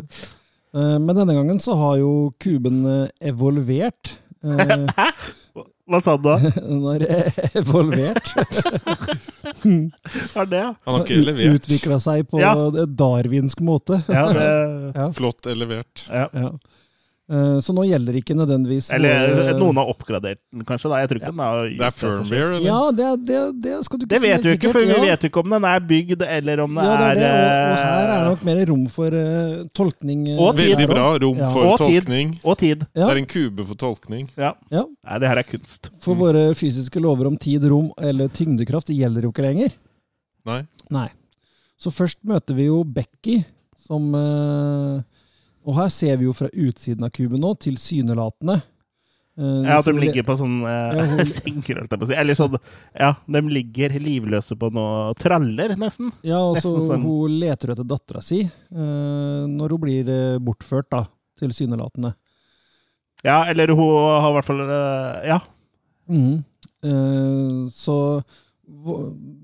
Eh, 0.73 0.97
Men 0.99 1.13
denne 1.15 1.37
gangen 1.37 1.61
så 1.63 1.77
har 1.77 2.01
jo 2.01 2.33
kuben 2.41 2.81
evolvert. 3.21 4.15
Eh, 4.43 4.87
Hæ? 4.97 5.07
Hva 5.89 5.99
sa 6.01 6.13
du 6.17 6.23
da? 6.29 6.37
Den 6.55 6.83
har 6.85 7.03
evolvert. 7.59 8.29
Har 10.33 10.45
det, 10.45 10.57
ja? 10.61 10.69
Han 10.85 10.93
har 10.95 11.03
ikke 11.03 11.17
levert. 11.25 11.57
Utvikla 11.59 11.97
seg 11.99 12.27
på 12.31 12.39
Ja. 12.39 12.53
darwinsk 12.87 13.59
måte. 13.59 14.01
Ja, 14.07 14.25
det, 14.33 14.47
Ja. 14.95 15.09
Flott 15.17 15.45
elevert. 15.51 16.05
ja. 16.09 16.29
Ja. 16.33 16.53
Eh, 17.31 17.57
Så 17.63 17.71
nå 17.71 17.85
gjelder 17.87 18.17
ikke 18.19 18.35
nødvendigvis 18.35 18.89
Eller 18.91 19.29
våre- 19.31 19.51
noen 19.57 19.77
har 19.79 19.87
oppgradert 19.87 20.39
den, 20.51 20.65
kanskje. 20.67 20.89
da. 20.91 20.97
Jeg 20.99 21.07
tror 21.09 21.19
ikke 21.21 21.31
den 21.31 21.39
har 21.39 21.61
Det 21.69 21.85
er 21.87 21.91
firmware, 21.95 22.49
eller? 22.57 22.65
Ja, 22.67 22.91
det, 22.91 23.25
det, 23.25 23.61
det 23.63 23.77
skal 23.85 23.99
du 23.99 24.03
ikke 24.05 24.09
Det 24.11 24.19
si 24.21 24.27
vet 24.27 24.43
vi 24.43 24.51
ikke, 24.57 24.71
for 24.73 24.81
ja. 24.83 24.97
vi 24.99 25.07
vet 25.07 25.23
ikke 25.29 25.39
om 25.39 25.49
den 25.55 25.63
er 25.63 25.79
bygd, 25.79 26.21
eller 26.27 26.59
om 26.65 26.75
det 26.75 26.83
Ja, 26.83 26.97
det 26.99 27.07
er 27.07 27.15
det, 27.15 27.23
og, 27.23 27.39
og 27.39 27.77
er 27.77 27.85
her 27.87 28.03
er 28.03 28.11
det 28.11 28.17
eh, 28.17 28.27
nok 28.27 28.43
mer 28.49 28.59
rom 28.73 28.83
for 28.91 29.07
uh, 29.15 29.63
tolkning. 29.73 30.27
eh, 30.33 30.37
Og 30.43 30.51
tid. 30.57 30.75
Veldig 30.75 30.89
bra 30.91 31.05
rom 31.23 31.37
Ja. 31.39 31.49
for 31.53 31.63
Og 31.71 31.77
tid. 31.79 32.03
tolkning. 32.03 32.35
Og 32.43 32.57
tid. 32.59 32.85
Ja. 32.93 33.07
Det 33.07 33.15
er 33.15 33.21
en 33.23 33.31
kube 33.31 33.65
for 33.71 33.75
tolkning. 33.75 34.27
Ja. 34.35 34.51
Ja. 34.69 34.83
Nei, 35.07 35.19
det 35.23 35.27
her 35.31 35.37
er 35.37 35.43
kunst. 35.47 35.89
For 36.03 36.15
våre 36.19 36.43
fysiske 36.53 36.99
lover 36.99 37.27
om 37.31 37.37
tid, 37.37 37.63
rom 37.63 37.93
eller 38.03 38.27
tyngdekraft 38.27 38.87
det 38.91 38.97
gjelder 38.99 39.21
jo 39.23 39.31
ikke 39.31 39.47
lenger. 39.47 39.71
Nei. 40.45 40.65
Nei. 40.91 41.07
Så 41.79 41.87
først 41.89 42.19
møter 42.27 42.53
vi 42.53 42.65
jo 42.67 42.83
Becky, 42.83 43.45
som 43.87 44.11
eh, 44.13 45.01
Og 45.65 45.75
her 45.77 45.89
ser 45.93 46.17
vi 46.19 46.25
jo 46.27 46.33
fra 46.35 46.49
utsiden 46.51 47.05
av 47.07 47.11
kuben 47.15 47.39
nå, 47.43 47.53
tilsynelatende. 47.63 48.59
Uh, 49.39 49.63
Ja, 49.65 49.79
At 49.79 49.87
de 49.87 49.93
ligger 49.97 50.21
på 50.27 50.35
sånn 50.37 50.59
eh, 50.61 50.97
Ja, 50.99 51.05
hun- 51.09 51.25
si. 52.05 52.13
Eller 52.13 52.35
sånn 52.37 52.57
Ja, 52.99 53.15
de 53.25 53.41
ligger 53.49 53.95
livløse 53.97 54.53
på 54.59 54.69
noe 54.75 55.13
traller, 55.17 55.73
nesten. 55.79 56.11
Ja, 56.21 56.37
og 56.45 56.59
så 56.61 56.75
sånn. 56.85 57.01
hun 57.01 57.39
leter 57.41 57.73
etter 57.73 57.87
dattera 57.87 58.21
si 58.21 58.43
uh, 58.45 59.47
når 59.49 59.73
hun 59.73 59.81
blir 59.81 60.11
bortført, 60.43 60.91
da, 60.93 61.05
tilsynelatende. 61.41 62.13
Ja, 63.25 63.39
eller 63.49 63.71
hun 63.73 63.79
har 64.21 64.29
i 64.29 64.35
hvert 64.37 64.45
fall 64.51 64.61
uh, 64.67 65.25
Ja. 65.31 65.39
Mhm. 66.11 66.43
Eh, 66.83 67.69
så 67.71 67.95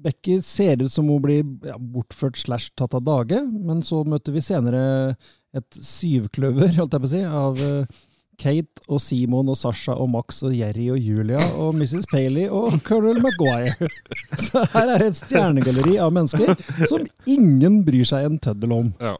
Becky 0.03 0.41
ser 0.43 0.81
ut 0.83 0.91
som 0.91 1.07
hun 1.07 1.21
blir 1.23 1.43
ja, 1.65 1.77
bortført 1.79 2.35
slash 2.39 2.69
tatt 2.75 2.93
av 2.97 3.03
dage, 3.07 3.39
men 3.47 3.81
så 3.85 4.01
møter 4.07 4.33
vi 4.35 4.41
senere 4.43 5.15
et 5.57 5.79
syvkløver, 5.81 6.75
holdt 6.77 6.93
jeg 6.93 7.01
på 7.03 7.07
å 7.07 7.11
si, 7.13 7.21
av 7.25 7.61
eh, 7.65 8.05
Kate 8.39 8.83
og 8.87 9.01
Simon 9.03 9.49
og 9.51 9.57
Sasha 9.59 9.95
og 9.99 10.11
Max 10.13 10.37
og 10.47 10.53
Jerry 10.55 10.85
og 10.93 10.99
Julia 11.03 11.41
og 11.59 11.73
Mrs. 11.75 12.05
Paley 12.11 12.45
og 12.47 12.77
Colonel 12.87 13.19
Maguire. 13.23 13.89
Så 14.45 14.61
her 14.75 14.93
er 14.93 15.07
et 15.09 15.17
stjernegalleri 15.19 15.97
av 15.99 16.13
mennesker 16.15 16.53
som 16.87 17.03
ingen 17.27 17.81
bryr 17.87 18.05
seg 18.07 18.29
en 18.29 18.37
tøddel 18.39 18.77
om. 18.77 18.93
Ja. 19.03 19.17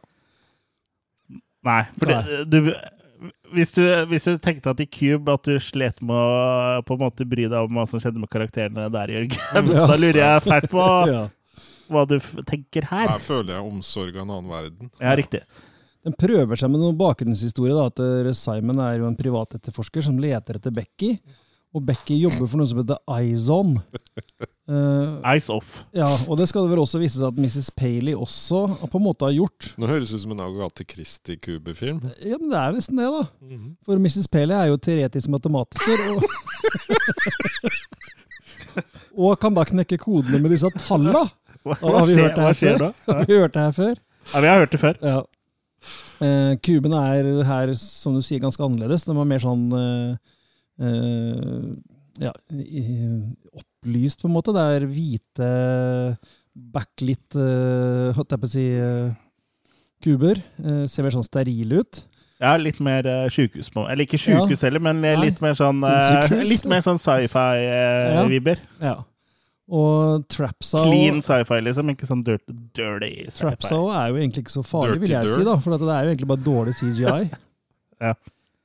Nei. 1.66 1.82
For 2.00 2.08
det, 2.14 2.40
du 2.48 2.72
hvis 3.52 3.74
du, 3.76 3.82
hvis 4.08 4.24
du 4.24 4.38
tenkte 4.40 4.70
at 4.72 4.78
i 4.80 4.86
Cube 4.88 5.28
at 5.34 5.44
du 5.44 5.58
slet 5.60 5.98
med 6.06 6.16
å 6.16 6.78
på 6.88 6.94
en 6.96 7.02
måte 7.02 7.26
bry 7.28 7.44
deg 7.50 7.66
om 7.66 7.74
hva 7.76 7.82
som 7.90 8.00
skjedde 8.00 8.22
med 8.22 8.30
karakterene 8.32 8.86
der, 8.94 9.10
Jørgen, 9.12 9.68
Ja. 9.74 9.86
da 9.90 9.96
lurer 10.00 10.20
jeg 10.22 10.44
fælt 10.46 10.68
på 10.72 10.86
Ja. 11.10 11.24
hva 11.90 12.06
du 12.08 12.14
f- 12.16 12.38
tenker 12.48 12.86
her. 12.88 13.10
Her 13.10 13.20
føler 13.20 13.58
jeg 13.58 13.66
omsorg 13.66 14.14
av 14.16 14.22
en 14.24 14.32
annen 14.38 14.48
verden. 14.54 14.92
Ja, 15.02 15.12
riktig. 15.18 15.42
Den 16.06 16.14
prøver 16.16 16.56
seg 16.56 16.70
med 16.72 16.80
noen 16.80 16.96
bakgrunnshistorie. 16.96 17.74
da, 17.76 17.90
at 17.90 18.00
eh, 18.00 18.32
Simon 18.36 18.80
er 18.80 18.98
jo 19.00 19.08
en 19.10 19.18
privatetterforsker 19.18 20.06
som 20.06 20.18
leter 20.22 20.56
etter 20.56 20.72
Becky. 20.72 21.16
Og 21.76 21.84
Becky 21.86 22.16
jobber 22.18 22.48
for 22.50 22.58
noe 22.58 22.66
som 22.66 22.80
heter 22.80 22.98
Eyes 23.14 23.44
On. 23.52 23.76
Uh, 24.66 25.20
Eyes 25.30 25.46
off. 25.52 25.84
ja, 25.94 26.08
og 26.26 26.38
det 26.40 26.48
skal 26.50 26.64
det 26.64 26.72
vel 26.72 26.80
også 26.82 26.98
vise 26.98 27.20
seg 27.20 27.28
at 27.28 27.38
Mrs. 27.38 27.68
Paley 27.78 28.16
også 28.18 28.64
på 28.90 28.98
en 28.98 29.04
måte 29.04 29.28
har 29.28 29.36
gjort. 29.36 29.68
Nå 29.78 29.86
høres 29.86 30.10
det 30.10 30.18
ut 30.18 30.24
som 30.24 30.34
en 30.34 30.42
Agathe 30.48 30.86
Christie-kubefilm. 30.90 32.00
Ja, 32.26 32.40
men 32.40 32.50
det 32.50 32.58
er 32.58 32.74
nesten 32.74 32.98
det, 32.98 33.06
da. 33.14 33.22
Mhm. 33.46 33.68
For 33.86 34.02
Mrs. 34.02 34.26
Paley 34.32 34.56
er 34.56 34.72
jo 34.72 34.80
teoretisk 34.82 35.30
matematiker. 35.30 36.02
Og, 36.16 36.20
og 39.30 39.38
kan 39.42 39.54
da 39.54 39.66
knekke 39.70 40.00
kodene 40.02 40.40
med 40.42 40.56
disse 40.56 40.70
talla. 40.82 41.28
Hva, 41.60 41.76
hva 41.84 42.02
vi 42.08 42.16
skjer, 42.16 42.32
hva 42.34 42.52
skjer 42.56 42.80
da? 42.80 42.90
Har 43.06 43.26
vi 43.28 43.36
hørt 43.44 43.54
det 43.54 43.66
her 43.68 43.74
før? 43.76 43.94
Ja, 44.32 44.40
vi 44.42 44.48
har 44.50 44.62
hørt 44.64 44.74
det 44.74 44.80
før. 44.80 44.98
Ja. 45.04 45.20
Eh, 46.20 46.54
kubene 46.60 47.00
er 47.14 47.28
her, 47.48 47.72
som 47.80 48.16
du 48.16 48.20
sier, 48.24 48.42
ganske 48.42 48.60
annerledes. 48.64 49.06
De 49.08 49.14
er 49.16 49.28
mer 49.30 49.40
sånn 49.40 49.66
eh, 49.72 50.10
eh, 50.84 51.70
ja, 52.20 52.32
opplyst, 53.56 54.20
på 54.20 54.28
en 54.28 54.34
måte. 54.36 54.52
Det 54.52 54.66
er 54.76 54.86
hvite, 54.90 55.50
backlit, 56.74 57.24
uh, 57.38 58.10
holdt 58.16 58.34
jeg 58.34 58.40
på 58.42 58.48
å 58.48 58.52
si, 58.52 58.64
eh, 58.76 59.12
kuber. 60.04 60.40
Eh, 60.60 60.82
ser 60.90 61.06
mer 61.06 61.14
sånn 61.14 61.24
sterile 61.24 61.80
ut. 61.80 62.02
Ja, 62.40 62.54
litt 62.56 62.78
mer 62.80 63.04
uh, 63.04 63.26
sjukehus 63.28 63.68
på 63.68 63.82
Eller 63.92 64.06
ikke 64.06 64.16
sjukehus 64.20 64.62
heller, 64.64 64.80
men 64.80 65.02
litt 65.20 65.42
Nei. 65.42 65.50
mer 65.50 65.56
sånn 65.58 65.82
eh, 65.84 65.96
Sinnssykehus. 66.08 66.48
Litt 66.48 66.68
mer 66.72 66.84
sånn 66.84 66.96
Ja. 66.96 67.04
sci-fi-vibber. 67.04 68.62
Ja. 68.80 68.94
Og 69.70 70.24
Trapsaw 70.32 70.88
Clean 70.88 71.20
sci-fi, 71.22 71.60
liksom. 71.62 71.92
Ikke 71.94 72.08
sånn 72.08 72.24
dirty, 72.26 72.54
dirty 72.74 73.12
sci-fi. 73.28 73.44
Trapsaw 73.44 73.90
er 73.94 74.08
jo 74.10 74.18
egentlig 74.18 74.42
ikke 74.44 74.56
så 74.56 74.64
farlig, 74.66 74.96
Dirty 74.96 75.04
vil 75.04 75.14
jeg 75.14 75.28
Dirt. 75.28 75.36
si, 75.38 75.46
da. 75.46 75.54
For 75.62 75.76
at 75.76 75.84
det 75.84 75.92
er 75.94 76.02
jo 76.02 76.10
egentlig 76.14 76.30
bare 76.32 76.46
dårlig 76.48 76.74
CGI. 76.80 77.22
Ja. 78.00 78.14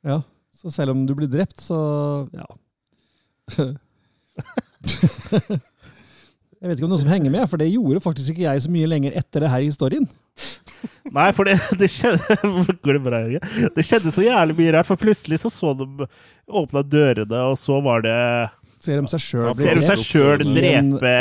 ja. 0.07 0.21
Så 0.55 0.71
selv 0.71 0.93
om 0.93 1.01
du 1.03 1.11
blir 1.11 1.27
drept, 1.27 1.59
så 1.59 1.75
ja. 2.31 2.45
jeg 6.55 6.69
vet 6.69 6.77
ikke 6.77 6.87
om 6.87 6.93
noen 6.93 7.01
som 7.01 7.11
henger 7.11 7.33
med, 7.33 7.43
for 7.51 7.59
det 7.59 7.67
gjorde 7.67 7.99
faktisk 8.05 8.31
ikke 8.31 8.45
jeg 8.45 8.63
så 8.63 8.71
mye 8.71 8.87
lenger 8.87 9.17
etter 9.19 9.43
det 9.43 9.51
her 9.51 9.65
i 9.65 9.67
historien. 9.67 10.07
Nei, 11.17 11.27
for 11.35 11.47
det, 11.47 11.57
det 11.79 11.87
skjedde 11.91 12.37
Går 12.83 12.97
det 12.97 13.03
bra, 13.03 13.21
Jørgen? 13.23 13.69
Det 13.75 13.83
skjedde 13.87 14.11
så 14.15 14.23
jævlig 14.23 14.55
mye 14.57 14.73
rart, 14.75 14.87
for 14.87 14.99
plutselig 14.99 15.41
så 15.43 15.51
så 15.51 15.75
de 15.79 16.07
åpna 16.47 16.81
dørene, 16.87 17.43
og 17.51 17.59
så 17.59 17.77
var 17.83 18.07
det 18.07 18.15
Ser 18.85 19.01
de 19.01 19.11
seg 19.11 19.23
sjøl 19.25 19.49
Ser 19.57 19.79
de 19.79 19.83
seg 19.87 20.03
sjøl 20.03 20.43
drepe 20.55 21.13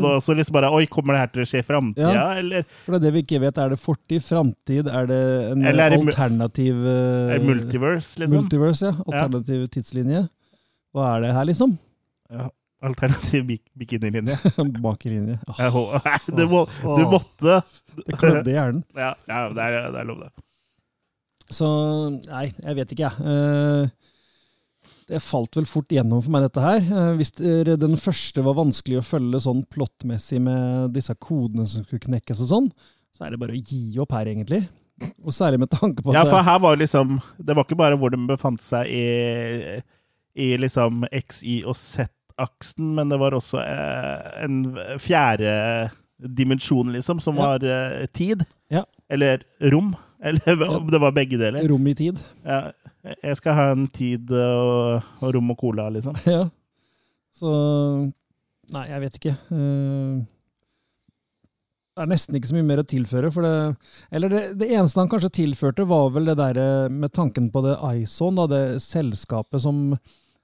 og 0.00 0.18
så 0.24 0.36
liksom 0.38 0.56
bare 0.56 0.70
Oi, 0.74 0.84
kommer 0.90 1.16
det 1.16 1.22
her 1.24 1.32
til 1.34 1.44
å 1.44 1.48
skje 1.50 1.60
i 1.62 1.66
framtida, 1.68 2.10
Ja. 2.14 2.26
eller 2.40 2.64
For 2.86 2.94
det 2.96 3.00
er 3.00 3.04
det 3.06 3.14
vi 3.18 3.22
ikke 3.26 3.40
vet. 3.44 3.60
Er 3.60 3.74
det 3.74 3.80
fortid, 3.82 4.24
framtid? 4.24 4.88
Er 4.88 5.08
det 5.10 5.20
en 5.52 5.64
er 5.68 5.78
det 5.78 6.00
alternativ 6.00 6.80
eh, 6.82 7.34
er 7.36 7.38
det 7.38 7.48
multiverse, 7.48 8.18
liksom? 8.22 8.36
Multiverse, 8.40 8.90
ja. 8.90 9.06
Alternativ 9.06 9.66
tidslinje. 9.74 10.26
Hva 10.94 11.08
er 11.16 11.26
det 11.26 11.32
her, 11.36 11.48
liksom? 11.52 11.78
Ja. 12.32 12.48
Alternativ 12.84 13.46
bik 13.48 13.62
bikinilinje. 13.80 14.36
Bakerlinje. 14.84 15.38
Nei, 15.48 16.18
du, 16.38 16.42
må, 16.50 16.64
du 16.84 17.04
måtte 17.08 17.62
Det 17.96 18.18
klødde 18.20 18.50
i 18.50 18.56
hjernen. 18.58 18.82
Ja, 19.04 19.14
ja 19.30 19.46
det, 19.54 19.68
er, 19.68 19.86
det 19.94 20.02
er 20.02 20.08
lov, 20.10 20.24
det. 20.26 20.32
Så 21.52 21.68
nei, 22.26 22.46
jeg 22.64 22.76
vet 22.80 22.92
ikke, 22.94 23.08
jeg. 23.08 23.24
Eh, 23.24 24.03
Det 25.08 25.20
falt 25.20 25.56
vel 25.58 25.66
fort 25.68 25.92
gjennom 25.92 26.22
for 26.24 26.32
meg, 26.32 26.46
dette 26.46 26.62
her. 26.64 26.80
Eh, 26.80 27.10
Hvis 27.18 27.32
den 27.36 27.96
første 28.00 28.44
var 28.46 28.56
vanskelig 28.56 29.00
å 29.02 29.04
følge 29.04 29.40
sånn 29.44 29.64
plottmessig 29.68 30.40
med 30.40 30.94
disse 30.96 31.14
kodene 31.20 31.66
som 31.68 31.84
skulle 31.84 32.06
knekkes 32.06 32.40
og 32.46 32.48
sånn, 32.52 32.70
så 33.14 33.26
er 33.26 33.34
det 33.34 33.40
bare 33.42 33.52
å 33.54 33.60
gi 33.60 33.98
opp 34.02 34.14
her, 34.16 34.26
egentlig. 34.32 34.62
Og 35.26 35.34
særlig 35.34 35.58
med 35.60 35.70
tanke 35.74 36.02
på 36.02 36.12
at 36.12 36.20
Ja, 36.20 36.24
for 36.30 36.42
her 36.46 36.58
var 36.62 36.76
liksom 36.78 37.16
Det 37.42 37.56
var 37.56 37.64
ikke 37.66 37.76
bare 37.80 37.96
hvor 37.98 38.12
de 38.14 38.18
befant 38.28 38.62
seg 38.62 38.86
i, 38.86 39.80
i 40.38 40.52
liksom 40.56 41.02
X, 41.10 41.40
Y 41.42 41.64
og 41.66 41.74
Z-aksen, 41.74 42.92
men 42.94 43.10
det 43.10 43.18
var 43.18 43.34
også 43.34 43.58
eh, 43.58 44.44
en 44.46 44.60
fjerde 45.02 45.90
dimensjon, 46.18 46.92
liksom, 46.94 47.20
som 47.20 47.36
Ja. 47.36 47.42
var 47.42 47.64
eh, 47.66 48.06
tid. 48.14 48.46
Ja. 48.70 48.84
Eller 49.10 49.42
rom. 49.60 49.96
Eller 50.24 50.62
om 50.68 50.86
det 50.90 51.00
var 51.02 51.12
begge 51.16 51.36
deler. 51.40 51.66
Rom 51.68 51.86
i 51.90 51.94
tid. 51.98 52.20
Ja, 52.46 52.70
jeg 53.20 53.36
skal 53.36 53.56
ha 53.58 53.64
en 53.74 53.86
tid 53.92 54.30
og, 54.32 55.02
og 55.20 55.34
rom 55.36 55.50
og 55.52 55.58
cola, 55.60 55.90
liksom. 55.92 56.16
Ja. 56.28 56.46
Så 57.34 57.50
Nei, 58.72 58.86
jeg 58.88 59.02
vet 59.02 59.18
ikke. 59.18 59.32
Eh, 59.52 60.22
Det 61.94 62.02
er 62.02 62.08
nesten 62.10 62.34
ikke 62.38 62.48
så 62.50 62.56
mye 62.56 62.66
mer 62.66 62.80
å 62.82 62.86
tilføre. 62.88 63.28
For 63.34 63.44
det, 63.44 63.52
eller 64.16 64.32
det, 64.32 64.42
det 64.62 64.70
eneste 64.72 65.02
han 65.02 65.10
kanskje 65.12 65.30
tilførte, 65.42 65.84
var 65.86 66.08
vel 66.14 66.30
det 66.30 66.38
derre 66.40 66.68
med 66.90 67.12
tanken 67.14 67.50
på 67.54 67.62
det 67.66 67.76
ISON, 68.00 68.40
da, 68.40 68.48
det 68.50 68.62
selskapet 68.82 69.62
som 69.62 69.92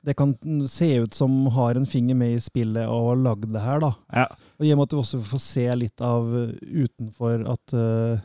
det 0.06 0.14
kan 0.16 0.30
se 0.70 0.86
ut 1.02 1.12
som 1.16 1.34
har 1.52 1.76
en 1.76 1.88
finger 1.90 2.16
med 2.16 2.36
i 2.36 2.40
spillet 2.40 2.86
og 2.88 3.08
har 3.10 3.18
lagd 3.24 3.50
det 3.52 3.60
her, 3.64 3.82
da. 3.82 3.90
Ja. 4.16 4.28
Og 4.60 4.64
i 4.64 4.70
og 4.72 4.78
med 4.78 4.86
at 4.86 4.94
du 4.94 5.00
også 5.02 5.18
får 5.32 5.42
se 5.44 5.66
litt 5.76 6.04
av 6.06 6.30
eh, 6.38 6.54
utenfor 6.84 7.42
at 7.52 7.74
eh, 7.76 8.22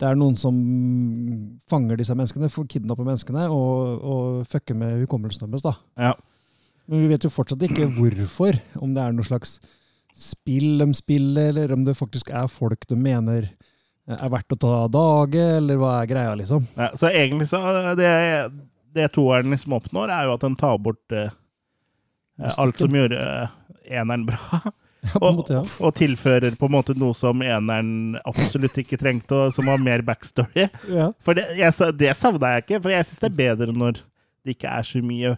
det 0.00 0.08
er 0.08 0.18
noen 0.18 0.36
som 0.38 0.56
fanger 1.70 2.00
disse 2.00 2.14
menneskene, 2.16 2.50
kidnapper 2.70 3.06
menneskene 3.06 3.46
og, 3.52 4.02
og 4.02 4.48
fucker 4.50 4.76
med 4.78 5.04
hukommelsen 5.04 5.46
deres, 5.46 5.64
da. 5.66 5.74
Ja. 6.00 6.14
Men 6.90 7.04
vi 7.04 7.12
vet 7.14 7.24
jo 7.24 7.32
fortsatt 7.32 7.62
ikke 7.64 7.88
hvorfor. 7.96 8.58
Om 8.82 8.96
det 8.96 9.04
er 9.04 9.14
noe 9.14 9.26
slags 9.26 9.58
spill 10.14 10.82
de 10.82 10.90
spiller, 10.94 11.52
eller 11.54 11.72
om 11.74 11.86
det 11.86 11.96
faktisk 11.98 12.30
er 12.34 12.50
folk 12.50 12.86
de 12.90 12.98
mener 12.98 13.48
er 14.04 14.28
verdt 14.28 14.52
å 14.52 14.60
ta 14.60 14.72
av 14.82 14.90
dage, 14.92 15.42
eller 15.58 15.78
hva 15.80 15.94
er 16.02 16.10
greia, 16.10 16.34
liksom. 16.36 16.66
Ja, 16.76 16.90
så 16.98 17.08
egentlig 17.08 17.48
så 17.48 17.60
Det, 17.96 18.10
det 18.94 19.10
toeren 19.14 19.54
liksom 19.54 19.78
oppnår, 19.78 20.12
er 20.12 20.28
jo 20.28 20.34
at 20.36 20.44
den 20.44 20.58
tar 20.60 20.76
bort 20.82 21.14
eh, 21.16 21.32
alt 22.58 22.82
som 22.82 22.94
gjorde 22.94 23.20
eh, 23.20 23.54
eneren 23.96 24.26
bra. 24.28 24.60
Ja, 25.04 25.18
og, 25.20 25.36
måte, 25.36 25.52
ja. 25.58 25.62
og 25.84 25.94
tilfører 25.98 26.54
på 26.56 26.68
en 26.68 26.72
måte 26.74 26.94
noe 26.96 27.12
som 27.16 27.42
eneren 27.44 28.16
absolutt 28.24 28.78
ikke 28.80 28.96
trengte, 29.00 29.36
og 29.36 29.52
som 29.56 29.68
har 29.68 29.82
mer 29.82 30.00
backstory. 30.06 30.68
Ja. 30.88 31.10
For 31.24 31.36
det, 31.36 31.44
jeg, 31.58 31.74
det 32.00 32.14
savna 32.16 32.54
jeg 32.54 32.64
ikke, 32.64 32.82
for 32.86 32.94
jeg 32.94 33.04
syns 33.08 33.20
det 33.20 33.28
er 33.32 33.36
bedre 33.42 33.74
når 33.76 34.00
det 34.44 34.56
ikke 34.56 34.72
er 34.72 34.86
så 34.88 35.02
mye 35.04 35.34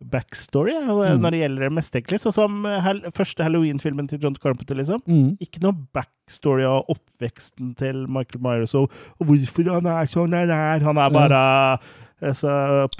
backstory 0.00 0.72
Mm. 0.80 1.20
når 1.20 1.30
det 1.34 1.40
gjelder 1.42 1.66
det 1.66 1.72
meste, 1.76 1.98
egentlig. 2.00 2.20
Sånn 2.22 2.32
som 2.32 2.60
hel, 2.64 3.02
første 3.12 3.44
Halloween-filmen 3.44 4.08
til 4.08 4.20
John 4.22 4.36
Carpenter, 4.40 4.78
liksom. 4.78 5.02
Mm. 5.04 5.34
Ikke 5.44 5.60
noe 5.60 5.76
backstory 5.92 6.64
av 6.64 6.88
oppveksten 6.88 7.74
til 7.76 8.06
Michael 8.08 8.40
Myers 8.40 8.74
og, 8.78 8.88
og 9.20 9.28
hvorfor 9.28 9.68
han 9.74 9.90
er 9.92 10.08
sånn 10.08 10.32
han 10.32 10.48
er. 10.56 10.80
Han 10.86 10.96
er 11.04 11.12
bare 11.12 11.42
eh, 11.74 11.90
så 12.36 12.50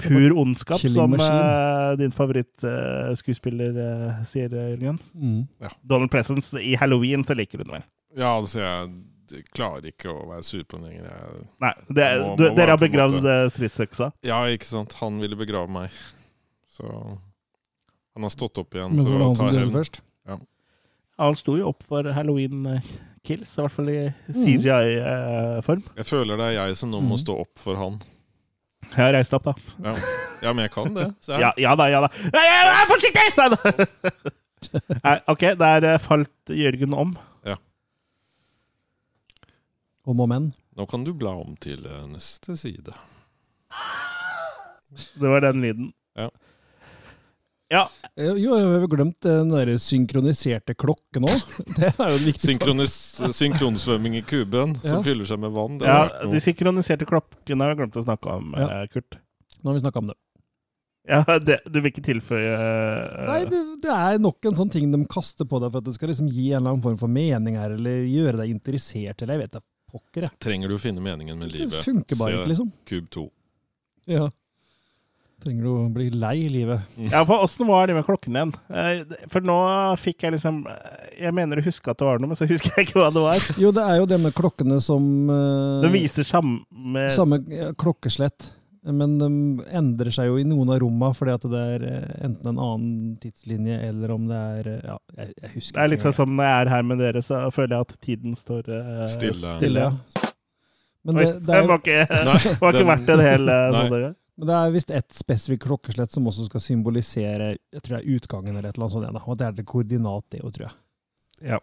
pur 0.01 0.33
ondskap, 0.41 0.81
som 0.89 1.13
eh, 1.13 1.95
din 1.99 2.11
favorittskuespiller 2.11 3.75
uh, 3.77 4.23
sier, 4.25 4.49
eh, 4.53 4.71
Jørgen. 4.73 4.97
Mm. 5.13 5.43
Donald 5.85 6.09
Presence 6.13 6.57
i 6.57 6.75
Halloween, 6.75 7.23
så 7.27 7.35
liker 7.37 7.61
du 7.61 7.63
den 7.67 7.75
vel? 7.77 7.83
Ja, 8.17 8.31
altså, 8.39 8.59
jeg 9.31 9.43
klarer 9.55 9.85
ikke 9.91 10.09
å 10.11 10.25
være 10.31 10.43
sur 10.43 10.63
på 10.65 10.77
den 10.79 10.87
lenger. 10.89 11.05
Jeg, 11.11 11.43
Nei, 11.63 11.73
det, 11.87 12.07
Må- 12.23 12.35
du, 12.39 12.43
må 12.49 12.55
dere 12.57 12.73
har 12.75 12.81
begravd 12.81 13.27
eh, 13.29 13.45
stridsøksa. 13.53 14.09
Ja, 14.27 14.41
ikke 14.51 14.65
sant. 14.67 14.97
Han 15.03 15.19
ville 15.23 15.37
begrave 15.39 15.69
meg. 15.71 15.93
Så 16.71 16.87
han 16.91 18.25
har 18.25 18.31
stått 18.33 18.57
opp 18.59 18.73
igjen 18.75 18.95
Men 18.97 19.05
så 19.07 19.13
var 19.13 19.19
det 19.21 19.27
han 19.29 19.35
ta 19.37 19.45
som 19.45 19.55
døde 19.55 19.71
først. 19.77 20.01
Ja. 20.27 20.37
Han 21.21 21.35
sto 21.37 21.55
jo 21.59 21.69
opp 21.69 21.83
for 21.85 22.09
Halloween-kills, 22.15 23.51
i 23.53 23.61
hvert 23.61 23.75
fall 23.77 23.89
i 23.93 23.99
Mm. 24.09 24.35
CGI-form. 24.41 25.83
Jeg 26.01 26.05
føler 26.09 26.37
det 26.41 26.45
er 26.49 26.57
jeg 26.65 26.77
som 26.81 26.89
nå 26.91 26.99
må 27.05 27.15
Mm. 27.15 27.21
stå 27.23 27.37
opp 27.45 27.59
for 27.61 27.75
han. 27.77 27.99
Jeg 28.91 29.01
har 29.05 29.13
reist 29.15 29.33
opp, 29.37 29.47
da. 29.47 29.55
Ja, 29.85 29.95
ja 30.43 30.53
men 30.53 30.65
jeg 30.67 30.73
kan 30.73 30.93
det. 30.95 31.09
Se 31.23 31.35
her. 31.35 31.47
Ja, 31.47 31.51
ja 31.59 31.75
da, 31.79 31.87
ja 31.91 32.03
da. 32.03 32.11
Nei, 32.35 32.45
ja, 32.47 32.61
er 32.75 32.87
forsiktig! 32.91 33.27
Nei 33.39 33.49
da. 33.55 34.31
Nei, 35.05 35.17
OK, 35.31 35.45
der 35.57 35.87
eh, 35.93 36.01
falt 36.03 36.51
Jørgen 36.53 36.93
om. 36.93 37.15
Om 40.01 40.23
og 40.23 40.29
men. 40.31 40.51
Nå 40.77 40.85
kan 40.89 41.03
du 41.05 41.13
bla 41.13 41.33
om 41.37 41.53
til 41.61 41.85
eh, 41.85 42.05
neste 42.09 42.55
side. 42.57 42.93
Det 44.91 45.29
var 45.29 45.43
den 45.45 45.61
lyden. 45.61 45.91
Ja. 46.17 46.29
Ja, 47.71 47.85
Eh, 48.19 48.33
Jo, 48.35 48.57
jeg 48.59 48.67
har 48.81 48.87
glemt 48.91 49.19
den 49.23 49.51
der 49.53 49.69
synkroniserte 49.79 50.73
klokken 50.75 51.23
òg. 51.29 51.43
Det 51.79 51.91
er 51.95 52.17
jo 52.17 52.85
synkronsvømming 53.41 54.17
i 54.19 54.21
kuben 54.27 54.75
Ja. 54.83 54.89
som 54.97 55.03
fyller 55.05 55.25
seg 55.29 55.39
med 55.39 55.53
vann. 55.55 55.77
Det 55.79 55.87
ja 55.87 56.27
de 56.27 56.41
synkroniserte 56.43 57.07
klokkene 57.07 57.63
har 57.63 57.71
jeg 57.73 57.79
glemt 57.83 57.95
å 58.01 58.03
snakke 58.03 58.33
om, 58.35 58.51
Ja. 58.57 58.67
eh, 58.81 58.87
Kurt. 58.91 59.15
Nå 59.63 59.71
har 59.71 59.77
vi 59.79 59.83
snakka 59.85 59.99
om 60.03 60.11
det. 60.11 60.17
Ja, 61.07 61.23
det, 61.47 61.59
Du 61.65 61.79
vil 61.79 61.89
ikke 61.93 62.03
tilføye 62.05 62.51
uh... 62.51 63.25
Nei, 63.31 63.39
det, 63.49 63.61
det 63.81 63.95
er 63.95 64.19
nok 64.21 64.43
en 64.45 64.59
sånn 64.59 64.69
ting 64.73 64.91
de 64.91 64.99
kaster 65.09 65.47
på 65.49 65.61
deg 65.63 65.71
for 65.71 65.79
at 65.81 65.87
det 65.87 65.95
skal 65.95 66.11
liksom 66.11 66.27
gi 66.29 66.51
en 66.51 66.59
eller 66.61 66.75
annen 66.75 66.83
form 66.83 66.99
for 66.99 67.07
mening 67.09 67.55
her, 67.57 67.71
eller 67.77 68.03
gjøre 68.05 68.37
deg 68.43 68.51
interessert, 68.53 69.21
eller 69.23 69.39
jeg 69.39 69.45
vet 69.47 69.55
da 69.55 69.63
pokker, 69.91 70.27
jeg. 70.27 70.35
Trenger 70.43 70.67
du 70.71 70.75
å 70.75 70.81
finne 70.83 71.01
meningen 71.03 71.39
med 71.39 71.51
livet? 71.55 71.71
Det 71.73 71.85
funker 71.87 72.19
bare 72.19 72.37
ikke, 72.41 72.51
liksom. 72.53 72.69
Kub 72.91 73.09
2. 73.15 73.25
Ja. 74.11 74.27
Trenger 75.41 75.65
du 75.65 75.69
å 75.73 75.87
bli 75.89 76.09
lei 76.13 76.35
i 76.45 76.49
livet? 76.53 76.83
Ja, 77.09 77.23
for 77.25 77.41
åssen 77.41 77.65
var 77.65 77.87
det 77.89 77.95
med 77.97 78.05
klokken 78.05 78.35
igjen? 78.37 78.51
Eh, 78.69 79.01
For 79.31 79.41
nå 79.41 79.55
fikk 79.97 80.27
jeg 80.27 80.35
liksom 80.35 80.59
eh, 80.69 81.09
Jeg 81.23 81.33
mener 81.33 81.57
du 81.57 81.65
husker 81.65 81.95
at 81.95 81.97
det 82.01 82.05
var 82.05 82.21
noe, 82.21 82.29
men 82.29 82.37
så 82.37 82.45
husker 82.49 82.75
jeg 82.77 82.89
ikke 82.91 82.99
hva 83.01 83.07
det 83.15 83.23
var. 83.25 83.45
Jo, 83.57 83.71
det 83.73 83.81
er 83.89 83.97
jo 84.03 84.05
det 84.11 84.19
med 84.21 84.35
klokkene 84.37 84.77
som 84.85 85.07
eh, 85.33 85.81
De 85.87 85.89
viser 85.95 86.27
samme 86.29 87.07
Samme 87.15 87.41
klokkeslett. 87.81 88.51
Men 88.85 89.17
de 89.21 89.27
endrer 89.77 90.09
seg 90.13 90.29
jo 90.31 90.37
i 90.41 90.45
noen 90.45 90.69
av 90.73 90.79
rommene 90.81 91.13
fordi 91.13 91.33
at 91.37 91.43
det 91.53 91.59
er 91.75 91.83
enten 92.25 92.47
en 92.49 92.61
annen 92.61 93.11
tidslinje, 93.21 93.75
eller 93.91 94.13
om 94.15 94.23
det 94.29 94.39
er 94.61 94.69
Ja, 94.89 94.95
jeg, 95.19 95.33
jeg 95.41 95.51
husker 95.57 95.77
Det 95.77 95.83
er 95.83 95.91
litt 95.95 96.05
sånn 96.05 96.15
som 96.17 96.33
når 96.37 96.47
jeg 96.49 96.63
er 96.67 96.71
her 96.75 96.87
med 96.89 97.01
dere, 97.01 97.21
så 97.25 97.43
føler 97.53 97.75
jeg 97.79 97.85
at 97.89 97.93
tiden 98.01 98.37
står 98.37 98.71
uh, 98.73 99.03
Stille. 99.09 99.53
stille. 99.59 99.83
Ja. 99.89 100.31
Men 101.05 101.17
Oi, 101.17 101.25
det, 101.25 101.35
det, 101.45 101.53
er, 101.59 101.69
var 101.69 101.79
ikke, 101.81 102.01
Nei, 102.09 102.39
var 102.61 102.73
ikke 102.73 102.81
den- 102.81 102.89
verdt 102.93 103.13
en 103.17 103.23
hel 103.25 103.53
sånn 103.77 103.93
gang. 103.97 104.17
Men 104.41 104.49
det 104.49 104.57
er 104.57 104.71
visst 104.73 104.91
ett 104.97 105.13
spesifikt 105.13 105.67
klokkeslett 105.67 106.09
som 106.15 106.25
også 106.25 106.47
skal 106.47 106.63
symbolisere 106.65 107.51
jeg 107.53 107.83
tror 107.83 107.93
det 107.93 107.99
er 107.99 108.15
utgangen 108.15 108.55
eller 108.55 108.71
et 108.71 108.79
eller 108.79 108.87
annet 108.87 108.95
sånt. 109.13 109.27
Og 109.29 109.37
det 109.37 109.45
er 109.45 109.59
det 109.59 109.65
koordinat, 109.69 110.25
det 110.33 110.39
òg, 110.41 110.55
tror 110.55 110.65
jeg. 110.65 110.77
Ja, 111.51 111.59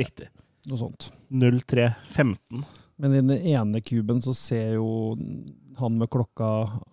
riktig. 0.00 0.30
Noe 0.70 0.80
sånt. 0.80 1.10
0315. 1.28 2.64
Men 2.96 3.12
i 3.12 3.20
den 3.20 3.50
ene 3.52 3.82
kuben 3.84 4.22
så 4.24 4.32
ser 4.32 4.78
jo 4.78 4.88
han 5.76 5.98
med 6.00 6.08
klokka 6.08 6.48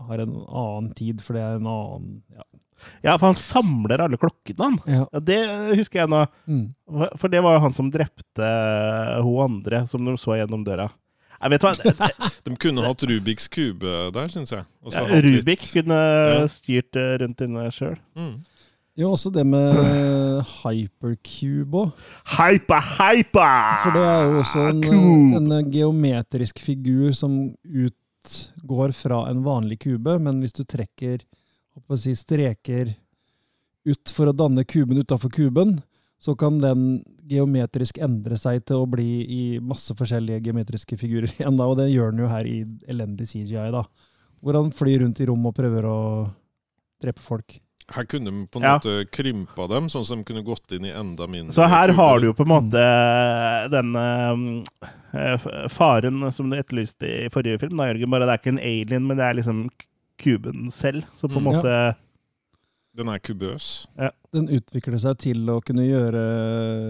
har 0.10 0.26
en 0.26 0.36
annen 0.44 0.92
tid, 0.92 1.24
for 1.24 1.40
det 1.40 1.46
er 1.46 1.62
en 1.62 1.72
annen 1.72 2.18
ja. 2.36 2.44
Ja, 3.00 3.14
for 3.16 3.30
han 3.30 3.40
samler 3.40 4.02
alle 4.04 4.20
klokkene, 4.20 4.60
han. 4.60 4.80
Ja. 4.92 5.06
Ja, 5.08 5.22
det 5.24 5.40
husker 5.80 6.02
jeg 6.02 6.12
nå. 6.12 6.26
Mm. 6.52 6.66
For 7.16 7.32
det 7.32 7.40
var 7.46 7.56
jo 7.56 7.64
han 7.64 7.76
som 7.80 7.94
drepte 7.94 8.50
hun 9.24 9.40
andre, 9.46 9.86
som 9.88 10.04
de 10.04 10.18
så 10.20 10.36
gjennom 10.36 10.66
døra. 10.68 10.90
Jeg 11.44 11.52
vet 11.54 11.66
hva, 11.68 11.74
De 12.48 12.56
kunne 12.60 12.84
hatt 12.86 13.04
Rubiks 13.10 13.50
kube 13.52 13.94
der, 14.16 14.32
syns 14.32 14.54
jeg. 14.56 14.64
Ja, 14.94 15.04
Rubik 15.04 15.46
litt- 15.60 15.70
kunne 15.76 16.00
Ja. 16.00 16.48
styrt 16.52 16.96
eh, 17.00 17.14
rundt 17.24 17.44
inne 17.44 17.68
sjøl. 17.76 17.98
Mm. 18.16 18.34
Jo, 18.96 19.10
også 19.16 19.32
det 19.34 19.44
med 19.50 19.74
hypercube 20.62 21.80
òg. 21.84 21.94
Hyper, 22.38 22.90
hyper! 23.00 23.80
For 23.84 23.96
det 23.96 24.04
er 24.08 24.26
jo 24.28 24.40
også 24.44 24.66
en, 24.70 24.84
en 25.52 25.72
geometrisk 25.74 26.60
figur 26.64 27.14
som 27.18 27.38
utgår 27.66 28.94
fra 28.96 29.24
en 29.32 29.42
vanlig 29.46 29.80
kube, 29.84 30.18
men 30.22 30.40
hvis 30.44 30.54
du 30.60 30.64
trekker 30.64 31.24
å 31.90 31.98
si, 31.98 32.14
streker 32.16 32.94
ut 33.90 34.14
for 34.16 34.30
å 34.30 34.36
danne 34.38 34.64
kuben 34.70 35.02
utafor 35.02 35.32
kuben, 35.34 35.80
så 36.24 36.36
kan 36.40 36.56
den 36.64 37.04
geometrisk 37.28 37.98
endre 38.04 38.38
seg 38.40 38.62
til 38.70 38.80
å 38.84 38.88
bli 38.88 39.10
i 39.28 39.42
masse 39.60 39.92
forskjellige 40.00 40.46
geometriske 40.48 40.96
figurer 41.00 41.28
igjen. 41.36 41.58
da, 41.60 41.68
Og 41.68 41.76
det 41.82 41.90
gjør 41.92 42.14
den 42.16 42.24
jo 42.24 42.32
her 42.32 42.48
i 42.48 42.62
elendig 42.88 43.28
CGI, 43.34 43.68
da. 43.76 43.84
Hvor 44.44 44.56
han 44.60 44.72
flyr 44.76 45.04
rundt 45.04 45.20
i 45.24 45.28
rom 45.28 45.46
og 45.48 45.56
prøver 45.56 45.86
å 45.88 45.98
drepe 47.04 47.24
folk. 47.24 47.60
Her 47.92 48.06
kunne 48.08 48.32
de 48.32 48.46
på 48.48 48.60
en 48.62 48.64
Ja. 48.64 48.78
måte 48.80 48.94
krympa 49.12 49.66
dem, 49.68 49.90
sånn 49.92 50.06
som 50.08 50.22
de 50.22 50.24
kunne 50.30 50.44
gått 50.48 50.72
inn 50.72 50.86
i 50.88 50.92
enda 50.96 51.28
mindre 51.28 51.52
Så 51.52 51.68
her 51.68 51.92
har 51.92 52.20
du 52.24 52.30
jo 52.30 52.34
på 52.34 52.46
en 52.48 52.54
måte 52.54 52.84
den 53.74 53.92
eh, 53.96 55.38
faren 55.72 56.32
som 56.32 56.50
du 56.50 56.56
etterlyste 56.58 57.04
i 57.26 57.30
forrige 57.34 57.60
film, 57.66 57.76
da, 57.78 57.90
Jørgen. 57.92 58.10
Bare 58.14 58.28
det 58.30 58.36
er 58.38 58.42
ikke 58.42 58.54
en 58.56 58.64
alien, 58.64 59.08
men 59.08 59.20
det 59.20 59.26
er 59.28 59.38
liksom 59.40 59.66
kuben 60.24 60.72
selv. 60.72 61.04
Så 61.14 61.28
på 61.28 61.38
en 61.40 61.44
Mm. 61.44 61.52
måte 61.52 61.96
Den 62.96 63.10
er 63.10 63.20
kubøs. 63.20 63.88
ja. 63.98 64.12
Den 64.34 64.48
utvikler 64.50 64.98
seg 65.02 65.18
til 65.22 65.50
å 65.50 65.60
kunne 65.62 65.84
gjøre 65.86 66.22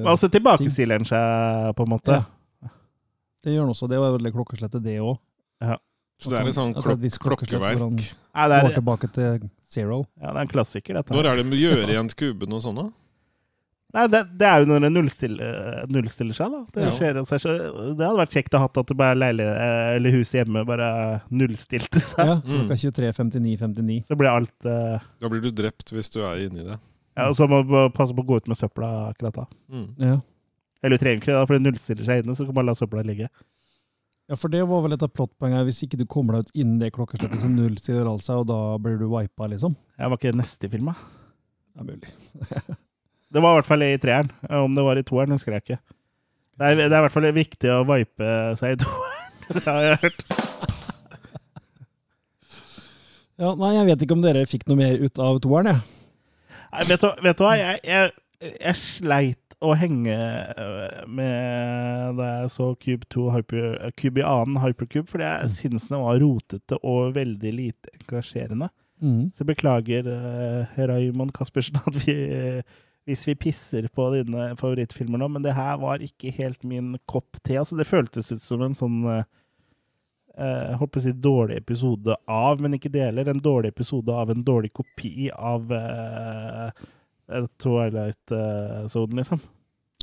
Og 0.07 0.19
så 0.19 0.29
tilbakestiller 0.31 0.99
den 1.01 1.07
seg, 1.07 1.73
på 1.75 1.83
en 1.83 1.91
måte. 1.91 2.17
Ja. 2.21 2.69
Det 3.43 3.51
gjør 3.55 3.65
den 3.67 3.73
også. 3.73 3.89
Det 3.91 3.99
var 3.99 4.13
veldig 4.15 4.31
klokkeslettet, 4.35 4.83
det 4.83 4.97
òg. 5.03 5.17
Ja. 5.63 5.75
Så 6.23 6.31
det 6.31 6.39
er 6.39 6.47
et 6.47 6.55
sånn 6.55 6.71
klok 6.75 7.01
klokkeverk. 7.19 8.03
Ja, 8.35 8.47
det 8.47 8.55
er- 8.55 8.67
Går 8.69 8.75
tilbake 8.79 9.11
til 9.11 9.49
zero. 9.67 10.05
Ja, 10.21 10.31
det 10.31 10.35
er 10.37 10.41
en 10.41 10.47
klassiker, 10.47 10.93
dette. 10.95 11.11
Når 11.11 11.25
er 11.25 11.35
det 11.41 11.49
de 11.51 11.57
gjør 11.57 11.83
igjen 11.89 12.09
kuben 12.15 12.53
og 12.53 12.61
sånn, 12.61 12.75
da? 12.75 12.85
Nei, 13.93 14.07
det, 14.09 14.19
det 14.41 14.47
er 14.49 14.63
jo 14.63 14.65
når 14.71 14.79
det 14.87 14.89
nullstiller, 14.95 15.57
nullstiller 15.93 16.33
seg, 16.33 16.49
da. 16.55 16.61
Det, 16.73 16.85
Ja. 16.87 16.93
skjer 16.97 17.19
av 17.19 17.27
det 17.29 18.07
hadde 18.07 18.17
vært 18.23 18.33
kjekt 18.33 18.55
å 18.55 18.61
ha 18.61 18.65
hatt 18.65 18.79
at 18.81 18.87
det 18.89 18.95
bare 18.97 19.17
leilighet 19.19 19.97
eller 19.99 20.15
huset 20.15 20.39
hjemme 20.39 20.63
bare 20.65 20.87
nullstilte 21.29 22.01
seg. 22.01 22.25
Ja, 22.25 22.35
Mm. 22.41 22.63
klokka 22.65 22.79
23.59.59. 22.81 23.99
Så 24.07 24.17
blir 24.17 24.31
alt 24.31 24.65
uh... 24.65 24.97
Da 25.21 25.29
blir 25.29 25.41
du 25.45 25.51
drept 25.53 25.93
hvis 25.93 26.09
du 26.09 26.23
er 26.25 26.41
inni 26.47 26.65
det. 26.65 26.79
Ja, 27.13 27.27
Og 27.29 27.35
så 27.37 27.45
må 27.45 27.61
du 27.61 27.75
passe 27.93 28.15
på 28.17 28.23
å 28.25 28.29
gå 28.31 28.39
ut 28.41 28.47
med 28.49 28.57
søpla 28.57 28.89
akkurat 29.11 29.35
da. 29.43 29.45
Mm. 29.69 29.87
Ja. 30.01 30.15
Eller 30.81 30.97
du 30.97 31.03
trenger 31.03 31.21
ikke 31.21 31.33
det, 31.37 31.43
for 31.47 31.53
det 31.59 31.63
nullstiller 31.67 32.03
seg 32.09 32.23
inne, 32.23 32.33
så 32.35 32.47
kan 32.49 32.57
man 32.57 32.65
la 32.65 32.73
søpla 32.75 33.03
ligge. 33.05 33.29
ja, 34.27 34.35
for 34.39 34.49
det 34.49 34.63
var 34.67 34.81
vel 34.87 34.93
et 34.97 35.03
av 35.05 35.11
plottpoengene. 35.13 35.67
Hvis 35.69 35.83
ikke 35.85 35.99
du 36.01 36.07
kommer 36.09 36.39
deg 36.39 36.47
ut 36.49 36.55
innen 36.63 36.79
det 36.81 36.89
klokkeslettet, 36.95 37.39
så 37.45 37.51
nullstiller 37.51 38.09
alt 38.09 38.25
seg, 38.25 38.41
og 38.41 38.47
da 38.49 38.57
blir 38.81 38.97
du 38.97 39.05
wipa, 39.13 39.45
liksom. 39.53 39.75
Ja, 39.99 40.09
var 40.09 40.17
ikke 40.17 40.33
det 40.33 40.41
neste 40.41 40.71
film, 40.73 40.89
da? 40.89 40.95
Det 41.77 41.85
er 41.85 41.91
mulig. 41.93 42.79
Det 43.33 43.41
var 43.41 43.55
i 43.55 43.59
hvert 43.59 43.69
fall 43.69 43.85
i 43.85 43.93
treeren. 43.97 44.31
Om 44.45 44.75
det 44.77 44.85
var 44.85 44.99
i 44.99 45.05
toeren, 45.07 45.33
husker 45.33 45.55
jeg 45.55 45.65
ikke. 45.65 45.79
Det 46.53 46.69
er, 46.69 46.75
det 46.77 46.91
er 46.91 46.99
i 46.99 47.05
hvert 47.07 47.15
fall 47.15 47.29
viktig 47.33 47.71
å 47.73 47.83
vipe 47.89 48.33
seg 48.59 48.75
i 48.75 48.81
toeren. 48.83 49.19
Det 49.53 49.65
har 49.67 49.83
jeg 49.83 49.97
hørt. 50.05 50.21
Ja, 53.41 53.49
nei, 53.59 53.73
jeg 53.75 53.87
vet 53.89 54.03
ikke 54.05 54.15
om 54.15 54.21
dere 54.23 54.45
fikk 54.47 54.67
noe 54.69 54.79
mer 54.79 55.01
ut 55.01 55.19
av 55.19 55.39
toeren, 55.43 55.73
jeg. 55.73 55.81
Nei, 56.73 56.83
vet, 56.87 57.01
du, 57.01 57.23
vet 57.25 57.39
du 57.39 57.43
hva? 57.43 57.55
Jeg, 57.59 57.81
jeg, 57.89 58.13
jeg 58.53 58.79
sleit 58.79 59.57
å 59.63 59.73
henge 59.79 60.13
øh, 60.13 61.01
med 61.09 62.17
da 62.19 62.29
jeg 62.43 62.53
så 62.53 62.69
Cube 62.79 63.09
2 63.13 63.25
Hyper, 63.33 63.67
Cube 63.99 64.21
i 64.21 64.25
annen 64.27 64.61
Hypercube, 64.63 65.07
fordi 65.09 65.27
jeg 65.27 65.51
syns 65.57 65.89
den 65.91 66.03
var 66.03 66.21
rotete 66.23 66.79
og 66.81 67.13
veldig 67.17 67.53
lite 67.57 67.93
engasjerende. 67.97 68.69
Mm. 69.03 69.27
Så 69.35 69.43
beklager 69.47 70.07
uh, 70.07 70.79
Raymond 70.79 71.33
Caspersen 71.35 71.81
at 71.81 71.97
vi 72.05 72.15
hvis 73.07 73.25
vi 73.27 73.35
pisser 73.35 73.87
på 73.91 74.07
dine 74.13 74.53
favorittfilmer 74.59 75.19
nå, 75.19 75.29
men 75.35 75.45
det 75.45 75.55
her 75.57 75.79
var 75.81 76.03
ikke 76.03 76.31
helt 76.37 76.63
min 76.67 76.93
kopp 77.09 77.39
te. 77.41 77.57
Altså, 77.59 77.77
det 77.79 77.89
føltes 77.89 78.31
ut 78.31 78.43
som 78.43 78.63
en 78.63 78.77
sånn 78.77 79.01
eh, 79.11 79.25
eh, 80.37 80.71
håper 80.79 81.01
å 81.01 81.03
si 81.03 81.15
dårlig 81.25 81.59
episode 81.59 82.15
av, 82.31 82.63
men 82.63 82.77
ikke 82.77 82.93
deler. 82.93 83.27
En 83.29 83.43
dårlig 83.43 83.73
episode 83.73 84.15
av 84.15 84.31
en 84.31 84.45
dårlig 84.45 84.71
kopi 84.77 85.27
av 85.33 85.73
uh, 85.73 86.69
Twilight 87.59 88.35
uh, 88.35 88.87
Zone, 88.87 89.19
liksom. 89.19 89.43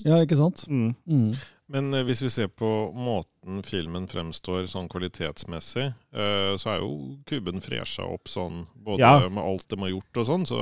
Ja, 0.05 0.21
ikke 0.21 0.39
sant? 0.41 0.67
Mm. 0.69 0.93
Mm. 1.09 1.33
Men 1.71 1.93
eh, 1.95 2.03
hvis 2.03 2.21
vi 2.25 2.31
ser 2.35 2.49
på 2.51 2.69
måten 2.99 3.61
filmen 3.63 4.09
fremstår 4.11 4.67
sånn 4.71 4.89
kvalitetsmessig, 4.91 5.85
eh, 6.13 6.55
så 6.59 6.73
er 6.73 6.81
jo 6.83 7.19
kuben 7.31 7.61
fresha 7.63 8.03
opp 8.11 8.27
sånn, 8.31 8.65
både 8.75 8.99
Ja. 9.05 9.29
med 9.29 9.43
alt 9.45 9.69
de 9.71 9.79
har 9.79 9.93
gjort 9.93 10.19
og 10.23 10.27
sånn, 10.27 10.47
så 10.51 10.59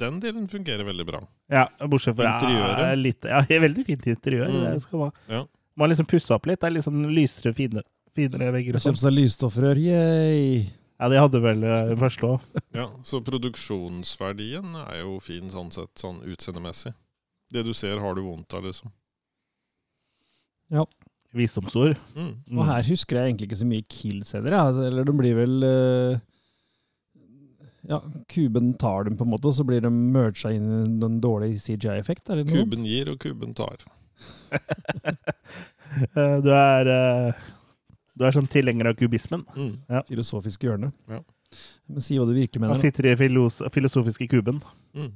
den 0.00 0.20
delen 0.20 0.48
fungerer 0.48 0.84
veldig 0.88 1.06
bra. 1.08 1.20
Ja, 1.52 1.66
bortsett 1.84 2.16
fra 2.16 2.38
Interiøret. 2.38 2.80
Ja, 2.86 2.94
litt, 2.96 3.28
ja, 3.28 3.42
veldig 3.66 3.84
fint 3.86 4.06
interiør. 4.06 4.48
Mm. 4.48 4.64
Det 4.72 4.82
skal 4.86 4.98
man. 4.98 5.12
Ja. 5.28 5.44
Man 5.76 5.90
liksom 5.92 6.08
pusse 6.08 6.32
opp 6.32 6.46
litt. 6.48 6.60
Det 6.60 6.70
er 6.70 6.74
litt 6.78 6.84
sånn 6.88 7.04
lysere, 7.12 7.52
fine, 7.54 7.82
finere 8.16 8.48
vegger. 8.56 8.78
Kjøpe 8.78 8.80
Kjøpt 8.80 8.96
sånn. 8.96 9.10
seg 9.10 9.16
lysstoffrør, 9.18 9.76
yay! 9.76 10.70
Ja, 10.96 11.10
de 11.12 11.18
hadde 11.20 11.40
vel 11.44 11.60
den 11.60 11.98
første 12.00 12.24
òg. 12.32 12.40
Ja, 12.80 12.86
så 13.04 13.20
produksjonsverdien 13.24 14.72
er 14.86 15.02
jo 15.02 15.18
fin 15.20 15.50
sånn 15.52 15.70
sett, 15.72 15.92
sånn 16.00 16.22
utseendemessig. 16.24 16.94
Det 17.52 17.62
du 17.64 17.72
ser, 17.76 18.00
har 18.00 18.14
du 18.16 18.22
vondt 18.24 18.54
av, 18.56 18.64
liksom. 18.64 18.90
Ja. 20.72 20.84
Visdomsord. 21.36 21.98
Mm. 22.16 22.32
Og 22.56 22.64
her 22.68 22.86
husker 22.88 23.18
jeg 23.18 23.32
egentlig 23.32 23.50
ikke 23.50 23.60
så 23.60 23.68
mye 23.68 23.84
kills 23.92 24.32
heller. 24.36 24.56
Ja. 24.56 24.64
Eller 24.88 25.06
de 25.06 25.14
blir 25.16 25.36
vel 25.38 25.66
eh, 25.68 26.22
Ja, 27.86 28.00
kuben 28.32 28.72
tar 28.80 29.06
dem 29.06 29.18
på 29.18 29.26
en 29.26 29.30
måte, 29.34 29.50
og 29.50 29.54
så 29.54 29.66
blir 29.66 29.84
de 29.84 29.92
merga 29.92 30.50
inn 30.54 30.70
i 30.86 31.06
en 31.06 31.20
dårlig 31.22 31.52
CGI-effekt. 31.62 32.32
Noe? 32.32 32.46
Kuben 32.48 32.86
gir, 32.88 33.12
og 33.12 33.20
kuben 33.22 33.54
tar. 33.56 33.84
Eh, 35.96 36.38
du 36.44 36.48
er 36.50 36.88
eh, 36.92 37.44
Du 38.18 38.24
er 38.26 38.34
sånn 38.34 38.48
tilhenger 38.50 38.90
av 38.90 38.96
kubismen. 38.98 39.44
Mm. 39.54 39.70
Ja. 39.88 40.02
Filosofiske 40.08 40.66
hjørne. 40.66 40.90
Ja. 41.08 41.20
Men 41.88 42.04
si 42.04 42.18
hva 42.18 42.26
du 42.28 42.34
virkelig 42.36 42.60
mener. 42.60 42.74
Han 42.74 42.82
sitter 42.82 43.06
i 43.08 43.14
filos 43.16 43.62
filosofiske 43.72 44.26
kuben. 44.28 44.58
Mm. 44.98 45.12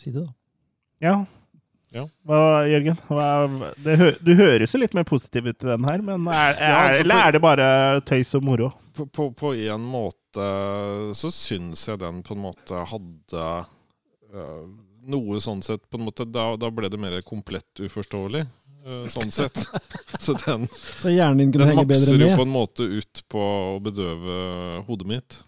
Si 0.00 0.10
det, 0.14 0.24
da. 0.24 0.32
Ja. 1.04 1.14
Ja. 1.94 2.02
Hva, 2.28 2.40
Jørgen? 2.68 2.98
Hva, 3.08 3.28
det 3.80 3.94
hø 3.96 4.10
du 4.20 4.34
høres 4.36 4.74
jo 4.74 4.80
litt 4.82 4.96
mer 4.96 5.06
positiv 5.08 5.46
ut 5.48 5.64
i 5.64 5.70
den 5.70 5.86
her, 5.88 6.02
men 6.04 6.26
er, 6.28 6.52
er, 6.52 6.58
Ja, 6.60 6.82
altså, 6.88 7.04
eller 7.06 7.22
er 7.22 7.36
det 7.36 7.40
bare 7.44 7.68
tøys 8.08 8.34
og 8.36 8.44
moro? 8.44 8.68
På, 8.96 9.06
på, 9.06 9.30
på 9.38 9.54
en 9.54 9.86
måte 9.88 10.44
så 11.16 11.30
syns 11.32 11.86
jeg 11.88 12.00
den 12.02 12.20
på 12.26 12.36
en 12.36 12.42
måte 12.44 12.82
hadde 12.90 13.46
øh, 14.34 14.66
noe 15.08 15.40
sånn 15.40 15.62
sett 15.64 15.86
på 15.88 16.00
en 16.00 16.04
måte, 16.10 16.26
da, 16.28 16.50
da 16.60 16.70
ble 16.74 16.90
det 16.92 17.00
mer 17.00 17.16
komplett 17.26 17.80
uforståelig. 17.80 18.44
øh, 18.84 19.06
sånn 19.12 19.32
sett. 19.32 19.64
Så 20.24 20.36
den, 20.44 20.68
Så 20.98 21.12
hjernen 21.14 21.40
din 21.40 21.54
kunne 21.54 21.70
den 21.70 21.76
henge 21.76 21.88
bedre 21.88 22.18
makser 22.18 22.26
jo 22.26 22.30
på 22.36 22.46
en 22.46 22.54
måte 22.54 22.88
ut 22.90 23.24
på 23.32 23.48
å 23.48 23.80
bedøve 23.84 24.38
hodet 24.90 25.08
mitt. 25.08 25.40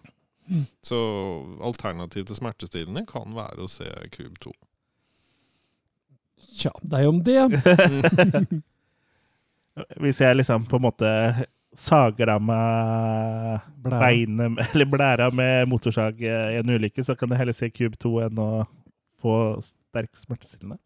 Mm. 0.49 0.65
Så 0.83 0.97
alternativ 1.63 2.25
til 2.27 2.35
smertestillende 2.41 3.05
kan 3.07 3.37
være 3.37 3.63
å 3.63 3.71
se 3.71 3.87
Cube 4.15 4.41
2. 4.41 4.51
Tja, 6.55 6.71
deg 6.81 7.09
om 7.09 7.21
det. 7.25 7.41
Hvis 10.03 10.21
jeg 10.21 10.37
liksom 10.37 10.67
på 10.69 10.79
en 10.79 10.85
måte 10.85 11.11
sager 11.77 12.33
av 12.33 12.43
meg 12.43 13.67
beinet 13.85 14.59
eller 14.73 14.89
blæra 14.91 15.29
med 15.33 15.69
motorsag 15.71 16.19
i 16.21 16.31
en 16.59 16.73
ulykke, 16.75 17.03
så 17.07 17.15
kan 17.15 17.31
jeg 17.31 17.41
heller 17.41 17.55
se 17.55 17.71
Cube 17.71 17.99
2 18.01 18.11
enn 18.27 18.41
å 18.43 18.49
få 19.21 19.35
sterk 19.63 20.11
smertestillende. 20.19 20.77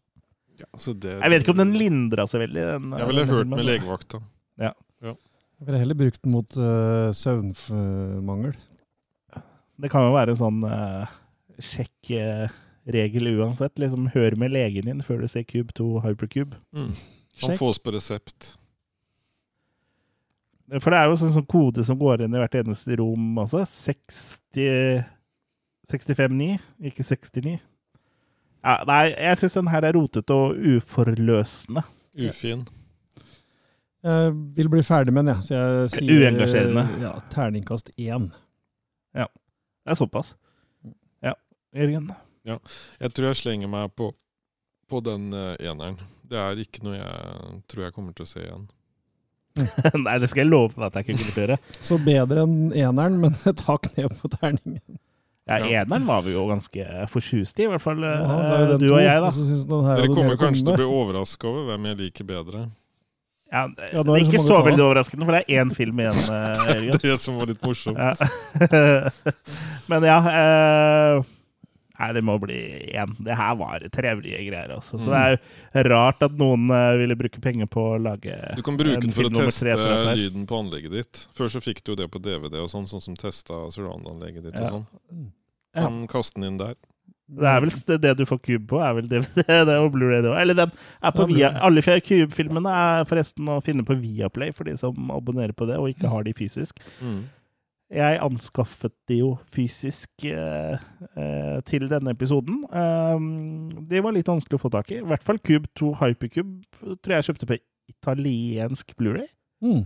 Ja, 0.56 0.68
så 0.80 0.94
det, 0.96 1.18
Jeg 1.18 1.32
vet 1.32 1.44
ikke 1.44 1.52
om 1.52 1.60
den 1.60 1.74
lindra 1.76 2.24
så 2.30 2.40
veldig. 2.40 2.62
Den, 2.62 2.94
Jeg 2.96 3.10
ville 3.10 3.26
hørt 3.28 3.50
med 3.50 3.66
legevakta. 3.66 4.22
Ja. 4.62 4.70
Ja. 5.04 5.12
Jeg 5.58 5.68
ville 5.68 5.82
heller 5.82 5.98
brukt 5.98 6.22
den 6.22 6.32
mot 6.32 6.56
uh, 6.56 7.10
søvnmangel. 7.16 8.54
Det 9.76 9.90
kan 9.92 10.06
jo 10.06 10.14
være 10.14 10.32
en 10.32 10.40
sånn 10.40 10.62
uh, 10.64 11.04
sjekk 11.60 12.14
eh, 12.16 12.54
regel 12.86 13.32
uansett. 13.34 13.78
Liksom, 13.78 14.10
hør 14.14 14.36
med 14.38 14.54
legen 14.54 14.88
din 14.88 15.02
før 15.04 15.24
du 15.24 15.30
ser 15.30 15.46
Cube 15.48 15.74
2 15.76 15.88
Hypercube. 16.06 16.58
Mm. 16.76 16.94
Han 17.42 17.58
fås 17.58 17.78
på 17.82 17.92
resept. 17.94 18.54
For 20.82 20.90
det 20.90 20.98
er 20.98 21.10
jo 21.10 21.18
sånn, 21.20 21.34
sånn 21.34 21.46
kode 21.46 21.84
som 21.86 21.98
går 21.98 22.24
inn 22.24 22.34
i 22.34 22.40
hvert 22.40 22.56
eneste 22.58 22.96
rom 22.98 23.36
også. 23.38 23.62
60 23.70 25.04
65-9, 25.86 26.56
ikke 26.90 27.04
69. 27.06 27.58
Ja, 28.66 28.72
nei, 28.88 29.02
jeg 29.12 29.38
syns 29.38 29.54
den 29.54 29.70
her 29.70 29.86
er 29.86 29.94
rotete 29.94 30.34
og 30.34 30.56
uforløsende. 30.58 31.84
Ufin. 32.18 32.64
Jeg 34.06 34.32
vil 34.56 34.70
bli 34.70 34.82
ferdig 34.86 35.14
med 35.14 35.26
den, 35.26 35.36
jeg. 35.36 35.46
Så 35.46 35.54
jeg 35.54 35.92
sier 35.94 36.24
Uengasjerende. 36.26 36.84
Ja, 37.02 37.12
terningkast 37.30 37.92
én. 37.94 38.28
Ja, 39.14 39.28
det 39.30 39.94
er 39.94 39.98
såpass. 39.98 40.34
Ja, 41.22 41.36
Jørgen? 41.74 42.10
Ja. 42.46 42.60
Jeg 43.02 43.14
tror 43.16 43.30
jeg 43.30 43.40
slenger 43.42 43.70
meg 43.70 43.92
på, 43.98 44.12
på 44.90 45.02
den 45.04 45.32
uh, 45.34 45.54
eneren. 45.58 45.98
Det 46.26 46.38
er 46.40 46.62
ikke 46.62 46.84
noe 46.86 46.98
jeg 46.98 47.62
tror 47.70 47.86
jeg 47.86 47.96
kommer 47.96 48.16
til 48.16 48.26
å 48.26 48.30
se 48.30 48.42
igjen. 48.44 48.66
nei, 50.04 50.18
det 50.20 50.28
skal 50.28 50.44
jeg 50.44 50.50
love 50.50 50.76
deg 50.76 50.86
at 50.88 50.98
jeg 50.98 51.06
ikke 51.06 51.16
kommer 51.16 51.32
til 51.32 51.42
å 51.42 51.44
gjøre. 51.46 51.58
Så 51.88 51.98
bedre 52.02 52.46
enn 52.46 52.56
eneren, 52.70 53.18
men 53.24 53.36
et 53.50 53.66
hakk 53.68 53.90
ned 53.96 54.14
på 54.20 54.30
terningen. 54.36 55.02
Ja, 55.46 55.60
eneren 55.62 56.08
var 56.08 56.24
vi 56.26 56.32
jo 56.34 56.42
ganske 56.48 57.04
forsjust 57.12 57.60
i, 57.62 57.68
i 57.68 57.70
hvert 57.70 57.82
fall 57.84 58.00
eh, 58.02 58.16
Ja, 58.18 58.38
det 58.50 58.64
den 58.72 58.80
du 58.82 58.88
to, 58.88 58.96
og 58.96 59.04
jeg, 59.04 59.20
da. 59.22 59.28
og 59.30 59.68
den 59.70 59.84
her 59.86 60.00
Dere 60.00 60.16
kommer 60.16 60.40
kanskje 60.40 60.64
til 60.64 60.72
å 60.72 60.80
bli 60.80 60.88
overraska 60.90 61.46
over 61.52 61.68
hvem 61.68 61.86
jeg 61.86 61.98
liker 62.00 62.26
bedre. 62.26 62.62
Ja, 63.54 63.62
Ja, 63.92 64.02
det 64.02 64.16
er 64.16 64.24
ikke 64.24 64.40
så 64.42 64.48
så 64.48 64.58
veldig 64.66 64.82
overraskende, 64.88 65.28
for 65.28 65.36
det 65.36 65.44
er 65.44 65.62
én 65.62 65.70
film 65.70 66.02
igjen, 66.02 66.18
det 66.18 66.90
er 66.90 66.98
Det 67.04 67.18
som 67.22 67.38
var 67.38 67.52
litt 67.52 67.62
morsomt. 67.62 67.94
Ja. 67.94 69.12
Men 69.86 70.08
ja 70.10 70.18
eh, 70.32 71.30
Nei, 71.96 72.08
det 72.12 72.22
må 72.28 72.34
bli 72.42 72.58
én. 72.92 73.14
Det 73.24 73.36
her 73.38 73.54
var 73.56 73.84
trevlige 73.94 74.42
greier, 74.48 74.74
altså. 74.76 74.98
Så 75.00 75.12
det 75.12 75.20
er 75.22 75.36
jo 75.36 75.84
rart 75.94 76.24
at 76.26 76.34
noen 76.36 76.66
eh, 76.72 76.90
ville 77.00 77.16
bruke 77.18 77.40
penger 77.40 77.70
på 77.72 77.86
å 77.94 78.00
lage 78.02 78.36
Du 78.58 78.62
kan 78.66 78.76
bruke 78.76 79.00
den 79.00 79.14
for 79.16 79.28
å 79.30 79.32
teste 79.32 79.76
lyden 80.18 80.44
på 80.48 80.60
anlegget 80.60 80.92
ditt. 80.98 81.22
Før 81.36 81.52
så 81.52 81.62
fikk 81.64 81.80
du 81.84 81.94
jo 81.94 82.00
det 82.02 82.10
på 82.12 82.20
DVD 82.22 82.60
og 82.60 82.68
sånn, 82.72 82.88
sånn 82.90 83.04
som 83.04 83.16
testa 83.20 83.64
surround-anlegget 83.74 84.50
ditt 84.50 84.60
Ja. 84.60 84.68
og 84.68 84.84
sånn. 84.84 85.32
Kan 85.76 86.04
kaste 86.10 86.40
den 86.40 86.50
inn 86.52 86.60
der. 86.60 86.76
Det 87.26 87.46
er 87.50 87.58
vel 87.64 87.72
det 88.04 88.12
du 88.20 88.22
får 88.28 88.38
Cube 88.38 88.68
på, 88.70 88.78
er 88.78 88.92
vel 88.94 89.08
DVD 89.10 89.42
det 89.66 89.72
er 89.74 89.80
jo 89.80 89.88
Blu-ray 89.90 90.20
det 90.22 90.30
òg. 90.30 90.36
Eller 90.44 90.54
den 90.60 90.70
er 91.02 91.14
på 91.16 91.26
Via. 91.26 91.50
Alle 91.66 91.82
fire 91.82 92.02
Cube-filmene 92.04 92.70
er 92.70 93.08
forresten 93.10 93.48
å 93.50 93.56
finne 93.66 93.82
på 93.86 93.96
Viaplay 93.98 94.52
for 94.54 94.68
de 94.68 94.76
som 94.78 95.10
abonnerer 95.10 95.56
på 95.56 95.66
det 95.66 95.80
og 95.80 95.90
ikke 95.90 96.12
har 96.12 96.26
de 96.26 96.36
fysisk. 96.38 96.78
Mm. 97.00 97.24
Jeg 97.86 98.18
anskaffet 98.18 98.90
de 99.06 99.20
jo 99.20 99.28
fysisk 99.54 100.24
eh, 100.26 100.86
eh, 101.14 101.58
til 101.68 101.86
denne 101.86 102.10
episoden. 102.16 102.64
Um, 102.74 103.84
de 103.86 104.00
var 104.02 104.16
litt 104.16 104.26
vanskelig 104.26 104.58
å 104.58 104.62
få 104.64 104.70
tak 104.74 104.90
i. 104.90 104.98
I 104.98 105.06
hvert 105.06 105.22
fall 105.22 105.38
Cube 105.38 105.70
2 105.78 105.92
Hypercube 106.00 106.66
tror 106.98 107.14
jeg 107.14 107.28
kjøpte 107.28 107.48
på 107.52 107.60
italiensk 107.92 108.90
Blu-ray. 108.98 109.28
Mm. 109.62 109.84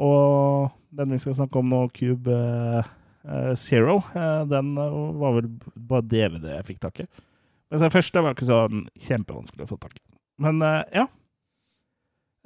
Og 0.00 0.72
den 0.96 1.12
vi 1.12 1.20
skal 1.20 1.36
snakke 1.36 1.60
om 1.60 1.68
nå, 1.68 1.82
Cube 1.92 2.32
eh, 2.32 2.90
eh, 3.28 3.52
Zero, 3.60 4.00
eh, 4.16 4.42
den 4.48 4.72
eh, 4.80 4.98
var 5.20 5.36
vel 5.36 5.52
bare 5.76 6.08
DVD 6.08 6.54
jeg 6.54 6.68
fikk 6.72 6.82
tak 6.86 7.04
i. 7.04 7.08
Mens 7.68 7.84
den 7.84 7.92
første 7.92 8.24
var 8.24 8.36
ikke 8.36 8.48
sånn 8.48 8.86
kjempevanskelig 9.04 9.66
å 9.66 9.72
få 9.74 9.80
tak 9.84 9.98
i. 10.00 10.04
Men 10.40 10.64
eh, 10.64 10.82
ja. 11.02 11.08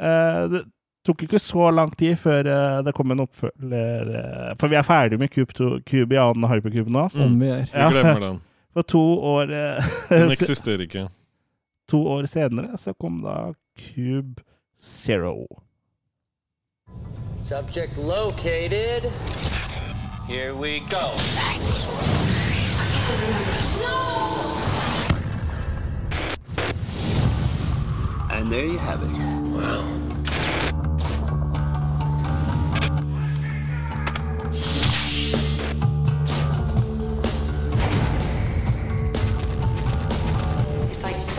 Eh, 0.02 0.44
det 0.50 0.66
tok 1.07 1.23
ikke 1.27 1.39
så 1.43 1.70
lang 1.74 1.91
tid 1.99 2.16
før 2.20 2.47
eh, 2.47 2.79
det 2.87 2.95
kom 2.95 3.11
en 3.11 3.24
oppfølger 3.24 4.12
eh, 4.20 4.53
For 4.61 4.70
vi 4.70 4.79
er 4.79 4.87
ferdig 4.87 5.19
med 5.19 5.33
Cube, 5.35 5.53
2, 5.59 5.70
Cube 5.89 6.15
i 6.15 6.20
annen 6.23 6.49
Hypercube 6.51 6.93
nå. 6.93 7.09
Om 7.15 7.41
vi 7.41 7.51
er. 7.51 7.66
Vi 7.73 7.89
glemmer 7.97 8.23
den. 8.27 8.41
For 8.73 8.87
to 8.89 9.03
år 9.35 9.53
eh, 9.53 9.91
Den 10.09 10.33
eksisterer 10.37 10.87
ikke. 10.87 11.09
To 11.91 12.07
år 12.15 12.31
senere 12.31 12.79
så 12.79 12.95
kom 12.95 13.20
da 13.24 13.53
Cube 13.79 14.43
Zero. 14.79 15.47
Subject 17.45 17.99
located. 17.99 19.11
Here 20.29 20.55
we 20.55 20.81
go. 20.89 21.11
And 28.31 28.51
there 28.51 28.66
you 28.66 28.79
have 28.79 29.03
it. 29.03 29.19
Wow. 29.53 30.02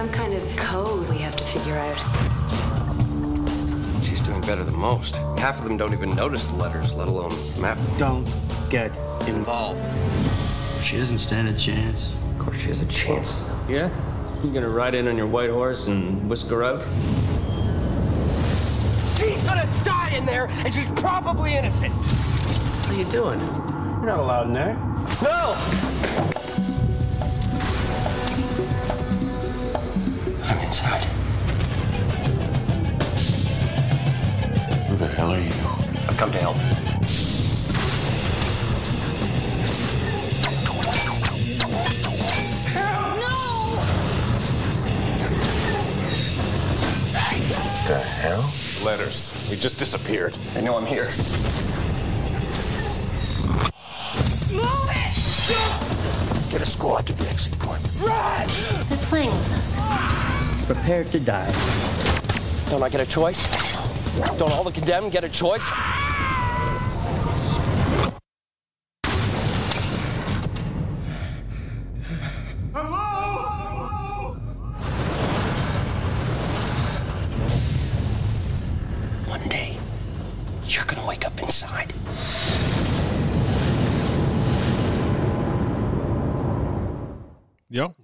Some 0.04 0.12
kind 0.12 0.34
of 0.34 0.58
code 0.58 1.08
we 1.08 1.18
have 1.18 1.34
to 1.34 1.46
figure 1.46 1.78
out. 1.78 1.98
She's 4.04 4.20
doing 4.20 4.42
better 4.42 4.66
than 4.66 4.76
most. 4.76 5.16
Half 5.38 5.60
of 5.60 5.64
them 5.64 5.78
don't 5.78 5.94
even 5.94 6.14
notice 6.14 6.48
the 6.48 6.58
letters, 6.58 6.94
let 6.94 7.08
alone 7.08 7.34
map 7.62 7.78
them. 7.78 7.98
Don't 7.98 8.28
get 8.70 8.92
involved. 9.30 9.82
She 10.84 10.98
doesn't 10.98 11.20
stand 11.20 11.48
a 11.48 11.54
chance. 11.54 12.18
Of 12.32 12.40
course, 12.40 12.60
she 12.60 12.68
has 12.68 12.82
a 12.82 12.86
chance. 12.88 13.42
Yeah? 13.70 13.90
You 14.44 14.52
gonna 14.52 14.68
ride 14.68 14.94
in 14.94 15.08
on 15.08 15.16
your 15.16 15.28
white 15.28 15.50
horse 15.50 15.88
and 15.88 16.30
whisk 16.30 16.48
her 16.48 16.66
out? 16.66 16.82
She's 19.18 19.42
gonna 19.44 19.70
die 19.86 20.10
in 20.18 20.26
there, 20.26 20.48
and 20.66 20.74
she's 20.74 20.92
probably 20.98 21.54
innocent. 21.56 21.94
What 21.94 22.92
are 22.92 23.00
you 23.00 23.06
doing? 23.06 23.40
You're 23.40 24.08
not 24.08 24.20
allowed 24.20 24.48
in 24.48 24.54
there. 24.54 24.76
No! 25.22 26.33
I'm 30.54 30.60
inside. 30.60 31.04
Who 34.86 34.96
the 34.98 35.08
hell 35.08 35.32
are 35.32 35.40
you? 35.40 35.52
I've 36.08 36.16
come 36.16 36.32
to 36.32 36.38
help. 36.38 36.58
No! 36.58 36.62
The 47.88 47.98
hell? 47.98 48.54
Letters. 48.86 49.50
He 49.50 49.56
just 49.56 49.80
disappeared. 49.80 50.38
I 50.56 50.62
know 50.62 50.78
I'm 50.78 50.86
here. 50.86 51.06
Move 54.54 54.90
it! 54.92 55.14
Get 56.52 56.62
a 56.62 56.66
squad 56.68 57.08
to 57.08 57.14
the 57.14 57.28
exit 57.28 57.58
point. 57.58 57.82
Run! 58.00 58.48
They're 58.88 58.98
playing 59.00 59.32
with 59.32 59.52
us. 59.54 60.43
Prepare 60.66 61.04
to 61.04 61.20
die. 61.20 61.52
Don't 62.70 62.82
I 62.82 62.90
get 62.90 63.02
a 63.02 63.06
choice? 63.06 63.42
Don't 64.38 64.52
all 64.54 64.64
the 64.64 64.72
condemned 64.72 65.12
get 65.12 65.24
a 65.24 65.30
choice? 65.30 65.70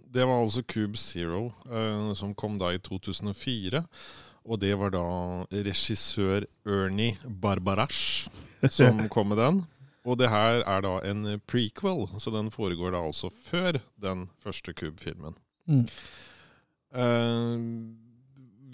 Det 0.09 0.25
var 0.25 0.41
altså 0.41 0.63
Cube 0.65 0.97
Zero, 0.97 1.51
eh, 1.69 2.13
som 2.17 2.33
kom 2.35 2.57
da 2.61 2.71
i 2.73 2.81
2004. 2.81 3.83
Og 4.49 4.59
det 4.61 4.71
var 4.79 4.93
da 4.95 5.03
regissør 5.51 6.47
Ernie 6.65 7.19
Barbarash 7.23 8.29
som 8.71 9.03
kom 9.13 9.29
med 9.29 9.37
den. 9.41 9.61
Og 10.07 10.17
det 10.17 10.31
her 10.31 10.63
er 10.63 10.81
da 10.81 10.95
en 11.05 11.37
prequel, 11.45 12.07
så 12.17 12.31
den 12.33 12.49
foregår 12.49 12.95
da 12.95 13.03
altså 13.05 13.29
før 13.29 13.81
den 14.01 14.29
første 14.41 14.73
Cube-filmen. 14.73 15.35
Mm. 15.69 15.85
Eh, 16.95 17.65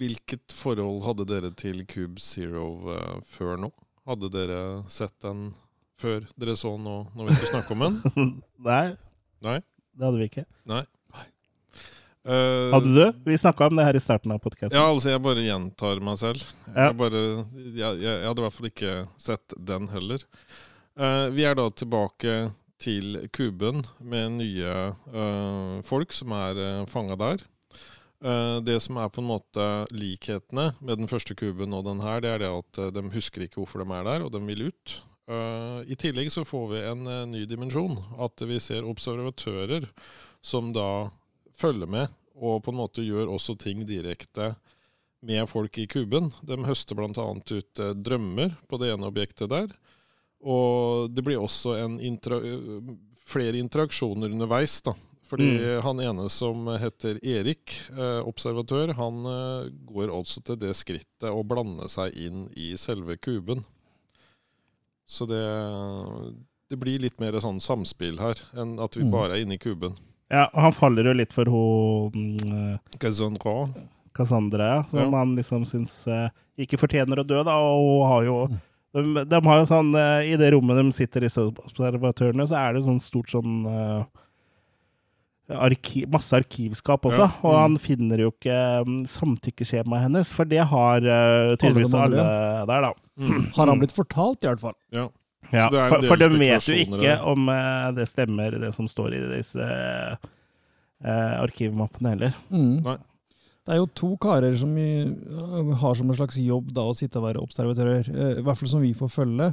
hvilket 0.00 0.54
forhold 0.54 1.02
hadde 1.04 1.28
dere 1.28 1.52
til 1.52 1.84
Cube 1.90 2.22
Zero 2.22 2.94
eh, 2.94 3.20
før 3.28 3.60
nå? 3.60 3.72
Hadde 4.06 4.32
dere 4.32 4.60
sett 4.88 5.16
den 5.24 5.50
før 6.00 6.24
dere 6.38 6.56
så 6.56 6.76
nå, 6.80 6.98
når 7.16 7.28
vi 7.28 7.38
skal 7.40 7.56
snakke 7.56 7.76
om 7.76 7.84
den? 7.84 8.00
Nei, 8.70 8.94
Nei? 9.44 9.60
det 9.96 10.06
hadde 10.06 10.20
vi 10.20 10.30
ikke. 10.30 10.46
Nei. 10.68 10.84
Eh, 12.26 12.72
Hadde 12.74 12.94
du? 12.94 13.12
Vi 13.24 13.38
snakka 13.38 13.66
om 13.66 13.76
det 13.76 13.84
her 13.86 13.96
i 13.96 14.02
starten 14.02 14.32
av 14.34 14.40
podkasten. 14.42 14.74
Ja, 14.74 14.88
altså 14.90 15.12
jeg 15.12 15.22
bare 15.22 15.44
gjentar 15.46 16.00
meg 16.02 16.18
selv. 16.18 16.42
Ja. 16.72 16.88
Jeg, 16.88 16.96
bare, 16.98 17.24
jeg, 17.54 17.76
jeg, 17.78 18.00
jeg 18.02 18.26
hadde 18.26 18.42
i 18.42 18.46
hvert 18.46 18.56
fall 18.56 18.70
ikke 18.70 18.94
sett 19.22 19.58
den 19.68 19.90
heller. 19.92 20.24
Uh, 20.98 21.28
vi 21.36 21.44
er 21.46 21.54
da 21.54 21.68
tilbake 21.70 22.38
til 22.82 23.20
kuben 23.36 23.84
med 24.02 24.40
nye 24.40 24.72
uh, 25.14 25.76
folk 25.86 26.14
som 26.16 26.34
er 26.34 26.58
uh, 26.58 26.88
fanga 26.90 27.18
der. 27.20 27.46
Det 28.16 28.78
som 28.80 28.96
er 28.96 29.10
på 29.12 29.20
en 29.20 29.26
måte 29.28 29.64
likhetene 29.92 30.70
med 30.80 30.96
den 30.98 31.06
første 31.06 31.34
kuben 31.36 31.74
og 31.76 31.82
den 31.84 32.00
her, 32.00 32.22
det 32.24 32.30
er 32.32 32.40
det 32.40 32.48
at 32.48 32.78
de 32.96 33.02
husker 33.12 33.44
ikke 33.44 33.60
hvorfor 33.60 33.84
de 33.84 33.86
er 33.92 34.06
der, 34.08 34.24
og 34.24 34.32
de 34.32 34.40
vil 34.48 34.64
ut. 34.72 34.94
I 35.84 35.98
tillegg 36.00 36.32
så 36.32 36.42
får 36.48 36.64
vi 36.70 36.80
en 36.88 37.04
ny 37.30 37.44
dimensjon. 37.46 38.00
At 38.16 38.40
vi 38.48 38.56
ser 38.64 38.88
observatører 38.88 39.84
som 40.40 40.72
da 40.74 41.12
følger 41.56 41.88
med, 41.88 42.08
og 42.36 42.62
på 42.66 42.72
en 42.72 42.80
måte 42.82 43.04
gjør 43.04 43.30
også 43.32 43.56
ting 43.58 43.84
direkte 43.88 44.54
med 45.26 45.48
folk 45.48 45.78
i 45.80 45.86
kuben. 45.90 46.30
De 46.46 46.56
høster 46.68 46.94
bl.a. 46.98 47.08
ut 47.10 47.80
eh, 47.82 47.94
drømmer 47.96 48.56
på 48.68 48.78
det 48.82 48.92
ene 48.92 49.08
objektet 49.08 49.48
der. 49.50 49.72
Og 50.46 51.08
det 51.16 51.24
blir 51.24 51.40
også 51.40 51.78
en 51.80 51.96
intera 52.04 52.38
flere 53.26 53.58
interaksjoner 53.58 54.30
underveis, 54.36 54.80
da. 54.86 54.92
Fordi 55.26 55.48
Mm. 55.58 55.82
han 55.82 56.00
ene 56.04 56.28
som 56.30 56.66
heter 56.78 57.16
Erik, 57.26 57.72
eh, 57.90 58.20
observatør, 58.22 58.92
han 58.94 59.16
eh, 59.26 59.70
går 59.88 60.12
også 60.14 60.44
til 60.46 60.56
det 60.62 60.70
skrittet 60.78 61.26
å 61.32 61.42
blande 61.42 61.88
seg 61.90 62.14
inn 62.14 62.44
i 62.54 62.76
selve 62.78 63.16
kuben. 63.18 63.64
Så 65.06 65.26
det, 65.26 65.42
det 66.70 66.78
blir 66.78 67.02
litt 67.02 67.18
mer 67.18 67.32
sånn 67.42 67.58
samspill 67.62 68.20
her, 68.22 68.38
enn 68.54 68.76
at 68.82 68.94
vi 68.96 69.02
Mm. 69.02 69.10
bare 69.10 69.34
er 69.34 69.42
inne 69.42 69.54
i 69.54 69.58
kuben. 69.58 69.96
Ja, 70.30 70.48
og 70.52 70.60
han 70.64 70.72
faller 70.74 71.06
jo 71.06 71.12
litt 71.14 71.32
for 71.32 71.46
hun 71.46 72.10
mm, 72.42 72.78
Cassandra. 72.98 73.68
Cassandra, 74.16 74.70
som 74.90 75.00
Ja. 75.04 75.10
han 75.18 75.36
liksom 75.36 75.64
syns 75.68 76.06
eh, 76.10 76.28
ikke 76.58 76.78
fortjener 76.80 77.20
å 77.20 77.26
dø, 77.26 77.42
da, 77.46 77.54
og 77.60 77.84
hun 77.84 78.08
har 78.10 78.24
jo 78.24 78.38
de, 78.96 79.24
de 79.28 79.40
har 79.44 79.58
jo 79.60 79.66
sånn 79.68 79.90
eh, 79.94 80.32
I 80.32 80.36
det 80.40 80.50
rommet 80.54 80.78
de 80.80 80.86
sitter, 80.96 81.20
disse 81.26 81.42
observatørene, 81.46 82.46
så 82.48 82.56
er 82.58 82.72
det 82.78 82.84
sånn 82.86 82.98
stort 83.02 83.28
sånn 83.30 83.66
eh, 83.68 84.22
arki, 85.62 86.06
Masse 86.10 86.34
arkivskap 86.40 87.04
også, 87.06 87.22
Ja. 87.22 87.30
og 87.44 87.52
Mm. 87.54 87.60
han 87.60 87.76
finner 87.78 88.18
jo 88.24 88.30
ikke 88.32 88.56
um, 88.82 88.96
samtykkeskjemaet 89.06 90.02
hennes, 90.08 90.32
for 90.34 90.44
det 90.44 90.64
har 90.66 90.98
uh, 91.06 91.54
tydeligvis 91.60 91.94
alle, 91.94 92.18
alle, 92.18 92.66
der, 92.66 92.80
da. 92.82 92.92
Har 93.54 93.66
han 93.70 93.78
blitt 93.78 93.94
fortalt, 93.94 94.42
i 94.42 94.48
hvert 94.48 94.60
fall? 94.64 94.74
Ja. 94.90 95.06
Ja, 95.52 95.66
Så 95.66 95.74
det 95.74 95.80
er 95.80 95.84
en 95.84 95.90
for, 95.92 96.00
del 96.00 96.10
for 96.10 96.22
de 96.22 96.40
vet 96.40 96.70
jo 96.70 96.78
ikke 96.82 97.02
der. 97.02 97.26
om 97.32 97.50
uh, 97.52 97.90
det 97.96 98.08
stemmer, 98.10 98.56
det 98.62 98.72
som 98.74 98.88
står 98.90 99.14
i 99.14 99.20
disse 99.36 99.66
uh, 99.66 101.34
arkivmappene 101.42 102.16
heller. 102.16 102.40
Mm. 102.50 102.80
Nei. 102.86 102.96
Det 103.66 103.74
er 103.74 103.80
jo 103.80 103.88
to 103.98 104.12
karer 104.22 104.54
som 104.54 104.76
i, 104.78 104.90
har 105.80 105.96
som 105.98 106.10
en 106.10 106.14
slags 106.14 106.36
jobb 106.38 106.68
da 106.74 106.84
å 106.86 106.94
sitte 106.94 107.18
og 107.18 107.24
være 107.26 107.42
observatører, 107.42 108.06
eh, 108.12 108.36
i 108.38 108.44
hvert 108.46 108.60
fall 108.60 108.70
som 108.70 108.84
vi 108.84 108.92
får 108.94 109.10
følge. 109.10 109.48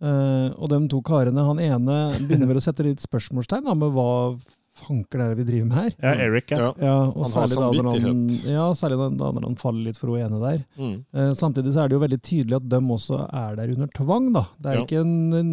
Eh, 0.00 0.46
og 0.56 0.70
de 0.72 0.78
to 0.88 1.02
karene, 1.04 1.44
han 1.44 1.60
ene 1.60 1.98
begynner 2.24 2.48
vel 2.48 2.62
å 2.62 2.64
sette 2.64 2.86
litt 2.86 3.04
spørsmålstegn 3.04 3.68
da, 3.68 3.74
med 3.76 3.92
hva 3.92 4.08
fanker 4.74 5.20
det 5.20 5.26
er 5.30 5.34
vi 5.38 5.44
driver 5.46 5.66
med 5.70 5.76
her. 5.78 5.92
Ja, 6.02 6.12
Eric, 6.26 6.50
ja. 6.50 6.70
Ja, 6.82 6.94
og 7.06 7.20
Han 7.24 7.34
har 7.36 7.46
særlig 7.52 7.58
da, 7.58 7.66
han, 7.66 7.90
samvittighet. 8.02 8.46
ja, 8.54 8.64
særlig 8.74 8.98
da, 8.98 9.08
da 9.20 9.28
når 9.36 9.46
han 9.46 9.56
faller 9.60 9.84
litt 9.88 10.00
for 10.00 10.10
hun 10.10 10.24
ene 10.24 10.40
der. 10.42 10.58
Mm. 10.80 10.94
Eh, 11.14 11.30
samtidig 11.38 11.74
så 11.76 11.84
er 11.84 11.88
det 11.92 11.96
jo 11.98 12.02
veldig 12.04 12.20
tydelig 12.26 12.56
at 12.58 12.66
de 12.72 12.80
også 12.96 13.20
er 13.28 13.54
der 13.60 13.72
under 13.76 13.92
tvang, 13.94 14.32
da. 14.34 14.44
Det 14.58 14.72
er 14.72 14.74
Ja. 14.80 14.84
ikke 14.84 15.00
en 15.04 15.52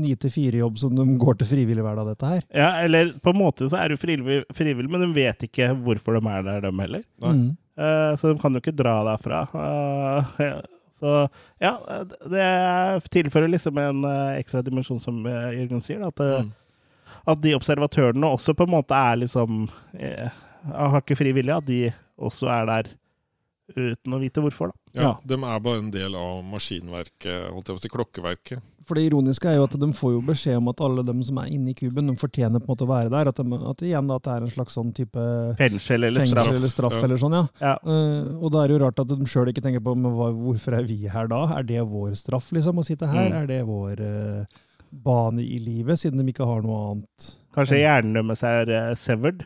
ni 0.00 0.14
til 0.14 0.30
fire-jobb 0.30 0.78
som 0.78 0.94
de 0.94 1.06
går 1.18 1.38
til 1.42 1.50
frivillig 1.50 1.82
hver 1.82 1.96
dag, 1.98 2.06
dette 2.14 2.30
her. 2.34 2.42
Ja, 2.54 2.70
eller 2.84 3.12
på 3.20 3.34
en 3.34 3.40
måte 3.42 3.68
så 3.68 3.80
er 3.82 3.88
du 3.88 3.96
frivillig, 3.98 4.44
frivillig, 4.54 4.90
men 4.90 5.00
de 5.06 5.12
vet 5.16 5.48
ikke 5.48 5.72
hvorfor 5.84 6.20
de 6.20 6.26
er 6.36 6.42
der, 6.46 6.60
dem 6.68 6.78
heller. 6.78 7.02
Mm. 7.22 7.56
Eh, 7.76 8.14
så 8.16 8.30
de 8.32 8.38
kan 8.38 8.52
jo 8.54 8.60
ikke 8.62 8.76
dra 8.78 9.00
derfra. 9.10 9.42
Uh, 9.50 10.30
ja. 10.38 10.60
så 10.94 11.28
ja, 11.60 11.72
det 12.30 12.44
tilfører 13.10 13.50
liksom 13.50 13.78
en 13.82 14.04
uh, 14.06 14.38
ekstra 14.38 14.62
dimensjon, 14.62 15.00
som 15.02 15.18
uh, 15.26 15.50
Jørgen 15.50 15.82
sier. 15.82 15.98
Da, 16.04 16.12
at, 16.14 16.44
Mm. 16.44 16.52
At 17.26 17.40
de 17.44 17.54
observatørene 17.56 18.28
også 18.36 18.54
på 18.58 18.66
en 18.66 18.74
måte 18.74 18.96
er 18.96 19.16
liksom 19.22 19.68
eh, 19.98 20.28
Har 20.70 21.00
ikke 21.02 21.16
fri 21.16 21.32
vilje, 21.36 21.56
at 21.56 21.66
de 21.68 21.80
også 22.20 22.48
er 22.52 22.66
der 22.70 22.92
uten 23.74 24.12
å 24.12 24.18
vite 24.20 24.42
hvorfor, 24.44 24.68
da. 24.72 24.78
Ja, 24.94 25.02
Ja. 25.02 25.12
De 25.24 25.34
er 25.40 25.60
bare 25.64 25.78
en 25.80 25.90
del 25.90 26.14
av 26.14 26.42
maskinverket, 26.44 27.50
holdt 27.50 27.68
jeg 27.68 27.74
på 27.76 27.80
å 27.80 27.82
si, 27.82 27.88
klokkeverket. 27.92 28.62
For 28.84 28.98
det 29.00 29.06
ironiske 29.08 29.48
er 29.48 29.54
jo 29.56 29.64
at 29.64 29.76
de 29.80 29.86
får 29.96 30.10
jo 30.12 30.20
beskjed 30.20 30.58
om 30.60 30.68
at 30.68 30.80
alle 30.84 31.02
dem 31.08 31.22
som 31.24 31.38
er 31.40 31.48
inne 31.48 31.70
i 31.72 31.74
kuben, 31.78 32.10
de 32.10 32.14
fortjener 32.20 32.60
på 32.60 32.68
en 32.68 32.72
måte 32.74 32.84
å 32.84 32.90
være 32.90 33.08
der. 33.14 33.30
At, 33.32 33.40
de, 33.40 33.60
at 33.70 33.80
igjen 33.88 34.10
da, 34.10 34.18
at 34.20 34.26
det 34.26 34.32
er 34.34 34.44
en 34.44 34.52
slags 34.52 34.76
sånn 34.76 34.90
type 34.92 35.24
Fengsel 35.56 36.04
eller 36.04 36.20
fengsel 36.20 36.36
straff. 36.36 36.52
eller 36.58 36.68
straff 36.74 36.92
Ja. 36.98 37.02
eller 37.08 37.16
sånn, 37.22 37.36
ja. 37.38 37.44
Ja. 37.64 37.74
Uh, 37.80 38.36
og 38.44 38.52
da 38.52 38.60
er 38.64 38.68
det 38.68 38.76
jo 38.76 38.82
rart 38.84 39.00
at 39.00 39.08
de 39.08 39.30
sjøl 39.32 39.48
ikke 39.54 39.64
tenker 39.64 39.80
på 39.80 39.96
men 39.96 40.12
hva, 40.12 40.28
hvorfor 40.36 40.76
er 40.76 40.84
vi 40.84 41.00
her 41.08 41.26
da? 41.32 41.40
Er 41.56 41.64
det 41.64 41.80
vår 41.88 42.12
straff, 42.20 42.52
liksom, 42.52 42.76
å 42.76 42.84
sitte 42.84 43.08
her? 43.08 43.30
Mm. 43.32 43.38
Er 43.40 43.46
det 43.48 43.62
vår 43.64 44.04
eh, 44.04 44.60
bane 45.04 45.42
i 45.42 45.58
livet, 45.62 46.00
siden 46.00 46.22
de 46.22 46.32
ikke 46.32 46.46
har 46.48 46.62
noe 46.64 46.78
annet? 46.92 47.34
Kanskje 47.54 47.82
hjernen 47.82 48.16
deres 48.18 48.44
er 48.46 48.70
uh, 48.70 48.94
severed. 48.98 49.44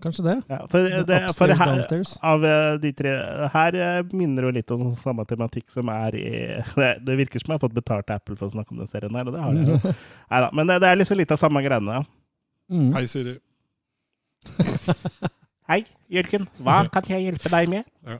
Kanskje 0.00 0.24
det? 0.24 0.36
Ja, 0.48 0.60
for, 0.70 0.86
det, 1.06 1.18
for 1.36 1.52
her, 1.52 2.04
av 2.24 2.44
eh, 2.48 2.74
de 2.80 2.92
tre 2.96 3.10
Her 3.52 3.76
eh, 3.76 3.98
minner 4.16 4.46
jo 4.46 4.52
litt 4.56 4.72
om 4.72 4.80
sånn 4.80 4.94
samme 4.96 5.26
tematikk 5.28 5.68
som 5.68 5.90
er 5.92 6.16
i 6.16 6.30
Det, 6.80 6.88
det 7.04 7.18
virker 7.20 7.42
som 7.42 7.52
jeg 7.52 7.58
har 7.58 7.64
fått 7.66 7.76
betalt 7.76 8.08
av 8.08 8.22
Apple 8.22 8.38
for 8.40 8.48
å 8.48 8.54
snakke 8.54 8.72
om 8.72 8.80
den 8.80 8.88
serien 8.88 9.18
her, 9.18 9.28
og 9.28 9.36
det 9.36 9.44
har 9.44 9.58
jeg 9.58 9.68
jo. 9.68 9.92
Neida, 10.32 10.48
men 10.56 10.72
det, 10.72 10.78
det 10.84 10.88
er 10.88 11.00
liksom 11.02 11.20
litt 11.20 11.36
av 11.36 11.42
samme 11.42 11.64
greiene. 11.66 12.00
Mm. 12.72 12.88
Hei, 12.96 13.04
Siri. 13.10 13.36
Hei, 15.70 15.82
Jørgen. 16.10 16.48
Hva 16.64 16.80
kan 16.88 17.12
jeg 17.12 17.28
hjelpe 17.28 17.52
deg 17.52 17.70
med? 17.70 17.88
Ja. 18.08 18.16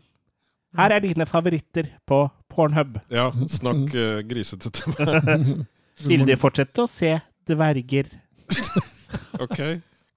Her 0.78 0.94
er 0.94 1.02
dine 1.02 1.26
favoritter 1.26 1.88
på 2.06 2.22
Pornhub. 2.52 3.00
Ja, 3.10 3.30
snakk 3.50 3.96
uh, 3.96 4.20
grisete 4.28 4.70
til 4.74 4.94
meg. 4.94 5.64
Vil 6.06 6.24
du 6.26 6.34
fortsette 6.40 6.84
å 6.84 6.88
se 6.90 7.12
dverger? 7.48 8.08
OK. 9.44 9.60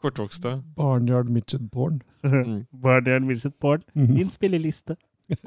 Kortvokste. 0.03 0.57
Barnyard 0.77 1.30
midget 1.31 1.69
Born. 1.72 2.01
Mm. 2.23 2.65
Barnyard 2.84 3.23
Midget. 3.23 3.55
Mhm. 3.93 4.14
Min 4.14 4.30
spilleliste 4.34 4.97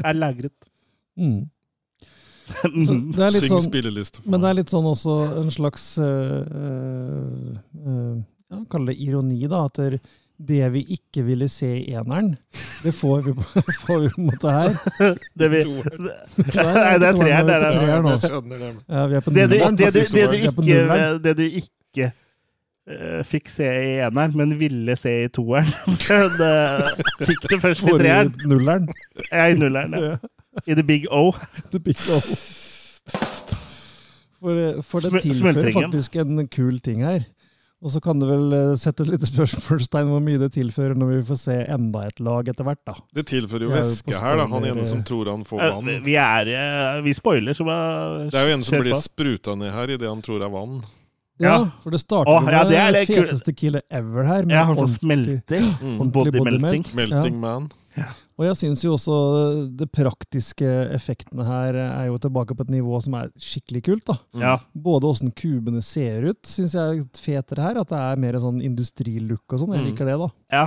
er 0.05 0.13
lagret. 0.13 0.57
Mm. 1.17 1.49
Er 2.53 3.33
Syng 3.33 3.49
sånn, 3.49 3.63
spilleliste 3.65 4.21
men 4.29 4.43
det 4.43 4.49
er 4.51 4.57
litt 4.59 4.69
sånn 4.71 4.85
også 4.87 5.15
en 5.41 5.49
slags 5.51 5.87
uh, 5.99 7.57
ja, 8.53 8.59
Kall 8.71 8.91
det 8.91 8.95
ironi, 9.01 9.41
da. 9.49 9.63
At 9.65 9.81
det, 9.81 10.03
det 10.39 10.67
vi 10.73 10.83
ikke 10.97 11.23
ville 11.25 11.49
se 11.49 11.69
i 11.81 11.93
eneren, 11.97 12.35
det 12.85 12.93
får 12.95 13.21
vi, 13.25 13.33
på- 13.33 13.63
får 13.87 14.01
vi 14.03 14.09
på 14.13 14.21
en 14.21 14.27
måte 14.27 14.53
her. 14.53 14.77
Det, 15.39 15.49
vi. 15.51 15.61
Nei, 15.67 16.99
det 17.01 17.09
er 17.09 17.17
treeren. 17.17 17.49
Det 17.49 17.57
er 17.57 17.65
er 17.97 18.03
nå. 18.05 18.13
Ja, 18.89 19.07
vi 19.07 19.15
er 19.17 19.25
på 19.25 19.33
nulleren. 19.33 19.77
det 19.79 19.93
du, 19.95 19.99
det 21.41 21.49
ikke, 21.63 22.11
eh, 22.91 23.23
fikk 23.25 23.49
se 23.49 23.65
i 23.65 23.97
eneren, 24.07 24.37
men 24.37 24.53
ville 24.61 24.97
se 25.01 25.15
i 25.25 25.29
toeren, 25.33 25.73
men 25.89 26.37
eh, 26.51 26.91
fikk 27.25 27.49
du 27.51 27.57
først 27.65 27.83
i 27.89 27.97
treeren. 27.97 28.35
i 28.45 28.53
nulleren. 28.53 28.89
Ja, 29.33 29.49
i 29.49 29.57
nulleren. 29.59 29.97
Ja. 30.05 30.17
I 30.67 30.75
the 30.75 30.85
big 30.85 31.05
O. 31.13 31.33
The 31.73 31.81
big 31.81 31.97
O. 32.13 32.21
For, 34.37 34.83
for 34.85 35.01
det 35.01 35.23
tilfører 35.25 35.73
faktisk 35.73 36.17
en 36.21 36.47
kul 36.53 36.79
ting 36.85 37.03
her. 37.05 37.25
Og 37.85 37.91
så 37.93 38.01
kan 38.01 38.17
du 38.19 38.25
vel 38.27 38.53
eh, 38.57 38.71
sette 38.81 39.05
et 39.05 39.11
lite 39.13 39.29
spørsmålstegn 39.29 40.09
hvor 40.09 40.23
mye 40.25 40.41
det 40.41 40.49
tilfører 40.55 40.97
når 40.97 41.11
vi 41.13 41.19
får 41.29 41.39
se 41.43 41.57
enda 41.75 42.07
et 42.09 42.21
lag 42.25 42.49
etter 42.49 42.65
hvert, 42.65 42.81
da. 42.89 42.95
Det 43.15 43.27
tilfører 43.29 43.67
jo 43.67 43.73
væske 43.75 44.17
her, 44.17 44.39
da. 44.41 44.47
Han 44.49 44.65
ene 44.65 44.87
som 44.89 45.03
tror 45.07 45.29
han 45.29 45.45
får 45.45 45.61
Eh, 45.67 45.75
vann. 45.77 45.91
Vi 46.07 46.15
er 46.17 46.49
eh, 46.57 47.03
Vi 47.05 47.13
spoiler, 47.13 47.53
så 47.59 47.67
bare 47.69 48.31
Det 48.31 48.35
er 48.41 48.49
jo 48.49 48.55
en 48.57 48.65
som 48.65 48.81
blir 48.81 48.97
spruta 48.97 49.55
ned 49.61 49.73
her 49.77 49.93
idet 49.93 50.09
han 50.09 50.23
tror 50.25 50.41
er 50.47 50.49
vann. 50.57 50.79
Ja, 51.39 51.51
Ja. 51.53 51.57
for 51.85 51.93
det 51.93 52.01
starter 52.01 52.33
Åh, 52.33 52.47
ja, 52.49 52.63
med 52.63 52.71
det 52.73 52.79
er 52.81 52.93
det 52.97 53.07
feteste 53.11 53.53
killet 53.53 53.83
ever 53.93 54.25
her. 54.25 54.47
med 54.49 54.57
Ja, 54.57 54.65
han 54.65 54.77
som 54.81 54.89
smelter. 54.89 55.61
Mm. 55.83 55.99
Body 56.11 56.31
body 56.33 56.57
melting. 56.57 56.85
melt. 56.95 56.95
Melting 56.97 57.37
man. 57.41 57.69
Og 58.37 58.45
jeg 58.45 58.57
syns 58.61 58.83
jo 58.85 58.91
også 58.99 59.15
det 59.81 59.87
praktiske 59.97 60.67
effektene 60.93 61.45
her 61.47 61.79
er 61.81 62.09
jo 62.11 62.19
tilbake 62.21 62.53
på 62.57 62.67
et 62.67 62.73
nivå 62.75 62.99
som 63.01 63.15
er 63.17 63.31
skikkelig 63.41 63.81
kult. 63.87 64.05
da. 64.11 64.17
Ja. 64.37 64.51
Både 64.77 65.09
åssen 65.09 65.33
kubene 65.33 65.81
ser 65.83 66.27
ut, 66.29 66.43
syns 66.45 66.75
jeg 66.77 66.99
er 67.01 67.07
fetere 67.17 67.65
her. 67.65 67.81
At 67.81 67.89
det 67.95 67.97
er 68.03 68.21
mer 68.21 68.37
sånn 68.43 68.61
industrilook 68.61 69.57
og 69.57 69.63
sånn. 69.63 69.73
Jeg 69.73 69.85
Mm. 69.87 69.89
liker 69.91 70.05
det, 70.11 70.19
da. 70.21 70.29
Ja. 70.53 70.67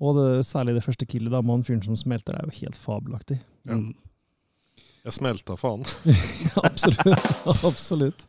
Og 0.00 0.14
det, 0.16 0.28
særlig 0.46 0.74
det 0.78 0.84
første 0.86 1.04
killet 1.10 1.30
da, 1.34 1.42
med 1.42 1.50
han 1.50 1.62
fyren 1.66 1.82
som 1.84 1.96
smelter, 1.98 2.38
er 2.38 2.46
jo 2.46 2.54
helt 2.62 2.78
fabelaktig. 2.78 3.40
Ja. 3.66 3.74
Mm. 3.74 3.94
Jeg 5.04 5.12
smelta 5.12 5.56
faen. 5.58 5.82
absolutt. 6.62 7.26
absolutt. 7.72 8.26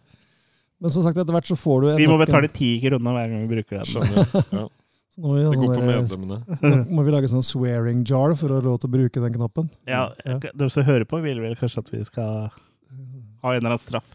Men 0.81 0.89
som 0.89 1.03
sagt, 1.05 1.17
etter 1.21 1.31
hvert 1.35 1.45
så 1.45 1.55
får 1.55 1.81
du 1.83 1.89
en 1.91 1.97
Vi 2.01 2.07
må 2.09 2.17
betale 2.17 2.49
ti 2.49 2.79
kroner 2.81 3.13
hver 3.13 3.29
gang 3.29 3.45
vi 3.45 3.55
bruker 3.61 3.77
den. 3.77 3.85
Skjønner. 3.85 4.45
Ja. 4.57 4.67
Så 5.11 5.21
nå 5.25 5.33
Det 5.37 5.57
går 5.59 5.73
sånn 5.75 5.75
på 5.75 5.87
medlemmene. 5.89 6.37
Nå 6.63 6.95
må 6.95 7.03
vi 7.03 7.11
lage 7.11 7.27
sånn 7.31 7.43
swearing 7.43 8.05
jar 8.07 8.31
for 8.39 8.53
å 8.53 8.59
ha 8.61 8.63
råd 8.63 8.83
til 8.83 8.89
å 8.89 8.93
bruke 8.93 9.23
den 9.23 9.35
knappen. 9.35 9.67
Ja, 9.89 10.05
Ja. 10.23 10.37
De 10.39 10.69
som 10.71 10.87
hører 10.87 11.03
på, 11.09 11.19
vil 11.23 11.41
vel 11.43 11.57
kanskje 11.59 11.83
at 11.83 11.91
vi 11.91 12.03
skal 12.07 12.47
ha 12.47 13.51
en 13.51 13.57
eller 13.59 13.73
annen 13.73 13.81
straff. 13.81 14.13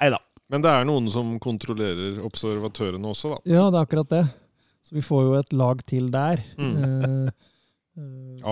Nei 0.00 0.10
da. 0.12 0.20
Men 0.52 0.64
det 0.64 0.70
er 0.70 0.84
noen 0.84 1.08
som 1.10 1.38
kontrollerer 1.40 2.18
observatørene 2.26 3.08
også, 3.14 3.32
da. 3.32 3.38
Ja, 3.48 3.64
det 3.72 3.80
er 3.80 3.86
akkurat 3.88 4.10
det. 4.12 4.24
Så 4.84 4.98
vi 4.98 5.02
får 5.06 5.22
jo 5.24 5.34
et 5.38 5.54
lag 5.56 5.80
til 5.88 6.10
der. 6.12 6.42
Mm. 6.60 6.74
Eh, 6.76 7.28
eh, 7.96 8.44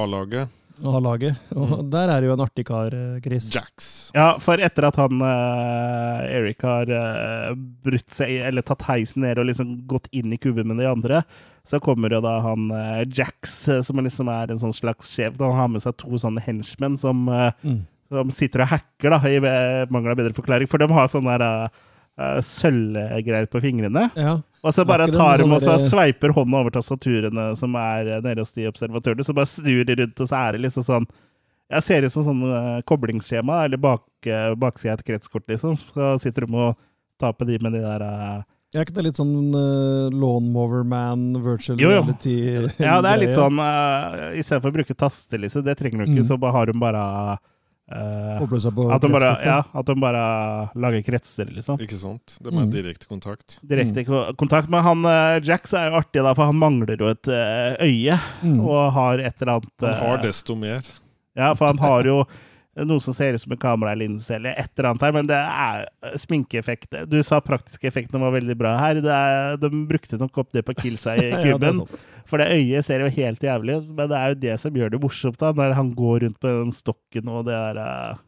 A-laget. 0.80 0.92
A-laget. 0.96 1.36
Og 1.54 1.68
Mm. 1.78 1.90
der 1.90 2.08
er 2.08 2.20
det 2.20 2.26
jo 2.28 2.32
en 2.32 2.44
artig 2.46 2.64
kar, 2.66 2.94
eh, 2.94 3.20
Chris. 3.20 3.50
Jax. 3.54 4.10
Ja, 4.14 4.38
for 4.38 4.56
etter 4.56 4.84
at 4.88 4.96
han 4.96 5.20
uh, 5.22 6.22
Eric 6.26 6.62
har 6.62 6.88
uh, 6.90 7.54
brutt 7.54 8.08
seg, 8.10 8.40
eller 8.48 8.62
tatt 8.62 8.82
heisen 8.88 9.22
ned 9.22 9.38
og 9.38 9.46
liksom 9.46 9.86
gått 9.86 10.08
inn 10.12 10.32
i 10.32 10.36
kuben 10.40 10.66
med 10.66 10.78
de 10.78 10.88
andre, 10.90 11.22
så 11.64 11.78
kommer 11.80 12.10
jo 12.10 12.20
da 12.24 12.40
han 12.40 12.70
uh, 12.72 13.04
Jax, 13.06 13.68
som 13.86 13.96
liksom 14.02 14.28
er 14.32 14.50
en 14.50 14.58
sånn 14.58 14.74
slags 14.74 15.10
sjef. 15.14 15.36
Han 15.38 15.52
har 15.58 15.68
med 15.68 15.82
seg 15.84 15.96
to 16.00 16.08
sånne 16.18 16.42
henchmen 16.42 16.98
som, 16.98 17.26
Mm. 17.62 17.82
som 18.10 18.30
sitter 18.30 18.62
og 18.62 18.68
hacker, 18.68 19.10
da, 19.10 19.18
i 19.28 19.86
mangel 19.90 20.10
av 20.12 20.16
bedre 20.18 20.34
forklaring. 20.36 20.68
For 20.68 20.78
de 20.78 20.88
har 20.92 21.08
sånne 21.08 21.38
der, 21.38 21.70
eh, 22.18 22.40
sølvgreier 22.44 23.46
på 23.52 23.60
fingrene. 23.64 24.08
Ja. 24.18 24.38
Og 24.62 24.74
så 24.76 24.84
bare 24.86 25.08
tar 25.10 25.38
de 25.42 25.46
og 25.50 25.60
så 25.64 25.74
sveiper 25.80 26.30
hånda 26.36 26.60
over 26.60 26.70
tastaturene 26.70 27.48
som 27.58 27.74
er 27.80 28.06
eh, 28.18 28.22
nede 28.22 28.44
hos 28.44 28.52
de 28.54 28.68
observatørene. 28.70 29.24
Så 29.26 29.34
bare 29.34 29.50
snur 29.50 29.84
de 29.88 29.96
rundt, 30.02 30.20
og 30.22 30.28
så 30.30 30.38
er 30.46 30.52
det 30.58 30.64
liksom 30.68 30.86
sånn 30.86 31.06
Jeg 31.72 31.82
ser 31.86 32.04
ut 32.04 32.12
som 32.12 32.24
sånn 32.26 32.40
eh, 32.52 32.80
koblingsskjema, 32.84 33.62
eller 33.64 33.80
bak, 33.80 34.02
uh, 34.28 34.52
baksida 34.60 34.92
av 34.92 34.98
et 35.00 35.06
kretskort, 35.08 35.46
liksom. 35.48 35.72
Så 35.80 36.18
sitter 36.20 36.44
de 36.44 36.52
og 36.58 36.74
tar 37.18 37.32
på 37.32 37.46
de 37.48 37.56
med 37.64 37.72
de 37.72 37.80
der 37.80 38.02
uh, 38.04 38.42
Er 38.74 38.84
ikke 38.84 38.94
det 38.98 39.04
litt 39.06 39.16
sånn 39.20 39.54
uh, 39.56 40.10
Lawnmower 40.12 40.84
Man, 40.84 41.30
virtual 41.44 41.80
Jo, 41.80 41.90
jo. 41.94 42.02
reality? 42.02 42.34
Ja, 42.82 42.98
det 43.04 43.10
er 43.14 43.22
litt 43.22 43.34
sånn 43.36 43.56
uh, 43.60 44.30
Istedenfor 44.36 44.68
å 44.72 44.76
bruke 44.78 44.94
taster, 45.00 45.40
liksom, 45.40 45.64
det 45.64 45.78
trenger 45.80 46.04
du 46.04 46.10
ikke, 46.12 46.20
Mm. 46.22 46.28
så 46.28 46.38
bare 46.40 46.52
har 46.58 46.66
hun 46.74 46.80
bare 46.82 47.02
eh, 47.32 47.42
Seg 47.92 48.72
på 48.76 48.84
at, 48.94 49.02
de 49.02 49.08
bare, 49.12 49.32
ja, 49.44 49.58
at 49.74 49.88
de 49.88 49.94
bare 50.00 50.20
lager 50.78 51.02
kretser, 51.04 51.50
liksom. 51.52 51.80
Ikke 51.82 51.98
sant? 51.98 52.36
Det 52.40 52.52
med 52.52 52.68
Mm. 52.68 52.70
direkte 52.72 53.08
kontakt. 53.10 53.58
Direkte 53.60 54.04
mm. 54.06 54.36
kontakt. 54.36 54.70
Men 54.70 54.82
han 54.86 55.04
eh, 55.04 55.40
Jax 55.44 55.74
er 55.74 55.90
jo 55.90 55.98
artig, 55.98 56.22
da, 56.22 56.32
for 56.34 56.48
han 56.48 56.56
mangler 56.56 56.96
jo 56.96 57.10
et 57.10 57.28
eh, 57.28 57.74
øye. 57.82 58.18
Mm. 58.42 58.60
Og 58.62 58.92
har 58.96 59.18
et 59.18 59.42
eller 59.42 59.58
annet 59.58 59.86
Han 59.88 60.00
har 60.06 60.22
desto 60.22 60.56
mer. 60.56 60.86
Ja, 61.36 61.54
for 61.54 61.66
han 61.66 61.78
har 61.82 62.04
jo 62.06 62.22
noe 62.76 63.02
som 63.04 63.12
ser 63.12 63.34
ut 63.36 63.42
som 63.42 63.52
en 63.52 63.60
kameralinse 63.60 64.32
eller 64.38 64.54
et 64.56 64.70
eller 64.78 64.88
annet 64.90 65.02
her, 65.04 65.12
men 65.12 65.26
det 65.28 65.36
er 65.36 65.82
eh, 66.08 66.14
sminkeeffekt. 66.22 66.94
Du 67.10 67.18
sa 67.26 67.40
praktiske 67.44 67.84
effektene 67.90 68.22
var 68.22 68.32
veldig 68.32 68.56
bra 68.56 68.76
her. 68.80 69.02
Det 69.04 69.12
er, 69.12 69.58
de 69.60 69.68
brukte 69.90 70.16
nok 70.20 70.38
opp 70.40 70.52
det 70.56 70.62
på 70.64 70.74
Kilsa 70.80 71.16
i 71.20 71.30
kuben. 71.44 71.82
ja, 71.84 72.02
for 72.24 72.40
det 72.40 72.48
øyet 72.54 72.86
ser 72.88 73.04
jo 73.04 73.10
helt 73.12 73.42
jævlig 73.44 73.76
ut, 73.82 73.88
men 73.92 74.08
det 74.08 74.18
er 74.22 74.32
jo 74.32 74.40
det 74.48 74.58
som 74.62 74.76
gjør 74.80 74.94
det 74.94 75.02
morsomt, 75.02 75.36
da, 75.42 75.52
når 75.52 75.74
han 75.76 75.92
går 75.98 76.22
rundt 76.24 76.40
på 76.40 76.48
den 76.62 76.72
stokken 76.72 77.28
og 77.28 77.44
det 77.50 77.58
der 77.60 77.80
eh, 77.84 78.20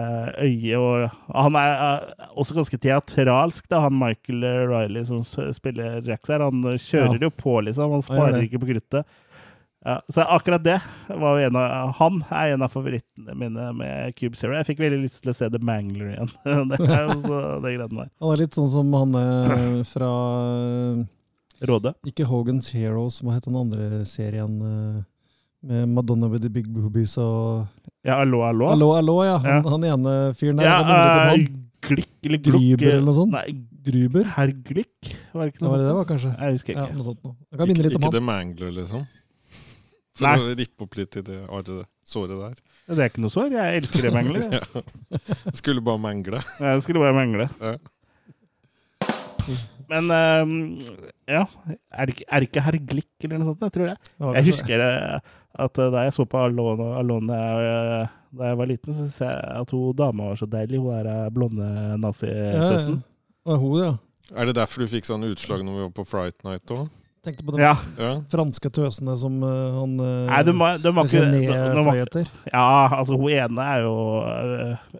eh, 0.00 0.28
øyet 0.46 0.78
og 0.80 1.36
Han 1.36 1.56
er 1.60 1.72
eh, 1.76 2.28
også 2.40 2.56
ganske 2.56 2.78
teatralsk, 2.80 3.68
da, 3.68 3.82
han 3.84 3.98
Michael 4.00 4.46
Riley 4.70 5.04
som 5.04 5.20
spiller 5.52 6.00
Jax 6.06 6.32
her. 6.32 6.46
Han 6.48 6.62
kjører 6.80 7.18
Ja. 7.20 7.26
jo 7.28 7.30
på, 7.36 7.58
liksom. 7.68 7.92
Han 7.98 8.02
sparer 8.08 8.38
ja, 8.40 8.46
ikke 8.48 8.62
på 8.64 8.70
kruttet. 8.72 9.04
Ja, 9.80 9.94
så 10.12 10.24
akkurat 10.28 10.60
det 10.64 10.74
var 11.08 11.38
en 11.40 11.56
av 11.56 11.94
Han 11.96 12.18
er 12.28 12.52
en 12.52 12.62
av 12.66 12.68
favorittene 12.68 13.32
mine 13.32 13.70
med 13.78 14.14
Cube 14.18 14.36
Zero. 14.36 14.52
Jeg 14.58 14.66
fikk 14.68 14.82
veldig 14.82 14.98
lyst 15.06 15.22
til 15.24 15.32
å 15.32 15.36
se 15.38 15.48
The 15.48 15.60
Mangler 15.64 16.10
igjen. 16.12 16.32
det 16.72 16.80
er 16.84 17.06
jo 17.08 17.20
det 17.64 17.72
greiene 17.78 17.88
der. 17.88 18.10
Han 18.20 18.34
er 18.34 18.42
litt 18.42 18.58
sånn 18.58 18.68
som 18.74 18.92
han 18.98 19.16
eh, 19.16 19.78
fra 19.94 20.10
eh, 20.50 21.64
Råde. 21.70 21.94
Ikke 22.08 22.28
Hogan's 22.28 22.68
Heroes, 22.76 23.22
hva 23.24 23.38
het 23.38 23.48
den 23.48 23.56
andre 23.60 24.04
serien? 24.08 24.58
eh, 24.60 25.00
med 25.60 25.88
Madonna 25.92 26.28
with 26.32 26.40
the 26.44 26.48
big 26.48 26.68
boobies 26.72 27.18
og 27.20 27.66
Ja, 28.04 28.20
Allo, 28.22 28.40
allo. 28.48 28.70
Allo, 28.72 28.94
allo, 28.96 29.16
ja. 29.24 29.34
Han, 29.38 29.50
Ja. 29.64 29.70
han 29.74 29.84
ene 29.84 30.14
fyren 30.34 30.56
der. 30.56 30.64
Ja, 30.64 30.78
han? 30.84 31.48
Glikk 31.84 32.08
eller 32.28 32.40
Glukk 32.44 32.60
Gryber 32.60 32.92
eller 32.94 33.04
noe 33.08 33.16
sånt? 33.16 33.32
Nei, 33.32 33.56
Gruber? 33.84 34.24
Herr 34.36 34.52
Glikk? 34.52 35.14
Var 35.32 35.46
det 35.46 35.54
ikke 35.54 35.64
Ja, 35.64 35.66
det 35.66 35.70
var 35.72 35.78
det 35.80 35.86
det 35.88 35.94
var, 35.96 36.04
kanskje? 36.08 36.32
Jeg 36.36 36.56
husker 36.56 36.74
ikke. 36.74 36.84
Ja, 36.88 36.96
noe 36.96 37.06
sånt 37.06 37.24
noe. 37.24 37.34
Det 37.48 37.60
kan 37.60 37.68
minne 37.70 37.84
litt 37.86 37.96
om 37.96 38.02
ikke 38.04 38.12
The 38.12 38.20
han. 38.20 38.28
Mangler, 38.28 38.72
liksom. 38.76 39.06
For 40.20 40.28
Nei. 40.28 40.36
å 40.52 40.56
rippe 40.58 40.84
opp 40.84 40.98
litt 40.98 41.16
i 41.16 41.22
det 41.24 41.38
arret, 41.48 41.88
såret 42.04 42.36
der. 42.36 42.58
Det 42.90 43.00
er 43.00 43.08
ikke 43.12 43.22
noe 43.24 43.32
sår. 43.32 43.54
Jeg 43.54 43.80
elsker 43.80 44.06
det 44.06 44.12
mengler. 44.12 44.46
ja. 44.58 44.84
Skulle 45.56 45.82
bare 45.84 46.02
mengle. 46.02 46.42
Ja, 46.60 46.74
det 46.76 46.84
skulle 46.84 47.00
bare 47.02 47.16
mengle. 47.16 47.48
Ja. 47.60 47.76
Men 49.90 50.06
um, 50.12 50.52
ja 51.26 51.40
Er 51.90 52.06
det 52.06 52.14
ikke, 52.14 52.26
er 52.28 52.42
det 52.42 52.48
ikke 52.50 52.62
herr 52.62 52.76
Glick 52.92 53.24
eller 53.26 53.40
noe 53.40 53.48
sånt? 53.50 53.64
Jeg 53.66 53.74
tror 53.74 53.88
det. 53.90 53.96
Det 54.20 54.34
Jeg 54.36 54.46
husker 54.50 54.84
eh, 54.84 55.32
at 55.64 55.80
eh, 55.82 55.90
da 55.90 56.04
jeg 56.06 56.14
så 56.14 56.26
på 56.30 56.38
Alone, 56.44 56.90
Alone 57.00 57.38
eh, 57.40 58.12
da 58.38 58.52
jeg 58.52 58.60
var 58.60 58.70
liten, 58.70 58.94
så 58.94 59.00
syntes 59.02 59.18
jeg 59.24 59.40
at 59.64 59.74
hun 59.74 59.96
dama 59.98 60.28
var 60.30 60.38
så 60.38 60.46
deilig. 60.46 60.78
Hun 60.78 61.08
der 61.08 61.32
blonde 61.34 61.66
Ja, 61.66 62.70
ja. 62.70 62.78
er 63.50 63.58
hun, 63.58 63.74
ja. 63.80 63.90
Er 64.30 64.46
det 64.46 64.54
derfor 64.60 64.84
du 64.84 64.92
fikk 64.92 65.08
sånn 65.08 65.26
utslag 65.26 65.64
når 65.66 65.74
vi 65.74 65.84
var 65.88 65.94
på 65.96 66.06
Fright 66.06 66.44
Night 66.46 66.70
òg? 66.70 66.86
Tenkte 67.24 67.44
på 67.44 67.52
de 67.52 67.60
Ja. 67.60 67.74
Franske 68.32 68.70
tøsene 68.72 69.14
som 69.20 69.42
uh, 69.44 69.74
han 69.76 69.98
eh, 70.00 70.28
Nei, 70.30 70.38
de 70.48 70.54
var, 70.56 70.78
de 70.80 70.92
var 70.96 71.08
ikke 71.08 71.24
René 71.26 71.40
de, 71.44 71.58
de 71.76 71.82
var. 71.84 71.98
Ja, 72.48 72.70
altså 72.96 73.18
hun 73.20 73.34
ene 73.34 73.66
er 73.74 73.82
jo 73.84 73.96
øh, 74.24 74.94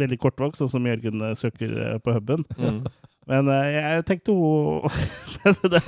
veldig 0.00 0.18
kortvokst, 0.18 0.64
sånn 0.64 0.72
som 0.72 0.88
Jørgen 0.90 1.22
søker 1.38 2.00
på 2.02 2.16
huben. 2.16 2.42
Mm. 2.58 2.80
Men 3.30 3.52
jeg 3.70 4.02
tenkte 4.08 4.34
hun 4.34 4.82
det, 5.76 5.82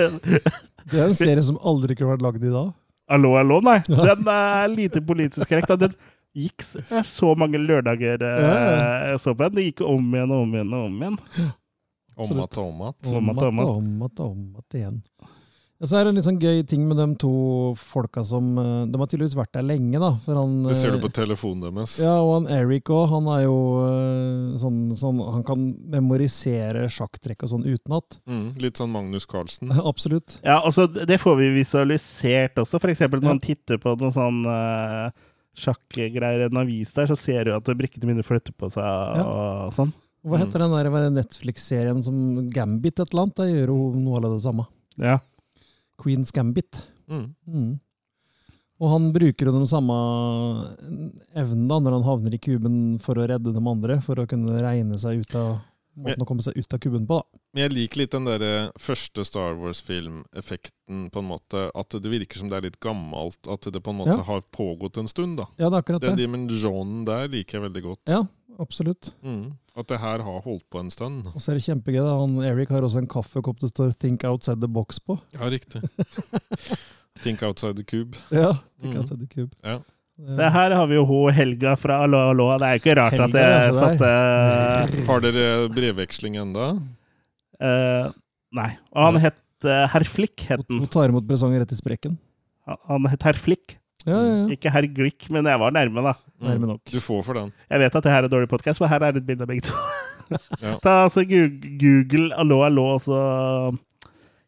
Det 0.87 1.01
er 1.01 1.09
en 1.09 1.19
serie 1.19 1.43
som 1.43 1.59
aldri 1.59 1.99
kunne 1.99 2.13
vært 2.15 2.23
lagd 2.29 2.47
i 2.47 2.55
dag. 2.55 2.71
Hallo, 3.11 3.35
hallo, 3.41 3.59
nei. 3.67 3.81
Den 3.91 4.31
er 4.31 4.71
lite 4.71 5.03
politisk 5.03 5.51
korrekt. 5.51 5.75
Den 5.83 5.99
gikk 6.39 6.63
så 6.63 7.35
mange 7.35 7.59
lørdager 7.59 8.23
jeg 8.23 9.19
så 9.19 9.35
på 9.35 9.49
den. 9.49 9.59
Det 9.59 9.67
gikk 9.73 9.83
om 9.89 10.15
igjen 10.15 10.31
og 10.31 10.47
om 10.47 10.55
igjen 10.55 10.79
og 10.79 10.87
om 10.87 11.03
igjen. 11.03 11.21
Om 12.23 12.41
at 12.47 12.59
og. 12.63 12.71
Om 12.71 13.33
at, 13.35 13.43
om 13.43 13.63
at. 13.67 14.21
og 14.21 14.31
om 14.31 14.45
igjen. 14.79 15.03
Og 15.83 15.89
så 15.91 15.97
er 15.99 16.05
det 16.07 16.11
en 16.13 16.19
litt 16.21 16.27
sånn 16.29 16.37
gøy 16.39 16.61
ting 16.71 16.85
med 16.87 16.95
de 17.01 17.05
to 17.19 17.31
folka 17.75 18.23
som 18.23 18.53
eh, 18.61 18.85
De 18.87 19.01
har 19.01 19.09
tydeligvis 19.11 19.35
vært 19.35 19.51
der 19.57 19.65
lenge, 19.67 19.99
da. 19.99 20.13
For 20.23 20.39
han, 20.39 20.61
Det 20.69 20.77
ser 20.79 20.93
du 20.95 20.99
eh, 21.01 21.03
på 21.03 21.11
telefonen 21.17 21.65
deres. 21.65 21.97
Ja, 21.99 22.13
og 22.23 22.31
han 22.37 22.47
Eric 22.55 22.87
òg. 22.95 23.09
Han 23.11 23.27
er 23.35 23.41
jo 23.49 23.57
eh, 23.89 24.61
sånn, 24.63 24.77
sånn 25.01 25.19
Han 25.27 25.43
kan 25.49 25.65
memorisere 25.91 26.85
sjakktrekk 26.87 27.43
og 27.49 27.51
sånn 27.57 27.67
utenat. 27.67 28.21
Mm, 28.31 28.47
litt 28.63 28.79
sånn 28.79 28.93
Magnus 28.95 29.27
Carlsen. 29.27 29.75
Absolutt. 29.93 30.37
Ja, 30.47 30.61
altså, 30.63 30.87
det 30.87 31.19
får 31.19 31.41
vi 31.43 31.51
visualisert 31.59 32.63
også. 32.63 32.79
For 32.79 32.95
eksempel 32.95 33.19
når 33.19 33.27
Ja. 33.33 33.35
man 33.35 33.43
titter 33.49 33.83
på 33.83 33.97
noen 33.99 34.15
sånn 34.15 34.39
uh, 34.47 35.11
sjakkgreier 35.59 36.45
i 36.45 36.47
en 36.47 36.63
avis 36.63 36.95
der, 36.95 37.11
så 37.11 37.19
ser 37.19 37.45
du 37.51 37.57
at 37.57 37.67
brikkene 37.77 38.07
begynner 38.07 38.23
å 38.25 38.31
flytte 38.31 38.55
på 38.57 38.71
seg 38.73 39.19
og 39.27 39.75
sånn. 39.75 39.91
Hva 40.23 40.39
Mm. 40.39 40.47
heter 40.47 40.63
den 40.63 40.71
der 40.79 41.11
Netflix-serien 41.11 42.03
som 42.07 42.47
Gambit 42.55 43.01
et 43.01 43.11
eller 43.11 43.25
annet? 43.27 43.35
Da 43.35 43.51
gjør 43.51 43.75
hun 43.75 44.05
noe 44.05 44.23
av 44.23 44.31
det 44.31 44.43
samme. 44.47 44.69
Ja. 44.97 45.19
Queens 46.03 46.33
Gambit. 46.35 46.83
Mm. 47.09 47.27
Mm. 47.47 47.73
Og 48.83 48.91
han 48.91 49.13
bruker 49.15 49.47
jo 49.47 49.53
den 49.55 49.69
samme 49.71 49.95
evnen 51.39 51.69
da, 51.71 51.79
når 51.79 51.99
han 52.01 52.07
havner 52.07 52.35
i 52.35 52.41
kuben 52.43 52.79
for 53.03 53.21
å 53.21 53.27
redde 53.31 53.53
de 53.55 53.63
andre, 53.71 54.01
for 54.03 54.19
å 54.19 54.27
kunne 54.27 54.59
regne 54.63 54.99
seg 54.99 55.23
ut 55.23 55.37
av 55.39 55.61
måten 55.93 56.25
å 56.25 56.27
komme 56.27 56.43
seg 56.43 56.57
ut 56.57 56.73
av 56.75 56.81
kuben 56.81 57.05
på. 57.07 57.19
da. 57.21 57.39
Men 57.53 57.63
jeg 57.67 57.73
liker 57.77 58.01
litt 58.01 58.15
den 58.15 58.25
der 58.27 58.43
eh, 58.47 58.71
første 58.81 59.27
Star 59.29 59.55
Wars-filmeffekten, 59.61 61.11
på 61.13 61.21
en 61.21 61.29
måte. 61.29 61.67
At 61.77 61.93
det 62.01 62.11
virker 62.13 62.41
som 62.41 62.49
det 62.49 62.59
er 62.59 62.67
litt 62.71 62.81
gammelt. 62.83 63.39
At 63.51 63.69
det 63.71 63.83
på 63.85 63.93
en 63.93 63.99
måte 64.01 64.17
Ja. 64.17 64.23
har 64.25 64.41
pågått 64.51 64.97
en 64.99 65.09
stund, 65.09 65.37
da. 65.39 65.47
Ja, 65.59 65.69
det 65.69 65.77
er 65.77 65.83
akkurat 65.83 66.01
Den 66.01 66.17
det. 66.17 66.25
dimensjonen 66.27 67.05
der 67.05 67.29
liker 67.29 67.61
jeg 67.61 67.67
veldig 67.71 67.83
godt. 67.83 68.01
Ja, 68.09 68.23
absolutt. 68.59 69.13
Mm. 69.23 69.53
At 69.77 69.87
det 69.89 69.99
her 70.03 70.21
har 70.21 70.41
holdt 70.45 70.65
på 70.71 70.81
en 70.83 70.91
stund. 70.93 71.27
Og 71.35 71.41
så 71.41 71.53
er 71.53 71.57
det 71.57 71.65
kjempegøy. 71.65 72.03
da. 72.05 72.13
Han, 72.21 72.35
Eric 72.45 72.69
har 72.69 72.85
også 72.85 72.99
en 73.01 73.07
kaffekopp 73.09 73.61
det 73.63 73.71
står 73.73 73.95
'Think 73.97 74.25
Outside 74.29 74.61
the 74.61 74.69
Box' 74.69 74.99
på. 75.07 75.17
Ja, 75.33 75.49
riktig. 75.49 75.81
Think 77.23 77.43
outside 77.43 77.77
the 77.77 77.85
cube. 77.85 78.17
Ja, 78.31 78.53
Think 78.81 78.95
Mm. 78.95 79.01
Outside 79.01 79.19
the 79.21 79.27
Cube. 79.35 79.55
Ja. 79.65 79.79
Det 80.37 80.53
her 80.53 80.75
har 80.77 80.87
vi 80.87 80.95
jo 80.95 81.05
hun 81.09 81.33
Helga 81.33 81.75
fra 81.75 82.03
Allo 82.05 82.19
Allo. 82.31 82.51
Det 82.59 82.63
er 82.67 82.73
jo 82.77 82.81
ikke 82.83 82.95
rart 83.01 83.13
Helga, 83.13 83.25
at 83.25 83.35
jeg 83.35 83.69
altså, 83.69 83.81
satte 83.81 85.07
Har 85.09 85.21
dere 85.25 85.69
brevveksling 85.73 86.37
enda? 86.37 86.67
Uh, 87.63 88.13
Nei. 88.53 88.71
Og 88.93 89.05
han 89.09 89.17
het 89.23 89.41
uh, 89.65 89.87
Herr 89.93 90.05
Flick, 90.05 90.45
het 90.51 90.65
Hun 90.69 90.87
tar 90.87 91.09
imot 91.09 91.27
presanger 91.27 91.63
rett 91.65 91.73
i 91.73 91.79
sprekken. 91.79 92.19
Han- 92.69 92.79
Han 92.89 93.07
het 93.11 93.23
Herr 93.23 93.39
Flick. 93.41 93.79
Ja, 94.03 94.19
ja, 94.19 94.31
ja. 94.35 94.47
Ikke 94.57 94.71
Herr 94.75 94.87
Glick, 94.91 95.29
men 95.31 95.47
jeg 95.47 95.61
var 95.63 95.75
nærme, 95.75 96.03
da. 96.03 96.15
Nærme 96.43 96.73
nok. 96.73 96.83
Du 96.91 96.99
får 97.03 97.23
for 97.27 97.39
den. 97.39 97.53
Jeg 97.71 97.83
vet 97.85 97.99
at 97.99 98.07
det 98.07 98.15
her 98.15 98.27
er 98.27 98.33
dårlig 98.33 98.51
podkast, 98.51 98.83
men 98.83 98.91
her 98.91 99.05
er 99.07 99.19
et 99.21 99.27
bilde 99.27 99.47
av 99.47 99.51
begge 99.51 99.69
to. 99.69 99.77
Ja. 100.63 100.75
Ta 100.85 100.97
altså 101.05 101.23
Google, 101.29 102.33
Allo 102.35 102.63
Allo, 102.67 102.89
og 102.97 103.03
så 103.05 103.21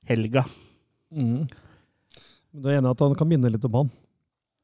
Helga. 0.09 0.43
Mm. 1.15 1.47
Du 2.55 2.69
er 2.69 2.79
enig 2.81 2.91
i 2.91 2.95
at 2.97 3.07
han 3.07 3.17
kan 3.19 3.31
minne 3.31 3.53
litt 3.53 3.65
om 3.69 3.79
han? 3.83 3.95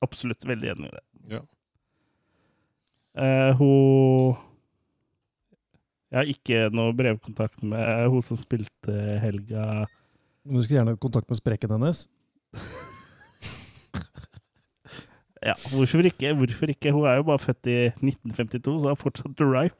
Absolutt 0.02 0.46
veldig 0.48 0.74
enig 0.74 0.90
i 0.90 0.94
det. 0.96 1.04
Ja. 1.36 1.42
Uh, 3.20 3.50
hun 3.58 4.36
Jeg 6.10 6.18
har 6.18 6.30
ikke 6.30 6.60
noe 6.74 6.94
brevkontakt 6.96 7.62
med 7.66 8.06
hun 8.10 8.22
som 8.26 8.38
spilte 8.38 8.94
Helga. 9.22 9.86
Men 10.42 10.56
Du 10.56 10.64
skulle 10.64 10.80
gjerne 10.80 10.96
ha 10.96 11.02
kontakt 11.02 11.30
med 11.30 11.38
sprekken 11.38 11.78
hennes? 11.78 12.08
Ja, 15.40 15.54
hvorfor 15.72 16.04
ikke? 16.04 16.34
Hvorfor 16.36 16.68
ikke? 16.68 16.90
Hun 16.92 17.06
er 17.08 17.14
jo 17.16 17.22
bare 17.30 17.40
født 17.40 17.68
i 17.72 17.76
1952, 17.96 18.82
så 18.82 18.90
er 18.90 18.98
fortsatt 19.00 19.40
ripe. 19.40 19.76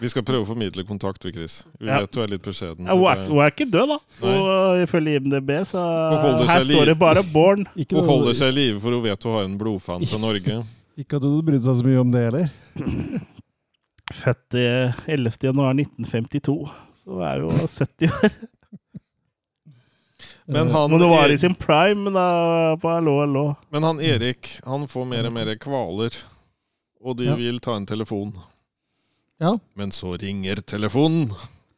Vi 0.00 0.10
skal 0.12 0.22
prøve 0.26 0.44
å 0.44 0.46
formidle 0.46 0.84
kontakt, 0.86 1.24
vi, 1.26 1.32
Chris. 1.34 1.64
Vi 1.80 1.88
Ja. 1.90 1.98
vet 2.04 2.12
du 2.14 2.20
er 2.22 2.30
litt 2.30 2.44
beskjeden. 2.44 2.86
Ja, 2.86 2.94
hun, 2.94 3.08
er, 3.10 3.24
hun 3.26 3.40
er 3.42 3.50
ikke 3.50 3.66
død, 3.66 3.88
da. 3.90 3.98
Nei. 4.22 4.36
Og 4.38 4.84
ifølge 4.84 5.16
IMDb, 5.18 5.50
så 5.66 5.82
her 6.46 6.62
står 6.68 6.92
det 6.92 6.98
bare 6.98 7.24
'born'. 7.26 7.66
Ikke 7.82 7.98
Hun 7.98 8.06
holder 8.06 8.32
seg 8.38 8.54
i 8.54 8.56
live, 8.60 8.80
for 8.80 8.94
hun 8.94 9.02
vet 9.02 9.22
hun 9.26 9.32
har 9.34 9.44
en 9.50 9.58
blodfan 9.58 10.06
fra 10.06 10.18
Norge. 10.22 10.60
Ikke 11.00 11.16
at 11.18 11.22
hun 11.26 11.42
brydde 11.42 11.64
seg 11.66 11.82
så 11.82 11.86
mye 11.90 12.00
om 12.00 12.10
det 12.14 12.22
heller. 12.28 12.48
Født 14.10 14.54
i 14.58 14.64
11. 15.18 15.36
januar 15.50 15.74
1952, 15.74 16.70
så 17.04 17.20
er 17.26 17.42
hun 17.42 17.58
70 17.66 18.10
år. 18.22 18.38
Men 20.50 20.70
han, 20.74 20.90
Men 20.90 21.00
hun 21.00 21.10
var 21.12 21.30
i 21.32 21.36
sin 21.38 21.54
prime 21.54 22.10
da, 22.10 22.26
på 22.82 22.88
Allo 22.90 23.20
Allo. 23.22 23.44
men 23.70 23.82
han 23.86 24.00
Erik 24.02 24.56
han 24.66 24.86
får 24.90 25.06
mer 25.06 25.26
og 25.28 25.32
mer 25.36 25.54
kvaler, 25.62 26.16
og 27.04 27.16
de 27.20 27.24
Ja. 27.30 27.34
vil 27.38 27.60
ta 27.60 27.76
en 27.76 27.86
telefon. 27.86 28.32
Ja. 29.40 29.54
Men 29.76 29.90
så 29.90 30.16
ringer 30.20 30.60
telefonen. 30.66 31.30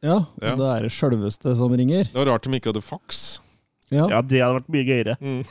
Ja, 0.02 0.16
og 0.16 0.42
Ja. 0.42 0.56
det 0.56 0.66
er 0.76 0.82
det 0.88 0.92
sjølveste 0.92 1.54
som 1.56 1.70
ringer. 1.72 2.04
Det 2.10 2.14
var 2.14 2.32
rart 2.32 2.42
de 2.48 2.50
ikke 2.58 2.72
hadde 2.72 2.82
faks. 2.82 3.38
Ja. 3.90 4.08
Ja, 4.08 4.20
det 4.22 4.40
hadde 4.40 4.60
vært 4.62 4.72
mye 4.72 4.84
gøyere. 4.88 5.16
Mm. 5.20 5.44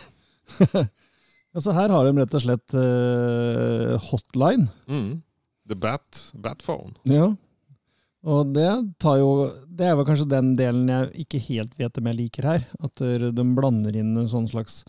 Altså 1.53 1.73
her 1.75 1.89
har 1.91 2.05
de 2.07 2.11
rett 2.15 2.35
og 2.37 2.41
slett 2.45 2.73
uh, 2.79 3.97
hotline. 4.07 4.69
Mm. 4.87 5.21
The 5.67 5.75
Bat, 5.75 6.21
Batphone. 6.33 6.93
Ja. 7.03 7.25
Og 8.23 8.51
det 8.53 8.69
tar 9.01 9.17
jo 9.17 9.29
Det 9.65 9.87
er 9.89 9.95
vel 9.97 10.05
kanskje 10.05 10.27
den 10.29 10.51
delen 10.55 10.89
jeg 10.91 11.25
ikke 11.25 11.39
helt 11.47 11.71
vet 11.79 11.97
om 11.97 12.09
jeg 12.11 12.19
liker 12.19 12.45
her. 12.45 12.65
At 12.83 12.95
de 13.01 13.45
blander 13.57 13.95
inn 13.97 14.15
en 14.17 14.29
sånn 14.29 14.49
slags 14.51 14.83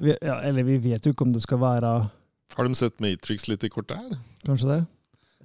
vi- 0.00 0.18
ja, 0.20 0.40
Eller 0.44 0.64
vi 0.64 0.76
vet 0.78 1.04
jo 1.06 1.12
ikke 1.14 1.26
om 1.26 1.32
det 1.32 1.42
skal 1.42 1.58
være 1.58 2.10
Har 2.56 2.68
de 2.68 2.74
sett 2.74 3.00
Matrix 3.00 3.48
litt 3.48 3.64
i 3.64 3.68
kortet 3.72 3.96
her? 3.96 4.18
Kanskje 4.44 4.68
det? 4.68 4.80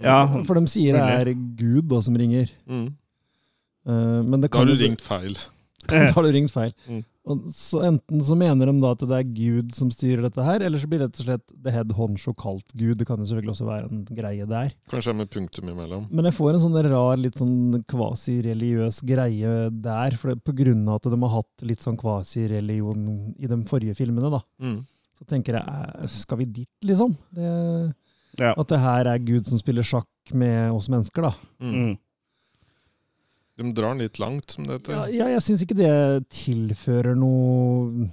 Ja, 0.03 0.43
For 0.43 0.55
de 0.59 0.67
sier 0.67 0.93
det 0.97 1.27
er 1.29 1.33
Gud 1.55 1.87
da 1.87 2.01
som 2.03 2.15
ringer. 2.19 2.49
Mm. 2.67 2.87
Uh, 3.87 4.21
men 4.25 4.41
det 4.41 4.51
Da 4.51 4.57
har 4.57 4.65
du 4.65 4.75
ringt 4.75 5.01
feil. 5.01 5.37
da 5.87 6.11
har 6.11 6.23
du 6.25 6.31
ringt 6.33 6.51
feil. 6.51 6.73
Mm. 6.89 7.03
Og 7.25 7.47
så 7.55 7.81
Enten 7.87 8.21
så 8.25 8.35
mener 8.37 8.69
de 8.69 8.75
da 8.81 8.91
at 8.93 9.01
det 9.01 9.17
er 9.17 9.29
Gud 9.33 9.71
som 9.77 9.89
styrer 9.93 10.27
dette 10.27 10.43
her, 10.45 10.61
eller 10.61 10.81
så 10.81 10.89
blir 10.89 11.01
det 11.01 11.07
rett 11.07 11.21
og 11.23 11.27
slett 11.27 11.45
The 11.65 11.73
Head 11.73 11.93
Honcho 11.97 12.35
kalt 12.37 12.67
Gud. 12.77 12.99
Det 12.99 13.07
kan 13.09 13.21
jo 13.21 13.25
selvfølgelig 13.29 13.53
også 13.55 13.67
være 13.69 13.89
en 13.89 14.03
greie 14.19 14.47
der. 14.49 14.73
Kanskje 14.91 15.15
med 15.17 15.31
punktum 15.33 15.71
imellom. 15.73 16.05
Men 16.11 16.29
jeg 16.29 16.37
får 16.37 16.53
en 16.53 16.63
sånn 16.67 16.79
rar, 16.85 17.17
litt 17.21 17.41
sånn 17.41 17.81
kvasireligiøs 17.89 19.01
greie 19.09 19.55
der, 19.73 20.17
for 20.21 20.33
det, 20.33 20.43
på 20.45 20.55
grunn 20.61 20.85
av 20.85 20.99
at 21.01 21.09
de 21.09 21.21
har 21.25 21.35
hatt 21.39 21.65
litt 21.65 21.85
sånn 21.85 21.97
kvasireligion 22.01 23.07
i 23.41 23.49
de 23.49 23.61
forrige 23.69 23.97
filmene, 23.97 24.29
da. 24.37 24.43
Mm. 24.61 24.79
Så 25.15 25.25
tenker 25.29 25.57
jeg, 25.57 25.85
eh, 25.95 26.09
skal 26.11 26.43
vi 26.43 26.51
dit, 26.61 26.73
liksom? 26.85 27.17
Det, 27.33 27.51
Ja. 28.37 28.51
At 28.51 28.67
det 28.67 28.81
her 28.83 29.07
er 29.07 29.19
Gud 29.23 29.47
som 29.47 29.57
spiller 29.57 29.81
sjakk 29.81 30.33
med 30.33 30.73
oss 30.75 30.89
mennesker, 30.91 31.23
da. 31.23 31.33
Mm. 31.63 31.93
Mm. 33.57 33.69
De 33.69 33.73
drar 33.81 33.93
den 33.95 34.01
litt 34.03 34.19
langt, 34.19 34.51
som 34.51 34.65
det 34.67 34.79
heter. 34.81 34.93
Ja, 34.93 35.05
ja 35.07 35.27
jeg 35.35 35.41
syns 35.45 35.61
ikke 35.63 35.77
det 35.79 35.91
tilfører 36.35 37.15
noe 37.15 38.09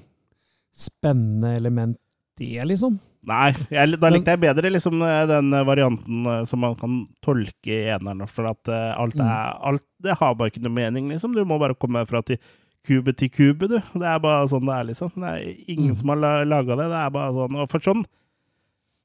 spennende 0.74 1.56
element, 1.58 1.98
det, 2.38 2.62
liksom. 2.66 2.98
Nei, 3.28 3.52
jeg, 3.70 3.98
da 4.02 4.08
likte 4.10 4.32
jeg 4.34 4.40
bedre 4.42 4.70
liksom 4.72 4.96
den 5.30 5.52
varianten 5.68 6.24
eh, 6.26 6.40
som 6.48 6.58
man 6.64 6.74
kan 6.78 6.96
tolke 7.22 7.70
i 7.70 7.84
eneren, 7.94 8.24
for 8.26 8.48
at 8.50 8.70
eh, 8.72 8.88
alt, 8.98 9.14
er, 9.22 9.52
alt 9.62 9.84
det 10.02 10.16
har 10.18 10.34
bare 10.38 10.50
ikke 10.50 10.62
noe 10.64 10.74
mening, 10.74 11.10
liksom. 11.12 11.34
Du 11.36 11.44
må 11.46 11.58
bare 11.62 11.76
komme 11.78 12.02
fra 12.08 12.22
til 12.26 12.40
kube 12.86 13.12
til 13.14 13.30
kube, 13.30 13.68
du. 13.70 13.76
Det 13.78 14.08
er 14.10 14.18
bare 14.24 14.48
sånn 14.50 14.66
det 14.66 14.74
er, 14.74 14.88
liksom. 14.90 15.12
Det 15.22 15.28
er 15.36 15.70
ingen 15.70 15.92
Mm. 15.92 15.98
som 16.00 16.08
har 16.10 16.18
la- 16.18 16.42
laga 16.50 16.74
det. 16.80 16.88
Det 16.90 16.98
er 17.04 17.10
bare 17.14 17.30
sånn. 17.36 17.60
Og 17.62 17.70
for 17.70 17.78
sånn 17.86 18.02
eh, 18.02 18.10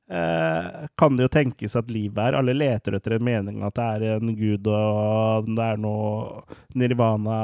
kan 0.07 1.17
det 1.17 1.25
jo 1.25 1.31
tenkes 1.33 1.75
at 1.75 1.89
livet 1.91 2.17
er. 2.29 2.37
Alle 2.39 2.53
leter 2.55 2.95
etter 2.95 3.17
en 3.17 3.25
mening, 3.27 3.57
at 3.67 3.75
det 3.75 3.87
er 4.07 4.15
en 4.21 4.29
gud, 4.37 4.67
og 4.71 5.49
det 5.51 5.65
er 5.65 5.81
noe 5.83 6.43
nirvana 6.79 7.39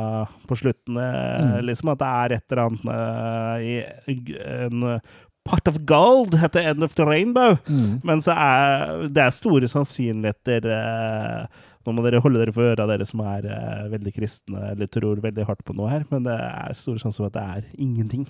på 0.48 0.56
slutten. 0.62 0.96
eh, 0.98 1.44
Mm. 1.44 1.66
Liksom 1.68 1.90
at 1.92 2.00
det 2.00 2.08
er 2.08 2.36
et 2.38 2.52
eller 2.52 2.64
annet 2.64 2.86
eh, 2.94 3.68
i 4.08 4.38
en 4.64 5.00
Part 5.44 5.68
of 5.68 5.82
Gold 5.86 6.38
heter 6.40 6.70
End 6.72 6.84
of 6.86 6.94
the 6.96 7.04
Rainbow. 7.04 7.58
Mm. 7.68 8.00
Men 8.08 8.22
så 8.24 8.32
er 8.32 9.08
det 9.12 9.26
er 9.26 9.36
store 9.36 9.68
sannsynligheter 9.68 10.64
eh, 10.72 11.46
Nå 11.84 11.92
må 11.92 12.00
dere 12.06 12.22
holde 12.24 12.40
dere 12.40 12.54
for 12.56 12.64
øra, 12.64 12.86
dere 12.88 13.04
som 13.04 13.20
er 13.28 13.44
eh, 13.44 13.90
veldig 13.92 14.14
kristne 14.16 14.70
eller 14.72 14.88
tror 14.88 15.20
veldig 15.20 15.44
hardt 15.50 15.66
på 15.68 15.76
noe 15.76 15.90
her, 15.92 16.06
men 16.14 16.24
det 16.24 16.38
er 16.40 16.72
store 16.80 17.02
sjanser 17.02 17.26
for 17.26 17.28
at 17.28 17.36
det 17.36 17.44
er 17.44 17.66
ingenting. 17.84 18.24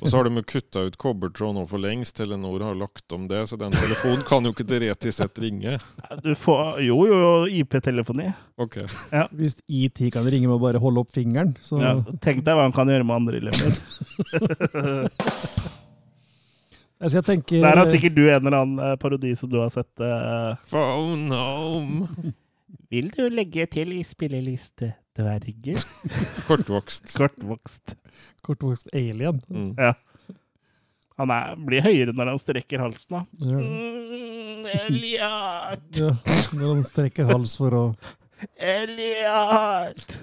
Og 0.00 0.08
så 0.08 0.16
har 0.16 0.28
de 0.28 0.40
jo 0.40 0.44
kutta 0.46 0.84
ut 0.88 0.96
kobbertråd 1.00 1.56
nå 1.56 1.64
for 1.70 1.82
lengst. 1.82 2.16
Telenor 2.18 2.64
har 2.66 2.78
lagt 2.78 3.12
om 3.14 3.28
det, 3.30 3.44
så 3.50 3.58
den 3.60 3.74
telefonen 3.74 4.24
kan 4.28 4.44
jo 4.46 4.52
ikke 4.54 4.66
teoretisk 4.68 5.18
sett 5.18 5.38
ringe. 5.42 5.78
Du 6.24 6.32
får 6.38 6.82
Jo, 6.86 6.98
jo, 7.08 7.18
IP-telefoni. 7.48 8.30
Ok. 8.60 8.80
Ja. 9.12 9.26
Hvis 9.30 9.56
IT 9.68 10.02
kan 10.14 10.26
ringe 10.26 10.50
med 10.50 10.58
å 10.58 10.62
bare 10.62 10.82
holde 10.82 11.04
opp 11.04 11.12
fingeren, 11.14 11.54
så 11.64 11.80
Ja, 11.82 11.94
tenk 12.24 12.44
deg 12.46 12.58
hva 12.58 12.66
han 12.68 12.74
kan 12.76 12.90
gjøre 12.90 13.06
med 13.08 13.22
andre 13.22 13.40
i 13.40 13.46
livet. 13.48 13.82
Altså, 17.02 17.18
jeg 17.18 17.26
tenker 17.26 17.64
Der 17.64 17.80
har 17.80 17.88
sikkert 17.90 18.14
du 18.14 18.20
en 18.28 18.44
eller 18.46 18.56
annen 18.60 18.78
eh, 18.78 18.96
parodi 19.02 19.32
som 19.34 19.50
du 19.50 19.58
har 19.58 19.72
sett. 19.74 19.90
Uh... 19.98 20.54
Phone 20.70 21.34
home. 21.34 22.32
Vil 22.92 23.10
du 23.10 23.24
legge 23.32 23.66
til 23.72 23.90
i 23.96 24.04
spilleliste 24.06 24.92
dverger? 25.18 25.82
Kortvokst. 26.48 27.12
Kortvokst. 27.16 27.96
Kortvokst 28.42 28.88
alien. 28.92 29.42
Mm. 29.48 29.74
Ja. 29.78 29.94
Han 31.20 31.32
er, 31.34 31.56
blir 31.60 31.84
høyere 31.84 32.14
når 32.16 32.32
han 32.32 32.40
strekker 32.40 32.82
halsen, 32.82 33.18
da. 33.18 33.22
Ja. 33.44 33.60
Mm, 33.60 34.66
Elliot! 34.72 35.98
Ja, 35.98 36.12
når 36.56 36.68
han 36.76 36.84
strekker 36.88 37.28
hals 37.28 37.56
for 37.60 37.76
å 37.76 37.84
Elliot! 38.56 40.16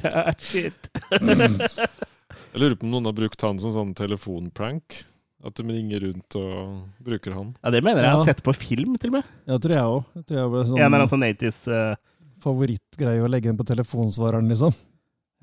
Touch 0.00 0.54
it! 0.60 0.90
Jeg 1.10 2.58
lurer 2.58 2.76
på 2.76 2.86
om 2.86 2.92
noen 2.94 3.08
har 3.08 3.16
brukt 3.16 3.42
han 3.46 3.60
som 3.62 3.72
sånn 3.74 3.94
telefonprank. 3.98 5.02
At 5.46 5.56
de 5.56 5.64
ringer 5.64 6.02
rundt 6.04 6.36
og 6.36 7.04
bruker 7.04 7.32
han. 7.32 7.54
Ja, 7.62 7.72
det 7.72 7.80
mener 7.80 8.02
jeg. 8.02 8.10
Jeg 8.10 8.18
har 8.18 8.26
sett 8.28 8.42
på 8.44 8.52
film, 8.52 8.98
til 9.00 9.12
og 9.12 9.20
med. 9.20 9.28
Ja, 9.48 9.56
tror 9.56 9.72
jeg 9.72 9.92
òg. 9.94 10.08
Sånn... 10.28 10.74
En 10.76 10.84
eller 10.84 10.98
annen 10.98 11.08
sånn 11.08 11.22
sånn 11.24 11.28
80s 11.30 11.60
eh, 11.72 11.94
favorittgreie 12.42 13.22
å 13.24 13.28
legge 13.30 13.50
den 13.50 13.58
på 13.60 13.66
telefonsvareren, 13.68 14.48
liksom. 14.50 14.72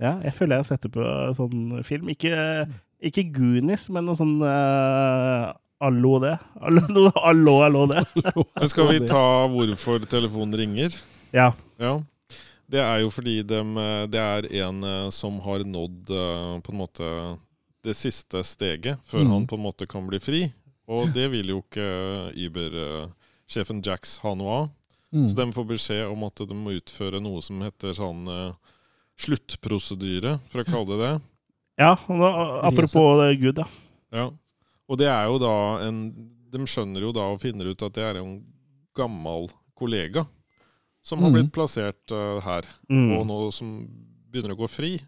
Ja, 0.01 0.15
jeg 0.21 0.33
føler 0.37 0.57
jeg 0.57 0.63
har 0.65 0.67
sett 0.69 0.83
det 0.85 0.91
på 0.93 1.05
sånn 1.37 1.83
film. 1.87 2.09
Ikke, 2.13 2.67
ikke 3.01 3.23
Goonies, 3.33 3.87
men 3.89 4.05
noe 4.05 4.17
sånn 4.19 4.35
uh, 4.45 5.53
Allo 5.81 6.15
det. 6.21 6.35
Allo, 6.61 6.83
allo, 7.29 7.55
allo 7.65 7.81
det. 7.89 8.03
Men 8.57 8.69
skal 8.69 8.87
vi 8.91 8.99
ta 9.09 9.23
hvorfor 9.53 10.05
telefonen 10.09 10.57
ringer? 10.57 10.95
Ja. 11.33 11.51
Ja. 11.77 11.95
Det 12.67 12.81
er 12.81 13.03
jo 13.03 13.11
fordi 13.13 13.35
dem, 13.47 13.75
eh, 13.79 14.05
det 14.11 14.19
er 14.19 14.47
en 14.65 14.81
eh, 14.83 15.09
som 15.13 15.37
har 15.45 15.61
nådd 15.63 16.09
på 16.65 16.73
en 16.73 16.79
måte 16.81 17.11
det 17.85 17.93
siste 17.95 18.41
steget 18.43 18.97
før 19.07 19.21
Mm. 19.23 19.29
han 19.31 19.45
på 19.47 19.55
en 19.55 19.63
måte 19.63 19.85
kan 19.87 20.05
bli 20.09 20.19
fri. 20.19 20.41
Og 20.89 21.13
det 21.15 21.29
vil 21.31 21.53
jo 21.53 21.61
ikke 21.61 21.85
Uber-sjefen 22.35 23.81
Jax 23.85 24.17
ha 24.23 24.33
noe 24.35 24.57
av. 24.63 24.67
Mm. 25.13 25.27
Så 25.29 25.35
de 25.39 25.45
får 25.55 25.65
beskjed 25.69 26.07
om 26.11 26.23
at 26.27 26.35
de 26.35 26.55
må 26.55 26.73
utføre 26.75 27.21
noe 27.23 27.41
som 27.41 27.61
heter 27.63 27.93
sånn 27.95 28.25
uh, 28.27 28.53
sluttprosedyre, 29.17 30.37
for 30.51 30.61
å 30.63 30.67
kalle 30.67 30.89
det 30.95 30.99
det. 31.03 31.13
Ja, 31.79 31.93
og 32.09 32.17
nå, 32.19 32.27
apropos 32.67 33.19
det, 33.21 33.29
Gud, 33.41 33.61
ja. 33.61 33.67
Ja. 34.15 34.25
Og 34.87 34.97
det 34.99 35.07
er 35.11 35.25
jo 35.27 35.37
da 35.43 35.53
en 35.87 35.99
De 36.47 36.61
skjønner 36.63 37.03
jo 37.03 37.09
da 37.11 37.25
og 37.33 37.41
finner 37.43 37.67
ut 37.67 37.81
at 37.83 37.91
det 37.97 38.03
er 38.07 38.17
en 38.21 38.37
gammel 38.95 39.49
kollega 39.75 40.23
som 41.03 41.19
har 41.19 41.29
Mhm. 41.29 41.33
blitt 41.35 41.51
plassert 41.53 42.11
uh, 42.11 42.39
her, 42.41 42.63
Mm. 42.89 43.17
og 43.19 43.25
nå 43.27 43.51
som 43.53 43.87
begynner 44.31 44.55
å 44.55 44.57
gå 44.63 44.67
fri. 44.69 45.01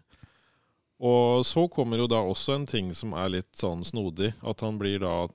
Og 1.00 1.42
så 1.44 1.64
kommer 1.72 1.96
jo 1.96 2.06
da 2.06 2.20
også 2.20 2.54
en 2.54 2.66
ting 2.66 2.92
som 2.94 3.14
er 3.14 3.28
litt 3.30 3.52
sånn 3.56 3.82
snodig, 3.84 4.34
at 4.44 4.60
han 4.60 4.78
blir 4.78 4.98
da 5.00 5.28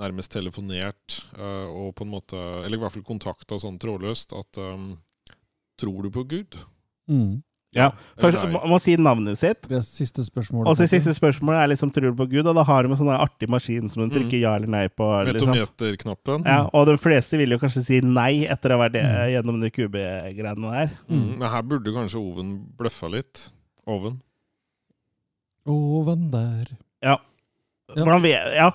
nærmest 0.00 0.32
telefonert, 0.32 1.20
eh, 1.36 1.68
og 1.68 1.94
på 1.98 2.06
en 2.06 2.14
måte 2.14 2.40
Eller 2.64 2.78
i 2.78 2.80
hvert 2.80 2.96
fall 2.96 3.06
kontakta 3.06 3.58
sånn 3.60 3.78
trådløst 3.80 4.34
at 4.36 4.60
um, 4.62 4.94
Tror 5.80 6.04
du 6.04 6.10
på 6.12 6.26
Gud? 6.28 6.58
Mm. 7.10 7.40
ja. 7.74 7.88
Først 8.20 8.38
må, 8.52 8.60
må 8.68 8.76
si 8.82 8.92
navnet 9.00 9.38
sitt. 9.40 9.64
Det 9.70 9.80
siste 9.86 10.22
spørsmålet. 10.26 10.68
Og 10.68 10.76
så 10.76 10.86
siste 10.90 11.14
spørsmålet 11.16 11.62
er 11.62 11.70
liksom 11.72 11.90
tror 11.94 12.12
du 12.12 12.18
på 12.18 12.26
Gud, 12.30 12.44
og 12.44 12.58
da 12.58 12.64
har 12.68 12.84
de 12.84 12.92
en 12.92 13.00
sånn 13.00 13.10
artig 13.14 13.48
maskin 13.50 13.88
som 13.88 14.04
du 14.04 14.12
trykker 14.12 14.42
ja 14.42 14.52
eller 14.58 14.70
nei 14.70 14.82
på. 14.92 15.08
Liksom. 15.26 15.54
Metometerknappen. 15.54 16.44
Ja, 16.44 16.66
og 16.76 16.84
de 16.90 16.98
fleste 17.00 17.40
vil 17.40 17.56
jo 17.56 17.58
kanskje 17.62 17.82
si 17.86 18.02
nei 18.04 18.44
etter 18.44 18.74
å 18.74 18.78
ha 18.78 18.84
vært 18.84 19.00
mm. 19.00 19.16
gjennom 19.32 19.64
de 19.64 19.72
kubegreiene 19.72 20.74
der. 20.76 20.92
Mm. 21.08 21.26
Men 21.40 21.48
her 21.56 21.66
burde 21.72 21.96
kanskje 21.96 22.20
Oven 22.20 22.52
bløffa 22.76 23.10
litt. 23.16 23.46
Oven. 23.88 24.20
Oven 25.64 26.28
der. 26.36 26.76
Ja. 27.00 27.16
Ja. 27.96 28.04
Hvordan 28.04 28.22
vet 28.22 28.56
Ja. 28.56 28.70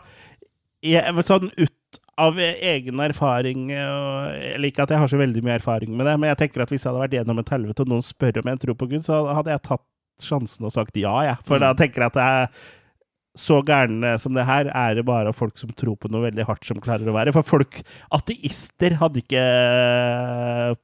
Jeg, 0.86 1.26
sånn 1.26 1.50
ut 1.58 2.00
av 2.22 2.38
egen 2.40 3.00
erfaring 3.04 3.66
og, 3.74 4.36
Eller 4.54 4.70
ikke 4.70 4.86
at 4.86 4.94
jeg 4.94 5.02
har 5.02 5.10
så 5.12 5.18
veldig 5.20 5.42
mye 5.44 5.58
erfaring 5.60 5.92
med 5.98 6.08
det, 6.08 6.14
men 6.22 6.30
jeg 6.32 6.40
tenker 6.46 6.64
at 6.64 6.72
hvis 6.72 6.86
jeg 6.86 6.92
hadde 6.94 7.02
vært 7.04 7.18
gjennom 7.18 7.42
et 7.42 7.52
helvete, 7.52 7.84
og 7.84 7.92
noen 7.92 8.06
spør 8.06 8.40
om 8.44 8.50
jeg 8.54 8.62
tror 8.64 8.78
på 8.80 8.88
Gud, 8.94 9.04
så 9.08 9.20
hadde 9.36 9.52
jeg 9.56 9.64
tatt 9.68 9.84
sjansen 10.24 10.64
og 10.70 10.72
sagt 10.72 10.96
ja, 11.02 11.12
jeg. 11.28 11.38
For 11.48 11.60
da 11.60 11.74
Mm. 11.74 11.80
tenker 11.82 12.06
jeg 12.06 12.14
at 12.14 12.20
er 12.24 12.48
så 13.36 13.58
gærne 13.68 14.14
som 14.22 14.32
det 14.38 14.46
her, 14.48 14.70
er 14.72 14.96
det 14.96 15.04
bare 15.04 15.34
folk 15.36 15.58
som 15.60 15.74
tror 15.76 15.98
på 16.00 16.08
noe 16.08 16.24
veldig 16.30 16.46
hardt, 16.48 16.64
som 16.64 16.80
klarer 16.80 17.10
å 17.12 17.16
være. 17.18 17.34
For 17.36 17.44
folk, 17.44 17.82
ateister, 18.16 18.96
hadde 19.02 19.20
ikke 19.26 19.42
eh, 19.44 20.76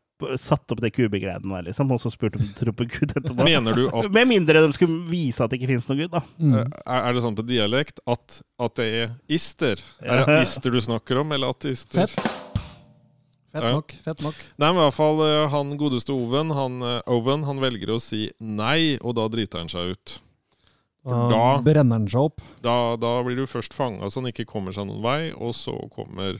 satt 0.41 0.71
opp 0.73 0.81
det 0.83 0.91
kubegreiene 0.95 1.43
der, 1.43 1.63
liksom, 1.69 1.91
og 1.91 1.99
så 2.03 2.11
spurte 2.13 2.39
om 2.39 2.45
de 2.47 2.53
tror 2.57 2.73
på 2.77 2.85
Gud 2.89 3.13
etterpå. 3.17 3.43
Mener 3.43 3.75
du 3.77 3.83
at 3.89 4.09
Med 4.11 4.27
mindre 4.29 4.61
de 4.65 4.71
skulle 4.77 5.01
vise 5.09 5.43
at 5.43 5.51
det 5.51 5.59
ikke 5.59 5.71
finnes 5.73 5.87
noe 5.89 5.97
Gud, 6.03 6.11
da. 6.13 6.21
Mm. 6.39 6.55
Eh, 6.61 6.79
Er 6.85 7.07
er 7.09 7.13
det 7.17 7.23
sånn 7.25 7.35
på 7.37 7.45
dialekt 7.47 7.99
at, 8.07 8.41
ateister 8.59 8.77
det 8.77 8.87
er 9.01 9.11
ister? 9.27 9.83
Det 10.01 10.41
ister 10.45 10.71
du 10.71 10.81
snakker 10.81 11.21
om, 11.23 11.31
eller 11.35 11.51
ateister? 11.55 12.07
Fett. 12.07 12.71
Fett 13.51 13.63
Ja. 13.63 13.71
nok. 13.75 13.91
Fett 14.05 14.21
nok. 14.23 14.35
Nei, 14.57 14.67
men 14.71 14.79
i 14.79 14.83
hvert 14.85 14.95
fall 14.95 15.21
eh, 15.25 15.47
han 15.51 15.73
godeste 15.77 16.13
Oven, 16.15 16.51
han, 16.55 16.81
eh, 16.81 17.01
Oven, 17.11 17.43
han 17.43 17.59
velger 17.59 17.89
å 17.91 17.99
si 17.99 18.29
nei, 18.39 18.97
og 19.03 19.15
da 19.17 19.25
driter 19.27 19.59
han 19.59 19.67
seg 19.73 19.91
ut. 19.97 20.19
For 21.03 21.17
Da 21.31 21.37
da, 21.57 21.61
brenner 21.65 21.97
han 21.97 22.07
seg 22.07 22.21
opp. 22.29 22.41
da, 22.61 22.95
da 22.95 23.15
blir 23.25 23.35
du 23.41 23.47
først 23.49 23.73
fanga 23.73 24.05
så 24.09 24.21
han 24.21 24.29
ikke 24.31 24.45
kommer 24.45 24.71
seg 24.71 24.85
noen 24.87 25.01
vei, 25.03 25.31
og 25.33 25.51
så 25.57 25.73
kommer 25.91 26.37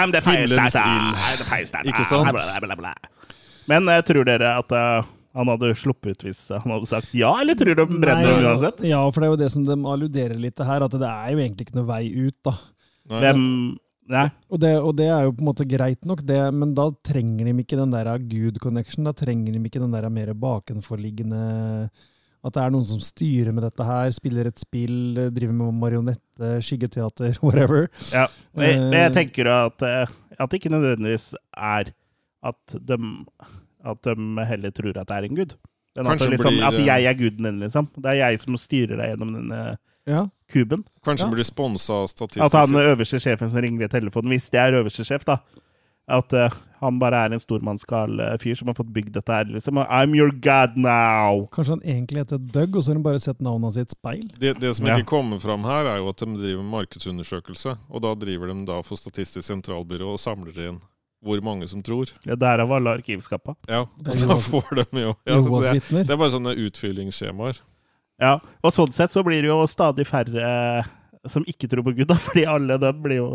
I'm 0.00 0.12
the 0.12 0.20
Himmelens 0.24 0.74
ild. 0.74 1.16
I'm 1.16 1.36
the 1.38 1.44
fire. 1.44 1.82
Ikke 1.84 2.04
sant? 2.08 2.30
Bla, 2.30 2.60
bla, 2.60 2.76
bla, 2.76 2.76
bla. 2.76 2.94
Men 3.70 3.88
uh, 3.88 4.00
tror 4.06 4.26
dere 4.26 4.56
at 4.58 4.72
uh, 4.74 5.04
han 5.36 5.52
hadde 5.52 5.72
sluppet 5.78 6.16
ut 6.16 6.26
hvis 6.26 6.40
han 6.52 6.74
hadde 6.74 6.88
sagt 6.90 7.14
ja, 7.16 7.30
eller 7.40 7.56
tror 7.56 7.76
du 7.76 7.84
de 7.84 8.00
brenner 8.02 8.34
Nei, 8.34 8.48
uansett? 8.48 8.82
Ja, 8.88 9.00
for 9.12 9.22
det 9.22 9.28
er 9.28 9.32
jo 9.32 9.40
det 9.44 9.52
som 9.54 9.64
de 9.68 9.76
alluderer 9.94 10.40
litt 10.40 10.56
til 10.58 10.68
her, 10.68 10.84
at 10.84 10.96
det 10.98 11.08
er 11.08 11.32
jo 11.32 11.40
egentlig 11.44 11.68
ikke 11.68 11.78
noe 11.78 11.88
vei 11.88 12.02
ut, 12.10 12.36
da. 12.44 12.56
Nei, 13.12 13.22
Hvem 13.24 13.46
Nei. 14.12 14.26
Og 14.50 14.58
det, 14.60 14.72
og 14.82 14.96
det 14.98 15.06
er 15.08 15.22
jo 15.24 15.32
på 15.32 15.44
en 15.44 15.46
måte 15.46 15.64
greit 15.68 16.06
nok, 16.08 16.24
det, 16.26 16.40
men 16.52 16.72
da 16.76 16.88
trenger 17.06 17.46
de 17.46 17.52
ikke 17.62 17.78
den 17.78 17.92
der 17.94 18.10
Gud-connection. 18.18 19.06
Da 19.06 19.12
trenger 19.16 19.54
de 19.54 19.60
ikke 19.62 19.80
den 19.80 19.94
der 19.94 20.08
mer 20.12 20.32
bakenforliggende 20.36 21.42
At 22.44 22.54
det 22.56 22.62
er 22.64 22.70
noen 22.74 22.84
som 22.88 22.98
styrer 23.00 23.52
med 23.54 23.62
dette 23.62 23.84
her, 23.86 24.10
spiller 24.10 24.48
et 24.50 24.58
spill, 24.58 25.14
driver 25.30 25.52
med 25.54 25.76
marionette, 25.78 26.48
skyggeteater, 26.66 27.36
whatever. 27.44 27.88
Ja. 28.12 28.26
Men 28.54 28.66
jeg, 28.68 28.80
men 28.80 28.96
jeg 28.98 29.10
Eh, 29.10 29.14
tenker 29.14 29.50
at, 29.52 29.82
eh, 29.86 30.14
at 30.40 30.50
det 30.50 30.58
ikke 30.58 30.72
nødvendigvis 30.74 31.28
er 31.54 31.92
at 32.42 32.74
de, 32.74 32.98
at 33.86 34.02
de 34.08 34.46
heller 34.48 34.70
tror 34.74 34.96
at 34.98 35.06
det 35.08 35.16
er 35.20 35.28
en 35.28 35.36
gud. 35.38 35.54
At, 35.94 36.08
liksom, 36.24 36.48
blir, 36.50 36.64
at 36.66 36.74
eh, 36.80 36.86
jeg 36.88 37.04
er 37.04 37.14
guden 37.20 37.44
din, 37.46 37.58
liksom. 37.62 37.86
Det 37.94 38.10
er 38.10 38.18
jeg 38.24 38.40
som 38.42 38.56
styrer 38.58 38.96
deg 38.98 39.12
gjennom 39.12 39.34
denne 39.38 39.62
Ja. 40.08 40.24
kuben. 40.50 40.82
Kanskje 41.06 41.28
Ja. 41.28 41.30
blir 41.30 41.44
sponsa 41.46 41.92
av 42.02 42.08
statistisk 42.10 42.42
At 42.42 42.52
han 42.58 42.74
øverste 42.74 43.20
sjefen 43.22 43.50
som 43.52 43.60
ringer 43.62 43.84
i 43.84 43.88
telefonen, 43.92 44.32
hvis 44.34 44.50
det 44.50 44.58
er 44.58 44.80
øverste 44.82 45.04
sjef, 45.06 45.22
da 45.24 45.36
At 46.12 46.34
uh, 46.36 46.52
han 46.82 46.98
bare 47.00 47.20
er 47.24 47.32
en 47.32 47.40
stormannsgal 47.40 48.18
eh, 48.20 48.32
fyr 48.42 48.56
som 48.58 48.68
har 48.68 48.74
fått 48.74 48.90
bygd 48.92 49.12
dette 49.14 49.32
her, 49.32 49.46
liksom. 49.48 49.78
I'm 49.86 50.16
your 50.18 50.32
god 50.44 50.74
now! 50.76 51.44
Kanskje 51.54 51.76
han 51.76 51.84
egentlig 51.86 52.24
heter 52.24 52.40
Doug, 52.42 52.74
og 52.76 52.82
så 52.82 52.90
har 52.90 52.98
han 52.98 53.04
bare 53.06 53.20
sett 53.22 53.38
navnet 53.40 53.68
hans 53.70 53.78
i 53.78 53.84
et 53.86 53.94
speil? 53.94 54.24
det, 54.42 54.56
det 54.60 54.72
som 54.76 54.88
Ja. 54.90 54.96
ikke 54.98 55.12
kommer 55.12 55.38
fram 55.40 55.62
her, 55.68 55.86
er 55.92 56.00
jo 56.02 56.08
at 56.10 56.18
de 56.24 56.26
driver 56.40 56.66
markedsundersøkelse. 56.74 57.76
Og 57.88 58.02
da 58.02 58.14
driver 58.18 58.50
de 58.50 58.56
da 58.66 58.80
for 58.82 58.98
Statistisk 58.98 59.46
sentralbyrå 59.46 60.10
og 60.16 60.20
samler 60.20 60.58
inn 60.68 60.80
hvor 61.22 61.38
mange 61.46 61.68
som 61.70 61.84
tror. 61.86 62.10
Ja, 62.26 62.34
Derav 62.34 62.72
alle 62.74 62.96
arkivskappa. 62.98 63.54
Ja, 63.70 63.84
og 63.86 64.14
så 64.18 64.34
får 64.42 64.82
de 64.82 65.04
jo 65.04 65.12
ja, 65.22 65.36
så 65.38 65.60
det, 65.62 65.76
er, 65.76 66.02
det 66.02 66.10
er 66.10 66.18
bare 66.18 66.34
sånne 66.34 66.56
utfyllingsskjemaer. 66.66 67.62
Ja, 68.22 68.40
og 68.62 68.74
sånn 68.74 68.90
sett 68.94 69.14
så 69.14 69.22
blir 69.22 69.38
det 69.42 69.50
jo 69.52 69.60
stadig 69.70 70.04
færre 70.10 70.42
eh, 70.82 70.90
som 71.28 71.44
ikke 71.46 71.68
tror 71.70 71.84
på 71.86 71.94
Gud, 71.96 72.06
da, 72.10 72.16
fordi 72.28 72.44
alle 72.48 72.78
dem 72.82 73.02
blir 73.02 73.20
jo 73.20 73.28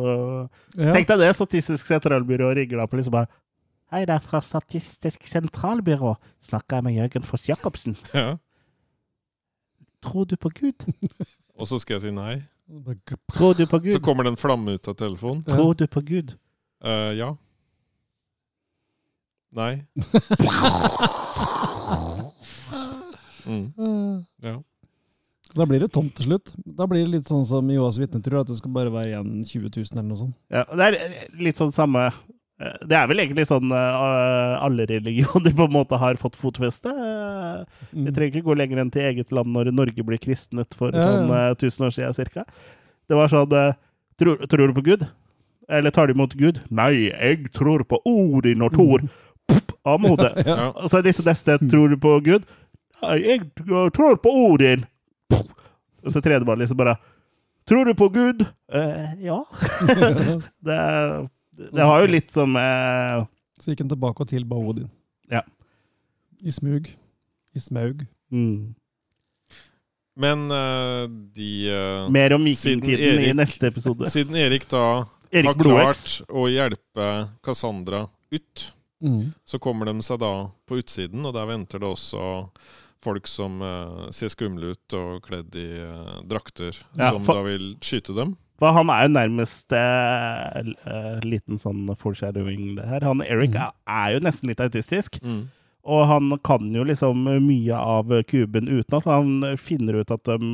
Ja. 0.76 0.94
Tenk 0.94 1.08
deg 1.08 1.22
det, 1.24 1.30
Statistisk 1.36 1.88
sentralbyrå 1.88 2.54
rigger 2.58 2.82
deg 2.82 2.90
på 2.92 3.00
liksom 3.00 3.16
bare 3.16 3.30
Hei, 3.88 4.02
det 4.04 4.18
er 4.18 4.20
fra 4.20 4.42
Statistisk 4.44 5.24
sentralbyrå. 5.32 6.18
Snakker 6.44 6.82
jeg 6.82 6.84
med 6.84 6.98
Jørgen 6.98 7.24
Foss 7.24 7.48
Jacobsen? 7.48 7.96
Ja. 8.14 8.36
Tror 10.04 10.28
du 10.28 10.36
på 10.36 10.52
Gud? 10.54 10.84
Og 11.58 11.68
så 11.68 11.80
skal 11.80 11.96
jeg 11.98 12.10
si 12.10 12.12
nei. 12.14 12.42
Tror 13.34 13.56
du 13.56 13.64
på 13.66 13.80
Gud? 13.80 13.94
Så 13.96 14.04
kommer 14.04 14.28
det 14.28 14.36
en 14.36 14.40
flamme 14.40 14.76
ut 14.76 14.88
av 14.92 14.98
telefonen. 15.00 15.42
Tror 15.48 15.74
du 15.74 15.88
på 15.88 16.04
Gud? 16.06 16.36
Uh, 16.84 17.16
ja. 17.18 17.32
Nei. 19.56 19.88
Mm. 23.48 23.72
Ja. 24.44 24.60
Da 25.58 25.66
blir 25.66 25.82
det 25.84 25.92
tomt 25.96 26.14
til 26.18 26.28
slutt. 26.30 26.52
Da 26.78 26.86
blir 26.90 27.04
det 27.06 27.12
litt 27.18 27.30
sånn 27.32 27.46
som 27.50 27.70
Joas 27.74 27.98
vitne 28.00 28.22
tror, 28.24 28.44
at 28.44 28.50
det 28.52 28.58
skal 28.60 28.74
bare 28.76 28.92
være 28.94 29.12
igjen 29.16 29.30
20 29.48 29.70
000 29.74 29.86
eller 29.96 30.08
noe 30.12 30.20
sånt. 30.24 30.36
Ja, 30.54 30.64
det 30.78 30.88
er 30.88 30.98
litt 31.42 31.58
sånn 31.60 31.74
samme 31.76 32.08
eh, 32.08 32.76
Det 32.90 32.98
er 33.00 33.08
vel 33.10 33.24
egentlig 33.24 33.48
sånn 33.50 33.72
eh, 33.74 34.56
alle 34.68 34.86
religioner 34.90 35.56
på 35.58 35.66
en 35.68 35.74
måte 35.76 36.00
har 36.02 36.20
fått 36.22 36.38
fotfeste. 36.40 36.94
Eh, 36.94 37.86
Vi 37.92 38.14
trenger 38.14 38.38
ikke 38.40 38.48
gå 38.52 38.58
lenger 38.62 38.84
enn 38.84 38.92
til 38.94 39.08
eget 39.10 39.34
land 39.36 39.52
når 39.56 39.72
Norge 39.74 40.06
blir 40.06 40.22
kristnet 40.22 40.78
for 40.78 40.94
Ja, 40.94 41.02
ja. 41.02 41.08
sånn 41.08 41.34
eh, 41.34 41.54
1000 41.58 41.88
år 41.90 41.96
siden 41.98 42.18
cirka. 42.20 42.46
Det 43.10 43.16
var 43.18 43.32
sånn 43.34 43.56
eh, 43.58 43.74
tror, 44.22 44.44
tror 44.52 44.68
du 44.72 44.78
på 44.78 44.86
Gud? 44.92 45.08
Eller 45.68 45.92
tar 45.92 46.08
du 46.08 46.14
imot 46.16 46.36
Gud? 46.40 46.62
Nei, 46.72 47.10
jeg 47.10 47.50
tror 47.56 47.82
på 47.84 48.00
Odin 48.08 48.62
og 48.64 48.76
Thor. 48.78 49.02
Pff, 49.48 49.74
Av 49.88 50.02
med 50.04 50.14
hodet. 50.14 50.34
Ja. 50.48 50.70
Og 50.76 50.90
så 50.92 51.00
disse 51.04 51.24
neste 51.24 51.58
Tror 51.72 51.90
du 51.92 51.98
på 52.04 52.14
Gud? 52.26 52.46
Nei, 53.04 53.18
jeg 53.24 53.42
tror 53.96 54.16
på 54.24 54.32
Odin. 54.48 54.86
Og 55.34 56.14
så 56.14 56.22
tredje 56.24 56.46
man 56.48 56.60
liksom 56.60 56.78
bare 56.80 56.98
Tror 57.68 57.86
du 57.86 57.92
på 58.00 58.08
Gud? 58.10 58.46
Eh, 58.72 59.26
ja. 59.26 59.42
det, 60.68 60.78
det 61.74 61.84
har 61.84 62.00
jo 62.00 62.12
litt 62.14 62.32
som 62.32 62.56
eh, 62.56 63.26
Så 63.60 63.74
gikk 63.74 63.84
han 63.84 63.92
tilbake 63.92 64.24
og 64.24 64.30
tilba 64.30 64.56
Odin. 64.56 64.88
Ja. 65.28 65.42
I 66.40 66.54
smug. 66.56 66.88
I 67.54 67.60
smaug. 67.60 68.06
mm. 68.32 68.76
Men 70.18 70.48
uh, 70.50 71.04
de 71.36 71.50
uh, 71.70 72.08
Mer 72.10 72.34
om 72.34 72.42
vikingtiden 72.48 73.20
i 73.22 73.34
neste 73.38 73.68
episode. 73.70 74.10
Siden 74.16 74.34
Erik 74.40 74.64
da 74.72 75.06
Erik 75.30 75.52
har 75.52 75.60
klart 75.62 76.16
å 76.32 76.48
hjelpe 76.50 77.12
Cassandra 77.46 78.08
ut, 78.34 78.72
Mm. 78.98 79.28
så 79.46 79.60
kommer 79.62 79.86
de 79.86 80.02
seg 80.02 80.18
da 80.24 80.50
på 80.66 80.80
utsiden, 80.80 81.22
og 81.22 81.36
der 81.36 81.46
venter 81.46 81.78
det 81.78 81.86
også 81.86 82.22
folk 83.08 83.30
som 83.32 83.62
uh, 83.64 84.10
ser 84.16 84.30
skumle 84.34 84.76
ut 84.76 84.98
og 85.00 85.24
kledd 85.26 85.56
i 85.58 85.68
uh, 85.80 86.20
drakter, 86.28 86.76
Ja, 87.00 87.14
som 87.16 87.24
for- 87.28 87.40
da 87.40 87.48
vil 87.48 87.72
skyte 87.82 88.16
dem. 88.18 88.36
For 88.58 88.74
han 88.74 88.90
er 88.90 89.04
jo 89.06 89.10
nærmest 89.14 89.74
eh, 89.78 90.72
liten 91.22 91.60
sånn 91.62 91.84
foreshadowing, 92.02 92.72
det 92.80 92.88
her. 92.90 93.04
Han 93.06 93.22
Eric 93.22 93.54
er, 93.54 93.70
er 93.86 94.16
jo 94.16 94.22
nesten 94.26 94.50
litt 94.50 94.64
autistisk. 94.66 95.20
Mm. 95.22 95.44
Og 95.88 96.02
han 96.10 96.34
kan 96.44 96.66
jo 96.76 96.84
liksom 96.84 97.22
mye 97.46 97.72
av 97.80 98.10
kuben 98.28 98.68
uten 98.68 98.98
at 98.98 99.06
Han 99.08 99.58
finner 99.58 100.02
ut 100.02 100.12
at 100.12 100.24
de 100.28 100.50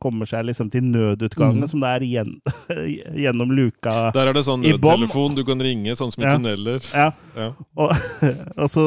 kommer 0.00 0.28
seg 0.30 0.44
liksom 0.46 0.70
til 0.70 0.82
nødutgangen, 0.86 1.64
Mm. 1.64 1.68
som 1.68 1.80
det 1.82 1.88
er 1.96 2.06
gjen, 2.06 2.30
gjennom 3.24 3.50
luka 3.50 4.10
Der 4.14 4.28
er 4.30 4.32
det 4.38 4.44
sånn 4.46 4.62
nødtelefon 4.62 5.34
du 5.34 5.42
kan 5.44 5.58
ringe, 5.60 5.96
sånn 5.98 6.12
som 6.14 6.22
i 6.22 6.26
Ja. 6.28 6.36
tunneler. 6.36 6.80
Ja. 6.94 7.10
Ja. 7.36 7.52
Og, 7.76 7.90
og 8.62 8.70
så 8.70 8.86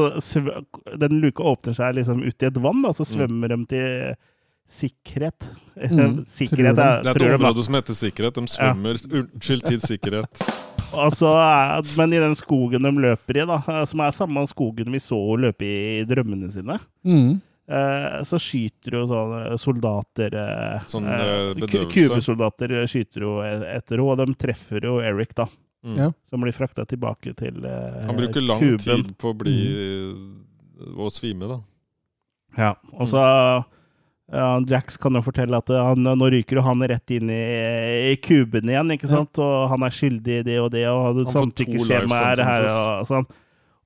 den 0.98 1.20
luka 1.22 1.44
åpner 1.44 1.76
seg 1.76 1.96
liksom 2.00 2.24
ut 2.24 2.44
i 2.44 2.48
et 2.48 2.58
vann, 2.58 2.86
og 2.86 2.96
så 2.96 3.04
Mm. 3.04 3.12
svømmer 3.12 3.50
de 3.50 3.66
til 3.66 4.16
sikkerhet. 4.72 5.50
Mm, 5.92 6.22
sikkerhet 6.40 6.78
tror 6.78 6.86
er, 6.86 7.04
Det 7.04 7.12
er 7.12 7.12
et 7.12 7.22
et 7.22 7.22
de, 7.28 7.38
område 7.42 7.66
som 7.68 7.78
heter 7.78 7.98
sikkerhet. 7.98 8.40
De 8.40 8.48
svømmer 8.56 9.00
Unnskyld, 9.22 9.64
tid, 9.68 9.84
sikkerhet. 9.86 10.44
altså, 11.06 11.32
er- 11.36 11.94
men 12.00 12.14
i 12.16 12.22
den 12.24 12.36
skogen 12.40 12.84
de 12.88 12.92
løper 13.06 13.42
i, 13.44 13.46
da, 13.52 13.62
som 13.90 14.04
er 14.06 14.12
samme 14.16 14.44
skogen 14.50 14.92
vi 14.96 15.00
så 15.04 15.20
henne 15.20 15.48
løpe 15.52 15.68
i 15.68 16.04
drømmene 16.10 16.50
sine, 16.52 16.78
Mm. 17.08 17.40
eh, 17.72 18.20
så 18.28 18.40
skyter 18.42 18.98
jo 19.00 19.06
sånne 19.12 19.58
soldater 19.62 20.34
eh, 20.36 20.88
Sånn, 20.92 21.06
eh, 21.08 21.26
eh, 21.26 21.54
bedøvelse. 21.60 21.92
Kubesoldater 21.96 22.78
eh, 22.82 22.88
skyter 22.92 23.28
jo 23.28 23.36
etter 23.44 24.00
henne, 24.02 24.08
og 24.16 24.24
de 24.24 24.34
treffer 24.48 24.88
jo 24.90 24.98
Eric, 25.04 25.36
da. 25.38 25.48
Mm. 25.84 25.96
Ja. 25.98 26.08
Som 26.30 26.44
blir 26.46 26.54
frakta 26.54 26.84
tilbake 26.86 27.32
til 27.40 27.56
Kuben. 27.64 28.04
Han 28.06 28.18
bruker 28.20 28.44
lang 28.46 28.60
kuben. 28.62 28.84
tid 28.86 29.08
på 29.18 29.32
å 29.32 29.38
bli 29.40 29.56
å 30.98 31.08
svime, 31.14 31.48
da. 31.50 31.60
Ja, 32.60 32.74
og 32.94 33.08
så 33.10 33.22
ja, 33.22 33.62
Jax 34.32 34.96
kan 35.02 35.18
jo 35.18 35.22
fortelle 35.26 35.58
at 35.60 35.68
han, 35.76 36.06
nå 36.18 36.28
ryker 36.32 36.56
jo 36.60 36.64
han 36.64 36.80
rett 36.88 37.12
inn 37.12 37.30
i, 37.34 37.42
i 38.14 38.16
kuben 38.24 38.70
igjen, 38.72 38.94
ikke 38.96 39.10
sant? 39.12 39.36
Og 39.44 39.66
han 39.74 39.84
er 39.84 39.92
skyldig 39.96 40.38
i 40.40 40.44
det 40.48 40.58
og 40.64 40.70
det, 40.72 40.86
og 40.88 41.20
samtykkeskjema 41.34 42.22
er 42.32 42.44
her 42.48 42.68
og 42.72 43.08
sånn. 43.10 43.28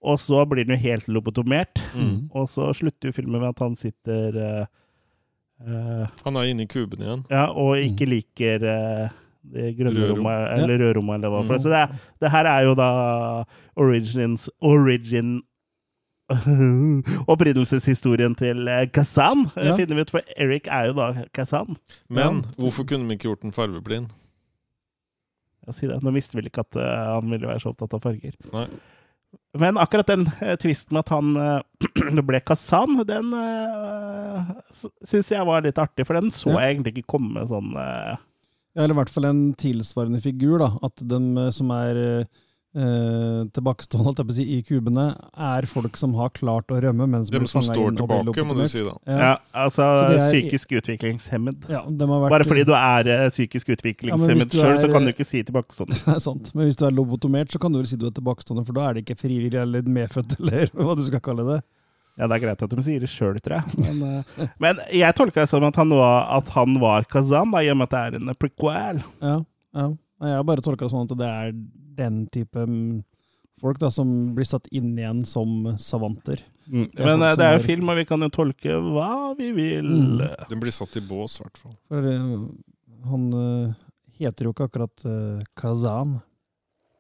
Og 0.06 0.20
så 0.22 0.44
blir 0.46 0.68
han 0.68 0.76
jo 0.76 0.82
helt 0.84 1.08
lobotomert. 1.10 1.82
Mm. 1.98 2.28
Og 2.38 2.46
så 2.52 2.70
slutter 2.78 3.10
jo 3.10 3.16
filmen 3.18 3.42
med 3.42 3.50
at 3.56 3.64
han 3.64 3.74
sitter 3.80 4.36
uh, 4.38 4.68
eh, 5.66 6.04
Han 6.28 6.38
er 6.38 6.52
inne 6.52 6.68
i 6.68 6.70
kuben 6.70 7.02
igjen. 7.02 7.24
Ja, 7.34 7.48
og 7.50 7.80
ikke 7.82 8.06
liker 8.12 8.62
uh, 8.70 9.16
det 9.56 9.72
grønne 9.80 10.12
rommet, 10.12 10.46
eller 10.60 10.78
rødrommet, 10.84 11.18
eller 11.24 11.34
hva 11.34 11.42
for 11.48 11.56
Mm. 11.56 11.58
det. 11.58 11.64
Så 11.66 11.74
det, 11.74 11.82
er- 11.82 12.14
det 12.22 12.32
her 12.36 12.52
er 12.54 12.62
jo 12.70 12.78
da 12.78 12.92
origins, 13.82 14.46
origin 14.62 15.40
Opprinnelseshistorien 17.32 18.36
til 18.40 18.68
eh, 18.72 18.88
Kazan, 18.94 19.46
eh, 19.56 19.68
Ja. 19.70 19.76
finner 19.78 19.96
vi 20.00 20.02
ut, 20.08 20.14
for 20.16 20.22
Eric 20.38 20.68
er 20.68 20.88
jo 20.90 20.94
da 20.98 21.10
Kazan. 21.34 21.76
Men 22.10 22.42
Ja. 22.44 22.52
hvorfor 22.64 22.88
kunne 22.88 23.08
vi 23.08 23.18
ikke 23.18 23.30
gjort 23.30 23.42
den 23.46 23.52
fargeblind? 23.56 24.10
Si 25.74 25.88
det. 25.88 26.02
Nå 26.04 26.12
visste 26.14 26.38
vel 26.38 26.46
ikke 26.46 26.62
at 26.62 26.76
uh, 26.78 27.16
han 27.18 27.30
ville 27.32 27.48
være 27.50 27.60
så 27.64 27.72
opptatt 27.74 27.96
av 27.98 28.04
farger. 28.04 28.36
Nei. 28.54 28.68
Men 29.58 29.80
akkurat 29.82 30.06
den 30.12 30.28
uh, 30.28 30.54
tvisten 30.62 30.94
med 30.94 31.00
at 31.02 31.10
han 31.10 31.32
uh, 31.38 32.22
ble 32.30 32.40
Kazan, 32.46 33.00
den 33.10 33.34
uh, 33.34 34.52
syns 35.02 35.32
jeg 35.34 35.48
var 35.50 35.66
litt 35.66 35.82
artig, 35.82 36.06
for 36.06 36.14
den 36.20 36.30
så 36.30 36.52
Ja. 36.54 36.60
jeg 36.68 36.76
egentlig 36.76 36.94
ikke 37.00 37.16
komme 37.18 37.46
sånn 37.50 37.72
Ja, 37.74 38.84
eller 38.84 38.94
i 38.94 38.98
hvert 39.00 39.10
fall 39.10 39.26
en 39.26 39.44
tilsvarende 39.58 40.22
figur, 40.22 40.60
da. 40.60 40.70
At 40.84 41.00
de 41.02 41.50
som 41.56 41.70
er 41.72 42.28
eh, 42.76 43.42
tilbakestående 43.56 44.06
holdt 44.08 44.20
jeg 44.22 44.28
på 44.28 44.34
å 44.34 44.38
si, 44.38 44.46
i 44.56 44.58
kubene, 44.68 45.06
er 45.48 45.68
folk 45.70 45.98
som 46.00 46.16
har 46.20 46.32
klart 46.36 46.72
å 46.74 46.80
rømme, 46.84 47.08
men 47.12 47.26
som 47.26 47.38
Dem 47.38 47.48
som 47.50 47.64
står 47.66 47.94
inn 47.94 48.00
tilbake, 48.00 48.46
må 48.48 48.58
du 48.58 48.66
si 48.72 48.84
da. 48.86 48.96
Ja. 49.08 49.20
Ja, 49.22 49.32
altså 49.66 49.88
er- 50.10 50.26
psykisk 50.28 50.76
utviklingshemmed. 50.80 51.70
Ja, 51.72 51.84
har 51.86 52.26
vært, 52.26 52.36
Bare 52.36 52.50
fordi 52.50 52.66
du 52.68 52.74
er 52.78 53.12
eh, 53.16 53.30
psykisk 53.34 53.72
Ja, 53.76 54.18
hvis 54.20 54.52
du 54.52 54.60
sjøl, 54.60 54.80
så 54.82 54.92
kan 54.92 55.08
du 55.08 55.14
ikke 55.14 55.28
si 55.28 55.44
tilbakestående. 55.44 55.98
Det 56.06 56.18
er 56.18 56.24
sant. 56.24 56.52
Men 56.56 56.70
hvis 56.70 56.78
du 56.80 56.86
er 56.86 56.94
lobotomert, 56.96 57.52
så 57.52 57.62
kan 57.62 57.74
du 57.74 57.80
vel 57.80 57.88
si 57.90 57.98
du 57.98 58.08
er 58.10 58.16
tilbakestående, 58.16 58.66
for 58.68 58.78
da 58.78 58.90
er 58.90 58.98
det 58.98 59.06
ikke 59.06 59.18
frivillig 59.24 59.60
eller 59.62 59.82
medfødt, 59.88 60.38
eller 60.40 60.70
hva 60.76 60.98
du 60.98 61.06
skal 61.08 61.24
kalle 61.24 61.48
det. 61.54 61.62
Ja, 62.16 62.30
det 62.32 62.38
er 62.38 62.44
greit 62.46 62.62
at 62.64 62.72
de 62.72 62.84
sier 62.84 63.04
det 63.04 63.12
sjøl, 63.12 63.40
tror 63.44 63.58
jeg. 63.60 63.80
Men, 63.84 64.24
uh, 64.24 64.46
men 64.64 64.80
jeg 64.96 65.16
tolka 65.18 65.44
det 65.44 65.52
som 65.52 65.64
at 65.68 65.80
han 65.80 65.92
var, 65.92 66.30
at 66.38 66.52
han 66.56 66.78
var 66.80 67.08
Kazan, 67.12 67.52
da, 67.52 67.64
i 67.64 67.72
og 67.74 67.82
med 67.82 67.90
at 67.90 67.96
det 67.96 68.04
er 68.04 68.20
en 68.22 68.36
prequel. 68.40 69.02
Ja, 69.24 69.40
ja. 69.76 69.90
Jeg 70.24 70.38
har 70.40 70.46
bare 70.48 70.64
tolka 70.64 70.88
det 70.88 70.94
sånn 70.94 71.10
at 71.10 71.18
det 71.20 71.28
er 71.28 71.50
den 71.98 72.26
type 72.34 72.66
mm, 72.66 73.04
folk 73.62 73.80
da, 73.80 73.90
som 73.92 74.10
blir 74.36 74.48
satt 74.48 74.68
inn 74.76 74.94
igjen 74.98 75.24
som 75.28 75.76
savanter. 75.82 76.44
Mm. 76.68 76.88
Det 76.92 77.02
er 77.02 77.10
Men 77.10 77.26
eh, 77.26 77.36
det 77.38 77.48
er 77.48 77.58
jo 77.58 77.66
film, 77.66 77.90
og 77.92 78.00
vi 78.00 78.06
kan 78.10 78.26
jo 78.26 78.32
tolke 78.34 78.78
hva 78.82 79.34
vi 79.38 79.52
vil. 79.56 79.90
Mm. 79.90 80.24
Den 80.50 80.62
blir 80.62 80.76
satt 80.76 80.98
i 81.00 81.04
bås, 81.06 81.40
i 81.40 81.46
hvert 81.46 81.60
fall. 81.62 81.76
For 81.92 82.10
eh, 82.12 82.32
han 83.12 83.28
eh, 83.42 83.76
heter 84.22 84.48
jo 84.48 84.56
ikke 84.56 84.70
akkurat 84.70 85.06
Kazan. 85.58 86.18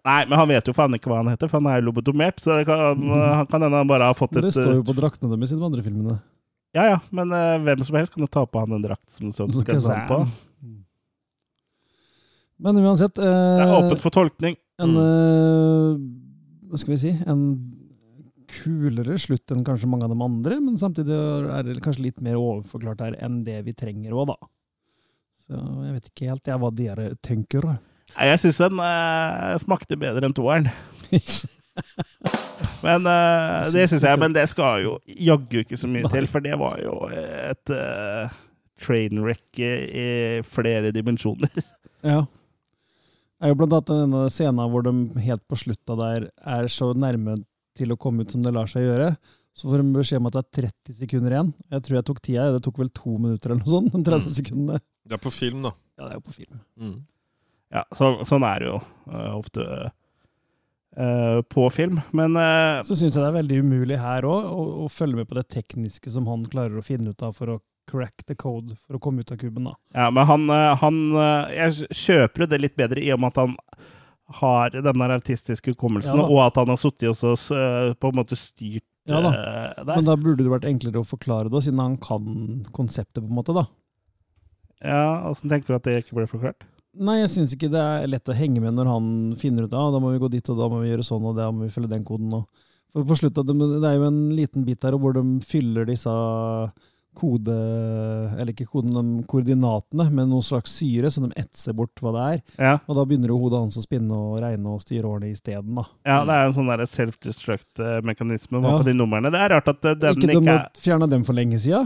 Nei, 0.05 0.19
men 0.29 0.37
han 0.37 0.49
vet 0.51 0.67
jo 0.69 0.73
faen 0.77 0.93
ikke 0.93 1.09
hva 1.09 1.23
han 1.23 1.31
heter, 1.33 1.49
for 1.49 1.57
han 1.57 1.71
er 1.71 1.79
jo 1.79 1.87
lobotomert. 1.87 2.37
Så 2.41 2.59
det 2.59 2.67
kan, 2.69 3.01
han 3.09 3.47
kan 3.49 3.63
hende 3.65 3.79
han 3.81 3.89
bare 3.89 4.11
har 4.11 4.17
fått 4.17 4.35
Men 4.35 4.45
et 4.45 4.51
det 4.51 4.59
står 4.59 4.75
jo 4.77 4.83
på 4.85 4.97
draktene 4.99 5.33
deres 5.33 5.55
i 5.55 5.57
de 5.57 5.65
andre 5.65 5.85
filmene. 5.85 6.19
Ja 6.75 6.89
ja, 6.91 6.97
men 7.15 7.31
hvem 7.63 7.85
som 7.87 7.95
helst 7.95 8.11
kan 8.13 8.21
jo 8.21 8.27
ta 8.29 8.43
på 8.45 8.61
han 8.61 8.75
en 8.75 8.83
drakt 8.83 9.07
som 9.09 9.29
det 9.29 9.33
står 9.33 9.53
Så 9.55 9.63
Kazan 9.65 10.03
på. 10.11 10.19
Men 12.63 12.77
uansett 12.79 13.15
Det 13.19 13.25
er 13.27 13.65
eh, 13.65 13.73
åpent 13.79 14.03
for 14.03 14.13
tolkning. 14.15 14.55
En 14.79 14.93
Mm. 14.93 14.99
eh, 15.01 16.69
Hva 16.71 16.79
skal 16.81 16.93
vi 16.95 16.99
si? 17.01 17.11
En 17.25 17.41
kulere 18.55 19.17
slutt 19.19 19.51
enn 19.51 19.63
kanskje 19.65 19.87
mange 19.89 20.05
av 20.05 20.11
de 20.13 20.21
andre, 20.21 20.59
men 20.61 20.77
samtidig 20.77 21.15
er 21.15 21.63
det 21.65 21.81
kanskje 21.83 22.03
litt 22.07 22.21
mer 22.21 22.35
overforklart 22.39 23.01
her 23.01 23.15
enn 23.25 23.43
det 23.43 23.57
vi 23.65 23.73
trenger 23.73 24.13
òg, 24.13 24.27
da. 24.33 24.37
Så 25.45 25.59
jeg 25.85 25.93
vet 25.95 26.09
ikke 26.09 26.29
helt 26.29 26.49
jeg 26.49 26.61
hva 26.61 26.71
dere 26.73 27.07
tenker. 27.25 27.65
Nei, 28.15 28.27
jeg 28.31 28.39
syns 28.43 28.61
den 28.63 28.79
eh, 28.79 29.57
smakte 29.61 29.97
bedre 29.99 30.25
enn 30.29 30.35
toeren. 30.37 30.69
men 32.85 33.09
eh, 33.11 33.71
det 33.73 33.87
syns 33.91 34.05
jeg. 34.07 34.19
Men 34.21 34.33
det 34.35 34.47
skal 34.51 34.83
jo 34.85 34.95
jaggu 35.05 35.61
ikke 35.63 35.77
så 35.79 35.89
mye 35.91 36.09
til, 36.11 36.27
for 36.31 36.45
det 36.45 36.55
var 36.61 36.79
jo 36.81 36.95
et 37.11 37.73
uh, 37.75 38.31
trainwreck 38.81 39.59
i 39.61 40.41
flere 40.47 40.93
dimensjoner. 40.95 41.51
Ja. 42.05 42.23
Er 43.43 43.51
jo 43.51 43.57
blant 43.59 43.75
annet 43.75 43.89
denne 43.91 44.27
scenen 44.31 44.69
hvor 44.71 44.85
de 44.85 44.93
helt 45.25 45.43
på 45.49 45.57
slutta 45.59 45.97
der 45.99 46.29
er 46.39 46.69
så 46.71 46.93
nærme 46.95 47.35
til 47.75 47.91
å 47.91 47.99
komme 47.99 48.23
ut 48.23 48.31
som 48.31 48.45
det 48.45 48.53
lar 48.55 48.69
seg 48.71 48.87
gjøre. 48.87 49.09
Så 49.55 49.69
får 49.69 49.81
de 49.81 49.95
beskjed 49.95 50.19
om 50.19 50.29
at 50.29 50.35
det 50.35 50.43
er 50.43 50.69
30 50.69 50.95
sekunder 50.99 51.35
igjen. 51.35 51.51
Jeg 51.71 51.83
tror 51.83 51.97
jeg 51.97 52.07
tok 52.07 52.21
tida. 52.23 52.47
Det 52.55 52.63
tok 52.63 52.79
vel 52.81 52.91
to 52.95 53.17
minutter 53.17 53.51
eller 53.51 53.61
noe 53.63 53.71
sånt. 53.71 53.93
De 53.93 54.01
30 54.07 54.39
sekundene. 54.39 54.79
Det 55.05 55.15
er 55.15 55.21
på 55.23 55.31
film, 55.31 55.61
da. 55.67 55.71
Ja, 55.95 56.07
det 56.07 56.09
er 56.09 56.17
jo 56.17 56.25
på 56.25 56.35
film. 56.35 56.57
Mm. 56.81 56.97
Ja, 57.75 57.83
så, 57.95 58.09
sånn 58.27 58.45
er 58.47 58.61
det 58.61 58.67
jo 58.67 58.79
uh, 58.81 59.31
ofte 59.35 59.67
uh, 60.99 61.39
på 61.51 61.67
film. 61.75 62.01
Men 62.15 62.35
uh, 62.39 62.83
Så 62.87 62.97
syns 62.97 63.15
jeg 63.15 63.21
det 63.21 63.29
er 63.29 63.37
veldig 63.39 63.61
umulig 63.63 63.99
her 64.01 64.27
òg 64.27 64.49
å, 64.51 64.65
å 64.85 64.89
følge 64.91 65.21
med 65.21 65.29
på 65.29 65.39
det 65.39 65.47
tekniske 65.55 66.11
som 66.13 66.27
han 66.31 66.43
klarer 66.51 66.79
å 66.79 66.85
finne 66.85 67.15
ut 67.15 67.25
av 67.25 67.35
for 67.37 67.55
å 67.55 67.59
crack 67.95 68.25
the 68.27 68.35
code 68.35 68.75
for 68.85 68.97
å 68.99 69.01
komme 69.01 69.23
ut 69.23 69.31
av 69.31 69.39
kuben. 69.41 69.63
da. 69.71 69.75
Ja, 69.95 70.09
men 70.11 70.25
han, 70.29 70.49
eh, 70.51 70.75
han 70.83 70.99
eh, 71.15 71.55
Jeg 71.55 71.89
kjøper 72.03 72.49
det 72.51 72.61
litt 72.61 72.75
bedre 72.75 72.99
i 73.01 73.11
og 73.15 73.19
med 73.23 73.31
at 73.33 73.43
han 73.45 73.55
har 74.41 74.71
den 74.73 74.83
der 74.99 75.15
autistiske 75.19 75.71
hukommelsen, 75.75 76.17
Ja 76.17 76.25
og 76.25 76.39
at 76.47 76.55
han 76.57 76.67
har 76.73 76.77
sittet 76.81 77.09
og 77.23 77.37
s- 77.37 77.49
på 78.01 78.09
en 78.09 78.15
måte 78.17 78.35
styrt 78.35 78.83
Ja 79.07 79.19
da. 79.21 79.29
eh, 79.29 79.83
der. 79.85 79.95
Men 79.99 80.05
da 80.07 80.15
burde 80.17 80.41
det 80.43 80.49
vært 80.49 80.65
enklere 80.65 81.01
å 81.03 81.05
forklare 81.05 81.49
det, 81.53 81.61
siden 81.63 81.79
han 81.79 81.97
kan 81.97 82.63
konseptet, 82.73 83.21
på 83.21 83.29
en 83.29 83.35
måte. 83.37 83.53
da. 83.53 83.67
Ja, 84.83 85.29
Åssen 85.29 85.49
tenker 85.49 85.67
du 85.67 85.75
at 85.77 85.83
det 85.87 85.99
ikke 86.03 86.17
ble 86.17 86.25
forklart? 86.29 86.65
Nei, 86.97 87.19
jeg 87.21 87.29
syns 87.33 87.53
ikke 87.53 87.69
det 87.73 87.81
er 87.83 88.07
lett 88.07 88.29
å 88.31 88.35
henge 88.37 88.61
med 88.63 88.73
når 88.77 88.87
han 88.87 89.07
finner 89.39 89.67
ut 89.67 89.73
ah, 89.75 89.89
da 89.91 89.99
må 89.99 90.13
vi 90.13 90.19
gå 90.23 90.29
dit, 90.31 90.49
og 90.49 90.57
da 90.57 90.67
må 90.71 90.81
vi 90.81 90.89
gjøre 90.93 91.03
sånn, 91.05 91.25
og 91.27 91.35
da 91.37 91.49
må 91.51 91.65
vi 91.67 91.73
følge 91.73 91.91
den 91.91 92.05
koden. 92.07 92.31
Og. 92.33 92.45
For 92.95 93.03
på 93.09 93.17
slutt, 93.19 93.35
det 93.35 93.89
er 93.89 93.97
jo 93.99 94.07
en 94.07 94.19
liten 94.37 94.63
bit 94.65 94.79
der 94.81 94.95
hvor 94.97 95.13
de 95.13 95.23
fyller 95.43 95.85
disse 95.89 96.07
kode... 97.15 97.55
Eller 98.35 98.51
ikke 98.53 98.67
koden, 98.69 98.93
de 98.95 99.23
koordinatene 99.31 100.07
med 100.11 100.29
noe 100.31 100.43
slags 100.45 100.71
syre, 100.79 101.09
så 101.11 101.23
de 101.23 101.31
etser 101.39 101.73
bort 101.77 101.95
hva 102.03 102.11
det 102.15 102.23
er. 102.35 102.39
Ja. 102.59 102.73
Og 102.87 102.93
da 102.99 103.05
begynner 103.07 103.31
jo 103.33 103.39
hodet 103.41 103.59
hans 103.63 103.77
å 103.79 103.83
spinne 103.85 104.13
og 104.15 104.39
regne 104.43 104.67
og 104.75 104.81
styre 104.83 105.07
årene 105.09 105.31
isteden, 105.33 105.75
da. 105.79 105.85
Ja, 106.05 106.17
det 106.27 106.33
er 106.35 106.41
en 106.49 106.55
sånn 106.57 106.71
self-destruct-mekanisme 106.95 108.61
Ja. 108.61 108.75
på 108.77 108.83
de 108.87 108.93
numrene. 108.97 109.31
Det 109.31 109.39
er 109.41 109.49
rart 109.55 109.67
at 109.71 109.85
eh, 109.85 109.95
den 109.95 110.15
ikke 110.19 110.31
ikke, 110.35 110.43
de 110.45 110.49
er 110.57 110.67
fjerna 110.85 111.07
dem 111.09 111.23
for 111.27 111.33
lenge 111.37 111.59
sida? 111.59 111.85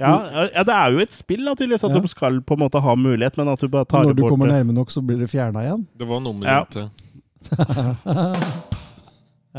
ja, 0.00 0.14
ja, 0.54 0.62
det 0.64 0.72
er 0.72 0.92
jo 0.94 0.98
et 1.04 1.12
spill, 1.12 1.44
da, 1.44 1.52
tydeligvis, 1.54 1.84
at 1.84 1.90
Ja. 1.92 2.00
de 2.00 2.08
skal 2.08 2.40
på 2.40 2.54
en 2.56 2.60
måte 2.64 2.80
ha 2.80 2.94
mulighet, 2.96 3.36
men 3.36 3.48
at 3.52 3.60
du 3.60 3.68
bare 3.68 3.84
tar 3.84 4.00
bort 4.04 4.08
Når 4.08 4.16
du 4.16 4.22
bort 4.22 4.30
kommer 4.32 4.48
nærme 4.48 4.72
nok, 4.72 4.88
så 4.90 5.02
blir 5.04 5.18
det 5.20 5.28
fjerna 5.28 5.60
igjen? 5.66 5.84
Det 5.98 6.06
var 6.08 6.20
nummer 6.24 6.46
Ja. 6.46 6.64
til. 6.64 6.88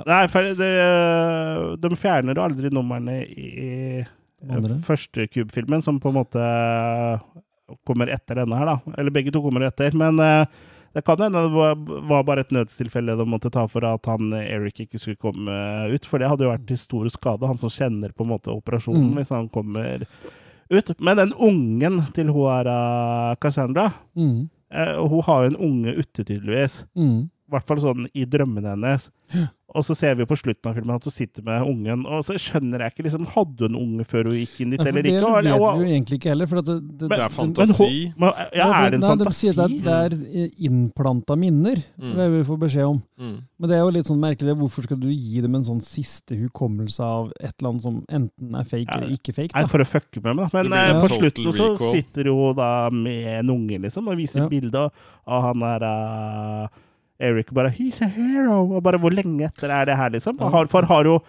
Nei, 0.08 0.22
for 0.32 0.46
det, 0.56 0.72
de 1.84 1.90
fjerner 2.00 2.38
jo 2.38 2.44
aldri 2.46 2.70
numrene 2.72 3.18
i? 3.28 4.06
Første 4.88 5.28
Cube-filmen, 5.30 5.82
som 5.84 6.00
på 6.00 6.10
en 6.10 6.16
måte 6.22 6.42
kommer 7.88 8.10
etter 8.12 8.36
denne 8.42 8.58
her, 8.60 8.66
da. 8.68 8.94
Eller 9.00 9.14
begge 9.16 9.32
to 9.32 9.42
kommer 9.44 9.64
etter. 9.68 9.94
Men 9.98 10.20
eh, 10.20 10.46
det 10.94 11.06
kan 11.08 11.22
hende 11.24 11.40
det 11.46 11.54
var, 11.56 12.24
bare 12.28 12.44
et 12.44 12.52
nødstilfelle 12.52 13.16
de 13.16 13.26
måtte 13.30 13.52
ta 13.54 13.64
for 13.72 13.86
at 13.88 14.06
han 14.12 14.34
Eric 14.36 14.82
ikke 14.88 15.00
skulle 15.00 15.16
komme 15.22 15.56
ut. 15.94 16.06
For 16.10 16.20
det 16.20 16.28
hadde 16.32 16.44
jo 16.48 16.52
vært 16.52 16.66
til 16.68 16.78
stor 16.82 17.08
skade, 17.14 17.48
han 17.48 17.58
som 17.62 17.72
kjenner 17.72 18.12
på 18.12 18.26
en 18.26 18.34
måte 18.34 18.52
operasjonen, 18.52 19.12
Mm. 19.12 19.16
hvis 19.22 19.30
han 19.32 19.48
kommer 19.50 20.04
ut. 20.72 20.92
Men 21.00 21.18
den 21.18 21.34
ungen 21.34 22.02
til 22.14 22.28
Hoara 22.36 23.32
eh, 23.32 23.36
Cassandra, 23.40 23.92
Mm. 24.18 24.50
eh, 24.72 24.96
hun 25.08 25.22
har 25.24 25.44
jo 25.44 25.50
en 25.54 25.62
unge 25.70 25.96
ute, 25.98 26.24
tydeligvis. 26.26 26.84
Mm. 26.96 27.30
I 27.52 27.58
hvert 27.58 27.68
fall 27.68 27.82
sånn 27.84 28.06
i 28.16 28.24
drømmene 28.32 28.72
hennes. 28.78 29.10
Og 29.72 29.84
så 29.88 29.96
ser 29.96 30.16
vi 30.20 30.26
på 30.28 30.36
slutten 30.36 30.68
av 30.68 30.76
filmen 30.76 30.96
at 30.98 31.04
hun 31.08 31.14
sitter 31.16 31.44
med 31.48 31.64
ungen, 31.64 32.02
og 32.08 32.24
så 32.28 32.36
skjønner 32.40 32.82
jeg 32.84 32.92
ikke 32.92 33.04
liksom, 33.06 33.24
Hadde 33.32 33.68
hun 33.70 33.76
unge 33.80 34.04
før 34.08 34.28
hun 34.28 34.36
gikk 34.36 34.58
inn 34.66 34.74
dit, 34.74 34.80
Ja, 34.80 34.84
ikke? 34.84 34.90
eller 34.92 35.02
det 35.02 35.12
vet 35.14 35.24
Eller- 35.24 35.78
vi 35.78 35.84
jo 35.86 35.92
egentlig 35.96 36.18
ikke 36.20 36.30
heller. 36.32 36.48
For 36.52 36.60
at 36.60 36.66
det, 36.66 36.76
det, 36.98 37.10
Det 37.10 37.18
er 37.18 37.22
Men 37.24 37.36
fantasi. 37.38 37.88
Men, 38.18 38.20
men, 38.20 38.50
ja, 38.60 38.68
er 38.72 38.90
det 38.92 38.98
en 39.00 39.00
nei, 39.00 39.08
De 39.08 39.12
fantasi? 39.26 39.40
sier 39.54 39.64
at 39.64 39.76
det 39.88 39.96
er 39.96 40.50
innplanta 40.68 41.38
minner. 41.40 41.84
Mm. 42.00 42.12
Det 42.16 42.20
er 42.26 42.30
vi 42.36 42.44
får 42.52 42.60
beskjed 42.66 42.90
om. 42.90 43.00
Mm. 43.22 43.38
Men 43.60 43.70
det 43.72 43.78
er 43.78 43.82
jo 43.86 43.94
litt 43.96 44.12
sånn 44.12 44.22
merkelig. 44.26 44.58
Hvorfor 44.60 44.84
skal 44.90 45.00
du 45.00 45.08
gi 45.12 45.42
dem 45.42 45.56
en 45.56 45.64
sånn 45.64 45.82
siste 45.86 46.36
hukommelse 46.40 47.00
av 47.08 47.32
et 47.40 47.56
eller 47.60 47.72
annet 47.72 47.84
som 47.88 48.04
enten 48.12 48.56
er 48.60 48.64
fake 48.68 48.88
Ja, 48.92 49.00
eller 49.00 49.16
ikke 49.16 49.34
fake? 49.36 49.52
Da? 49.56 49.60
Nei, 49.62 49.68
for 49.72 49.80
å 49.80 49.88
fucke 49.88 50.24
med 50.24 50.36
meg, 50.36 50.52
da. 50.52 50.64
Men 50.64 50.72
Det 50.72 50.84
eh, 50.84 51.02
på 51.02 51.12
slutten 51.16 51.52
så 51.56 51.72
sitter 51.80 52.32
hun 52.32 52.56
da 52.60 52.90
med 52.90 53.28
en 53.40 53.50
unge, 53.56 53.80
liksom, 53.88 54.08
og 54.08 54.18
viser 54.20 54.44
Ja. 54.44 54.50
bilde 54.52 54.90
av 55.28 55.42
han 55.48 55.60
der 55.60 55.84
eh, 55.88 56.68
Eric 57.22 57.54
bare 57.54 57.72
'He's 57.72 58.02
a 58.02 58.10
hero!' 58.10 58.64
Og 58.76 58.84
bare 58.84 59.00
hvor 59.02 59.14
lenge 59.14 59.46
etter 59.48 59.70
er 59.70 59.86
det 59.86 59.98
her, 59.98 60.10
liksom? 60.10 60.40
Og 60.42 60.52
har, 60.52 60.72
for 60.72 60.88
har 60.90 61.06
hun, 61.06 61.20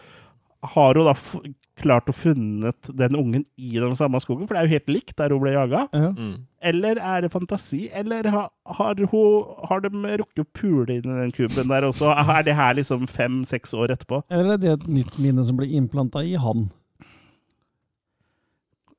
har 0.74 0.94
jo 0.97 1.05
da 1.05 1.12
f 1.16 1.36
klart 1.82 2.10
å 2.10 2.14
funnet 2.14 2.90
den 2.94 3.16
ungen 3.16 3.44
i 3.56 3.73
den 3.81 3.94
samme 3.97 4.20
skogen? 4.23 4.47
For 4.47 4.55
det 4.55 4.60
er 4.60 4.69
jo 4.69 4.77
helt 4.77 4.90
likt 4.93 5.16
der 5.19 5.32
hun 5.35 5.40
ble 5.43 5.55
jaga. 5.55 5.86
Ja. 5.97 6.10
Mm. 6.12 6.35
Eller 6.62 7.01
er 7.01 7.24
det 7.24 7.32
fantasi? 7.32 7.89
Eller 7.93 8.28
har, 8.31 8.51
har, 8.78 9.01
hun, 9.12 9.56
har 9.69 9.81
de 9.81 9.90
rukket 10.20 10.44
å 10.44 10.51
pule 10.55 10.98
inn 10.98 11.09
i 11.09 11.19
den 11.23 11.32
kuben 11.35 11.73
der 11.73 11.89
også? 11.89 12.12
Er 12.12 12.44
det 12.47 12.55
her 12.59 12.77
liksom 12.78 13.09
fem-seks 13.10 13.74
år 13.74 13.97
etterpå? 13.97 14.23
Eller 14.31 14.55
er 14.55 14.62
det 14.62 14.77
et 14.77 14.86
nytt 15.01 15.19
minne 15.19 15.44
som 15.48 15.59
blir 15.59 15.73
innplanta 15.73 16.23
i 16.23 16.36
han? 16.39 16.69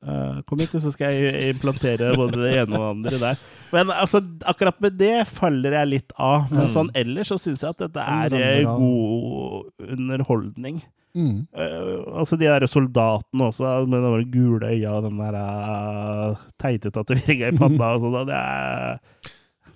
Eh, 0.03 0.39
kom 0.49 0.59
hit, 0.59 0.73
så 0.84 0.91
skal 0.91 1.13
jeg 1.15 1.53
implantere 1.55 2.09
både 2.19 2.41
det 2.41 2.55
ene 2.63 2.75
og 2.75 2.81
det 2.84 2.89
andre 2.93 3.19
der. 3.21 3.43
Men 3.73 3.89
altså, 3.95 4.19
akkurat 4.45 4.81
med 4.84 4.97
det 4.99 5.27
faller 5.30 5.71
jeg 5.80 5.88
litt 5.89 6.11
av. 6.19 6.49
Men 6.51 6.67
Mm. 6.67 6.73
sånn 6.75 6.91
ellers 6.93 7.31
så 7.31 7.38
syns 7.39 7.63
jeg 7.63 7.69
at 7.73 7.77
dette 7.85 8.03
er 8.03 8.65
god 8.67 9.71
underholdning. 9.80 10.81
Mm. 11.15 11.45
Uh, 11.53 12.17
altså 12.19 12.38
de 12.41 12.47
der 12.49 12.65
soldatene 12.65 13.45
også, 13.51 13.85
med 13.88 14.01
de 14.01 14.31
gule 14.34 14.65
øya 14.65 14.95
og 14.97 15.03
den 15.05 15.19
der 15.21 15.35
uh, 15.38 16.35
teite 16.57 16.89
tatoveringa 16.89 17.51
i 17.53 17.57
panna 17.57 17.91
og 17.93 18.01
sånn. 18.01 18.19
Det 18.27 18.39
er 18.39 18.99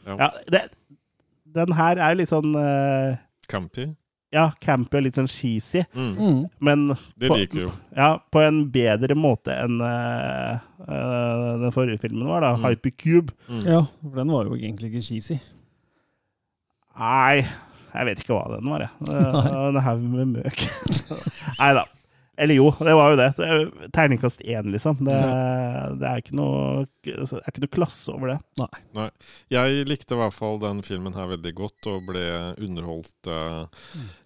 Ja. 0.07 0.15
Ja, 0.17 0.29
det, 0.49 0.61
den 1.57 1.73
her 1.77 1.99
er 1.99 2.15
litt 2.15 2.29
sånn 2.31 2.55
uh, 2.55 3.17
Campy. 3.51 3.89
Ja, 4.37 4.45
campy 4.63 4.99
og 4.99 5.05
litt 5.07 5.17
sånn 5.17 5.29
cheesy. 5.31 5.81
Mm. 5.97 6.13
Mm. 6.15 6.39
Men 6.69 6.87
Det 7.17 7.31
på, 7.31 7.37
liker 7.41 7.63
jo. 7.65 7.73
Ja, 7.97 8.09
på 8.31 8.43
en 8.45 8.63
bedre 8.73 9.17
måte 9.17 9.55
enn 9.57 9.79
uh, 9.81 10.61
uh, 10.85 11.53
den 11.65 11.73
forrige 11.75 12.01
filmen 12.05 12.29
var, 12.29 12.45
da. 12.45 12.53
Mm. 12.57 12.67
Hypercube. 12.69 13.33
Mm. 13.49 13.63
Ja, 13.65 13.81
for 14.03 14.21
den 14.21 14.33
var 14.37 14.51
jo 14.51 14.59
egentlig 14.59 14.91
ikke 14.93 15.05
cheesy. 15.09 15.39
Nei, 16.97 17.43
jeg 17.93 18.07
vet 18.09 18.21
ikke 18.23 18.37
hva 18.37 18.55
den 18.57 18.69
var, 18.71 18.85
jeg. 18.85 18.93
Eh, 19.17 19.51
En 19.67 19.81
haug 19.85 20.01
med 20.05 20.35
møk. 20.37 20.63
Nei 21.61 21.71
da. 21.77 21.83
Eller 22.37 22.53
jo, 22.59 22.67
det 22.77 22.93
var 22.93 23.11
jo 23.13 23.17
det. 23.17 23.27
det 23.37 23.45
er 23.49 23.89
Terningkast 23.95 24.41
én, 24.45 24.67
liksom. 24.71 24.99
Det, 25.01 25.15
det, 25.97 26.05
er 26.05 26.19
ikke 26.21 26.35
noe, 26.37 26.83
det 27.01 27.15
er 27.17 27.49
ikke 27.49 27.63
noe 27.63 27.71
klasse 27.73 28.13
over 28.13 28.33
det. 28.35 28.37
Nei. 28.93 29.07
Jeg 29.53 29.87
likte 29.89 30.13
i 30.13 30.19
hvert 30.21 30.35
fall 30.37 30.59
den 30.61 30.83
filmen 30.85 31.15
her 31.17 31.31
veldig 31.33 31.53
godt, 31.57 31.89
og 31.89 32.05
ble 32.11 32.23
underholdt. 32.61 33.15
eh, 33.27 33.65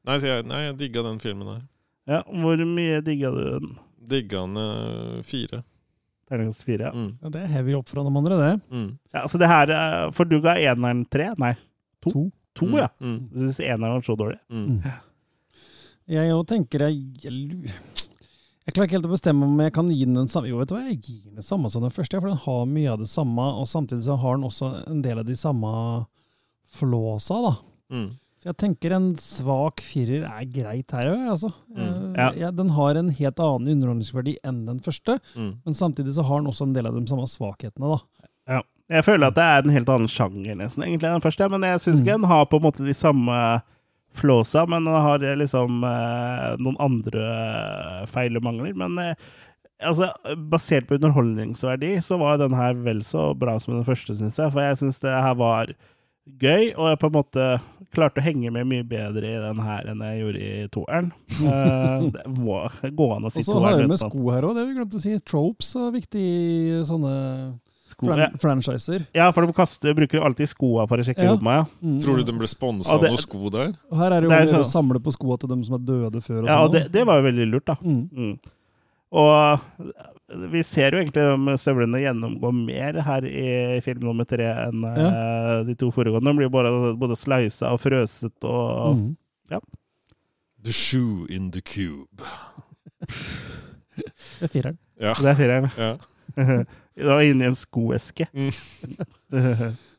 Nei, 0.07 0.17
jeg, 0.23 0.45
nei, 0.47 0.61
jeg 0.69 0.77
digga 0.79 1.03
den 1.07 1.19
filmen 1.23 1.49
her. 1.51 1.63
Ja, 2.07 2.21
hvor 2.27 2.61
mye 2.69 3.01
digga 3.03 3.31
du 3.35 3.41
den? 3.45 3.73
Digga 4.07 4.45
den 4.47 4.61
eh, 4.63 5.23
fire. 5.27 5.63
Terningkast 6.27 6.65
4, 6.67 6.89
ja. 6.89 6.91
Mm. 6.95 7.13
Ja, 7.23 7.31
det 7.31 7.41
er 7.45 7.53
heavy 7.55 7.75
opp 7.79 7.89
fra 7.91 8.03
de 8.03 8.11
andre, 8.11 8.37
det. 8.41 8.53
Mm. 8.75 8.89
ja. 9.15 9.21
så 9.31 9.39
det 9.39 9.47
her 9.51 9.71
For 10.15 10.27
du 10.27 10.41
ga 10.43 10.57
eneren 10.59 11.05
tre? 11.11 11.29
Nei, 11.39 11.53
to? 12.03 12.11
To. 12.13 12.25
To, 12.57 12.67
Mm. 12.67 12.79
ja. 12.81 12.89
Mm. 13.05 13.19
Du 13.31 13.37
syns 13.45 13.59
eneren 13.61 13.93
var 13.99 14.03
så 14.07 14.15
dårlig? 14.17 14.39
Mm. 14.49 14.79
Jeg 16.17 16.33
òg 16.33 16.47
tenker 16.49 16.87
jeg, 16.87 17.27
jeg 18.67 18.75
klarer 18.75 18.89
ikke 18.89 18.97
helt 18.99 19.07
å 19.09 19.15
bestemme 19.15 19.47
om 19.47 19.61
jeg 19.63 19.73
kan 19.73 19.89
gi 19.89 20.05
den 20.05 20.15
den 20.19 20.29
samme 20.29 20.49
Jo, 20.51 20.59
vet 20.59 20.69
du 20.69 20.75
hva, 20.75 20.85
jeg 20.89 21.01
gir 21.01 21.23
den 21.31 21.37
det 21.39 21.45
samme 21.47 21.71
som 21.71 21.83
den 21.87 21.95
første, 21.95 22.19
for 22.21 22.29
den 22.33 22.41
har 22.45 22.67
mye 22.67 22.93
av 22.93 22.99
det 22.99 23.09
samme, 23.09 23.47
og 23.61 23.67
samtidig 23.71 24.03
så 24.09 24.17
har 24.19 24.37
den 24.37 24.45
også 24.49 24.71
en 24.91 25.03
del 25.03 25.19
av 25.23 25.27
de 25.29 25.37
samme 25.39 25.73
flåsa, 26.77 27.39
da. 27.43 27.53
Mm. 27.95 28.09
Så 28.43 28.51
jeg 28.51 28.57
tenker 28.61 28.93
en 28.97 29.07
svak 29.23 29.81
firer 29.85 30.27
er 30.29 30.45
greit 30.53 30.93
her 30.93 31.09
òg, 31.13 31.23
altså. 31.33 31.53
Mm. 31.73 31.81
Eh, 31.87 32.21
Ja. 32.21 32.33
ja, 32.37 32.51
den 32.51 32.69
har 32.71 32.95
en 32.97 33.09
helt 33.11 33.39
annen 33.41 33.69
underholdningsverdi 33.77 34.37
enn 34.45 34.67
den 34.67 34.79
første, 34.81 35.21
Mm. 35.37 35.59
men 35.65 35.75
samtidig 35.75 36.15
så 36.15 36.23
har 36.25 36.41
den 36.41 36.51
også 36.51 36.63
en 36.67 36.73
del 36.75 36.87
av 36.87 36.95
de 36.95 37.07
samme 37.07 37.27
svakhetene, 37.27 37.89
da. 37.97 37.99
Ja. 38.49 38.63
Jeg 38.89 39.03
føler 39.05 39.27
at 39.27 39.35
det 39.35 39.43
er 39.43 39.63
en 39.65 39.71
helt 39.75 39.89
annen 39.89 40.07
sjanger 40.07 40.55
nesten, 40.55 40.85
egentlig, 40.85 41.01
den 41.11 41.21
første. 41.21 41.51
Men 41.51 41.63
jeg 41.63 41.79
syns 41.81 41.99
Mm. 42.01 42.05
ikke 42.07 42.21
den 42.21 42.25
har 42.31 42.45
på 42.47 42.57
en 42.57 42.63
måte 42.63 42.85
de 42.87 42.95
samme 42.95 43.63
flåsa, 44.19 44.67
men 44.71 44.87
han 44.91 45.03
har 45.05 45.25
liksom 45.41 45.83
eh, 45.87 46.55
noen 46.63 46.79
andre 46.83 47.27
eh, 47.33 48.07
feil 48.11 48.39
og 48.41 48.47
mangler. 48.47 48.73
Men 48.79 48.99
eh, 49.03 49.27
altså, 49.85 50.11
basert 50.51 50.89
på 50.89 50.99
underholdningsverdi, 51.01 51.97
så 52.05 52.19
var 52.23 52.41
den 52.43 52.57
her 52.57 52.77
vel 52.87 53.05
så 53.07 53.31
bra 53.39 53.59
som 53.63 53.77
den 53.79 53.87
første, 53.89 54.17
syns 54.19 54.41
jeg. 54.41 54.53
For 54.55 54.65
jeg 54.65 54.81
syns 54.83 55.03
det 55.05 55.15
her 55.15 55.37
var 55.39 55.75
gøy, 56.27 56.73
og 56.75 56.89
jeg 56.91 56.99
på 57.03 57.11
en 57.11 57.15
måte 57.21 57.49
klarte 57.95 58.19
å 58.21 58.25
henge 58.27 58.51
med 58.53 58.67
mye 58.69 58.85
bedre 58.85 59.29
i 59.31 59.37
den 59.41 59.61
her 59.63 59.87
enn 59.89 60.01
jeg 60.05 60.19
gjorde 60.25 60.41
i 60.43 60.65
toeren. 60.75 61.13
Eh, 61.47 62.09
det 62.17 62.23
må 62.33 62.63
gå 62.97 63.07
an 63.15 63.29
å 63.29 63.31
si 63.31 63.43
Og 63.45 63.47
så 63.47 63.61
har 63.61 63.77
toeren. 63.77 63.85
vi 63.85 63.93
med 63.93 64.01
sko 64.01 64.25
her 64.33 64.47
òg, 64.49 64.57
det 64.57 64.65
vi 64.67 64.75
glemt 64.79 64.97
å 64.97 65.03
si. 65.03 65.13
Tropes 65.29 65.71
er 65.79 65.93
viktig 65.95 66.25
i 66.25 66.81
sånne 66.89 67.13
Sko, 67.87 68.07
fran 68.09 68.19
ja. 68.19 68.29
franchiser. 68.43 69.05
Ja, 69.15 69.29
for 69.33 69.47
de 69.47 69.53
kaster, 69.55 69.95
bruker 69.95 70.19
alltid 70.27 70.49
skoa 70.51 70.89
for 70.91 70.99
å 70.99 71.05
sjekke 71.07 71.23
Ja. 71.23 71.37
meg 71.39 71.61
ja. 71.61 71.65
Mm. 71.87 72.01
Tror 72.03 72.17
du 72.19 72.25
de 72.25 72.33
ble 72.35 72.49
sponsa 72.51 72.91
av 72.97 73.01
noen 73.07 73.17
sko 73.23 73.49
der? 73.55 73.75
Og 73.93 73.97
her 74.01 74.11
er 74.13 74.21
det 74.21 74.27
jo 74.27 74.31
Det 74.33 74.41
er 74.41 74.47
å 74.59 74.65
sånn- 74.65 74.73
samle 74.73 74.99
på 75.01 75.13
skoa 75.15 75.39
til 75.39 75.49
dem 75.49 75.63
som 75.65 75.75
er 75.75 75.85
døde 75.87 76.21
før. 76.21 76.41
Og 76.43 76.47
Ja, 76.51 76.59
og 76.65 76.71
sånn. 76.73 76.73
det, 76.83 76.93
det 76.93 77.07
var 77.07 77.21
jo 77.23 77.29
veldig 77.31 77.47
lurt, 77.53 77.65
da. 77.67 77.77
Mm. 77.85 78.11
Mm. 78.11 78.39
Og 79.13 79.61
vi 80.51 80.63
ser 80.67 80.91
jo 80.91 80.99
egentlig 80.99 81.15
de 81.23 81.55
støvlene 81.63 82.01
gjennomgå 82.03 82.51
mer 82.53 83.01
her 83.07 83.23
i 83.25 83.79
film 83.81 84.01
nummer 84.03 84.25
tre 84.27 84.49
enn 84.67 84.83
eh, 84.85 85.63
de 85.65 85.75
to 85.77 85.93
foregående. 85.95 86.27
De 86.27 86.35
blir 86.41 86.49
jo 86.51 86.55
bare 86.57 86.97
både 86.99 87.15
sleisa 87.17 87.71
og 87.71 87.79
frøset 87.81 88.35
og 88.45 88.97
Mm. 88.97 89.17
Ja. 89.49 89.61
The 90.65 90.73
shoe 90.73 91.27
in 91.31 91.53
the 91.53 91.61
cube. 91.63 92.19
Det 93.97 94.43
er 94.43 94.49
fireren. 94.49 94.79
Ja. 95.01 95.15
Det 95.15 95.31
er 95.31 95.35
fireren. 95.39 95.71
Ja. 95.79 95.97
det 96.97 97.07
var 97.13 97.21
inni 97.23 97.45
en 97.45 97.55
skoeske. 97.59 98.27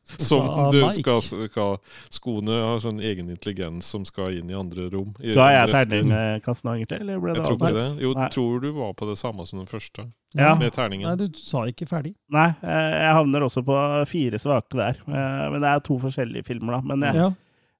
Som 0.07 0.45
du 0.71 0.77
skal, 0.95 1.19
skal 1.19 1.73
Skoene 2.15 2.55
har 2.63 2.77
sånn 2.79 3.01
egen 3.03 3.27
intelligens 3.33 3.89
som 3.91 4.05
skal 4.07 4.37
inn 4.39 4.47
i 4.47 4.55
andre 4.55 4.85
rom. 4.93 5.09
I 5.19 5.33
Ga 5.35 5.49
jeg 5.51 5.65
andre 5.65 5.81
esker. 5.81 5.89
terningkast 6.05 6.63
nå, 6.63 6.75
egentlig? 6.77 6.99
Eller 7.03 7.19
ble 7.19 7.33
det 7.35 7.41
Jeg 7.41 7.47
tror 7.49 7.57
ikke 7.59 7.71
det. 7.75 7.87
Jo, 8.05 8.11
Nei. 8.15 8.27
tror 8.31 8.61
du 8.63 8.67
var 8.77 8.93
på 9.01 9.09
det 9.09 9.17
samme 9.19 9.45
som 9.49 9.59
den 9.59 9.67
første. 9.67 10.05
Ja. 10.39 10.53
Med 10.55 10.71
terningen. 10.77 11.09
Nei, 11.11 11.27
du 11.27 11.41
sa 11.43 11.65
ikke 11.67 11.89
ferdig. 11.91 12.13
Nei, 12.31 12.45
eh, 12.63 12.93
jeg 13.03 13.17
havner 13.19 13.43
også 13.49 13.65
på 13.67 13.81
fire 14.07 14.39
svake 14.39 14.79
der. 14.79 15.01
Eh, 15.11 15.43
Men 15.51 15.59
det 15.65 15.73
er 15.73 15.83
to 15.89 15.99
forskjellige 15.99 16.47
filmer, 16.47 16.77
da. 16.77 16.81
Men 16.93 17.03
jeg, 17.09 17.15
Ja. 17.19 17.27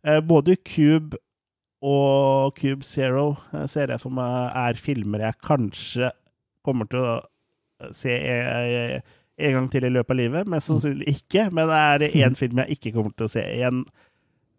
eh, 0.03 0.19
både 0.19 0.57
Cube 0.68 1.15
og 1.81 2.56
Cube 2.60 2.84
Zero 2.84 3.38
eh, 3.53 3.65
ser 3.72 3.88
jeg 3.88 4.02
for 4.03 4.10
meg 4.11 4.52
er 4.53 4.73
filmer 4.73 5.19
jeg 5.30 5.39
kanskje 5.45 6.11
kommer 6.65 6.89
til 6.91 6.99
å 6.99 7.22
se 7.91 8.17
eh, 8.17 8.99
en 9.37 9.53
gang 9.53 9.69
til 9.71 9.85
i 9.85 9.93
løpet 9.93 10.15
av 10.15 10.17
livet. 10.21 10.49
Mest 10.49 10.71
sannsynlig 10.71 11.07
ikke, 11.17 11.49
men 11.53 11.69
er 11.69 12.03
det 12.03 12.13
én 12.17 12.37
film 12.41 12.63
jeg 12.63 12.77
ikke 12.77 12.95
kommer 12.97 13.15
til 13.15 13.29
å 13.29 13.33
se 13.37 13.45
igjen 13.45 13.85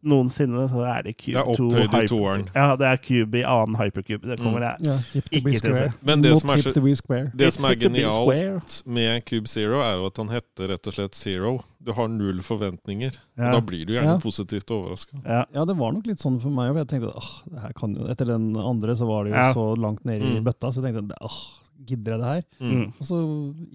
noensinne, 0.07 0.63
så 0.71 0.85
er 0.87 1.07
det 1.09 1.15
Cube 1.19 1.35
Det 1.35 1.41
er 1.41 1.59
2 1.59 1.65
opphøyd 1.67 1.95
i 1.99 2.09
toeren. 2.11 2.45
Ja, 2.55 2.67
det 2.79 2.87
er 2.87 3.01
Cube 3.03 3.41
i 3.41 3.43
annen 3.43 3.79
hypercube. 3.81 4.29
Det 4.31 4.37
kommer 4.39 4.63
jeg 4.63 4.85
mm. 4.85 4.87
yeah, 4.87 5.31
ikke 5.41 5.55
til 5.59 5.73
å 5.73 5.81
se. 5.81 5.89
Men 6.07 6.23
det 6.23 6.33
Not 6.35 6.43
som 6.45 6.53
er 6.55 6.63
så-. 6.63 7.23
Det 7.43 7.51
som 7.57 7.67
er 7.67 7.79
genialt 7.81 8.77
med 8.87 9.27
Cube 9.27 9.51
Zero, 9.51 9.81
er 9.83 9.99
jo 9.99 10.07
at 10.13 10.23
han 10.23 10.31
heter 10.37 10.73
rett 10.75 10.91
og 10.91 10.97
slett 10.97 11.19
Zero. 11.19 11.55
Du 11.83 11.91
har 11.97 12.11
null 12.13 12.43
forventninger. 12.47 13.19
Ja. 13.39 13.53
Da 13.57 13.63
blir 13.65 13.87
du 13.89 13.95
gjerne 13.97 14.17
Ja. 14.17 14.23
positivt 14.23 14.71
overraska. 14.75 15.19
Ja. 15.25 15.45
Ja, 15.55 15.65
det 15.67 15.79
var 15.79 15.95
nok 15.97 16.07
litt 16.07 16.23
sånn 16.23 16.39
for 16.43 16.55
meg 16.55 16.73
òg. 16.73 16.83
Jeg 16.85 16.93
tenkte 16.95 17.15
at 17.17 17.33
det 17.51 17.65
her 17.67 17.79
kan 17.79 17.95
jo 17.99 18.07
Etter 18.13 18.31
den 18.31 18.53
andre 18.57 18.95
så 18.99 19.09
var 19.09 19.25
det 19.27 19.35
jo 19.35 19.41
Ja. 19.41 19.53
så 19.57 19.75
langt 19.77 20.05
nede 20.07 20.23
i 20.23 20.39
Mm. 20.39 20.45
bøtta, 20.47 20.71
så 20.71 20.79
jeg 20.83 20.95
tenkte 20.95 21.11
at 21.11 21.27
åh, 21.27 21.41
gidder 21.87 22.13
jeg 22.15 22.21
det 22.21 22.31
her? 22.33 22.43
Mm. 22.61 22.87
Og 22.99 23.05
så 23.07 23.19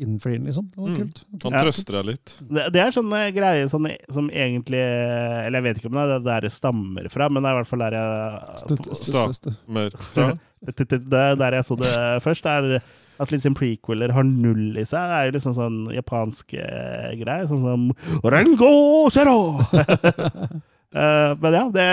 innfrir 0.03 0.37
den, 0.37 0.45
liksom. 0.49 0.65
Det 0.73 0.77
var 0.81 0.89
Mm. 0.89 0.97
kult. 0.99 1.21
Han 1.43 1.53
trøster 1.59 1.93
deg 1.99 2.05
litt. 2.05 2.33
Det, 2.49 2.65
det 2.73 2.81
er 2.83 2.91
sånne 2.91 3.21
greier 3.33 3.69
sånn, 3.71 3.87
som 4.11 4.29
egentlig 4.29 4.81
Eller 4.83 5.59
jeg 5.59 5.63
vet 5.63 5.77
ikke 5.81 5.91
om 5.91 5.99
det 5.99 6.03
er 6.17 6.19
der 6.27 6.41
det 6.41 6.51
stammer 6.51 7.09
fra, 7.09 7.29
men 7.29 7.43
det 7.43 7.49
er 7.49 7.53
i 7.53 7.61
hvert 7.61 7.71
fall 7.71 7.79
der 7.85 7.97
jeg 7.99 8.97
Stammer 9.03 9.89
fra. 10.13 10.27
Det 10.63 10.75
det- 10.87 11.09
det 11.11 11.19
er 11.19 11.35
der 11.35 11.51
jeg 11.57 11.63
så 11.67 11.75
det 11.77 12.23
først, 12.23 12.45
er 12.47 12.81
at 13.19 13.29
liksom 13.29 13.53
prequeler 13.53 14.11
har 14.15 14.23
null 14.23 14.77
i 14.77 14.85
seg. 14.87 15.03
Det 15.09 15.17
er 15.19 15.25
jo 15.27 15.33
liksom 15.35 15.53
sånn 15.57 15.79
japansk 15.93 16.53
eh, 16.55 17.11
greie, 17.19 17.45
sånn 17.47 17.61
som 17.61 17.91
Rengo 18.23 19.09
Zero! 19.11 19.59
Eh, 20.93 21.33
men 21.41 21.53
ja, 21.57 21.63
det 21.73 21.85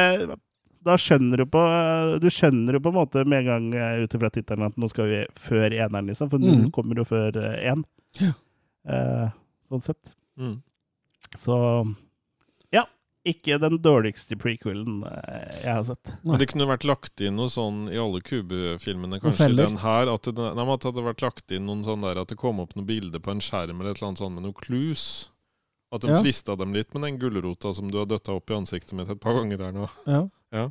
da 0.83 0.95
skjønner 0.97 1.37
du 1.43 1.47
på 1.47 1.61
Du 2.23 2.29
skjønner 2.33 2.73
jo 2.77 2.81
på 2.81 2.89
en 2.93 2.99
måte 3.01 3.25
med 3.29 3.43
en 3.43 3.49
gang 3.51 3.75
eh, 3.75 4.05
ut 4.05 4.15
ifra 4.17 4.31
tittelen 4.33 4.67
at 4.67 4.77
nå 4.81 4.89
skal 4.89 5.07
vi 5.11 5.19
før 5.37 5.69
eneren, 5.77 6.07
liksom. 6.09 6.31
For 6.33 6.39
null 6.41 6.67
Mm. 6.67 6.71
kommer 6.73 6.97
jo 6.97 7.05
før 7.05 7.37
eh, 7.37 7.73
én. 7.73 7.85
Ja. 8.21 8.33
Eh, 8.89 9.29
sånn 9.69 9.83
sett. 9.85 10.15
Mm. 10.41 10.63
Så 11.37 11.57
ja. 12.73 12.87
Ikke 13.29 13.59
den 13.61 13.77
dårligste 13.85 14.33
prequelen 14.41 15.03
eh, 15.05 15.61
jeg 15.67 15.75
har 15.77 15.83
sett. 15.85 16.15
Men 16.25 16.39
det 16.41 16.49
kunne 16.49 16.65
vært 16.71 16.87
lagt 16.89 17.21
inn 17.21 17.37
noe 17.37 17.51
sånn 17.53 17.83
i 17.93 17.99
alle 18.01 18.23
Cube-filmene, 18.25 19.21
kanskje 19.21 19.51
i 19.53 19.59
den 19.61 19.77
her, 19.83 20.09
at 20.09 20.25
det, 20.25 20.33
nei, 20.57 20.65
at 20.65 20.81
det 20.81 20.89
hadde 20.89 21.05
vært 21.05 21.21
lagt 21.27 21.53
inn 21.53 21.67
noen 21.69 21.85
sånn 21.85 22.01
der 22.07 22.23
at 22.23 22.33
det 22.33 22.39
kom 22.41 22.63
opp 22.65 22.73
noen 22.79 22.89
bilder 22.89 23.21
på 23.21 23.35
en 23.35 23.45
skjerm 23.45 23.77
eller 23.83 23.93
et 23.93 24.01
eller 24.01 24.09
annet 24.15 24.23
sånt 24.25 24.35
med 24.39 24.47
noen 24.49 24.57
clues. 24.57 25.29
At 25.93 26.01
de 26.01 26.09
Ja. 26.09 26.23
frista 26.23 26.57
dem 26.57 26.73
litt 26.73 26.95
med 26.95 27.03
den 27.03 27.19
gulrota 27.21 27.75
som 27.75 27.91
du 27.91 27.99
har 27.99 28.07
døtta 28.07 28.33
opp 28.33 28.49
i 28.51 28.55
ansiktet 28.57 28.95
mitt 28.97 29.11
et 29.11 29.21
par 29.21 29.35
ganger 29.37 29.59
der 29.59 29.73
nå. 29.77 29.89
Ja. 30.07 30.23
Ja. 30.55 30.69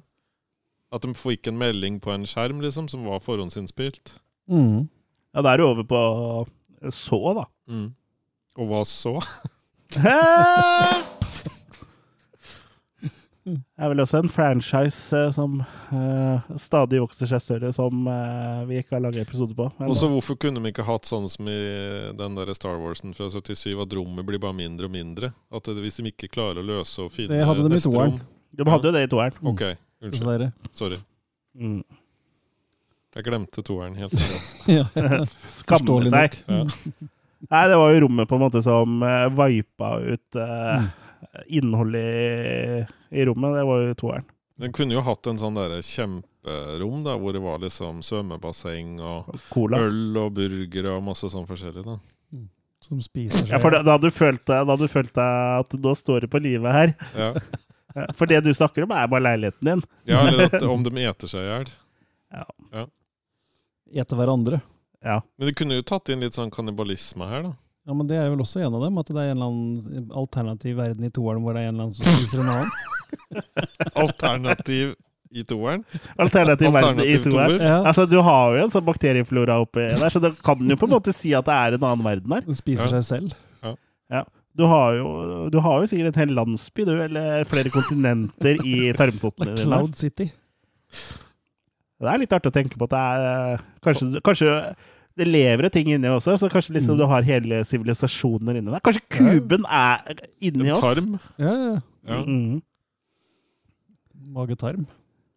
At 0.93 1.05
de 1.05 1.13
fikk 1.17 1.49
en 1.49 1.59
melding 1.61 1.99
på 2.01 2.13
en 2.13 2.25
skjerm 2.29 2.63
liksom, 2.63 2.89
som 2.89 3.05
var 3.05 3.21
forhåndsinnspilt. 3.23 4.17
Mm. 4.49 4.89
Ja, 5.35 5.43
da 5.45 5.53
er 5.53 5.61
du 5.61 5.67
over 5.67 5.85
på 5.85 6.01
så, 6.95 7.21
da. 7.37 7.45
Mm. 7.69 7.91
Og 8.59 8.71
hva 8.71 8.83
så? 8.87 9.19
Det 13.49 13.81
er 13.81 13.89
vel 13.89 14.01
også 14.03 14.19
en 14.19 14.29
franchise 14.29 15.17
eh, 15.17 15.31
som 15.33 15.61
eh, 15.63 16.49
stadig 16.59 16.99
vokser 17.01 17.29
seg 17.31 17.41
større, 17.41 17.71
som 17.73 18.07
eh, 18.11 18.65
vi 18.69 18.81
ikke 18.81 18.97
har 18.97 19.03
laget 19.07 19.25
episode 19.25 19.55
på. 19.57 19.69
Og 19.85 19.95
så 19.97 20.09
hvorfor 20.11 20.37
kunne 20.37 20.61
vi 20.61 20.73
ikke 20.73 20.85
hatt 20.85 21.09
sånn 21.09 21.25
som 21.31 21.49
i 21.49 21.59
den 22.19 22.37
der 22.37 22.51
Star 22.57 22.77
Warsen 22.81 23.15
fra 23.17 23.29
77, 23.31 23.71
at 23.79 23.95
rommet 23.97 24.27
blir 24.27 24.41
bare 24.43 24.57
mindre 24.57 24.89
og 24.89 24.93
mindre? 24.93 25.31
At 25.49 25.65
det, 25.65 25.79
hvis 25.81 25.97
de 25.97 26.11
ikke 26.11 26.29
klarer 26.29 26.61
å 26.61 26.67
løse 26.67 27.07
og 27.07 27.13
finne 27.15 27.39
Det 27.39 27.47
hadde 27.47 27.65
de 27.65 27.71
i 27.71 27.77
neste 27.77 27.93
rom 27.95 28.19
De 28.57 28.65
hadde 28.69 28.89
jo 28.89 28.95
det 28.95 29.03
i 29.05 29.09
toeren. 29.11 29.35
Ok, 29.45 29.61
unnskyld. 30.01 30.13
Dessverre. 30.15 30.51
Sorry. 30.73 30.97
Mm. 31.59 31.83
Jeg 33.15 33.25
glemte 33.25 33.63
toeren 33.65 33.95
helt. 33.99 34.13
Ja. 34.69 34.85
Skamme 35.49 35.85
Forståelig 35.85 36.11
seg. 36.13 36.39
nok. 36.47 36.69
Ja. 36.69 37.09
Nei, 37.49 37.61
det 37.71 37.77
var 37.79 37.93
jo 37.95 38.01
rommet 38.03 38.27
på 38.29 38.35
en 38.35 38.41
måte 38.43 38.59
som 38.61 38.97
uh, 39.01 39.29
vipa 39.31 39.93
ut 40.03 40.35
eh, 40.35 40.89
innholdet 41.55 42.01
i, 42.03 42.81
i 43.15 43.25
rommet. 43.29 43.55
Det 43.55 43.63
var 43.69 43.85
jo 43.85 43.93
toeren. 44.01 44.27
Den 44.59 44.73
kunne 44.75 44.97
jo 44.97 45.01
hatt 45.05 45.29
en 45.31 45.39
sånn 45.39 45.55
der 45.55 45.77
kjemperom 45.87 47.05
da, 47.05 47.13
hvor 47.21 47.31
det 47.35 47.39
var 47.45 47.61
liksom 47.63 48.01
svømmebasseng 48.03 48.97
og 48.99 49.29
Cola. 49.53 49.79
øl 49.87 50.19
og 50.19 50.33
burgere 50.35 50.97
og 50.97 51.05
masse 51.07 51.29
sånn 51.31 51.47
forskjellig. 51.47 51.85
da. 51.87 51.95
Som 52.83 52.99
spiser 53.03 53.45
seg 53.45 53.53
Ja, 53.55 53.61
for 53.63 53.71
da, 53.75 53.81
da 53.87 53.95
hadde 53.95 54.11
du 54.11 54.15
følt 54.15 54.43
deg, 54.43 54.59
da 54.67 54.75
hadde 54.75 54.83
du 54.87 54.91
følt 54.91 55.15
deg 55.15 55.63
at 55.63 55.73
nå 55.79 55.95
står 55.99 56.27
det 56.27 56.29
på 56.35 56.43
livet 56.43 56.75
her. 56.75 56.93
Ja, 57.15 57.31
Ja, 57.39 57.57
For 58.19 58.25
det 58.29 58.41
du 58.45 58.51
snakker 58.53 58.85
om, 58.87 58.91
er 58.95 59.07
bare 59.11 59.25
leiligheten 59.27 59.69
din. 59.71 59.81
ja 60.09 60.21
eller 60.27 60.49
at, 60.49 60.61
om 60.75 60.83
de 60.85 60.93
eter 61.03 61.27
seg 61.31 61.45
i 61.45 61.49
hjel. 61.49 61.71
Eter 64.03 64.19
hverandre. 64.19 64.59
Ja. 65.03 65.21
Men 65.39 65.47
de 65.49 65.53
kunne 65.55 65.77
jo 65.79 65.85
tatt 65.87 66.09
inn 66.13 66.21
litt 66.23 66.35
sånn 66.37 66.51
kannibalisme 66.53 67.25
her, 67.29 67.43
da. 67.49 67.53
Ja, 67.89 67.95
men 67.97 68.05
det 68.09 68.17
er 68.21 68.27
vel 68.29 68.41
også 68.43 68.59
en 68.61 68.75
av 68.77 68.83
dem, 68.83 68.97
at 69.01 69.07
det 69.09 69.17
er 69.17 69.31
en 69.31 69.37
eller 69.39 69.49
annen 69.49 70.09
alternativ 70.13 70.75
verden 70.77 71.07
i 71.07 71.09
toeren 71.15 71.41
hvor 71.41 71.55
det 71.57 71.63
er 71.63 71.69
en 71.71 71.77
eller 71.79 71.87
annen 71.87 71.95
som 71.95 72.05
spiser 72.05 72.43
en 72.43 72.51
annen. 72.53 72.73
Alternativ 74.03 74.91
i 75.31 75.43
toeren. 75.47 75.83
Alternativ 76.21 76.69
verden 76.75 76.99
i 77.01 77.15
Alternativ 77.15 77.31
toeren. 77.31 77.63
Ja. 77.65 77.79
Altså, 77.89 78.05
du 78.09 78.19
har 78.25 78.53
jo 78.57 78.61
en 78.67 78.73
sånn 78.73 78.85
bakterieflora 78.85 79.57
oppi 79.63 79.87
der, 79.89 80.09
så 80.13 80.21
da 80.21 80.31
kan 80.45 80.61
du 80.61 80.69
jo 80.75 80.77
på 80.81 80.89
en 80.89 80.93
måte 80.99 81.13
si 81.15 81.33
at 81.37 81.47
det 81.49 81.55
er 81.55 81.77
en 81.79 81.87
annen 81.89 82.05
verden 82.05 82.35
her. 82.37 82.45
Den 82.45 82.57
spiser 82.59 82.91
Ja. 82.93 82.99
seg 82.99 83.07
selv. 83.09 83.73
Ja. 84.09 84.23
Du 84.57 84.63
har, 84.67 84.93
jo, 84.97 85.09
du 85.53 85.59
har 85.61 85.81
jo 85.83 85.87
sikkert 85.87 86.13
en 86.15 86.21
hel 86.23 86.33
landsby, 86.35 86.83
du, 86.87 86.93
eller 87.05 87.43
flere 87.47 87.69
kontinenter 87.71 88.57
i 88.65 88.89
tarmtottene 88.99 89.53
dine. 89.55 89.67
Cloud 89.69 89.95
City. 89.99 90.31
Det 91.99 92.07
er 92.09 92.21
litt 92.21 92.33
artig 92.33 92.49
å 92.51 92.55
tenke 92.55 92.79
på 92.79 92.87
at 92.87 92.93
det 92.95 92.99
er 93.03 93.27
eh, 93.53 93.63
Kanskje, 93.83 94.21
kanskje 94.23 94.53
det 95.19 95.25
lever 95.27 95.65
jo 95.67 95.71
ting 95.75 95.89
inni 95.91 96.07
også, 96.07 96.37
så 96.39 96.47
kanskje 96.51 96.77
liksom 96.77 96.95
Mm. 96.95 96.99
du 97.01 97.05
har 97.11 97.25
hele 97.27 97.57
sivilisasjoner 97.67 98.55
inni 98.59 98.71
deg. 98.71 98.81
Kanskje 98.85 99.01
kuben 99.11 99.65
er 99.67 99.99
inni 100.39 100.71
oss? 100.71 100.79
En 100.79 100.83
oss? 100.83 100.85
tarm. 100.85 101.19
Ja, 101.37 101.53
ja. 101.59 101.81
Ja. 102.07 102.19
Mhm. 102.23 102.61
Magetarm. 104.33 104.85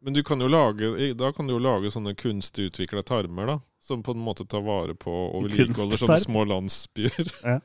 Men 0.03 0.13
du 0.15 0.23
kan 0.27 0.41
jo 0.41 0.49
lage, 0.51 1.15
da 1.15 1.33
kan 1.33 1.47
du 1.47 1.55
jo 1.55 1.59
lage 1.63 1.91
sånne 1.95 2.15
kunstig 2.19 2.71
utvikla 2.71 3.03
tarmer, 3.07 3.47
da. 3.47 3.59
Som 3.83 4.03
på 4.03 4.15
en 4.15 4.23
måte 4.23 4.47
tar 4.47 4.63
vare 4.63 4.95
på 4.99 5.11
og 5.11 5.49
vedlikeholder 5.49 5.99
sånne 5.99 6.19
små 6.23 6.45
landsbyer. 6.47 7.31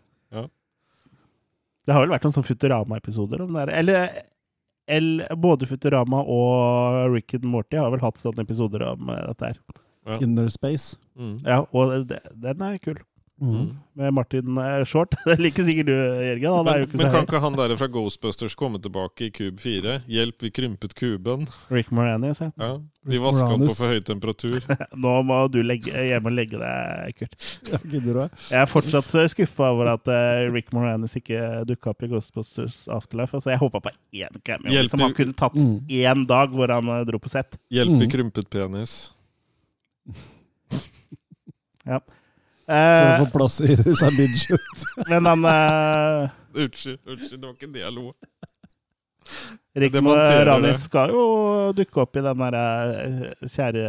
Det 1.87 1.95
har 1.95 2.03
vel 2.03 2.11
vært 2.11 2.25
noen 2.27 2.35
sånne 2.35 2.49
Futurama-episoder 2.51 3.43
om 3.45 3.53
det 3.55 3.61
her. 3.63 3.73
Eller, 3.79 4.15
eller 4.91 5.35
både 5.39 5.69
Futurama 5.69 6.19
og 6.27 7.13
Rick 7.13 7.37
and 7.37 7.47
Morty 7.47 7.79
har 7.79 7.93
vel 7.93 8.03
hatt 8.03 8.19
sånne 8.19 8.43
episoder 8.43 8.83
om 8.89 9.11
eh, 9.13 9.21
dette 9.31 9.53
her. 9.53 9.61
Ja. 10.07 10.17
Inner 10.23 10.49
Space. 10.51 10.97
Mm. 11.19 11.37
Ja, 11.45 11.61
og 11.71 12.09
det, 12.09 12.19
den 12.43 12.63
er 12.63 12.75
kul. 12.83 12.99
Mm. 13.37 13.67
Med 13.93 14.13
Martin 14.17 14.57
eh, 14.57 14.83
Short. 14.89 15.11
Det 15.25 15.35
liker 15.37 15.65
sikkert 15.67 15.85
du, 15.85 15.93
Jørgen. 15.93 16.53
Han 16.57 16.67
er 16.71 16.79
jo 16.79 16.85
Men, 16.85 16.89
ikke 16.89 16.97
men 17.03 17.11
kan 17.13 17.25
ikke 17.27 17.39
han 17.43 17.57
der 17.59 17.73
fra 17.77 17.87
Ghostbusters 17.93 18.55
komme 18.57 18.79
tilbake 18.81 19.27
i 19.27 19.29
Cube 19.35 19.61
4? 19.61 19.97
Hjelp, 20.09 20.41
vi 20.41 20.49
krympet 20.55 20.95
kuben. 20.97 21.43
Rick 21.69 21.91
Moranis, 21.93 22.41
ja. 22.41 22.47
Ja, 22.57 22.69
Vi 23.05 23.19
vaska 23.21 23.45
vasker 23.45 23.59
den 23.61 23.69
på 23.69 23.75
for 23.77 23.93
høy 23.93 24.01
temperatur. 24.07 24.57
Nå 25.05 25.13
må 25.29 25.37
du 25.53 25.59
legge, 25.61 25.93
hjem 25.93 26.25
og 26.31 26.33
legge 26.33 26.57
deg, 26.63 27.13
Kurt. 27.21 27.37
Jeg 28.49 28.57
er 28.63 28.65
fortsatt 28.71 29.11
så 29.13 29.27
skuffa 29.29 29.69
over 29.75 29.93
at 29.93 30.09
eh, 30.09 30.47
Rick 30.53 30.73
Moranis 30.73 31.13
ikke 31.21 31.43
dukka 31.69 31.93
opp 31.93 32.07
i 32.07 32.09
Ghostbusters 32.15 32.87
Afterlife. 32.89 33.37
Altså, 33.37 33.53
jeg 33.53 33.61
håpa 33.61 33.83
på 33.85 33.93
én 34.17 34.41
cameo. 34.49 34.73
Hjelp 34.73 34.95
som 34.95 35.05
han 35.05 35.13
kunne 35.17 35.37
tatt 35.37 35.53
Mm. 35.57 35.77
én 35.89 36.25
dag 36.29 36.49
hvor 36.53 36.69
han 36.73 36.89
eh, 36.97 37.05
dro 37.05 37.17
på 37.21 37.29
sett. 37.29 37.57
Hjelp, 37.69 37.99
vi 38.01 38.05
Mm. 38.07 38.11
krympet 38.17 38.49
penis. 38.49 38.97
Ja. 41.85 41.99
For 42.67 42.75
å 42.75 43.11
Eh, 43.13 43.19
få 43.21 43.27
plass 43.31 43.61
i 43.63 43.75
disse 43.87 44.09
midget. 44.11 44.81
men 45.07 45.25
han 45.31 45.45
eh, 45.47 46.29
Unnskyld, 46.57 46.99
unnskyld, 47.07 47.39
det 47.39 47.47
var 47.47 47.53
ikke 47.55 47.69
det 47.77 47.83
jeg 47.85 47.93
lo. 47.95 48.11
Rick 49.77 49.93
Rani 50.47 50.71
skal 50.79 51.11
jo 51.13 51.23
dukke 51.77 51.99
opp 52.01 52.15
i 52.17 52.21
den 52.25 52.39
derre 52.41 52.61
eh, 53.03 53.47
Kjære 53.51 53.81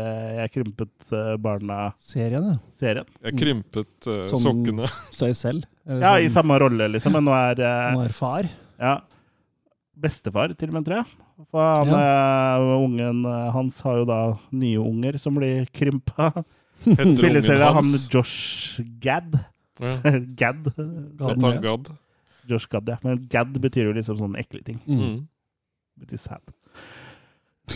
jeg 0.43 0.53
krympet 0.57 1.13
eh, 1.15 1.35
barna-serien. 1.41 2.49
Serien. 2.75 3.07
Jeg 3.25 3.37
krympet 3.39 4.09
uh, 4.11 4.25
Som- 4.29 4.43
sokkene. 4.45 4.91
Seg 5.17 5.35
selv. 5.39 5.69
Eller 5.89 6.05
Ja, 6.05 6.13
i 6.19 6.27
sånn, 6.29 6.43
samme 6.43 6.59
rolle, 6.61 6.91
liksom, 6.93 7.15
men 7.17 7.25
nå 7.31 7.33
er 7.39 7.63
uh, 7.65 7.95
Nå 7.97 8.03
er 8.05 8.15
far. 8.19 8.51
Ja. 8.83 8.99
Bestefar, 9.99 10.53
til 10.59 10.71
og 10.71 10.77
med, 10.79 10.85
tror 10.87 11.01
jeg. 11.01 11.17
For 11.55 11.63
han, 11.63 11.95
eh, 11.95 12.69
ungen 12.85 13.25
eh, 13.31 13.49
hans 13.55 13.79
har 13.87 14.01
jo 14.01 14.05
da 14.11 14.19
nye 14.59 14.79
unger 14.83 15.19
som 15.23 15.35
blir 15.39 15.67
krympa. 15.75 16.33
Spilleserie 17.19 17.65
av 17.67 17.79
han? 17.81 17.95
Josh 18.11 18.81
Gad. 19.03 19.39
Ja. 19.79 19.97
Gad. 20.41 20.73
Han 21.21 21.61
gadd. 21.63 21.91
Josh 22.49 22.69
Gad, 22.71 22.89
ja. 22.89 22.99
Men 23.03 23.27
Gad 23.31 23.61
betyr 23.61 23.91
jo 23.91 23.97
liksom 23.97 24.19
sånne 24.21 24.41
ekle 24.43 24.63
ting. 24.67 24.79
Mm. 24.87 25.03
Mm. 25.03 25.19
Betyr 26.03 26.23
sad. 26.23 26.55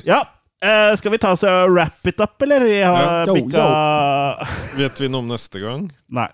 Ja. 0.08 0.22
Uh, 0.62 0.92
skal 0.96 1.10
vi 1.10 1.18
ta 1.18 1.32
oss 1.34 1.42
og 1.42 1.72
wrap 1.74 2.06
it 2.06 2.20
up, 2.22 2.38
eller? 2.42 2.62
Vi 2.62 2.78
har 2.82 3.26
Ja. 3.26 3.34
Bikka 3.34 3.64
Vet 4.78 5.00
vi 5.02 5.08
noe 5.10 5.24
om 5.24 5.32
neste 5.32 5.58
gang? 5.58 5.88
Nei. 6.06 6.28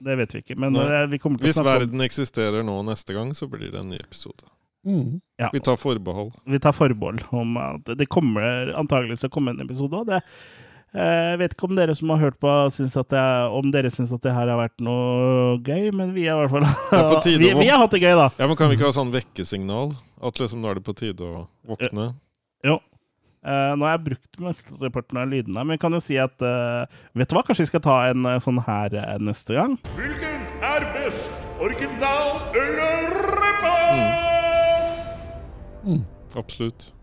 Det 0.00 0.16
vet 0.18 0.34
vi 0.34 0.40
ikke. 0.42 0.56
Men 0.58 0.74
Nei. 0.74 0.86
eh, 0.88 1.04
vi 1.12 1.18
kommer 1.20 1.38
til 1.38 1.44
å 1.44 1.48
Hvis 1.48 1.58
snakke 1.58 1.68
om 1.76 1.82
verden 1.84 2.02
eksisterer 2.02 2.64
nå 2.66 2.78
neste 2.88 3.14
gang, 3.14 3.30
så 3.36 3.46
blir 3.50 3.70
det 3.70 3.82
en 3.82 3.92
ny 3.92 4.00
episode. 4.00 4.48
Mm. 4.86 5.20
ja, 5.38 5.50
Vi 5.52 5.60
tar 5.60 5.76
forbehold. 5.76 6.32
Vi 6.48 6.58
tar 6.58 6.72
forbehold 6.72 7.26
om 7.36 7.56
at 7.60 7.92
det 8.00 8.08
kommer 8.08 8.72
antagelig 8.80 9.20
til 9.20 9.28
å 9.28 9.34
komme 9.34 9.52
en 9.54 9.60
episode 9.60 9.92
òg. 10.00 10.14
Jeg 10.90 11.38
vet 11.38 11.52
ikke 11.54 11.68
om 11.68 11.76
dere 11.78 11.94
som 11.94 12.10
har 12.10 12.18
hørt 12.18 12.38
på, 12.42 12.50
syns 12.74 12.96
at 12.98 13.14
jeg, 13.14 13.50
om 13.54 13.68
dere 13.70 13.92
syns 13.94 14.10
at 14.16 14.24
det 14.24 14.32
her 14.34 14.48
har 14.50 14.58
vært 14.58 14.82
noe 14.82 15.60
gøy, 15.62 15.92
men 15.94 16.10
vi 16.16 16.24
har 16.26 16.40
i 16.40 16.48
hvert 16.48 16.66
fall 16.90 17.20
tide 17.22 17.38
vi, 17.44 17.52
vi 17.60 17.68
har 17.70 17.78
hatt 17.78 17.94
det 17.94 18.02
gøy, 18.02 18.16
da. 18.18 18.26
Ja, 18.40 18.48
men 18.50 18.58
Kan 18.58 18.72
vi 18.72 18.78
ikke 18.78 18.88
ha 18.88 18.96
sånn 18.96 19.12
vekkesignal? 19.14 19.94
At 20.20 20.42
liksom 20.42 20.64
nå 20.64 20.72
er 20.72 20.80
det 20.80 20.86
på 20.88 20.96
tide 20.98 21.22
å 21.22 21.44
våkne? 21.70 22.10
Jo. 22.66 22.80
Uh, 23.40 23.72
nå 23.78 23.86
har 23.86 23.94
jeg 23.94 24.04
brukt 24.10 24.42
mesteparten 24.42 25.22
av 25.22 25.30
lydene, 25.30 25.62
men 25.62 25.78
jeg 25.78 25.80
kan 25.80 25.94
jo 25.96 26.02
si 26.04 26.18
at 26.20 26.42
uh, 26.44 26.84
Vet 27.16 27.30
du 27.30 27.38
hva, 27.38 27.44
kanskje 27.46 27.64
vi 27.64 27.70
skal 27.70 27.82
ta 27.86 27.94
en 28.10 28.26
uh, 28.28 28.36
sånn 28.42 28.60
her 28.66 28.92
eh, 29.00 29.14
neste 29.24 29.56
gang? 29.56 29.78
Hvilken 29.96 30.44
er 30.60 30.84
best? 30.92 31.30
Original 31.60 32.36
eller? 32.52 33.20
Absolutt. 35.80 35.80
Mm. 35.86 36.04
hadde 36.34 36.58
jo 36.66 36.99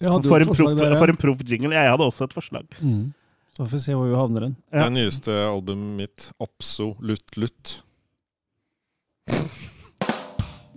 For, 0.00 0.40
en 0.42 0.48
proff- 0.50 0.74
der, 0.78 0.92
ja. 0.94 0.98
for 0.98 1.12
en 1.12 1.16
proff 1.20 1.42
jingle. 1.46 1.74
Jeg 1.76 1.90
hadde 1.92 2.06
også 2.08 2.26
et 2.26 2.34
forslag. 2.34 2.66
Mm. 2.80 3.12
Så 3.54 3.62
får 3.62 3.70
vi 3.76 3.82
se 3.84 3.94
hvor 3.94 4.08
vi 4.10 4.16
havner 4.18 4.40
den. 4.48 4.56
Ja. 4.74 4.84
Det 4.88 4.92
nyeste 4.96 5.34
albumet 5.46 5.96
mitt, 6.00 6.28
Absolutt 6.42 7.36
Lutt. 7.38 7.76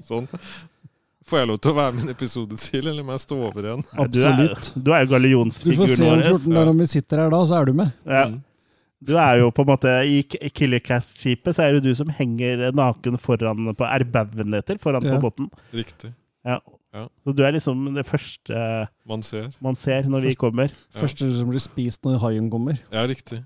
sånn. 0.08 0.28
Får 1.28 1.42
jeg 1.42 1.48
lov 1.50 1.58
til 1.60 1.74
å 1.74 1.76
være 1.76 1.96
med 1.96 2.04
i 2.04 2.08
en 2.08 2.14
episode 2.14 2.58
til, 2.62 2.86
eller 2.88 3.04
må 3.04 3.16
jeg 3.18 3.24
stå 3.26 3.38
over 3.50 3.66
igjen? 3.66 3.82
Du 3.84 3.98
er, 3.98 4.06
Absolutt. 4.06 4.70
du 4.80 4.92
er 4.96 5.08
jo 5.10 5.42
Du 5.50 5.74
får 5.76 5.96
se 5.98 6.08
om 6.08 6.22
14 6.22 6.54
dager 6.56 6.70
om 6.72 6.78
vi 6.80 6.88
sitter 6.88 7.24
her 7.24 7.34
da, 7.34 7.42
så 7.50 7.58
er 7.58 7.68
du 7.68 7.74
med. 7.76 7.90
Ja. 8.06 8.28
Mm. 8.32 8.38
Du 9.08 9.12
er 9.22 9.42
jo 9.44 9.50
på 9.54 9.62
en 9.62 9.70
måte 9.70 9.92
I 10.10 10.22
Killercast-skipet 10.26 11.54
så 11.54 11.66
er 11.68 11.76
det 11.76 11.84
du 11.86 11.92
som 11.98 12.10
henger 12.10 12.72
naken 12.74 13.20
foran 13.22 13.68
på 13.78 13.86
erbaugen 13.86 14.56
foran 14.82 15.06
Ja. 15.06 15.18
på 15.18 15.28
båten. 15.28 15.52
Riktig. 15.76 16.14
Ja. 16.48 16.62
Ja. 16.96 17.06
Så 17.24 17.34
du 17.36 17.44
er 17.44 17.52
liksom 17.52 17.86
det 17.96 18.06
første 18.08 18.88
Man 19.08 19.22
ser. 19.24 19.50
man 19.62 19.76
ser 19.76 20.08
når 20.08 20.28
vi 20.30 20.34
kommer. 20.40 20.72
Ja. 20.94 21.02
Første 21.04 21.30
som 21.36 21.50
blir 21.52 21.62
spist 21.64 22.04
når 22.08 22.20
haien 22.24 22.50
kommer. 22.52 22.78
Ja, 22.94 23.06
riktig. 23.10 23.44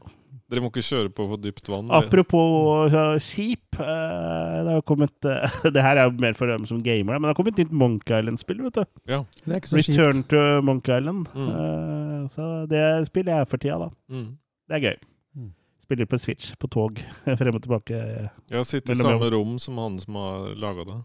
Dere 0.51 0.59
må 0.59 0.67
ikke 0.67 0.83
kjøre 0.83 1.09
på 1.15 1.25
for 1.29 1.39
dypt 1.39 1.69
vann. 1.71 1.87
Apropos 1.95 2.91
uh, 2.91 3.15
skip 3.23 3.77
eh, 3.79 4.57
Det 4.65 4.73
har 4.73 4.81
kommet 4.83 5.13
eh, 5.23 5.53
Det 5.75 5.83
her 5.85 5.95
er 6.01 6.09
jo 6.09 6.17
mer 6.19 6.35
for 6.35 6.51
dem 6.51 6.65
som 6.67 6.81
gamer, 6.83 7.15
men 7.15 7.23
det 7.23 7.31
har 7.31 7.37
kommet 7.39 7.55
et 7.55 7.69
nytt 7.69 7.77
Monkey 7.79 8.17
Island-spill. 8.19 8.59
vet 8.65 8.81
du 8.81 8.83
Ja. 9.07 9.21
Det 9.45 9.53
er 9.53 9.61
ikke 9.61 9.71
så 9.71 9.79
Return 9.79 10.19
kjipt. 10.19 10.29
to 10.33 10.41
Monkey 10.67 10.97
Island. 10.97 11.31
Mm. 11.31 11.47
Eh, 11.55 12.27
så 12.35 12.49
det 12.67 12.83
spiller 13.07 13.39
jeg 13.39 13.47
for 13.47 13.63
tida, 13.63 13.79
da. 13.85 13.89
Mm. 14.11 14.27
Det 14.67 14.75
er 14.75 14.83
gøy. 14.89 14.99
Mm. 15.39 15.49
Spiller 15.87 16.05
på 16.11 16.19
Switch, 16.19 16.51
på 16.59 16.67
tog, 16.67 16.99
frem 17.39 17.55
og 17.55 17.63
tilbake. 17.63 18.03
Jeg 18.51 18.59
har 18.59 18.67
sittet 18.67 18.97
i 18.97 18.99
samme 18.99 19.31
rom 19.31 19.55
som 19.59 19.79
han 19.79 19.97
som 20.03 20.19
har 20.19 20.51
laga 20.59 20.83
det. 20.91 20.99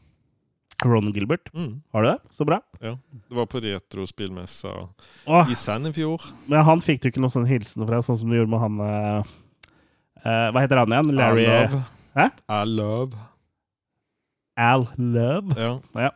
Ron 0.85 1.13
Gilbert. 1.15 1.49
Mm. 1.55 1.83
Har 1.93 2.03
du 2.03 2.09
det? 2.11 2.19
Så 2.37 2.45
bra. 2.45 2.59
Ja. 2.81 2.97
Det 3.29 3.35
var 3.39 3.47
på 3.49 3.61
retrospillmessa 3.65 4.73
Åh, 5.27 5.51
i 5.51 5.55
Sandefjord. 5.57 6.23
men 6.47 6.65
han 6.69 6.83
fikk 6.85 7.01
du 7.03 7.09
ikke 7.09 7.23
noen 7.25 7.33
sånn 7.33 7.49
hilsen 7.49 7.87
fra, 7.89 8.03
sånn 8.05 8.19
som 8.21 8.29
du 8.31 8.37
gjorde 8.37 8.53
med 8.53 8.61
han 8.61 8.81
eh, 8.85 9.33
eh, 10.25 10.49
Hva 10.53 10.63
heter 10.67 10.83
han 10.83 10.93
igjen? 10.93 11.15
Larry 11.17 11.47
Al 11.47 11.71
love. 11.71 11.83
Hæ? 12.17 12.29
Al 12.49 12.77
love. 12.77 13.25
Al 14.57 14.87
Love? 14.97 15.53
Ja. 15.61 16.11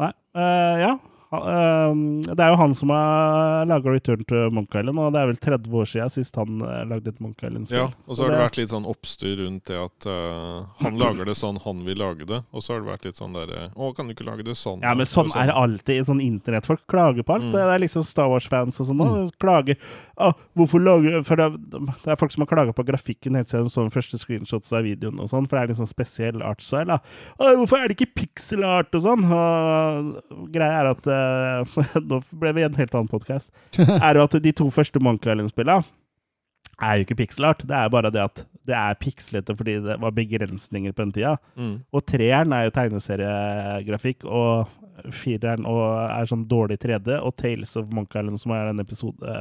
Nei. 0.00 0.12
eh, 0.34 0.76
ja. 0.80 0.92
Han- 1.32 1.48
eh, 1.48 2.34
det 2.34 2.40
er 2.44 2.50
jo 2.52 2.56
han 2.60 2.74
som 2.76 2.90
har 2.92 3.66
laga 3.66 3.90
Return 3.94 4.24
to 4.28 4.50
Monk 4.52 4.74
Island, 4.74 4.98
og 4.98 5.12
det 5.14 5.20
er 5.22 5.26
vel 5.30 5.36
30 5.36 5.78
år 5.80 5.88
siden 5.88 6.10
sist 6.12 6.36
han 6.36 6.60
eh, 6.60 6.84
lagde 6.90 7.08
et 7.08 7.20
Monk 7.24 7.40
Island-spill. 7.42 7.78
ja. 7.78 7.88
Og 8.06 8.16
så 8.16 8.24
har 8.26 8.30
det 8.34 8.40
vært 8.42 8.58
litt 8.60 8.72
sånn 8.72 8.86
oppstyr 8.88 9.36
rundt 9.42 9.64
det 9.70 9.78
at 9.80 10.06
uh, 10.10 10.64
han 10.82 10.98
lager 11.00 11.24
det 11.28 11.36
sånn 11.38 11.58
han 11.64 11.84
vil 11.86 11.96
lage 12.02 12.26
det. 12.28 12.42
Og 12.52 12.62
så 12.62 12.74
har 12.74 12.82
det 12.82 12.90
vært 12.92 13.04
litt 13.08 13.16
sånn 13.20 13.32
derre 13.36 13.70
Å, 13.74 13.90
kan 13.96 14.06
du 14.08 14.14
ikke 14.14 14.26
lage 14.28 14.44
det 14.44 14.56
sånn? 14.58 14.82
Ja, 14.84 14.92
men 14.98 15.06
sånn 15.08 15.30
er 15.38 15.48
det 15.50 15.56
alltid. 15.56 16.04
Sånn 16.08 16.20
Internettfolk 16.20 16.84
klager 16.90 17.24
på 17.24 17.36
alt. 17.38 17.48
Mm. 17.48 17.52
Det 17.56 17.62
er 17.74 17.82
liksom 17.84 18.04
Star 18.06 18.28
Wars-fans 18.32 18.80
og 18.82 18.90
sånn. 18.90 19.00
nå, 19.00 19.30
Klager 19.40 19.78
Å, 20.20 20.32
Hvorfor 20.58 20.82
lager 20.82 21.22
For 21.24 21.40
det 21.40 21.46
er, 21.48 21.56
det 22.04 22.12
er 22.12 22.18
folk 22.20 22.32
som 22.34 22.44
har 22.44 22.50
klaga 22.52 22.74
på 22.76 22.84
grafikken 22.86 23.38
helt 23.38 23.48
siden 23.48 23.68
de 23.68 23.72
så 23.72 23.84
den 23.86 23.94
første 23.94 24.18
screenshots 24.20 24.72
av 24.76 24.84
videoen 24.84 25.20
og 25.22 25.30
sånn, 25.30 25.46
for 25.48 25.56
det 25.56 25.62
er 25.62 25.72
liksom 25.72 25.88
spesiell 25.88 26.42
artstyle. 26.44 26.98
«Å, 27.38 27.52
Hvorfor 27.62 27.78
er 27.78 27.88
det 27.88 27.96
ikke 27.96 28.14
pixel 28.22 28.64
art 28.66 28.92
og 28.98 29.04
sånn? 29.06 29.24
Og 29.32 30.48
greia 30.52 30.80
er 30.82 30.90
at 30.92 31.06
eh, 31.06 31.21
Nå 32.10 32.20
ble 32.40 32.54
vi 32.56 32.66
en 32.66 32.78
helt 32.78 32.94
annen 32.94 33.10
podkast. 33.10 33.52
Er 33.78 34.18
jo 34.18 34.26
at 34.26 34.38
de 34.44 34.54
to 34.56 34.68
første 34.74 35.02
Monkey 35.02 35.32
Island-spillene 35.32 35.82
er 36.82 36.98
jo 36.98 37.06
ikke 37.06 37.18
pixelart. 37.22 37.62
Det 37.68 37.76
er 37.76 37.90
bare 37.92 38.10
det 38.12 38.22
at 38.22 38.44
det 38.66 38.74
er 38.78 38.98
pikslete 39.00 39.54
fordi 39.58 39.78
det 39.84 39.98
var 40.02 40.14
begrensninger 40.16 40.94
på 40.94 41.04
den 41.04 41.14
tida. 41.14 41.36
Mm. 41.58 41.74
Og 41.92 42.04
treeren 42.08 42.54
er 42.56 42.66
jo 42.66 42.74
tegneseriegrafikk, 42.74 44.26
og 44.26 45.12
fireren 45.14 45.66
og 45.68 45.82
er 46.04 46.28
sånn 46.30 46.46
dårlig 46.50 46.78
3D, 46.82 47.16
og 47.20 47.36
Tales 47.40 47.76
of 47.80 47.90
Monkey 47.94 48.20
Island, 48.20 48.40
som 48.42 48.54
er 48.54 48.70
den 48.70 48.82
episode 48.82 49.38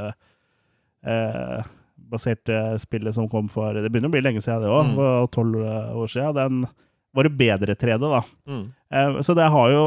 eh, 1.06 1.72
baserte 2.12 2.62
spillet 2.82 3.16
som 3.16 3.30
kom 3.32 3.50
for 3.52 3.78
Det 3.78 3.90
begynner 3.90 4.12
å 4.12 4.16
bli 4.16 4.24
lenge 4.24 4.42
siden, 4.44 4.66
det 4.66 4.72
òg. 4.72 4.94
Mm. 4.94 5.28
Tolv 5.34 5.60
år 5.62 6.12
siden. 6.12 6.38
Den 6.38 6.64
var 7.16 7.28
det 7.28 7.36
bedre 7.38 7.76
3D, 7.76 8.02
da. 8.06 8.24
Mm. 8.50 8.66
Eh, 8.94 9.22
så 9.26 9.38
det 9.38 9.52
har 9.54 9.76
jo 9.76 9.86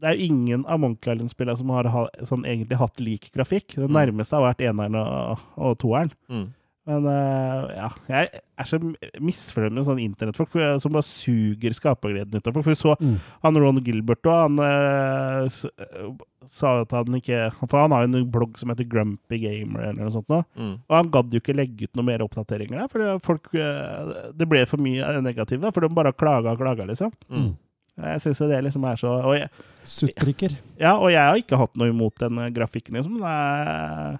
det 0.00 0.10
er 0.10 0.14
jo 0.18 0.28
ingen 0.30 0.66
av 0.70 0.78
Monkey 0.82 1.10
Island-spillene 1.14 1.58
som 1.58 1.70
har 1.74 1.88
ha, 1.90 2.04
sånn 2.22 2.46
egentlig 2.46 2.78
hatt 2.78 3.00
lik 3.02 3.32
grafikk. 3.34 3.74
Det 3.74 3.88
Mm. 3.88 3.96
nærmeste 3.98 4.36
har 4.38 4.54
vært 4.54 4.62
eneren 4.68 4.94
og, 5.00 5.38
og 5.56 5.78
toeren. 5.82 6.12
Mm. 6.30 6.46
Men 6.88 7.04
uh, 7.04 7.66
ja, 7.68 7.88
jeg 8.08 8.40
er 8.56 8.64
så 8.64 8.78
misfornøyd 9.20 9.74
med 9.76 9.84
sånne 9.84 10.04
internettfolk 10.06 10.54
som 10.80 10.94
bare 10.94 11.04
suger 11.04 11.74
skapergleden 11.76 12.38
ut 12.40 12.48
av 12.48 12.54
folk. 12.56 12.64
For 12.64 12.72
vi 12.72 12.80
så 12.80 12.94
Mm. 12.96 13.18
han 13.44 13.58
Ron 13.60 13.82
Gilbert 13.84 14.24
og 14.24 14.32
han 14.32 14.56
uh, 14.58 15.44
eh, 15.44 16.08
sa 16.48 16.80
at 16.80 16.90
han 16.96 17.18
ikke 17.18 17.52
For 17.68 17.82
han 17.82 17.92
har 17.92 18.06
jo 18.06 18.16
en 18.22 18.30
blogg 18.32 18.56
som 18.56 18.70
heter 18.72 18.88
Grumpy 18.88 19.36
Gamer 19.42 19.90
eller 19.90 20.00
noe 20.06 20.14
sånt 20.16 20.32
nå. 20.32 20.40
Mm. 20.56 20.74
Og 20.88 20.96
han 20.96 21.10
gadd 21.12 21.36
jo 21.36 21.42
ikke 21.42 21.58
legge 21.58 21.84
ut 21.90 21.94
noen 22.00 22.08
mer 22.08 22.24
oppdateringer 22.24 22.80
der, 22.80 22.88
for 22.88 23.20
folk 23.34 23.52
eh, 23.52 24.32
Det 24.32 24.48
ble 24.48 24.64
for 24.64 24.80
mye 24.80 25.20
negativt, 25.20 25.68
for 25.74 25.84
de 25.84 25.92
bare 25.92 26.16
klaga 26.16 26.56
og 26.56 26.62
klaga, 26.64 26.88
liksom. 26.88 27.12
Mm. 27.28 27.50
Jeg 27.98 28.22
syns 28.22 28.38
det 28.50 28.62
liksom 28.68 28.84
er 28.88 28.96
så 29.00 29.10
og 29.18 29.34
jeg, 29.38 29.48
Suttriker. 29.88 30.54
Ja, 30.78 30.96
og 31.00 31.08
jeg 31.10 31.22
har 31.24 31.38
ikke 31.40 31.58
hatt 31.58 31.78
noe 31.80 31.88
imot 31.92 32.18
den 32.20 32.38
eh, 32.44 32.50
grafikken, 32.54 32.98
liksom. 32.98 33.16
Det 33.22 33.30
er 33.32 34.18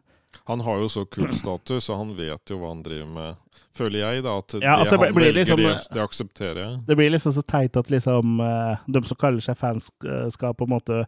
Han 0.49 0.61
har 0.65 0.79
jo 0.81 0.89
så 0.89 1.05
kul 1.09 1.31
status, 1.37 1.91
og 1.93 1.99
han 2.01 2.15
vet 2.17 2.51
jo 2.51 2.59
hva 2.63 2.73
han 2.73 2.83
driver 2.83 3.11
med. 3.13 3.37
Føler 3.79 4.01
jeg, 4.01 4.23
da. 4.25 4.37
At 4.41 4.55
Ja, 4.57 4.61
det 4.61 4.71
altså, 4.87 4.97
han 4.99 5.15
blir 5.15 5.29
velger, 5.29 5.37
liksom- 5.43 5.61
det, 5.63 5.75
det 5.95 6.03
aksepterer 6.03 6.61
jeg. 6.65 6.79
Det 6.89 6.97
blir 6.97 7.11
liksom 7.13 7.33
så 7.37 7.43
teit 7.47 7.77
at 7.77 7.91
liksom 7.93 8.41
eh, 8.41 8.77
de 8.89 9.03
som 9.07 9.17
kaller 9.21 9.45
seg 9.45 9.59
fans, 9.61 9.91
eh, 10.05 10.29
skal 10.35 10.55
på 10.57 10.65
en 10.67 10.73
måte 10.75 11.03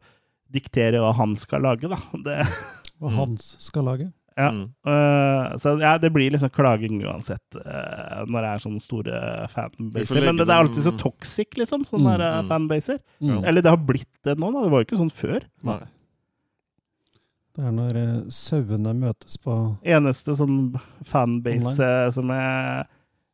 diktere 0.53 1.01
hva 1.01 1.15
han 1.17 1.35
skal 1.41 1.63
lage, 1.63 1.89
da. 1.89 1.99
Det, 2.27 2.39
Hva. 3.01 3.11
Hans 3.17 3.55
skal 3.65 3.87
lage. 3.89 4.11
Ja. 4.41 4.49
Mm. 4.57 4.65
Uh, 4.89 5.57
så 5.61 5.75
ja, 5.83 5.93
det 6.01 6.11
blir 6.15 6.33
liksom 6.33 6.53
klaging 6.55 6.99
uansett 7.05 7.59
uh, 7.61 8.25
når 8.25 8.39
det 8.41 8.51
er 8.51 8.63
sånne 8.65 8.83
store 8.83 9.23
fanbaser. 9.53 10.25
Men 10.25 10.41
det, 10.41 10.47
det 10.49 10.55
er 10.55 10.65
alltid 10.65 10.87
så 10.89 10.95
toxic, 11.01 11.57
liksom, 11.61 11.85
sånne 11.89 12.17
Mm, 12.17 12.21
der, 12.23 12.37
mm. 12.41 12.51
fanbaser. 12.51 13.01
Mm. 13.21 13.41
Eller 13.45 13.65
det 13.65 13.75
har 13.75 13.83
blitt 13.91 14.13
det 14.27 14.39
nå, 14.41 14.53
da. 14.55 14.65
Det 14.65 14.73
var 14.73 14.83
jo 14.83 14.89
ikke 14.89 15.01
sånn 15.03 15.13
før. 15.15 15.45
Nei. 15.69 15.81
Det 17.59 17.67
er 17.67 17.75
når 17.77 17.99
uh, 17.99 18.15
sauene 18.33 18.95
møtes 18.97 19.37
på 19.43 19.59
Eneste 19.85 20.39
sånn 20.39 20.63
fanbase 21.11 21.91
som 22.17 22.33
jeg 22.33 22.89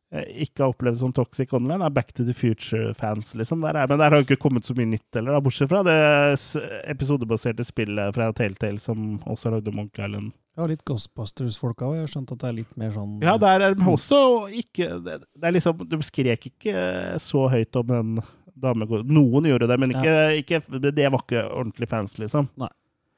ikke 0.07 0.63
har 0.63 0.71
opplevd 0.71 1.01
som 1.01 1.11
toxic 1.11 1.51
online, 1.53 1.83
er 1.83 1.91
Back 1.91 2.13
to 2.15 2.23
the 2.23 2.33
Future-fans, 2.33 3.33
liksom. 3.35 3.61
Der 3.65 3.75
er, 3.75 3.89
men 3.91 3.99
der 3.99 4.13
har 4.13 4.21
jo 4.21 4.23
ikke 4.23 4.39
kommet 4.39 4.63
så 4.63 4.71
mye 4.77 4.87
nytt 4.87 5.17
heller, 5.17 5.35
da, 5.35 5.41
bortsett 5.43 5.67
fra 5.67 5.81
det 5.83 5.97
episodebaserte 6.87 7.65
spillet 7.67 8.15
fra 8.15 8.29
Telltale 8.35 8.79
som 8.79 9.17
også 9.27 9.51
lagde 9.51 9.73
Monk 9.75 9.99
Island. 9.99 10.31
Ja, 10.57 10.65
litt 10.65 10.81
Ghostbusters-folka 10.89 11.85
òg. 11.85 11.99
Jeg 11.99 12.07
har 12.07 12.09
skjønt 12.15 12.31
at 12.33 12.41
det 12.41 12.47
er 12.49 12.55
litt 12.63 12.77
mer 12.81 12.89
sånn 12.95 13.19
Ja, 13.21 13.35
der 13.41 13.61
er 13.67 13.75
de 13.77 13.85
også 13.91 14.19
ikke 14.57 14.87
Det, 15.05 15.19
det 15.37 15.49
er 15.49 15.53
liksom 15.53 15.83
De 15.85 15.99
skrek 16.05 16.47
ikke 16.49 16.81
så 17.21 17.43
høyt 17.51 17.77
om 17.77 17.93
en 17.93 18.15
dame 18.57 18.87
Noen 19.05 19.45
gjorde 19.51 19.67
det, 19.69 19.77
men 19.77 19.93
ikke, 19.93 20.15
ikke 20.41 20.61
Det 20.89 21.11
var 21.13 21.21
ikke 21.21 21.43
ordentlig 21.45 21.89
fans, 21.91 22.17
liksom. 22.17 22.49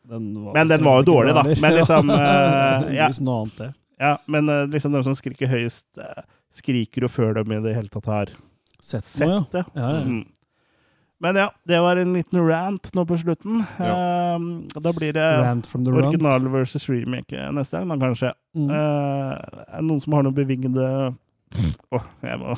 Den 0.09 0.27
var, 0.43 0.57
Men 0.57 0.71
den 0.71 0.83
var 0.83 0.99
jo 0.99 1.07
dårlig, 1.13 1.35
da. 1.37 1.45
Men 1.63 1.77
liksom 1.77 2.11
eh, 2.11 2.89
ja, 2.97 3.07
Liksom 3.07 3.29
noe 3.29 3.45
annet, 3.45 3.61
det. 3.61 3.69
ja, 4.01 4.11
men 4.27 4.49
eh, 4.49 4.65
liksom 4.73 4.95
de 4.95 5.03
som 5.05 5.15
skriker 5.15 5.51
høyest, 5.51 5.87
uh, 6.01 6.23
skriker 6.55 7.05
jo 7.05 7.11
før 7.11 7.39
de 7.39 7.45
i 7.45 7.61
det 7.67 7.75
hele 7.77 7.91
tatt 7.93 8.09
har 8.09 8.35
Sett 8.79 9.03
sett 9.05 9.51
det. 9.51 9.63
Ja, 9.75 9.89
ja. 9.91 10.03
Mm. 10.07 10.23
Men 11.19 11.35
ja, 11.35 11.49
det 11.67 11.79
var 11.83 11.99
en 11.99 12.13
liten 12.15 12.39
rant 12.47 12.93
nå 12.95 13.03
på 13.05 13.17
slutten. 13.19 13.59
Eh, 13.83 14.45
da 14.79 14.93
blir 14.95 15.13
det 15.17 15.25
Rant 15.43 15.67
from 15.67 15.83
the 15.83 15.91
rant. 15.91 16.07
original 16.07 16.47
versus 16.53 16.87
remake 16.89 17.41
neste 17.51 17.77
gang, 17.77 17.89
da 17.91 17.97
kanskje. 18.05 18.31
Mm. 18.55 18.69
Uh, 18.71 19.33
er 19.67 19.75
det 19.75 19.85
noen 19.89 19.99
som 20.03 20.15
har 20.15 20.23
noen 20.25 20.37
bevingede 20.37 20.85
Åh, 21.95 22.05
jeg 22.23 22.39
må 22.41 22.55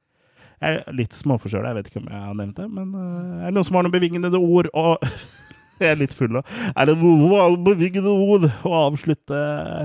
Jeg 0.62 0.80
er 0.80 0.96
litt 0.96 1.14
småforkjøla, 1.14 1.70
jeg 1.70 1.78
vet 1.78 1.90
ikke 1.90 2.00
om 2.00 2.08
jeg 2.10 2.22
har 2.24 2.38
nevnt 2.40 2.56
det, 2.58 2.64
men 2.74 2.88
uh, 2.96 3.44
er 3.44 3.50
det 3.50 3.54
noen 3.58 3.68
som 3.68 3.78
har 3.78 3.86
noen 3.86 3.94
bevingede 3.94 4.40
ord 4.40 4.70
og 4.72 5.04
Jeg 5.78 5.92
er 5.92 6.00
litt 6.00 6.14
full 6.16 6.32
nå. 6.34 6.40
Er 6.74 6.88
det 6.88 6.96
noen 6.98 7.60
bevingede 7.62 8.10
ord 8.10 8.48
å 8.66 8.72
avslutte 8.80 9.36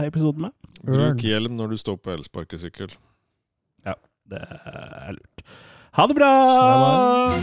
episoden 0.08 0.48
med? 0.48 0.56
Bruk 0.84 1.22
hjelm 1.22 1.54
når 1.60 1.76
du 1.76 1.78
står 1.78 2.00
på 2.02 2.16
elsparkesykkel. 2.16 2.96
Ja, 3.86 3.94
det 4.32 4.42
er 4.42 5.14
lurt. 5.20 5.46
Ha 5.96 6.08
det 6.08 6.14
bra! 6.14 7.36